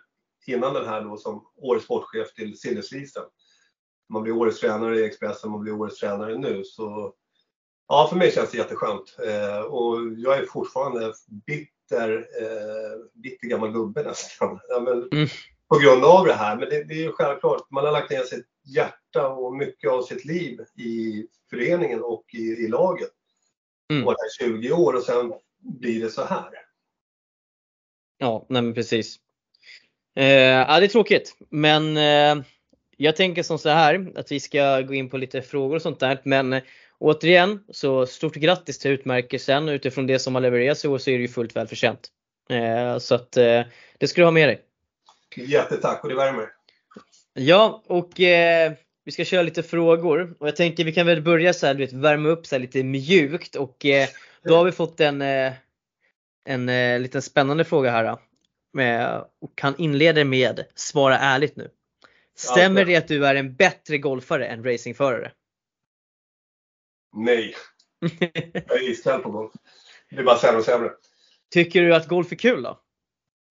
innan 0.47 0.73
den 0.73 0.85
här 0.85 1.01
då 1.01 1.17
som 1.17 1.45
årets 1.55 1.85
sportchef 1.85 2.33
till 2.33 2.59
Silverslisen. 2.59 3.23
Man 4.09 4.23
blir 4.23 4.33
årets 4.33 4.59
tränare 4.59 4.99
i 4.99 5.03
Expressen, 5.03 5.51
man 5.51 5.61
blir 5.61 5.73
årets 5.73 5.99
tränare 5.99 6.37
nu. 6.37 6.63
Så 6.63 7.13
ja, 7.87 8.07
för 8.09 8.17
mig 8.17 8.31
känns 8.31 8.51
det 8.51 8.57
jätteskönt. 8.57 9.15
Eh, 9.25 9.61
och 9.61 9.97
jag 10.17 10.37
är 10.37 10.45
fortfarande 10.45 11.13
bitter, 11.45 12.17
eh, 12.41 13.21
bitter 13.21 13.47
gammal 13.47 13.71
gubbe 13.71 14.03
nästan. 14.03 14.59
Ja, 14.69 14.79
men, 14.79 15.09
mm. 15.11 15.27
På 15.72 15.80
grund 15.80 16.05
av 16.05 16.26
det 16.26 16.34
här. 16.34 16.57
Men 16.57 16.69
det, 16.69 16.84
det 16.84 16.93
är 16.93 17.03
ju 17.03 17.11
självklart, 17.11 17.72
man 17.72 17.86
har 17.86 17.91
lagt 17.91 18.11
ner 18.11 18.24
sitt 18.24 18.45
hjärta 18.76 19.28
och 19.28 19.55
mycket 19.55 19.91
av 19.91 20.01
sitt 20.01 20.26
liv 20.26 20.59
i 20.78 21.26
föreningen 21.49 22.03
och 22.03 22.26
i, 22.34 22.38
i 22.38 22.67
laget. 22.67 23.11
Mm. 23.91 24.05
Det 24.05 24.45
20 24.45 24.72
år 24.72 24.93
och 24.93 25.03
sen 25.03 25.34
blir 25.59 26.01
det 26.03 26.09
så 26.09 26.24
här. 26.24 26.49
Ja, 28.17 28.45
nej 28.49 28.61
men 28.61 28.74
precis. 28.74 29.15
Eh, 30.15 30.26
ja, 30.26 30.80
det 30.80 30.86
är 30.86 30.88
tråkigt, 30.88 31.38
men 31.49 31.97
eh, 31.97 32.45
jag 32.97 33.15
tänker 33.15 33.43
som 33.43 33.57
så 33.57 33.69
här 33.69 34.11
att 34.15 34.32
vi 34.32 34.39
ska 34.39 34.82
gå 34.82 34.93
in 34.93 35.09
på 35.09 35.17
lite 35.17 35.41
frågor 35.41 35.76
och 35.76 35.82
sånt 35.82 35.99
där. 35.99 36.22
Men 36.24 36.53
eh, 36.53 36.63
återigen, 36.99 37.63
så 37.69 38.05
stort 38.05 38.36
grattis 38.36 38.80
till 38.80 38.91
utmärkelsen. 38.91 39.69
Utifrån 39.69 40.07
det 40.07 40.19
som 40.19 40.36
har 40.36 40.41
levererats 40.41 40.86
i 40.86 40.88
år 40.88 40.97
så 40.97 41.09
är 41.09 41.15
det 41.15 41.22
ju 41.22 41.28
fullt 41.28 41.55
välförtjänt. 41.55 42.09
Eh, 42.49 42.97
så 42.97 43.15
att 43.15 43.38
eh, 43.38 43.61
det 43.97 44.07
ska 44.07 44.22
du 44.22 44.26
ha 44.26 44.32
med 44.32 44.49
dig. 44.49 44.65
Jättetack 45.38 46.03
och 46.03 46.09
det 46.09 46.15
värmer. 46.15 46.49
Ja, 47.34 47.84
och 47.86 48.19
eh, 48.19 48.73
vi 49.05 49.11
ska 49.11 49.25
köra 49.25 49.41
lite 49.41 49.63
frågor. 49.63 50.36
Och 50.39 50.47
jag 50.47 50.55
tänker 50.55 50.84
vi 50.84 50.93
kan 50.93 51.07
väl 51.07 51.21
börja 51.21 51.53
så 51.53 51.67
här, 51.67 51.73
du 51.73 51.86
vet, 51.86 51.93
värma 51.93 52.29
upp 52.29 52.45
så 52.45 52.57
lite 52.57 52.84
mjukt. 52.84 53.55
Och 53.55 53.86
då 54.43 54.55
har 54.55 54.65
vi 54.65 54.71
fått 54.71 54.99
en 54.99 55.21
en 56.45 56.69
eh, 56.69 56.99
liten 56.99 57.21
spännande 57.21 57.63
fråga 57.65 57.91
här. 57.91 58.17
Med, 58.73 59.25
och 59.41 59.61
han 59.61 59.75
inleder 59.77 60.25
med 60.25 60.65
Svara 60.75 61.17
ärligt 61.17 61.55
nu. 61.55 61.71
Stämmer 62.36 62.86
det 62.86 62.95
att 62.95 63.07
du 63.07 63.25
är 63.25 63.36
en 63.36 63.55
bättre 63.55 63.97
golfare 63.97 64.47
än 64.47 64.63
racingförare? 64.63 65.32
Nej. 67.13 67.55
Jag 68.53 68.77
är 68.77 68.89
iskall 68.89 69.21
på 69.21 69.32
golf. 69.32 69.51
Det 70.09 70.15
blir 70.15 70.25
bara 70.25 70.38
sämre 70.38 70.57
och 70.57 70.65
sämre. 70.65 70.91
Tycker 71.49 71.82
du 71.82 71.95
att 71.95 72.07
golf 72.07 72.32
är 72.32 72.36
kul 72.36 72.63
då? 72.63 72.79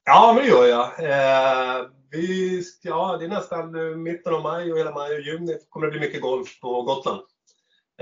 Ja, 0.04 0.32
men 0.34 0.44
det 0.44 0.50
gör 0.50 0.66
jag. 0.66 0.84
Eh, 0.84 1.86
vi, 2.10 2.62
ja, 2.82 3.16
det 3.16 3.24
är 3.24 3.28
nästan 3.28 4.02
mitten 4.02 4.34
av 4.34 4.42
maj 4.42 4.72
och 4.72 4.78
hela 4.78 4.94
maj 4.94 5.14
och 5.14 5.20
juni 5.20 5.58
kommer 5.68 5.86
det 5.86 5.90
bli 5.90 6.00
mycket 6.00 6.22
golf 6.22 6.60
på 6.60 6.82
Gotland. 6.82 7.20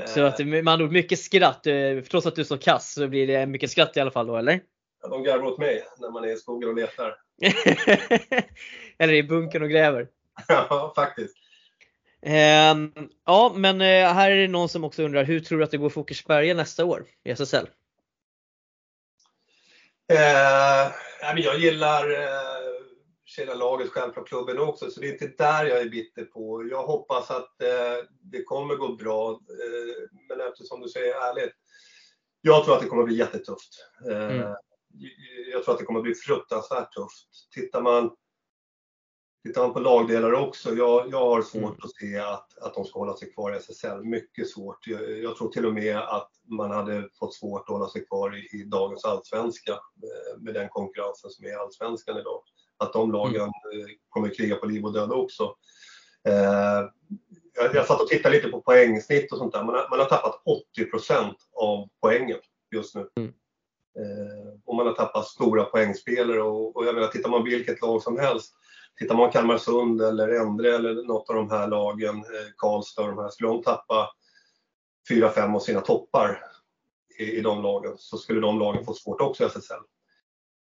Så 0.07 0.23
att 0.23 0.47
med 0.47 0.69
andra 0.69 0.87
mycket 0.87 1.19
skratt. 1.19 1.67
Eh, 1.67 2.01
trots 2.11 2.27
att 2.27 2.35
du 2.35 2.41
är 2.41 2.45
så 2.45 2.59
kass 2.59 2.93
så 2.93 3.09
blir 3.09 3.27
det 3.27 3.47
mycket 3.47 3.71
skratt 3.71 3.97
i 3.97 4.01
alla 4.01 4.11
fall 4.11 4.27
då, 4.27 4.37
eller? 4.37 4.61
Ja, 5.03 5.09
de 5.09 5.23
garvar 5.23 5.47
åt 5.47 5.59
mig 5.59 5.85
när 5.99 6.11
man 6.11 6.25
är 6.25 6.29
i 6.29 6.37
skogen 6.37 6.69
och 6.69 6.75
letar. 6.75 7.15
Eller 8.99 9.15
i 9.15 9.23
bunkern 9.23 9.63
och 9.63 9.71
gräver. 9.71 10.09
ja, 10.49 10.93
faktiskt. 10.97 11.37
Eh, 12.23 12.77
ja, 13.27 13.53
men 13.55 13.81
eh, 13.81 14.13
här 14.13 14.31
är 14.31 14.37
det 14.37 14.49
någon 14.49 14.69
som 14.69 14.85
också 14.85 15.03
undrar, 15.03 15.25
hur 15.25 15.41
tror 15.41 15.59
du 15.59 15.65
att 15.65 15.71
det 15.71 15.77
går 15.77 15.91
för 15.91 16.01
Åkersberga 16.01 16.55
nästa 16.55 16.85
år 16.85 17.05
i 17.25 17.31
SSL? 17.31 17.67
Eh, 20.09 20.93
jag 21.37 21.59
gillar 21.59 22.11
eh, 22.11 23.57
laget, 23.57 23.91
självklart 23.91 24.29
klubben 24.29 24.59
också, 24.59 24.91
så 24.91 25.01
det 25.01 25.09
är 25.09 25.13
inte 25.13 25.45
där 25.45 25.65
jag 25.65 25.81
är 25.81 25.89
bitter 25.89 26.25
på. 26.25 26.69
Jag 26.71 26.83
hoppas 26.83 27.31
att 27.31 27.63
eh, 27.63 28.05
det 28.23 28.43
kommer 28.43 28.75
gå 28.75 28.97
bra, 28.97 29.31
eh, 29.31 30.19
men 30.29 30.49
eftersom 30.49 30.81
du 30.81 30.89
säger 30.89 31.15
ärligt, 31.15 31.53
jag 32.41 32.65
tror 32.65 32.75
att 32.75 32.83
det 32.83 32.89
kommer 32.89 33.05
bli 33.05 33.17
jättetufft. 33.17 33.89
Eh, 34.11 34.37
mm 34.37 34.55
jag 35.53 35.65
tror 35.65 35.75
att 35.75 35.81
det 35.81 35.87
kommer 35.87 36.03
bli 36.03 36.15
fruktansvärt 36.15 36.93
tufft. 36.93 37.53
Tittar 37.55 37.83
man, 37.83 38.11
tittar 39.43 39.62
man 39.62 39.72
på 39.72 39.80
lagdelar 39.80 40.32
också, 40.32 40.74
jag, 40.74 41.09
jag 41.11 41.20
har 41.20 41.43
svårt 41.43 41.62
mm. 41.62 41.80
att 41.82 41.95
se 41.95 42.18
att, 42.18 42.59
att 42.59 42.74
de 42.74 42.84
ska 42.84 42.99
hålla 42.99 43.14
sig 43.14 43.32
kvar 43.32 43.55
i 43.55 43.57
SSL. 43.57 44.05
Mycket 44.05 44.51
svårt. 44.51 44.86
Jag, 44.86 45.18
jag, 45.18 45.36
tror 45.36 45.49
till 45.49 45.66
och 45.66 45.74
med 45.74 45.97
att 45.97 46.30
man 46.45 46.70
hade 46.70 47.09
fått 47.18 47.34
svårt 47.34 47.61
att 47.61 47.68
hålla 47.68 47.89
sig 47.89 48.07
kvar 48.07 48.36
i, 48.36 48.61
i 48.61 48.64
dagens 48.64 49.05
allsvenska 49.05 49.72
eh, 49.72 50.41
med 50.41 50.55
den 50.55 50.68
konkurrensen 50.68 51.30
som 51.30 51.47
är 51.47 51.57
allsvenskan 51.57 52.18
idag. 52.18 52.43
Att 52.76 52.93
de 52.93 53.12
lagen 53.12 53.53
mm. 53.74 53.86
kommer 54.09 54.34
kriga 54.34 54.57
på 54.57 54.66
liv 54.66 54.84
och 54.84 54.93
död 54.93 55.12
också. 55.12 55.55
Eh, 56.28 56.89
jag, 57.55 57.74
jag 57.74 57.86
satt 57.86 58.01
och 58.01 58.09
tittade 58.09 58.34
lite 58.34 58.49
på 58.49 58.61
poängsnitt 58.61 59.32
och 59.32 59.39
sånt 59.39 59.53
där. 59.53 59.64
Man 59.64 59.74
har, 59.74 59.86
man 59.91 59.99
har 59.99 60.07
tappat 60.07 60.43
80% 60.78 61.34
av 61.53 61.89
poängen 62.01 62.39
just 62.74 62.95
nu. 62.95 63.09
Mm. 63.16 63.32
Eh, 63.99 64.53
och 64.64 64.74
man 64.74 64.86
har 64.86 64.95
tappat 64.95 65.26
stora 65.26 65.64
poängspelare 65.64 66.43
och, 66.43 66.76
och 66.76 66.86
jag 66.86 66.95
menar, 66.95 67.09
tittar 67.09 67.30
man 67.30 67.45
vilket 67.45 67.82
lag 67.82 68.03
som 68.03 68.18
helst, 68.18 68.55
tittar 68.99 69.17
man 69.17 69.31
Kalmarsund 69.31 70.03
eller 70.03 70.29
Endre 70.29 70.75
eller 70.75 70.95
något 70.95 71.31
av 71.31 71.37
de 71.37 71.51
här 71.51 71.69
lagen, 71.69 72.17
eh, 72.17 72.49
Karlstad 72.57 73.03
och 73.03 73.09
de 73.09 73.19
här, 73.19 73.29
skulle 73.29 73.49
de 73.49 73.63
tappa 73.63 74.11
4-5 75.11 75.55
av 75.55 75.61
sina 75.61 75.81
toppar 75.81 76.43
i, 77.19 77.25
i 77.25 77.41
de 77.41 77.63
lagen 77.63 77.95
så 77.99 78.19
skulle 78.19 78.41
de 78.41 78.59
lagen 78.59 78.85
få 78.85 78.95
svårt 78.95 79.21
också 79.21 79.45
i 79.45 79.47
SSL. 79.47 79.75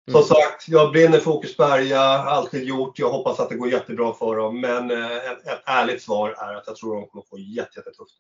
Mm. 0.09 0.21
Som 0.21 0.37
sagt, 0.37 0.69
jag 0.69 0.93
brinner 0.93 1.19
för 1.19 1.31
Åkersberga, 1.31 2.01
alltid 2.01 2.65
gjort. 2.65 2.99
Jag 2.99 3.11
hoppas 3.11 3.41
att 3.41 3.49
det 3.49 3.57
går 3.57 3.69
jättebra 3.69 4.15
för 4.15 4.37
dem. 4.37 4.61
Men 4.61 4.91
eh, 4.91 5.31
ett, 5.31 5.63
ärligt 5.67 6.03
svar 6.03 6.31
är 6.31 6.55
att 6.55 6.67
jag 6.67 6.77
tror 6.77 6.95
de 6.95 7.07
kommer 7.07 7.25
få 7.31 7.39
jättetufft. 7.39 8.17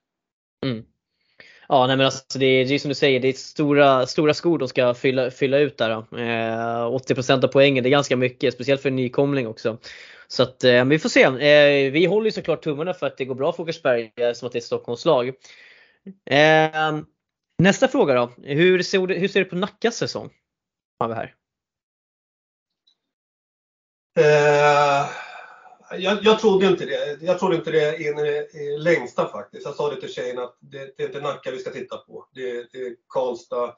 Mm. 0.66 0.84
Ja, 1.68 1.86
nej 1.86 1.96
men 1.96 2.06
alltså 2.06 2.38
det 2.38 2.46
är, 2.46 2.64
det 2.64 2.74
är 2.74 2.78
som 2.78 2.88
du 2.88 2.94
säger, 2.94 3.20
det 3.20 3.28
är 3.28 3.32
stora, 3.32 4.06
stora 4.06 4.34
skor 4.34 4.58
de 4.58 4.68
ska 4.68 4.94
fylla, 4.94 5.30
fylla 5.30 5.58
ut 5.58 5.78
där. 5.78 5.90
Eh, 5.90 6.04
80% 6.12 7.44
av 7.44 7.48
poängen, 7.48 7.84
det 7.84 7.88
är 7.88 7.90
ganska 7.90 8.16
mycket, 8.16 8.54
speciellt 8.54 8.82
för 8.82 8.88
en 8.88 8.96
nykomling 8.96 9.46
också. 9.46 9.78
Så 10.28 10.42
att 10.42 10.64
eh, 10.64 10.84
vi 10.84 10.98
får 10.98 11.08
se. 11.08 11.22
Eh, 11.22 11.92
vi 11.92 12.06
håller 12.06 12.24
ju 12.24 12.32
såklart 12.32 12.62
tummarna 12.62 12.94
för 12.94 13.06
att 13.06 13.16
det 13.16 13.24
går 13.24 13.34
bra 13.34 13.52
för 13.52 13.62
Åkersberg 13.62 14.12
som 14.34 14.46
att 14.46 14.52
det 14.52 14.56
är 14.56 14.60
ett 14.60 14.64
Stockholmslag. 14.64 15.28
Eh, 16.30 16.98
nästa 17.58 17.88
fråga 17.88 18.14
då. 18.14 18.30
Hur 18.42 18.82
ser, 18.82 19.06
du, 19.06 19.14
hur 19.14 19.28
ser 19.28 19.40
du 19.40 19.46
på 19.46 19.56
Nackas 19.56 19.96
säsong? 19.96 20.30
Har 20.98 21.08
vi 21.08 21.14
här. 21.14 21.34
Eh, 24.18 25.27
jag, 25.90 26.18
jag 26.22 26.38
trodde 26.38 26.66
inte 26.66 26.84
det. 26.84 27.18
Jag 27.20 27.38
trodde 27.38 27.56
inte 27.56 27.70
det 27.70 28.02
in 28.02 28.18
i, 28.18 28.78
längsta 28.78 29.28
faktiskt. 29.28 29.66
Jag 29.66 29.74
sa 29.74 29.90
det 29.90 30.00
till 30.00 30.12
tjejen 30.12 30.38
att 30.38 30.56
det, 30.60 30.94
det 30.96 31.02
är 31.02 31.06
inte 31.06 31.20
Nacka 31.20 31.50
vi 31.50 31.58
ska 31.58 31.70
titta 31.70 31.96
på. 31.96 32.26
Det, 32.34 32.72
det 32.72 32.78
är 32.78 32.94
Karlstad 33.08 33.74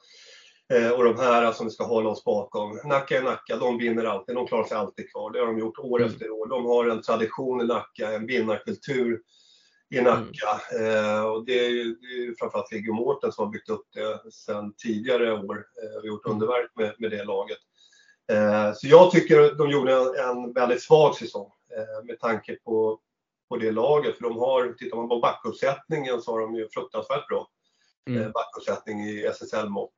eh, 0.72 0.90
och 0.90 1.04
de 1.04 1.18
här 1.18 1.52
som 1.52 1.66
vi 1.66 1.72
ska 1.72 1.84
hålla 1.84 2.10
oss 2.10 2.24
bakom. 2.24 2.80
Nacka 2.84 3.18
är 3.18 3.22
Nacka, 3.22 3.56
de 3.56 3.78
vinner 3.78 4.04
alltid. 4.04 4.34
De 4.34 4.46
klarar 4.46 4.64
sig 4.64 4.76
alltid 4.76 5.12
kvar. 5.12 5.30
Det 5.30 5.38
har 5.38 5.46
de 5.46 5.58
gjort 5.58 5.78
år 5.78 6.00
mm. 6.00 6.12
efter 6.12 6.30
år. 6.30 6.48
De 6.48 6.66
har 6.66 6.86
en 6.86 7.02
tradition 7.02 7.60
i 7.60 7.64
Nacka, 7.64 8.12
en 8.12 8.26
vinnarkultur 8.26 9.20
i 9.90 10.00
Nacka. 10.00 10.60
Mm. 10.78 11.14
Eh, 11.14 11.22
och 11.22 11.44
det 11.44 11.66
är 11.66 11.70
ju, 11.70 11.94
det 11.94 12.06
är 12.06 12.22
ju 12.22 12.34
framförallt 12.38 12.72
Viggo 12.72 12.92
Mårten 12.92 13.32
som 13.32 13.44
har 13.44 13.52
byggt 13.52 13.70
upp 13.70 13.86
det 13.94 14.32
sedan 14.32 14.74
tidigare 14.76 15.32
år. 15.32 15.64
Eh, 15.82 16.00
och 16.00 16.06
gjort 16.06 16.26
mm. 16.26 16.34
underverk 16.34 16.70
med, 16.74 16.94
med 16.98 17.10
det 17.10 17.24
laget. 17.24 17.58
Eh, 18.32 18.72
så 18.74 18.86
jag 18.86 19.10
tycker 19.10 19.54
de 19.54 19.70
gjorde 19.70 19.92
en 19.94 20.52
väldigt 20.52 20.82
svag 20.82 21.16
säsong 21.16 21.50
med 22.04 22.20
tanke 22.20 22.56
på, 22.64 23.00
på 23.48 23.56
det 23.56 23.72
laget. 23.72 24.16
För 24.16 24.24
de 24.24 24.38
har, 24.38 24.72
tittar 24.72 24.96
man 24.96 25.08
på 25.08 25.20
backuppsättningen 25.20 26.22
så 26.22 26.32
har 26.32 26.40
de 26.40 26.54
ju 26.54 26.68
fruktansvärt 26.68 27.28
bra 27.28 27.48
mm. 28.08 28.22
Eh, 28.22 28.30
backuppsättning 28.30 29.00
i 29.00 29.24
SSL-mått. 29.24 29.94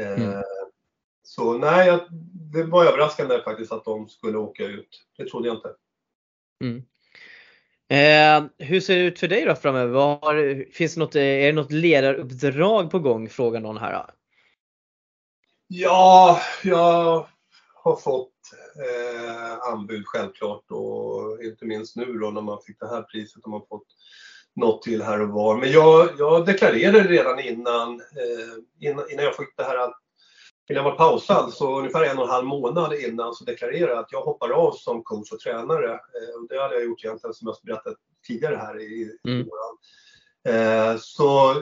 Mm. 0.00 0.42
Så 1.22 1.58
nej, 1.58 1.98
det 2.52 2.62
var 2.62 2.84
överraskande 2.84 3.42
faktiskt 3.42 3.72
att 3.72 3.84
de 3.84 4.08
skulle 4.08 4.38
åka 4.38 4.64
ut. 4.64 5.06
Det 5.16 5.28
trodde 5.28 5.48
jag 5.48 5.56
inte. 5.56 5.74
Mm. 6.64 6.82
Eh, 7.88 8.50
hur 8.58 8.80
ser 8.80 8.96
det 8.96 9.02
ut 9.02 9.18
för 9.18 9.28
dig 9.28 9.44
då 9.44 9.54
framöver? 9.54 9.92
Var, 9.92 10.64
finns 10.72 10.94
det 10.94 11.00
något, 11.00 11.14
är 11.16 11.46
det 11.46 11.52
något 11.52 11.72
ledaruppdrag 11.72 12.90
på 12.90 12.98
gång? 12.98 13.28
Frågar 13.28 13.60
någon 13.60 13.76
här. 13.76 14.10
Ja, 15.68 16.40
jag 16.64 17.26
har 17.86 17.96
fått 17.96 18.32
eh, 18.76 19.72
anbud 19.72 20.02
självklart 20.06 20.70
och 20.70 21.42
inte 21.42 21.64
minst 21.64 21.96
nu 21.96 22.18
då 22.18 22.30
när 22.30 22.42
man 22.42 22.62
fick 22.62 22.80
det 22.80 22.88
här 22.88 23.02
priset 23.02 23.44
har 23.44 23.50
man 23.50 23.66
fått 23.68 23.86
något 24.56 24.82
till 24.82 25.02
här 25.02 25.20
och 25.20 25.28
var. 25.28 25.56
Men 25.56 25.70
jag, 25.70 26.08
jag 26.18 26.46
deklarerade 26.46 27.08
redan 27.08 27.40
innan, 27.40 28.00
eh, 28.00 28.88
innan, 28.88 29.10
innan 29.10 29.24
jag 29.24 29.36
fick 29.36 29.56
det 29.56 29.62
här 29.62 29.92
Innan 30.68 30.84
jag 30.84 30.90
var 30.90 30.98
pausad, 30.98 31.52
så 31.52 31.78
ungefär 31.78 32.04
en 32.04 32.18
och 32.18 32.24
en 32.24 32.30
halv 32.30 32.46
månad 32.46 32.94
innan 32.94 33.34
så 33.34 33.44
deklarerade 33.44 33.92
jag 33.92 33.98
att 33.98 34.12
jag 34.12 34.22
hoppar 34.22 34.50
av 34.50 34.72
som 34.72 35.02
coach 35.02 35.32
och 35.32 35.38
tränare. 35.38 35.92
Eh, 35.92 36.40
och 36.40 36.48
det 36.48 36.62
hade 36.62 36.74
jag 36.74 36.84
gjort 36.84 37.04
egentligen 37.04 37.34
som 37.34 37.48
jag 37.48 37.56
berättat 37.64 37.96
tidigare 38.26 38.56
här 38.56 38.80
i, 38.80 39.18
mm. 39.28 39.48
Eh, 40.48 40.96
så 40.98 41.54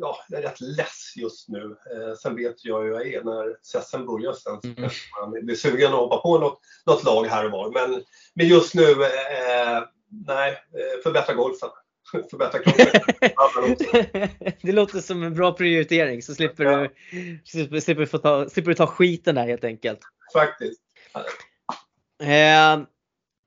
ja, 0.00 0.16
jag 0.28 0.38
är 0.38 0.42
rätt 0.42 0.60
less 0.60 1.12
just 1.16 1.48
nu. 1.48 1.62
Eh, 1.64 2.14
sen 2.14 2.36
vet 2.36 2.64
jag 2.64 2.82
hur 2.82 2.90
jag 2.90 3.06
är 3.06 3.24
när 3.24 3.56
säsongen 3.62 4.06
börjar 4.06 4.32
sen. 4.32 4.60
Mm. 4.76 4.90
Man 5.20 5.46
blir 5.46 5.56
sugen 5.56 5.92
att 5.92 5.98
hoppa 5.98 6.16
på 6.16 6.38
något, 6.38 6.60
något 6.86 7.04
lag 7.04 7.26
här 7.26 7.44
och 7.44 7.50
var. 7.50 7.70
Men, 7.70 8.04
men 8.34 8.48
just 8.48 8.74
nu, 8.74 8.90
eh, 8.90 9.82
nej, 10.26 10.50
eh, 10.52 11.02
förbättra 11.02 11.34
golfen. 11.34 11.68
förbättra 12.30 12.58
kroppen. 12.58 13.00
det 14.62 14.72
låter 14.72 15.00
som 15.00 15.22
en 15.22 15.34
bra 15.34 15.52
prioritering 15.52 16.22
så 16.22 16.34
slipper, 16.34 16.64
ja. 16.64 16.88
du, 17.10 17.40
slipper, 17.44 17.80
slipper, 17.80 18.06
få 18.06 18.18
ta, 18.18 18.48
slipper 18.48 18.70
du 18.70 18.74
ta 18.74 18.86
skiten 18.86 19.34
där 19.34 19.46
helt 19.46 19.64
enkelt. 19.64 20.00
Faktiskt. 20.32 20.80
Eh, 22.22 22.80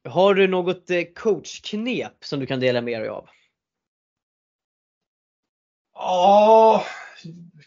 har 0.09 0.34
du 0.34 0.47
något 0.47 0.89
eh, 0.89 1.03
coachknep 1.15 2.13
som 2.23 2.39
du 2.39 2.45
kan 2.45 2.59
dela 2.59 2.81
med 2.81 3.01
dig 3.01 3.09
av? 3.09 3.29
Ja, 5.94 6.84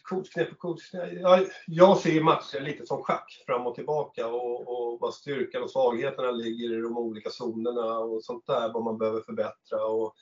coachknep 0.03 0.53
och 0.53 0.59
coachknep. 0.59 1.13
Jag, 1.13 1.47
jag 1.67 1.99
ser 1.99 2.21
matcher 2.21 2.61
lite 2.61 2.87
som 2.87 3.03
schack 3.03 3.43
fram 3.47 3.67
och 3.67 3.75
tillbaka 3.75 4.27
och, 4.27 4.61
och 4.69 5.01
vad 5.01 5.15
styrkan 5.15 5.63
och 5.63 5.71
svagheterna 5.71 6.31
ligger 6.31 6.79
i 6.79 6.81
de 6.81 6.99
olika 6.99 7.31
zonerna 7.31 7.99
och 7.99 8.25
sånt 8.25 8.47
där, 8.47 8.73
vad 8.73 8.85
man 8.85 8.99
behöver 8.99 9.21
förbättra. 9.21 9.85
Och, 9.85 10.15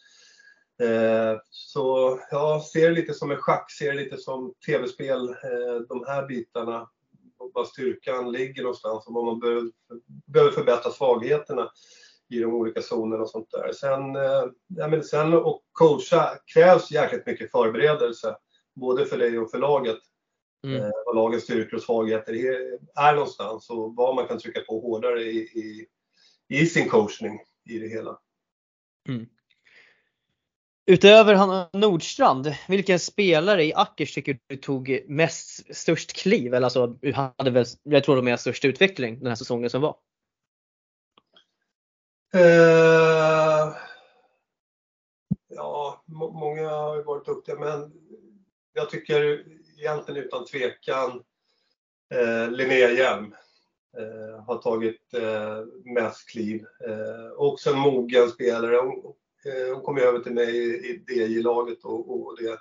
eh, 0.87 1.39
så 1.51 2.21
jag 2.31 2.63
ser 2.63 2.89
det 2.89 2.95
lite 2.95 3.15
som 3.15 3.31
en 3.31 3.37
schack, 3.37 3.71
ser 3.71 3.93
det 3.93 4.03
lite 4.05 4.17
som 4.17 4.55
tv-spel, 4.67 5.29
eh, 5.29 5.81
de 5.89 6.05
här 6.07 6.27
bitarna. 6.27 6.89
Var 7.55 7.65
styrkan 7.65 8.33
ligger 8.33 8.63
någonstans 8.63 9.07
och 9.07 9.15
vad 9.15 9.25
man 9.25 9.41
behöver, 9.41 9.71
behöver 10.27 10.53
förbättra 10.53 10.91
svagheterna 10.91 11.71
i 12.31 12.39
de 12.39 12.55
olika 12.55 12.81
zonerna 12.83 13.23
och 13.23 13.31
sånt 13.31 13.51
där. 13.51 13.73
Sen, 13.73 14.17
eh, 14.17 14.45
ja, 14.67 14.89
men 14.89 15.05
sen 15.05 15.35
att 15.35 15.61
coacha 15.73 16.39
krävs 16.55 16.91
jäkligt 16.91 17.27
mycket 17.27 17.51
förberedelse, 17.51 18.37
både 18.75 19.07
för 19.07 19.19
dig 19.19 19.39
och 19.39 19.51
för 19.51 19.59
laget. 19.59 19.99
Mm. 20.67 20.83
Eh, 20.83 20.91
vad 21.07 21.17
lagets 21.17 21.45
styrkor 21.45 21.77
och 21.77 21.83
svagheter 21.83 22.33
är 22.95 23.15
någonstans 23.15 23.71
och 23.71 23.97
vad 23.97 24.15
man 24.15 24.27
kan 24.27 24.39
trycka 24.39 24.61
på 24.61 24.81
hårdare 24.81 25.23
i, 25.23 25.39
i, 25.39 25.87
i 26.49 26.67
sin 26.67 26.89
coachning 26.89 27.41
i 27.71 27.79
det 27.79 27.89
hela. 27.89 28.19
Mm. 29.09 29.27
Utöver 30.87 31.35
Hanna 31.35 31.71
Nordstrand, 31.73 32.55
vilken 32.69 32.99
spelare 32.99 33.65
i 33.65 33.75
Ackers 33.75 34.15
tycker 34.15 34.39
du 34.47 34.57
tog 34.57 35.05
mest, 35.09 35.77
störst 35.77 36.13
kliv? 36.13 36.55
Eller 36.55 36.65
alltså, 36.65 36.99
hade 37.15 37.51
väl, 37.51 37.65
jag 37.83 38.05
tror 38.05 38.17
de 38.17 38.29
är 38.29 38.37
störst 38.37 38.65
utveckling 38.65 39.19
den 39.19 39.29
här 39.29 39.35
säsongen 39.35 39.71
som 39.71 39.81
var? 39.81 39.97
Eh, 42.35 43.77
ja, 45.49 46.05
många 46.07 46.69
har 46.69 47.03
varit 47.03 47.27
duktiga 47.27 47.59
men 47.59 47.93
jag 48.73 48.91
tycker 48.91 49.45
egentligen 49.79 50.25
utan 50.25 50.45
tvekan 50.45 51.23
eh, 52.15 52.51
Linnea 52.51 52.91
Hjelm 52.91 53.35
eh, 53.99 54.45
har 54.45 54.59
tagit 54.59 55.15
eh, 55.15 55.65
mest 55.85 56.29
kliv. 56.29 56.67
Eh, 56.87 57.33
också 57.37 57.71
en 57.71 57.79
mogen 57.79 58.29
spelare. 58.29 58.77
Hon, 58.77 59.15
eh, 59.45 59.75
hon 59.75 59.83
kom 59.83 59.99
över 59.99 60.19
till 60.19 60.35
mig 60.35 60.57
i, 60.57 61.03
i 61.09 61.15
DJ-laget 61.15 61.85
och, 61.85 62.27
och, 62.27 62.37
det 62.39 62.59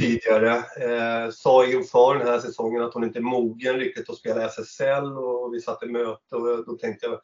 tidigare. 0.00 0.56
Eh, 0.56 1.30
sa 1.30 1.66
inför 1.66 2.18
den 2.18 2.28
här 2.28 2.38
säsongen 2.38 2.82
att 2.82 2.94
hon 2.94 3.04
inte 3.04 3.18
är 3.18 3.22
mogen 3.22 3.76
riktigt 3.76 4.10
att 4.10 4.16
spela 4.16 4.48
SSL 4.48 5.18
och 5.18 5.54
vi 5.54 5.60
satt 5.60 5.82
i 5.82 5.86
möte 5.86 6.36
och 6.36 6.66
då 6.66 6.76
tänkte 6.76 7.06
jag 7.06 7.20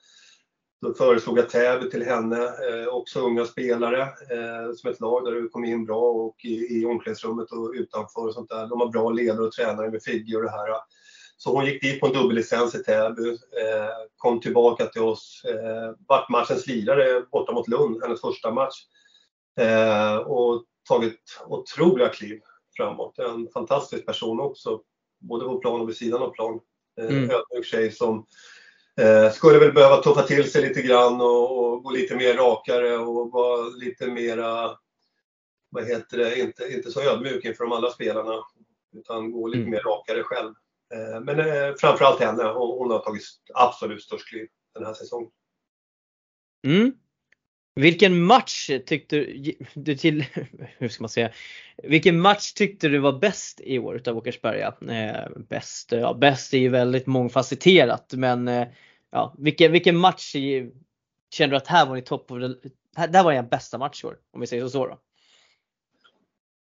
då 0.83 0.95
föreslog 0.95 1.39
jag 1.39 1.49
Täby 1.49 1.91
till 1.91 2.05
henne, 2.05 2.45
eh, 2.45 2.87
också 2.87 3.21
unga 3.21 3.45
spelare 3.45 4.03
eh, 4.03 4.75
som 4.77 4.91
ett 4.91 5.01
lag 5.01 5.25
där 5.25 5.33
du 5.33 5.49
kom 5.49 5.65
in 5.65 5.85
bra 5.85 6.11
och 6.11 6.45
i, 6.45 6.81
i 6.81 6.85
omklädningsrummet 6.85 7.53
och 7.53 7.73
utanför 7.75 8.27
och 8.27 8.35
sånt 8.35 8.49
där. 8.49 8.67
De 8.67 8.81
har 8.81 8.89
bra 8.89 9.11
ledare 9.11 9.47
och 9.47 9.53
tränare 9.53 9.91
med 9.91 10.03
Figge 10.03 10.37
och 10.37 10.43
det 10.43 10.51
här. 10.51 10.77
Så 11.37 11.53
hon 11.53 11.67
gick 11.67 11.83
dit 11.83 12.01
på 12.01 12.07
en 12.07 12.13
dubbellicens 12.13 12.75
i 12.75 12.83
Täby, 12.83 13.29
eh, 13.31 13.89
kom 14.17 14.41
tillbaka 14.41 14.87
till 14.87 15.03
oss, 15.03 15.43
vart 16.09 16.29
matchens 16.29 16.67
lirare 16.67 17.23
borta 17.33 17.53
mot 17.53 17.69
Lund, 17.69 18.03
hennes 18.03 18.21
första 18.21 18.51
match. 18.51 18.85
Och 20.27 20.65
tagit 20.89 21.21
otroliga 21.47 22.09
kliv 22.09 22.41
framåt. 22.77 23.19
En 23.19 23.49
fantastisk 23.53 24.07
person 24.07 24.41
också, 24.41 24.81
både 25.21 25.45
på 25.45 25.59
plan 25.59 25.81
och 25.81 25.89
vid 25.89 25.97
sidan 25.97 26.23
av 26.23 26.31
plan. 26.31 26.61
Mm. 27.01 27.31
Ödmjuk 27.31 27.65
tjej 27.65 27.93
som 27.93 28.27
Eh, 28.97 29.31
skulle 29.33 29.59
väl 29.59 29.73
behöva 29.73 29.97
tuffa 29.97 30.23
till 30.23 30.51
sig 30.51 30.63
lite 30.63 30.83
grann 30.83 31.21
och, 31.21 31.59
och, 31.59 31.83
gå 31.83 31.91
lite 31.91 32.17
mer 32.17 32.35
rakare 32.35 32.97
och 32.97 33.31
vara 33.31 33.69
lite 33.69 34.07
mera, 34.07 34.79
vad 35.71 35.85
heter 35.85 36.19
det, 36.19 36.41
inte, 36.41 36.73
inte 36.73 36.91
så 36.91 37.01
ödmjuk 37.01 37.45
inför 37.45 37.65
de 37.65 37.73
andra 37.73 37.91
spelarna. 37.91 38.45
Utan 38.97 39.33
gå 39.33 39.47
lite 39.47 39.59
mm. 39.59 39.71
mer 39.71 39.81
rakare 39.81 40.23
själv. 40.23 40.55
Eh, 40.95 41.21
men 41.21 41.41
eh, 41.41 41.75
framförallt 41.79 42.21
henne, 42.21 42.43
hon, 42.43 42.79
hon 42.79 42.91
har 42.91 42.99
tagit 42.99 43.23
absolut 43.55 44.03
störst 44.03 44.29
kliv 44.29 44.49
den 44.75 44.85
här 44.85 44.95
säsongen. 44.95 45.31
Mm. 46.67 46.93
Vilken 47.81 48.23
match 48.23 48.71
tyckte 48.87 49.27
du 49.75 49.97
till, 49.97 50.25
hur 50.79 50.89
ska 50.89 51.03
man 51.03 51.09
säga, 51.09 51.31
vilken 51.83 52.21
match 52.21 52.53
tyckte 52.53 52.89
du 52.89 52.99
var 52.99 53.13
bäst 53.13 53.61
i 53.61 53.79
år 53.79 53.97
utav 53.97 54.17
Åkersberga? 54.17 54.75
Eh, 54.89 55.31
bäst, 55.49 55.93
ja 55.93 56.15
bäst 56.15 56.55
är 56.55 56.59
ju 56.59 56.69
väldigt 56.69 57.07
mångfacetterat 57.07 58.13
men 58.13 58.49
eh, 58.49 58.69
ja, 59.11 59.35
vilken, 59.39 59.73
vilken 59.73 59.97
match 59.97 60.33
känner 61.31 61.51
du 61.51 61.57
att 61.57 61.67
här 61.67 61.87
var 61.87 61.95
ni 61.95 62.03
topp 62.03 62.29
det, 62.29 62.59
här 62.97 63.25
var 63.25 63.33
er 63.33 63.43
bästa 63.43 63.79
match 63.79 64.05
i 64.05 64.07
år? 64.07 64.17
Om 64.33 64.41
vi 64.41 64.47
säger 64.47 64.63
så, 64.63 64.71
så 64.71 64.87
då. 64.87 64.99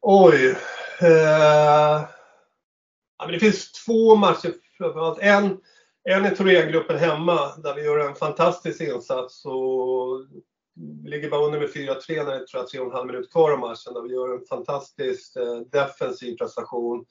Oj. 0.00 0.56
Eh, 1.00 2.08
det 3.30 3.38
finns 3.38 3.72
två 3.72 4.16
matcher 4.16 4.54
framförallt. 4.78 5.18
En, 5.18 5.60
en 6.04 6.24
är 6.24 6.34
Thorengruppen 6.34 6.98
hemma 6.98 7.56
där 7.56 7.74
vi 7.74 7.84
gör 7.84 8.08
en 8.08 8.14
fantastisk 8.14 8.80
insats 8.80 9.44
och 9.44 10.26
ligger 11.04 11.30
bara 11.30 11.44
under 11.44 11.60
med 11.60 11.68
4-3 11.68 12.24
när 12.24 12.24
det 12.24 12.36
är 12.36 12.44
tror 12.44 12.66
jag, 12.72 12.92
3,5 12.92 13.06
minuter 13.06 13.30
kvar 13.30 13.50
av 13.50 13.58
matchen 13.58 13.94
där 13.94 14.02
vi 14.02 14.14
gör 14.14 14.34
en 14.34 14.46
fantastisk 14.46 15.36
eh, 15.36 15.60
defensiv 15.72 16.36
prestation. 16.36 17.06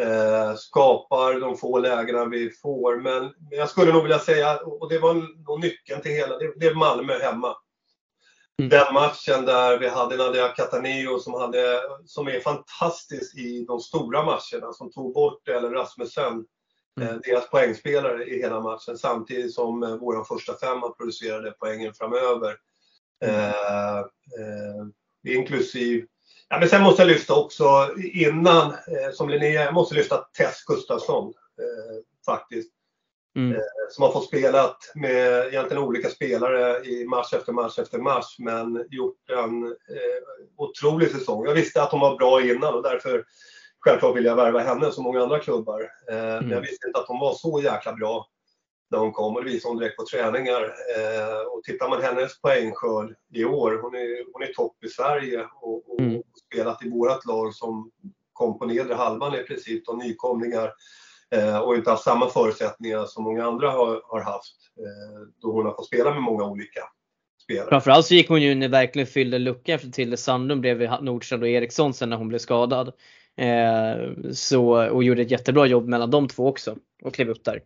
Eh, 0.00 0.54
skapar 0.54 1.40
de 1.40 1.56
få 1.56 1.78
lägena 1.78 2.24
vi 2.24 2.50
får. 2.50 3.00
Men 3.00 3.34
jag 3.50 3.68
skulle 3.68 3.92
nog 3.92 4.02
vilja 4.02 4.18
säga, 4.18 4.56
och 4.58 4.88
det 4.88 4.98
var 4.98 5.14
nog 5.46 5.60
nyckeln 5.60 6.00
till 6.00 6.12
hela, 6.12 6.38
det, 6.38 6.52
det 6.56 6.66
är 6.66 6.74
Malmö 6.74 7.18
hemma. 7.18 7.56
Mm. 8.58 8.68
Den 8.68 8.94
matchen 8.94 9.44
där 9.44 9.78
vi 9.78 9.88
hade 9.88 10.16
Nadia 10.16 10.48
Cataneo 10.48 11.18
som, 11.18 11.34
hade, 11.34 11.80
som 12.06 12.28
är 12.28 12.40
fantastisk 12.40 13.38
i 13.38 13.64
de 13.64 13.80
stora 13.80 14.24
matcherna, 14.24 14.72
som 14.72 14.92
tog 14.92 15.14
bort 15.14 15.48
Ellen 15.48 15.72
Rasmussen 15.72 16.44
Mm. 17.00 17.20
Deras 17.24 17.50
poängspelare 17.50 18.24
i 18.24 18.42
hela 18.42 18.60
matchen 18.60 18.98
samtidigt 18.98 19.54
som 19.54 19.82
eh, 19.82 19.96
vår 19.96 20.24
första 20.24 20.54
femma 20.56 20.88
producerade 20.88 21.54
poängen 21.58 21.94
framöver. 21.94 22.56
Eh, 23.22 23.98
eh, 23.98 25.36
inklusive 25.36 26.06
Ja, 26.48 26.58
men 26.58 26.68
sen 26.68 26.82
måste 26.82 27.02
jag 27.02 27.08
lyfta 27.08 27.34
också 27.34 27.94
innan, 28.12 28.70
eh, 28.70 29.12
som 29.12 29.28
Linnea, 29.28 29.64
jag 29.64 29.74
måste 29.74 29.94
lyfta 29.94 30.16
Tess 30.16 30.64
Gustafsson 30.66 31.32
faktiskt. 32.26 32.72
Mm. 33.36 33.60
Som 33.90 34.02
har 34.02 34.12
fått 34.12 34.26
spelat 34.26 34.76
med 34.94 35.46
egentligen 35.46 35.82
olika 35.82 36.08
spelare 36.08 36.84
i 36.84 37.04
match 37.06 37.32
efter 37.32 37.52
match 37.52 37.78
efter 37.78 37.98
match 37.98 38.36
men 38.38 38.86
gjort 38.90 39.30
en 39.30 39.64
eh, 39.66 40.22
otrolig 40.56 41.10
säsong. 41.10 41.46
Jag 41.46 41.54
visste 41.54 41.82
att 41.82 41.90
hon 41.90 42.00
var 42.00 42.16
bra 42.16 42.42
innan 42.42 42.74
och 42.74 42.82
därför 42.82 43.24
självklart 43.80 44.16
vill 44.16 44.24
jag 44.24 44.36
värva 44.36 44.60
henne 44.60 44.92
som 44.92 45.04
många 45.04 45.22
andra 45.22 45.38
klubbar. 45.38 45.90
Eh, 46.10 46.18
mm. 46.18 46.44
Men 46.44 46.50
jag 46.50 46.60
visste 46.60 46.86
inte 46.86 46.98
att 47.00 47.08
hon 47.08 47.20
var 47.20 47.34
så 47.34 47.60
jäkla 47.64 47.92
bra 47.92 48.26
när 48.92 48.98
hon 48.98 49.12
kom 49.12 49.36
och 49.36 49.44
det 49.44 49.50
visade 49.50 49.70
hon 49.72 49.78
direkt 49.78 49.96
på 49.96 50.06
träningar. 50.06 50.62
Eh, 50.96 51.40
och 51.52 51.62
tittar 51.64 51.88
man 51.88 52.02
hennes 52.02 52.40
poängskörd 52.40 53.14
i 53.34 53.44
år, 53.44 53.78
hon 53.82 53.94
är, 53.94 54.32
hon 54.32 54.42
är 54.42 54.52
topp 54.52 54.84
i 54.84 54.88
Sverige 54.88 55.46
och, 55.60 55.92
och 55.92 56.00
mm. 56.00 56.22
spelat 56.46 56.84
i 56.84 56.90
vårat 56.90 57.26
lag 57.26 57.54
som 57.54 57.90
kom 58.32 58.58
på 58.58 58.66
nedre 58.66 58.94
halvan 58.94 59.34
i 59.34 59.42
princip, 59.42 59.86
de 59.86 59.98
nykomlingar 59.98 60.72
eh, 61.34 61.58
och 61.58 61.76
inte 61.76 61.90
haft 61.90 62.04
samma 62.04 62.28
förutsättningar 62.28 63.04
som 63.04 63.24
många 63.24 63.44
andra 63.44 63.70
har, 63.70 64.02
har 64.04 64.20
haft 64.20 64.56
eh, 64.78 65.28
då 65.42 65.52
hon 65.52 65.66
har 65.66 65.72
fått 65.72 65.86
spela 65.86 66.10
med 66.14 66.22
många 66.22 66.44
olika 66.44 66.80
spelare. 67.44 67.68
Framförallt 67.68 68.06
så 68.06 68.14
gick 68.14 68.28
hon 68.28 68.42
ju 68.42 68.52
in 68.52 68.62
och 68.62 68.72
verkligen 68.72 69.06
fyllde 69.06 69.38
luckan 69.38 69.74
efter 69.74 69.88
Tilde 69.88 70.16
Sandlund 70.16 70.60
bredvid 70.60 70.90
Nordstrand 71.00 71.42
och 71.42 71.48
Eriksson 71.48 71.94
sen 71.94 72.10
när 72.10 72.16
hon 72.16 72.28
blev 72.28 72.38
skadad. 72.38 72.92
Eh, 73.36 74.32
så, 74.32 74.90
och 74.90 75.04
gjorde 75.04 75.22
ett 75.22 75.30
jättebra 75.30 75.66
jobb 75.66 75.88
mellan 75.88 76.10
de 76.10 76.28
två 76.28 76.48
också 76.48 76.76
och 77.02 77.14
klev 77.14 77.28
upp 77.28 77.44
där. 77.44 77.62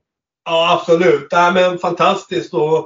Ja 0.48 0.78
absolut, 0.80 1.26
ja, 1.30 1.50
men 1.54 1.78
fantastiskt. 1.78 2.54
Och, 2.54 2.78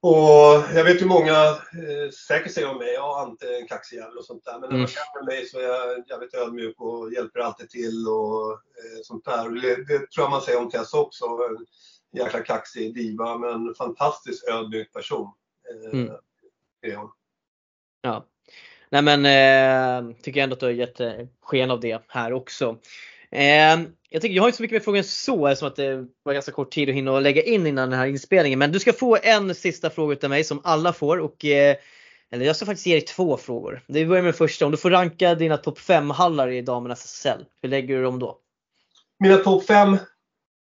och 0.00 0.64
jag 0.74 0.84
vet 0.84 1.02
hur 1.02 1.06
många 1.06 1.44
eh, 1.48 2.10
säkert 2.28 2.52
säger 2.52 2.70
om 2.70 2.78
mig, 2.78 2.92
jag 2.92 3.22
är 3.22 3.30
inte 3.30 3.56
en 3.56 3.68
kaxig 3.68 4.02
och 4.18 4.24
sånt 4.24 4.44
där. 4.44 4.52
Men 4.52 4.60
när 4.60 4.68
man 4.68 4.76
mm. 4.76 4.86
känner 4.86 5.26
mig 5.26 5.46
så 5.46 5.58
är 5.58 5.62
jag 5.62 6.08
jävligt 6.08 6.34
ödmjuk 6.34 6.80
och 6.80 7.12
hjälper 7.12 7.40
alltid 7.40 7.70
till 7.70 8.08
och 8.08 8.52
eh, 8.52 9.00
sånt 9.02 9.24
där. 9.24 9.50
Det, 9.50 9.76
det, 9.84 9.98
tror 10.10 10.24
jag 10.24 10.30
man 10.30 10.40
säger 10.40 10.58
om 10.58 10.70
Tess 10.70 10.94
också. 10.94 11.24
En 11.24 11.66
jäkla 12.20 12.40
kaxig 12.40 12.94
diva 12.94 13.38
men 13.38 13.74
fantastiskt 13.74 14.48
ödmjuk 14.48 14.92
person. 14.92 15.32
Eh, 15.70 16.00
mm. 16.00 16.12
är 16.82 16.96
hon. 16.96 17.10
Ja. 18.00 18.26
Nej 18.90 19.02
men 19.02 19.26
eh, 19.26 20.16
tycker 20.22 20.42
ändå 20.42 20.54
att 20.54 20.60
du 20.60 20.66
har 20.66 20.72
gett 20.72 21.00
eh, 21.00 21.26
sken 21.42 21.70
av 21.70 21.80
det 21.80 22.02
här 22.08 22.32
också. 22.32 22.78
Eh, 23.30 23.80
jag, 24.10 24.22
tycker, 24.22 24.34
jag 24.34 24.42
har 24.42 24.48
inte 24.48 24.56
så 24.56 24.62
mycket 24.62 24.74
mer 24.74 24.80
frågor 24.80 24.98
än 24.98 25.04
så 25.04 25.46
eftersom 25.46 25.68
att 25.68 25.76
det 25.76 26.06
var 26.22 26.32
ganska 26.32 26.52
kort 26.52 26.72
tid 26.72 26.88
att 26.88 26.94
hinna 26.94 27.20
lägga 27.20 27.42
in 27.42 27.66
innan 27.66 27.90
den 27.90 27.98
här 27.98 28.06
inspelningen. 28.06 28.58
Men 28.58 28.72
du 28.72 28.80
ska 28.80 28.92
få 28.92 29.18
en 29.22 29.54
sista 29.54 29.90
fråga 29.90 30.12
utav 30.12 30.30
mig 30.30 30.44
som 30.44 30.60
alla 30.64 30.92
får. 30.92 31.18
Och, 31.18 31.44
eh, 31.44 31.76
eller 32.30 32.46
jag 32.46 32.56
ska 32.56 32.66
faktiskt 32.66 32.86
ge 32.86 32.94
dig 32.94 33.02
två 33.02 33.36
frågor. 33.36 33.82
Vi 33.86 34.06
börjar 34.06 34.22
med 34.22 34.36
första. 34.36 34.64
Om 34.64 34.70
du 34.70 34.76
får 34.76 34.90
ranka 34.90 35.34
dina 35.34 35.56
topp 35.56 35.78
5 35.78 36.10
hallar 36.10 36.48
i 36.48 36.62
damernas 36.62 37.04
SSL. 37.04 37.44
Hur 37.62 37.68
lägger 37.68 37.96
du 37.96 38.02
dem 38.02 38.18
då? 38.18 38.38
Mina 39.18 39.36
topp 39.36 39.66
5? 39.66 39.96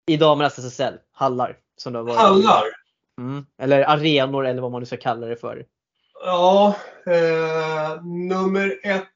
I 0.07 0.17
damernas 0.17 0.59
SSL. 0.59 0.93
Hallar. 1.11 1.57
Som 1.77 1.93
det 1.93 1.99
har 1.99 2.03
varit. 2.03 2.17
Hallar? 2.17 2.63
Mm. 3.17 3.45
Eller 3.57 3.83
arenor 3.83 4.47
eller 4.47 4.61
vad 4.61 4.71
man 4.71 4.81
nu 4.81 4.85
ska 4.85 4.97
kalla 4.97 5.27
det 5.27 5.35
för. 5.35 5.65
Ja, 6.25 6.75
eh, 7.05 8.03
nummer 8.03 8.79
ett 8.83 9.07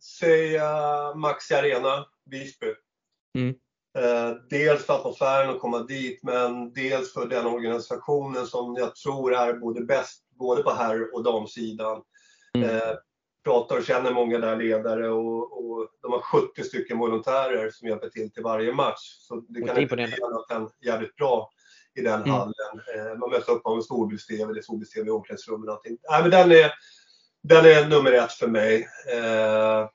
säger 0.00 0.58
jag 0.58 1.16
Maxi 1.16 1.54
Arena, 1.54 2.06
Visby. 2.24 2.74
Mm. 3.38 3.54
Eh, 3.98 4.36
dels 4.50 4.86
för 4.86 4.94
atmosfären 4.94 5.50
att 5.50 5.60
komma 5.60 5.78
dit 5.78 6.22
men 6.22 6.72
dels 6.72 7.12
för 7.12 7.26
den 7.26 7.46
organisationen 7.46 8.46
som 8.46 8.76
jag 8.76 8.96
tror 8.96 9.34
är 9.34 9.52
både 9.52 9.80
bäst 9.80 10.24
både 10.38 10.62
på 10.62 10.70
herr 10.70 11.14
och 11.14 11.22
damsidan. 11.22 12.02
Mm. 12.54 12.70
Eh, 12.70 12.94
pratar 13.44 13.76
och 13.76 13.84
känner 13.84 14.12
många 14.12 14.38
där 14.38 14.56
ledare 14.56 15.08
och, 15.08 15.64
och, 15.64 15.88
de 16.02 16.12
har 16.12 16.20
70 16.20 16.64
stycken 16.64 16.98
volontärer 16.98 17.70
som 17.70 17.88
hjälper 17.88 18.08
till 18.08 18.32
till 18.32 18.42
varje 18.42 18.72
match. 18.72 19.16
Så 19.18 19.44
det 19.48 19.62
kan 19.62 19.78
inte 19.78 19.94
bli 19.94 20.04
annat 20.04 20.50
än 20.50 20.68
jävligt 20.86 21.16
bra 21.16 21.50
i 21.94 22.00
den 22.00 22.22
mm. 22.22 22.30
hallen. 22.30 22.54
Eh, 22.96 23.18
man 23.18 23.30
möter 23.30 23.52
upp 23.52 23.62
med 23.64 23.84
storbilds-TV, 23.84 24.52
det 24.52 24.60
är 24.60 24.62
storbilds-TV 24.62 25.06
i 25.06 25.10
omklädningsrummen 25.10 25.68
och 25.68 25.74
allting. 25.74 25.98
Nej, 26.10 26.22
men 26.22 26.30
den, 26.30 26.52
är, 26.52 26.72
den 27.42 27.64
är 27.64 27.88
nummer 27.88 28.12
ett 28.12 28.32
för 28.32 28.48
mig. 28.48 28.88
Eh 29.14 29.88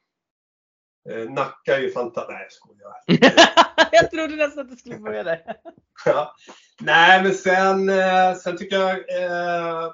Nacka 1.30 1.78
är 1.78 1.82
ju 1.82 1.92
fantastiskt. 1.92 2.30
Nej, 2.30 2.42
jag 2.42 2.52
skojar. 2.52 2.94
jag 3.92 4.12
trodde 4.12 4.36
nästan 4.36 4.66
att 4.66 4.70
du 4.70 4.76
skulle 4.76 5.00
börja 5.00 5.24
där. 5.24 5.42
ja. 6.06 6.36
Nej, 6.82 7.24
men 7.24 7.34
sen, 7.34 7.90
eh, 7.90 8.36
sen 8.36 8.58
tycker 8.58 8.76
jag 8.76 9.10
eh, 9.24 9.84
eh 9.84 9.92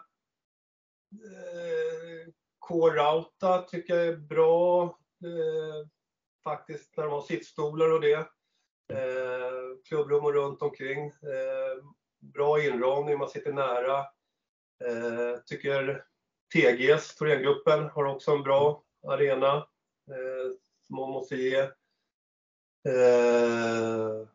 K-Rauta 2.59 3.61
tycker 3.61 3.95
jag 3.95 4.07
är 4.07 4.17
bra. 4.17 4.83
Eh, 5.23 5.88
faktiskt 6.43 6.97
när 6.97 7.03
de 7.03 7.13
har 7.13 7.21
sittstolar 7.21 7.91
och 7.91 8.01
det. 8.01 8.27
Eh, 8.93 9.77
klubbrum 9.88 10.25
och 10.25 10.33
runt 10.33 10.61
omkring. 10.61 11.05
Eh, 11.07 11.83
bra 12.19 12.63
inramning, 12.63 13.17
man 13.17 13.29
sitter 13.29 13.53
nära. 13.53 13.99
Eh, 14.85 15.39
tycker 15.45 16.03
TGs, 16.53 17.15
Thorengruppen, 17.15 17.89
har 17.89 18.05
också 18.05 18.31
en 18.31 18.43
bra 18.43 18.83
arena 19.07 19.55
eh, 20.09 20.51
man 20.91 21.09
måste 21.09 21.35
ge. 21.35 21.59
Eh, 22.88 24.27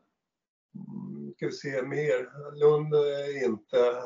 ska 1.36 1.46
vi 1.46 1.52
se 1.52 1.82
mer. 1.82 2.28
Lund 2.54 2.94
är 2.94 3.44
inte, 3.44 4.02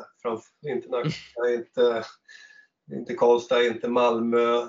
inte 0.67 0.89
Nacka, 0.89 1.55
inte, 1.55 2.05
inte 2.93 3.15
Karlstad, 3.15 3.65
inte 3.67 3.89
Malmö. 3.89 4.69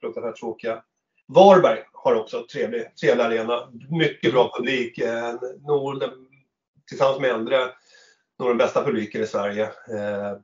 Fruktansvärt 0.00 0.36
tråkiga. 0.36 0.84
Varberg 1.26 1.84
har 1.92 2.14
också 2.14 2.46
trevlig, 2.52 2.96
trevlig 2.96 3.24
arena. 3.24 3.72
Mycket 3.90 4.32
bra 4.32 4.52
publik. 4.56 4.98
Eh, 4.98 5.34
Nord, 5.66 6.04
tillsammans 6.88 7.20
med 7.20 7.30
äldre, 7.30 7.58
nog 8.38 8.48
den 8.48 8.58
bästa 8.58 8.84
publiken 8.84 9.22
i 9.22 9.26
Sverige. 9.26 9.64
Eh, 9.64 10.38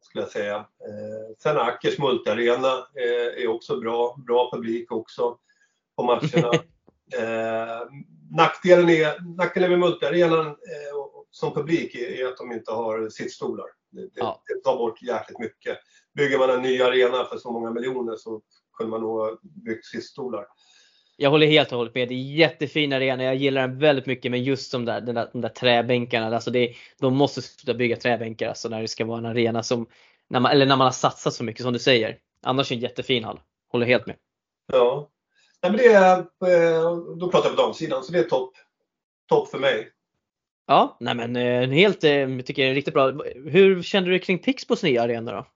skulle 0.00 0.24
jag 0.24 0.30
säga. 0.30 0.56
Eh, 0.56 1.36
sen 1.38 1.58
Ackers 1.58 1.98
multiarena 1.98 2.72
eh, 2.94 3.44
är 3.44 3.48
också 3.48 3.80
bra. 3.80 4.16
Bra 4.26 4.50
publik 4.52 4.92
också 4.92 5.38
på 5.96 6.02
matcherna. 6.02 6.50
Eh, 7.18 7.80
nackdelen, 8.30 8.88
är, 8.88 9.36
nackdelen 9.36 9.70
med 9.70 9.78
multiarenan 9.78 10.46
eh, 10.46 10.54
som 11.30 11.54
publik 11.54 11.94
är, 11.94 12.26
att 12.26 12.36
de 12.36 12.52
inte 12.52 12.72
har 12.72 13.08
sittstolar. 13.08 13.66
Det, 13.90 14.00
det, 14.00 14.10
ja. 14.14 14.42
det 14.46 14.64
tar 14.64 14.76
bort 14.76 15.02
jäkligt 15.02 15.38
mycket. 15.38 15.78
Bygger 16.14 16.38
man 16.38 16.50
en 16.50 16.62
ny 16.62 16.82
arena 16.82 17.24
för 17.24 17.38
så 17.38 17.52
många 17.52 17.70
miljoner 17.70 18.16
så 18.16 18.40
kunde 18.78 18.90
man 18.90 19.00
nog 19.00 19.20
ha 19.20 19.38
byggt 19.42 19.86
sittstolar. 19.86 20.46
Jag 21.16 21.30
håller 21.30 21.46
helt 21.46 21.72
och 21.72 21.78
hållet 21.78 21.94
med. 21.94 22.08
Det 22.08 22.14
är 22.14 22.34
jättefin 22.34 22.92
arena. 22.92 23.24
Jag 23.24 23.36
gillar 23.36 23.68
den 23.68 23.78
väldigt 23.78 24.06
mycket. 24.06 24.30
Men 24.30 24.44
just 24.44 24.72
de 24.72 24.84
där, 24.84 25.00
de 25.00 25.12
där, 25.12 25.30
de 25.32 25.40
där 25.40 25.48
träbänkarna. 25.48 26.34
Alltså 26.34 26.50
det, 26.50 26.74
de 27.00 27.16
måste 27.16 27.42
sluta 27.42 27.74
bygga 27.74 27.96
träbänkar 27.96 28.48
alltså 28.48 28.68
när 28.68 28.82
det 28.82 28.88
ska 28.88 29.04
vara 29.04 29.18
en 29.18 29.26
arena 29.26 29.62
som, 29.62 29.86
när 30.28 30.40
man, 30.40 30.52
eller 30.52 30.66
när 30.66 30.76
man 30.76 30.84
har 30.84 30.92
satsat 30.92 31.34
så 31.34 31.44
mycket 31.44 31.62
som 31.62 31.72
du 31.72 31.78
säger. 31.78 32.18
Annars 32.42 32.70
är 32.70 32.76
det 32.76 32.78
en 32.78 32.82
jättefin 32.82 33.24
hall. 33.24 33.40
Håller 33.72 33.86
helt 33.86 34.06
med. 34.06 34.16
Ja. 34.72 35.10
Nej, 35.64 35.72
men 35.72 35.80
det 35.80 35.92
är, 35.92 36.18
eh, 36.18 36.96
då 37.16 37.30
pratar 37.30 37.50
på 37.50 37.56
damsidan, 37.56 38.04
så 38.04 38.12
det 38.12 38.18
är 38.18 38.24
topp 38.24 38.52
top 39.28 39.48
för 39.48 39.58
mig. 39.58 39.90
Ja, 40.66 40.96
nej 41.00 41.14
men 41.14 41.36
eh, 41.36 41.70
helt, 41.70 42.04
eh, 42.04 42.38
tycker 42.44 42.62
jag 42.62 42.70
är 42.70 42.74
riktigt 42.74 42.94
bra. 42.94 43.10
Hur 43.34 43.82
kände 43.82 44.10
du 44.10 44.18
kring 44.18 44.38
Pixbos 44.38 44.82
nya 44.82 45.02
arena 45.02 45.32
då? 45.32 45.46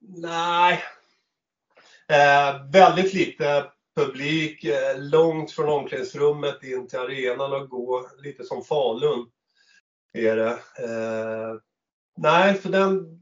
Nej, 0.00 0.82
eh, 2.08 2.70
väldigt 2.72 3.14
lite 3.14 3.64
publik 3.96 4.64
eh, 4.64 4.98
långt 4.98 5.50
från 5.50 5.68
omklädningsrummet 5.68 6.62
in 6.62 6.88
till 6.88 6.98
arenan 6.98 7.52
och 7.52 7.68
gå 7.68 8.06
lite 8.22 8.44
som 8.44 8.64
Falun. 8.64 9.30
Är 10.12 10.36
det. 10.36 10.50
Eh, 10.78 11.56
nej, 12.16 12.54
för 12.54 12.68
den, 12.68 13.20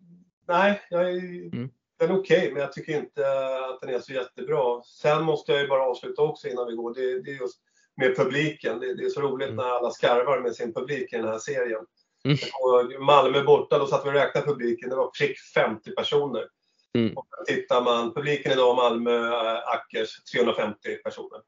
nej, 0.49 0.81
jag 0.91 1.11
är, 1.11 1.55
mm. 1.55 1.71
Den 2.01 2.11
är 2.11 2.19
okej 2.21 2.39
okay, 2.39 2.53
men 2.53 2.63
jag 2.63 2.73
tycker 2.73 2.97
inte 2.97 3.23
att 3.65 3.81
den 3.81 3.95
är 3.95 4.01
så 4.01 4.13
jättebra. 4.13 4.83
Sen 4.83 5.23
måste 5.23 5.53
jag 5.53 5.61
ju 5.61 5.69
bara 5.69 5.83
avsluta 5.83 6.23
också 6.23 6.49
innan 6.49 6.67
vi 6.67 6.75
går. 6.75 6.95
Det, 6.95 7.23
det 7.23 7.31
är 7.31 7.35
just 7.35 7.59
med 7.97 8.17
publiken. 8.17 8.81
Det, 8.81 8.95
det, 8.95 9.05
är 9.05 9.09
så 9.09 9.21
roligt 9.21 9.49
mm. 9.49 9.57
när 9.57 9.65
alla 9.65 9.91
skarvar 9.91 10.41
med 10.41 10.55
sin 10.55 10.75
publik 10.75 11.13
i 11.13 11.17
den 11.17 11.29
här 11.29 11.39
serien. 11.39 11.85
Mm. 12.25 12.39
Och 12.61 13.03
Malmö 13.03 13.43
borta, 13.43 13.79
då 13.79 13.87
satt 13.87 14.05
vi 14.05 14.09
och 14.09 14.15
räknade 14.15 14.47
publiken. 14.47 14.91
Det 14.91 14.97
var 14.97 15.07
prick 15.07 15.39
50 15.55 15.95
personer. 15.95 16.45
Mm. 16.99 17.17
Och 17.17 17.27
tittar 17.47 17.83
man, 17.83 18.15
publiken 18.15 18.53
idag 18.53 18.77
Malmö, 18.77 19.27
äh, 19.27 19.69
Ackers, 19.69 20.25
350 20.25 20.95
personer. 21.05 21.41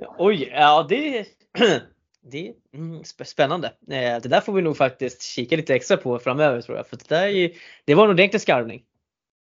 Oj, 0.18 0.50
ja 0.54 0.86
det, 0.88 1.26
det 2.24 2.48
är 2.48 2.54
mm, 2.74 3.04
spännande. 3.04 3.68
Eh, 3.68 4.20
det 4.22 4.28
där 4.28 4.40
får 4.40 4.52
vi 4.52 4.62
nog 4.62 4.76
faktiskt 4.76 5.22
kika 5.22 5.56
lite 5.56 5.74
extra 5.74 5.96
på 5.96 6.18
framöver 6.18 6.60
tror 6.60 6.76
jag. 6.76 6.86
För 6.86 6.96
det, 6.96 7.08
där 7.08 7.26
är, 7.26 7.52
det 7.84 7.94
var 7.94 8.04
nog 8.04 8.14
ordentlig 8.14 8.40
skarvning. 8.40 8.82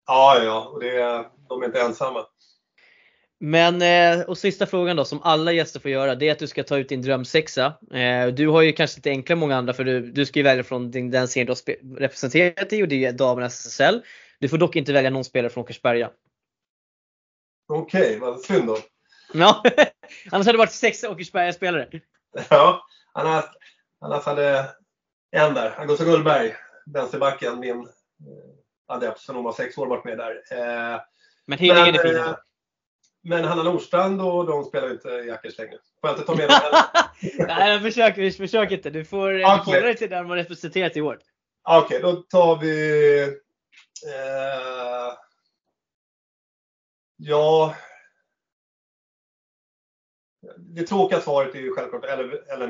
Ja, 0.08 0.44
ja, 0.44 0.70
och 0.74 0.80
det, 0.80 1.26
de 1.50 1.62
är 1.62 1.66
inte 1.66 1.82
ensamma. 1.82 2.26
Men 3.40 3.82
eh, 3.82 4.26
och 4.26 4.38
sista 4.38 4.66
frågan 4.66 4.96
då 4.96 5.06
som 5.06 5.22
alla 5.24 5.52
gäster 5.52 5.80
får 5.80 5.92
göra 5.92 6.16
det 6.16 6.28
är 6.28 6.32
att 6.32 6.40
du 6.40 6.48
ska 6.48 6.64
ta 6.64 6.78
ut 6.78 6.90
din 6.90 7.02
drömsexa. 7.02 7.74
Eh, 7.94 8.28
du 8.28 8.48
har 8.48 8.62
ju 8.62 8.72
kanske 8.72 8.98
lite 8.98 9.10
enklare 9.10 9.36
än 9.36 9.40
många 9.40 9.56
andra 9.56 9.74
för 9.74 9.84
du, 9.84 10.12
du 10.12 10.26
ska 10.26 10.40
ju 10.40 10.44
välja 10.44 10.64
från 10.64 10.92
din, 10.92 11.12
den 11.12 11.28
serien 11.28 11.46
du 11.46 11.52
har 11.52 12.00
representerat 12.00 12.74
i 12.74 12.84
och 12.84 12.88
det 12.88 13.06
är 13.06 13.12
damernas 13.12 13.66
SSL. 13.66 14.02
Du 14.40 14.50
får 14.50 14.58
dock 14.58 14.76
inte 14.76 14.94
välja 14.94 15.10
någon 15.10 15.24
spelare 15.24 15.50
från 15.50 15.64
Åkersberga. 15.64 16.12
Okej, 17.68 18.02
okay, 18.02 18.20
vad 18.20 18.40
synd 18.40 18.68
då. 18.68 18.78
Ja, 19.34 19.64
annars 20.32 20.46
hade 20.46 20.52
det 20.52 20.58
varit 20.58 20.72
sex 20.72 21.04
Åkersberga-spelare. 21.04 21.88
Ja, 22.50 22.86
annars, 23.14 23.46
annars 24.02 24.26
hade 24.26 24.70
en 25.32 25.54
där, 25.54 25.80
Augusta 25.80 26.06
Gullberg, 26.06 26.56
vänsterbacken, 26.86 27.60
min 27.60 27.88
adept 28.88 29.20
sen 29.20 29.36
hon 29.36 29.44
var 29.44 29.54
sex 29.54 29.78
år 29.78 29.88
varit 29.88 30.06
med 30.06 30.18
där. 30.18 30.42
Men 31.46 31.58
Hillingen 31.58 31.96
är 31.96 32.00
fin. 32.00 32.36
Men 33.22 33.46
Hanna 33.46 33.64
Nordstrand 33.64 34.22
och 34.22 34.46
de 34.46 34.64
spelar 34.64 34.92
inte 34.92 35.10
i 35.10 35.28
Jackers 35.28 35.58
längre. 35.58 35.78
Får 36.02 36.10
jag 36.10 36.14
inte 36.14 36.26
ta 36.26 36.36
med 36.36 36.48
mig 36.48 36.58
henne? 36.62 37.48
Nej, 37.48 37.72
jag 37.72 37.82
försöker, 37.82 38.32
försök 38.32 38.72
inte. 38.72 38.90
Du 38.90 39.06
får 39.06 39.36
okay. 39.36 39.58
hålla 39.58 39.80
dig 39.80 39.96
till 39.96 40.10
där 40.10 40.18
de 40.18 40.30
har 40.30 40.38
representerat 40.38 40.98
i 40.98 41.02
år. 41.02 41.20
Okej, 41.64 41.98
okay, 41.98 42.12
då 42.12 42.22
tar 42.22 42.56
vi... 42.58 43.22
Eh, 44.08 45.14
ja... 47.18 47.76
Det 50.76 50.84
tråkiga 50.84 51.22
svaret 51.22 51.56
är 51.56 51.60
ju 51.60 51.72
självklart 51.72 52.06
eller, 52.06 52.54
eller, 52.54 52.68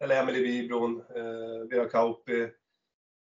eller 0.00 0.22
Emelie 0.22 0.42
Wibron, 0.42 1.02
eh, 1.16 1.68
Vera 1.70 1.88
Kauppi. 1.88 2.48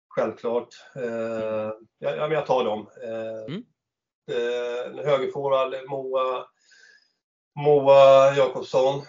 Självklart. 0.09 0.69
Eh, 0.97 1.73
ja, 1.99 2.17
men 2.17 2.33
jag 2.33 2.47
tar 2.47 2.65
dem. 2.65 2.87
Eh, 3.03 3.55
mm 3.55 3.63
eh, 4.29 5.05
högerforward 5.05 5.75
Moa, 5.89 6.47
Moa 7.61 8.35
Jakobsson. 8.37 9.03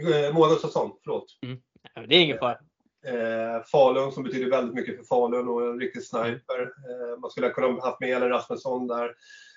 Eh, 0.00 0.34
Moa 0.34 0.48
Gustafsson, 0.48 0.92
förlåt. 1.04 1.26
Mm. 1.42 1.58
Det 2.08 2.14
är 2.14 2.20
ingen 2.20 2.38
fara. 2.38 2.58
Eh, 3.06 3.62
Falun 3.64 4.12
som 4.12 4.22
betyder 4.22 4.50
väldigt 4.50 4.74
mycket 4.74 4.96
för 4.96 5.04
Falun 5.04 5.48
och 5.48 5.66
en 5.66 5.80
riktig 5.80 6.02
sniper. 6.02 6.62
Eh, 6.62 7.20
man 7.20 7.30
skulle 7.30 7.46
ha 7.46 7.54
kunnat 7.54 7.84
haft 7.84 8.00
med 8.00 8.16
Ellen 8.16 8.28
Rasmusson 8.28 8.86
där. 8.86 9.14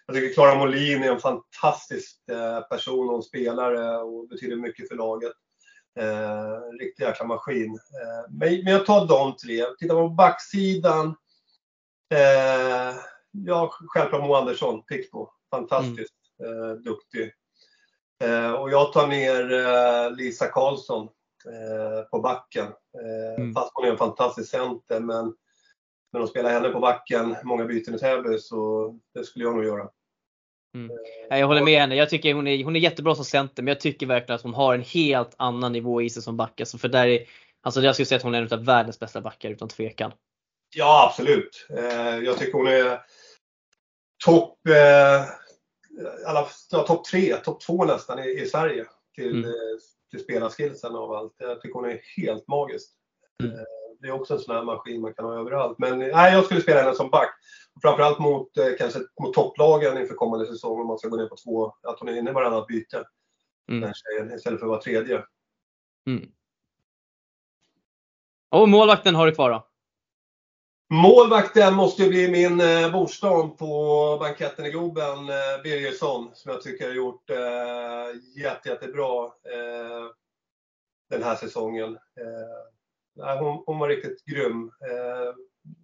Jag 0.08 0.16
tycker 0.16 0.34
Klara 0.34 0.56
Molin 0.56 1.04
är 1.04 1.12
en 1.12 1.20
fantastisk 1.20 2.30
eh, 2.32 2.62
person 2.62 3.10
och 3.10 3.26
spelare 3.26 3.98
och 3.98 4.28
betyder 4.28 4.56
mycket 4.56 4.88
för 4.88 4.96
laget. 4.96 5.34
Eh, 6.00 6.80
riktig 6.80 7.04
jäkla 7.04 7.26
maskin. 7.26 7.74
Eh, 7.74 8.32
men, 8.32 8.64
men 8.64 8.74
jag 8.74 8.86
tar 8.86 9.08
de 9.08 9.36
tre. 9.36 9.66
Tittar 9.80 9.96
man 9.96 10.10
på 10.10 10.16
backsidan. 10.16 11.16
Eh, 12.14 12.96
ja, 13.32 13.72
självklart 13.72 14.24
Mo 14.24 14.34
Andersson, 14.34 14.84
Pixbo. 14.84 15.30
Fantastiskt 15.52 16.14
mm. 16.44 16.70
eh, 16.70 16.76
duktig. 16.76 17.32
Eh, 18.24 18.52
och 18.52 18.72
jag 18.72 18.94
tar 18.94 19.08
ner 19.08 19.54
eh, 19.54 20.12
Lisa 20.16 20.48
Karlsson 20.48 21.04
eh, 21.46 22.10
på 22.10 22.20
backen. 22.20 22.68
Eh, 23.02 23.42
mm. 23.42 23.54
Fast 23.54 23.72
hon 23.74 23.86
är 23.86 23.92
en 23.92 23.98
fantastisk 23.98 24.50
center, 24.50 25.00
men 25.00 25.34
när 26.12 26.20
de 26.20 26.28
spelar 26.28 26.50
henne 26.50 26.70
på 26.70 26.80
backen, 26.80 27.36
många 27.44 27.66
byten 27.66 27.96
i 27.96 28.00
Täby, 28.00 28.38
så 28.40 28.92
det 29.14 29.24
skulle 29.24 29.46
jag 29.46 29.56
nog 29.56 29.66
göra. 29.66 29.90
Mm. 30.86 30.98
Jag 31.30 31.48
håller 31.48 31.64
med 31.64 31.82
henne. 31.82 31.95
Jag 31.95 32.10
tycker 32.10 32.34
hon 32.34 32.48
är, 32.48 32.64
hon 32.64 32.76
är 32.76 32.80
jättebra 32.80 33.16
som 33.16 33.26
center, 33.26 33.64
men 33.64 33.72
jag 33.72 33.80
tycker 33.80 34.06
verkligen 34.06 34.36
att 34.36 34.44
hon 34.44 34.54
har 34.54 34.76
en 34.76 34.82
helt 34.82 35.36
annan 35.38 35.72
nivå 35.74 36.02
i 36.02 36.10
sig 36.10 36.24
som 36.24 36.38
back. 36.38 36.60
Alltså 36.60 36.78
för 36.78 36.88
där 36.88 37.08
är, 37.08 37.26
alltså 37.62 37.82
jag 37.82 37.95
skulle 37.95 38.06
säga 38.06 38.18
att 38.18 38.24
hon 38.24 38.36
är 38.36 38.41
en 38.41 38.54
av 38.54 38.66
världens 38.66 38.99
bästa 38.99 39.22
backar 39.22 39.49
utan 39.49 39.68
tvekan. 39.68 40.12
Ja, 40.76 41.10
absolut. 41.10 41.68
Eh, 41.78 42.18
jag 42.18 42.38
tycker 42.38 42.54
hon 42.54 42.68
är 42.68 43.02
topp 44.26 44.68
eh, 44.68 45.26
alla, 46.26 46.48
ja, 46.72 46.84
top 46.84 47.06
tre, 47.06 47.36
topp 47.36 47.62
två 47.62 47.86
nästan 47.86 48.20
i, 48.20 48.41
i 48.41 48.45
Sverige 48.45 48.86
till, 49.16 49.30
mm. 49.30 49.44
eh, 49.44 49.52
till 50.12 50.20
spelarskillsen 50.20 50.95
av 50.95 51.12
allt. 51.12 51.36
Jag 51.38 51.62
tycker 51.62 51.74
hon 51.74 51.90
är 51.90 52.02
helt 52.18 52.48
magisk. 52.48 52.90
Mm. 53.44 53.56
Det 53.99 54.07
är 54.07 54.11
också 54.11 54.34
en 54.34 54.40
sån 54.40 54.56
här 54.56 54.64
maskin 54.64 55.02
man 55.02 55.14
kan 55.14 55.26
ha 55.26 55.40
överallt. 55.40 55.80
Men 55.80 55.99
nej, 55.99 56.34
jag 56.34 56.45
skulle 56.45 56.61
spela 56.61 56.82
henne 56.82 56.95
som 56.95 57.10
back. 57.10 57.30
Framförallt 57.82 58.19
mot, 58.19 58.57
eh, 58.57 58.65
kanske 58.78 58.99
mot 59.22 59.34
topplagen 59.34 59.98
inför 59.98 60.15
kommande 60.15 60.45
säsong 60.45 60.82
om 60.82 60.88
man 60.88 60.98
ska 60.98 61.07
gå 61.07 61.18
ner 61.18 61.28
på 61.28 61.36
två, 61.36 61.74
att 61.84 61.99
hon 61.99 62.10
är 62.10 62.18
inne 62.18 62.30
i 62.30 62.34
varannat 62.34 62.68
byte. 62.68 63.03
Mm. 63.69 63.82
Den 63.82 63.94
tjejen, 63.94 64.34
istället 64.34 64.60
för 64.60 64.65
att 64.65 64.69
vara 64.69 64.82
tredje. 64.82 65.24
Mm. 66.07 66.32
Och 68.49 68.69
målvakten 68.69 69.15
har 69.15 69.26
du 69.26 69.36
kvar 69.36 69.52
då? 69.52 69.68
Målvakten 70.90 71.74
måste 71.74 72.03
ju 72.03 72.10
bli 72.10 72.32
min 72.32 72.61
eh, 72.61 72.91
bostad 72.91 73.57
på 73.57 74.18
banketten 74.19 74.65
i 74.65 74.69
Globen, 74.69 75.30
eh, 75.30 75.61
Birgersson, 75.64 76.30
som 76.34 76.52
jag 76.52 76.61
tycker 76.61 76.88
har 76.88 76.94
gjort 76.94 77.30
eh, 77.30 78.41
jätte, 78.41 78.69
jättebra 78.69 79.26
eh, 79.26 80.11
den 81.10 81.24
här 81.24 81.36
säsongen. 81.36 81.95
Eh, 81.95 82.77
hon, 83.18 83.64
hon, 83.65 83.80
var 83.80 83.89
riktigt 83.89 84.26
grym. 84.26 84.72
Eh, 84.81 85.34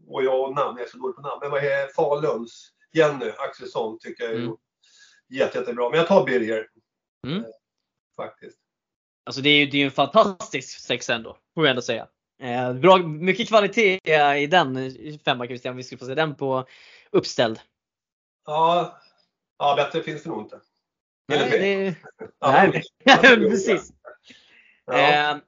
och 0.07 0.23
jag 0.23 0.41
och 0.41 0.55
namn, 0.55 0.77
jag 0.77 0.87
är 0.87 0.91
så 0.91 0.97
dålig 0.97 1.15
på 1.15 1.21
namn. 1.21 1.39
Men 1.41 1.51
vad 1.51 1.63
är 1.63 1.87
Faluns? 1.87 2.69
Jenny 2.93 3.31
Axelsson 3.37 3.99
tycker 3.99 4.23
jag 4.23 4.31
har 4.31 4.37
mm. 4.37 4.55
jätte, 5.29 5.57
jättebra. 5.57 5.89
Men 5.89 5.99
jag 5.99 6.07
tar 6.07 6.25
Birger. 6.25 6.67
Mm. 7.27 7.39
Eh, 7.39 7.45
faktiskt. 8.15 8.57
Alltså 9.25 9.41
det 9.41 9.49
är 9.49 9.59
ju 9.59 9.65
det 9.65 9.77
är 9.77 9.85
en 9.85 9.91
fantastisk 9.91 10.79
sex 10.79 11.09
ändå, 11.09 11.37
får 11.53 11.63
jag 11.63 11.69
ändå 11.69 11.81
säga. 11.81 12.07
Eh, 12.41 12.73
bra, 12.73 12.97
mycket 12.97 13.47
kvalitet 13.47 13.99
i 14.37 14.47
den 14.47 14.91
femma 15.25 15.45
Christian, 15.45 15.75
vi 15.75 15.83
skulle 15.83 15.99
få 15.99 16.05
se 16.05 16.15
den 16.15 16.35
på 16.35 16.67
uppställd. 17.11 17.59
Ja, 18.45 18.97
ja 19.57 19.75
bättre 19.75 20.03
finns 20.03 20.23
det 20.23 20.29
nog 20.29 20.41
inte. 20.41 20.59
Nej, 21.27 21.49
det, 21.49 21.95
nej 22.41 22.83
precis. 23.49 23.93
Ja. 24.85 25.39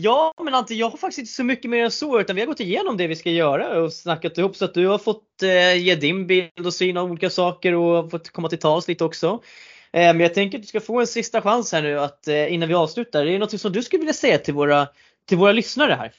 Ja, 0.00 0.32
men 0.42 0.54
Ante, 0.54 0.74
jag 0.74 0.90
har 0.90 0.96
faktiskt 0.96 1.18
inte 1.18 1.32
så 1.32 1.44
mycket 1.44 1.70
mer 1.70 1.84
än 1.84 1.90
så 1.90 2.20
utan 2.20 2.36
vi 2.36 2.42
har 2.42 2.46
gått 2.46 2.60
igenom 2.60 2.96
det 2.96 3.06
vi 3.06 3.16
ska 3.16 3.30
göra 3.30 3.82
och 3.82 3.92
snackat 3.92 4.38
ihop 4.38 4.56
så 4.56 4.64
att 4.64 4.74
du 4.74 4.86
har 4.86 4.98
fått 4.98 5.42
eh, 5.42 5.74
ge 5.74 5.94
din 5.94 6.26
bild 6.26 6.66
och 6.66 6.74
syn 6.74 6.96
av 6.96 7.10
olika 7.10 7.30
saker 7.30 7.74
och 7.74 8.10
fått 8.10 8.30
komma 8.30 8.48
till 8.48 8.58
tals 8.58 8.88
lite 8.88 9.04
också. 9.04 9.42
Eh, 9.92 10.14
men 10.14 10.20
jag 10.20 10.34
tänker 10.34 10.58
att 10.58 10.62
du 10.62 10.68
ska 10.68 10.80
få 10.80 11.00
en 11.00 11.06
sista 11.06 11.42
chans 11.42 11.72
här 11.72 11.82
nu 11.82 11.98
att 12.00 12.28
eh, 12.28 12.52
innan 12.52 12.68
vi 12.68 12.74
avslutar. 12.74 13.26
Är 13.26 13.32
det 13.32 13.38
något 13.38 13.60
som 13.60 13.72
du 13.72 13.82
skulle 13.82 14.00
vilja 14.00 14.14
säga 14.14 14.38
till 14.38 14.54
våra 14.54 14.88
till 15.24 15.38
våra 15.38 15.52
lyssnare 15.52 15.92
här? 15.92 16.12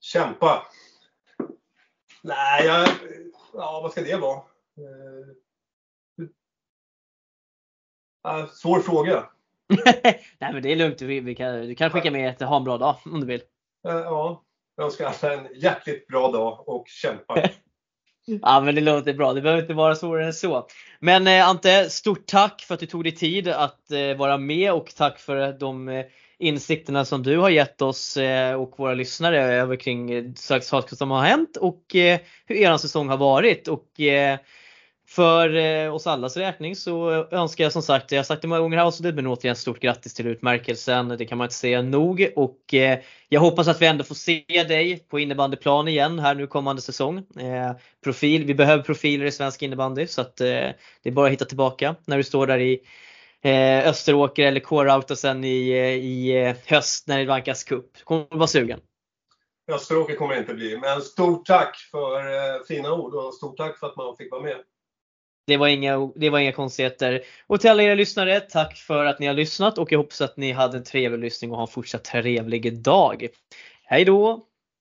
Kämpa! 0.00 0.66
Nej, 2.22 2.66
jag, 2.66 2.88
ja, 3.52 3.80
vad 3.82 3.92
ska 3.92 4.02
det 4.02 4.16
vara? 4.16 4.42
Eh, 8.24 8.46
svår 8.50 8.80
fråga. 8.80 9.30
Nej 10.38 10.52
men 10.52 10.62
det 10.62 10.72
är 10.72 10.76
lugnt, 10.76 11.02
vi, 11.02 11.20
vi 11.20 11.34
kan, 11.34 11.66
du 11.66 11.74
kan 11.74 11.90
skicka 11.90 12.10
med 12.10 12.30
ett 12.30 12.40
ha 12.40 12.56
en 12.56 12.64
bra 12.64 12.78
dag 12.78 12.96
om 13.04 13.20
du 13.20 13.26
vill. 13.26 13.40
Eh, 13.88 13.94
ja, 13.94 14.42
jag 14.76 14.84
önskar 14.84 15.06
alla 15.22 15.34
en 15.34 15.48
hjärtligt 15.54 16.06
bra 16.06 16.30
dag 16.30 16.68
och 16.68 16.84
kämpa. 16.88 17.42
ja 18.42 18.60
men 18.60 18.74
det 18.74 18.80
låter 18.80 19.14
bra, 19.14 19.32
det 19.32 19.40
behöver 19.40 19.62
inte 19.62 19.74
vara 19.74 19.94
svårare 19.94 20.26
än 20.26 20.32
så. 20.32 20.66
Men 21.00 21.26
eh, 21.26 21.48
Ante, 21.48 21.90
stort 21.90 22.26
tack 22.26 22.62
för 22.62 22.74
att 22.74 22.80
du 22.80 22.86
tog 22.86 23.04
dig 23.04 23.14
tid 23.14 23.48
att 23.48 23.90
eh, 23.90 24.16
vara 24.16 24.38
med 24.38 24.72
och 24.72 24.92
tack 24.96 25.18
för 25.18 25.52
de 25.52 25.88
eh, 25.88 26.04
insikterna 26.38 27.04
som 27.04 27.22
du 27.22 27.38
har 27.38 27.50
gett 27.50 27.82
oss 27.82 28.16
eh, 28.16 28.54
och 28.54 28.78
våra 28.78 28.94
lyssnare 28.94 29.44
över 29.44 29.76
kring 29.76 30.10
eh, 30.10 30.24
saker 30.60 30.96
som 30.96 31.10
har 31.10 31.22
hänt 31.22 31.56
och 31.56 31.82
hur 32.46 32.56
er 32.56 32.76
säsong 32.76 33.08
har 33.08 33.16
varit. 33.16 33.68
Och 33.68 34.00
för 35.16 35.56
eh, 35.56 35.94
oss 35.94 36.06
allas 36.06 36.36
räkning 36.36 36.76
så 36.76 37.10
önskar 37.30 37.64
jag 37.64 37.72
som 37.72 37.82
sagt, 37.82 38.12
jag 38.12 38.18
har 38.18 38.24
sagt 38.24 38.42
det 38.42 38.48
många 38.48 38.60
gånger 38.60 38.76
här 38.76 38.84
avsnittet, 38.84 39.14
men 39.14 39.26
återigen 39.26 39.56
stort 39.56 39.80
grattis 39.80 40.14
till 40.14 40.26
utmärkelsen. 40.26 41.08
Det 41.08 41.26
kan 41.26 41.38
man 41.38 41.44
inte 41.44 41.54
säga 41.54 41.82
nog 41.82 42.28
och 42.36 42.74
eh, 42.74 42.98
jag 43.28 43.40
hoppas 43.40 43.68
att 43.68 43.82
vi 43.82 43.86
ändå 43.86 44.04
får 44.04 44.14
se 44.14 44.44
dig 44.48 45.06
på 45.08 45.18
innebandyplan 45.18 45.88
igen 45.88 46.18
här 46.18 46.34
nu 46.34 46.46
kommande 46.46 46.82
säsong. 46.82 47.18
Eh, 47.18 47.72
profil, 48.04 48.44
vi 48.44 48.54
behöver 48.54 48.82
profiler 48.82 49.26
i 49.26 49.32
svensk 49.32 49.62
innebandy 49.62 50.06
så 50.06 50.20
att 50.20 50.36
det 50.36 50.74
är 51.02 51.10
bara 51.10 51.26
att 51.26 51.32
hitta 51.32 51.44
tillbaka 51.44 51.94
när 52.04 52.16
du 52.16 52.22
står 52.22 52.46
där 52.46 52.58
i 52.58 52.80
eh, 53.42 53.88
Österåker 53.88 54.46
eller 54.46 54.60
K-Rauta 54.60 55.16
sen 55.16 55.44
i, 55.44 55.70
i 55.96 56.54
höst 56.66 57.08
när 57.08 57.18
det 57.18 57.24
vankas 57.24 57.64
cup. 57.64 58.04
Kommer 58.04 58.26
du 58.30 58.36
vara 58.36 58.46
sugen? 58.46 58.80
Österåker 59.72 60.14
kommer 60.14 60.34
det 60.34 60.40
inte 60.40 60.54
bli, 60.54 60.78
men 60.78 61.00
stort 61.00 61.46
tack 61.46 61.76
för 61.90 62.20
eh, 62.20 62.62
fina 62.68 62.92
ord 62.92 63.14
och 63.14 63.34
stort 63.34 63.56
tack 63.56 63.78
för 63.78 63.86
att 63.86 63.96
man 63.96 64.16
fick 64.16 64.30
vara 64.30 64.42
med. 64.42 64.56
Det 65.46 65.56
var, 65.56 65.68
inga, 65.68 66.10
det 66.16 66.30
var 66.30 66.38
inga 66.38 66.52
konstigheter. 66.52 67.22
Och 67.46 67.60
till 67.60 67.70
alla 67.70 67.82
er 67.82 67.96
lyssnare, 67.96 68.40
tack 68.40 68.76
för 68.76 69.04
att 69.04 69.18
ni 69.18 69.26
har 69.26 69.34
lyssnat 69.34 69.78
och 69.78 69.92
jag 69.92 69.98
hoppas 69.98 70.20
att 70.20 70.36
ni 70.36 70.52
hade 70.52 70.76
en 70.76 70.84
trevlig 70.84 71.18
lyssning 71.18 71.50
och 71.50 71.56
har 71.56 71.62
en 71.66 71.72
fortsatt 71.72 72.04
trevlig 72.04 72.82
dag. 72.82 73.28
Hej 73.84 74.04
då! 74.04 74.46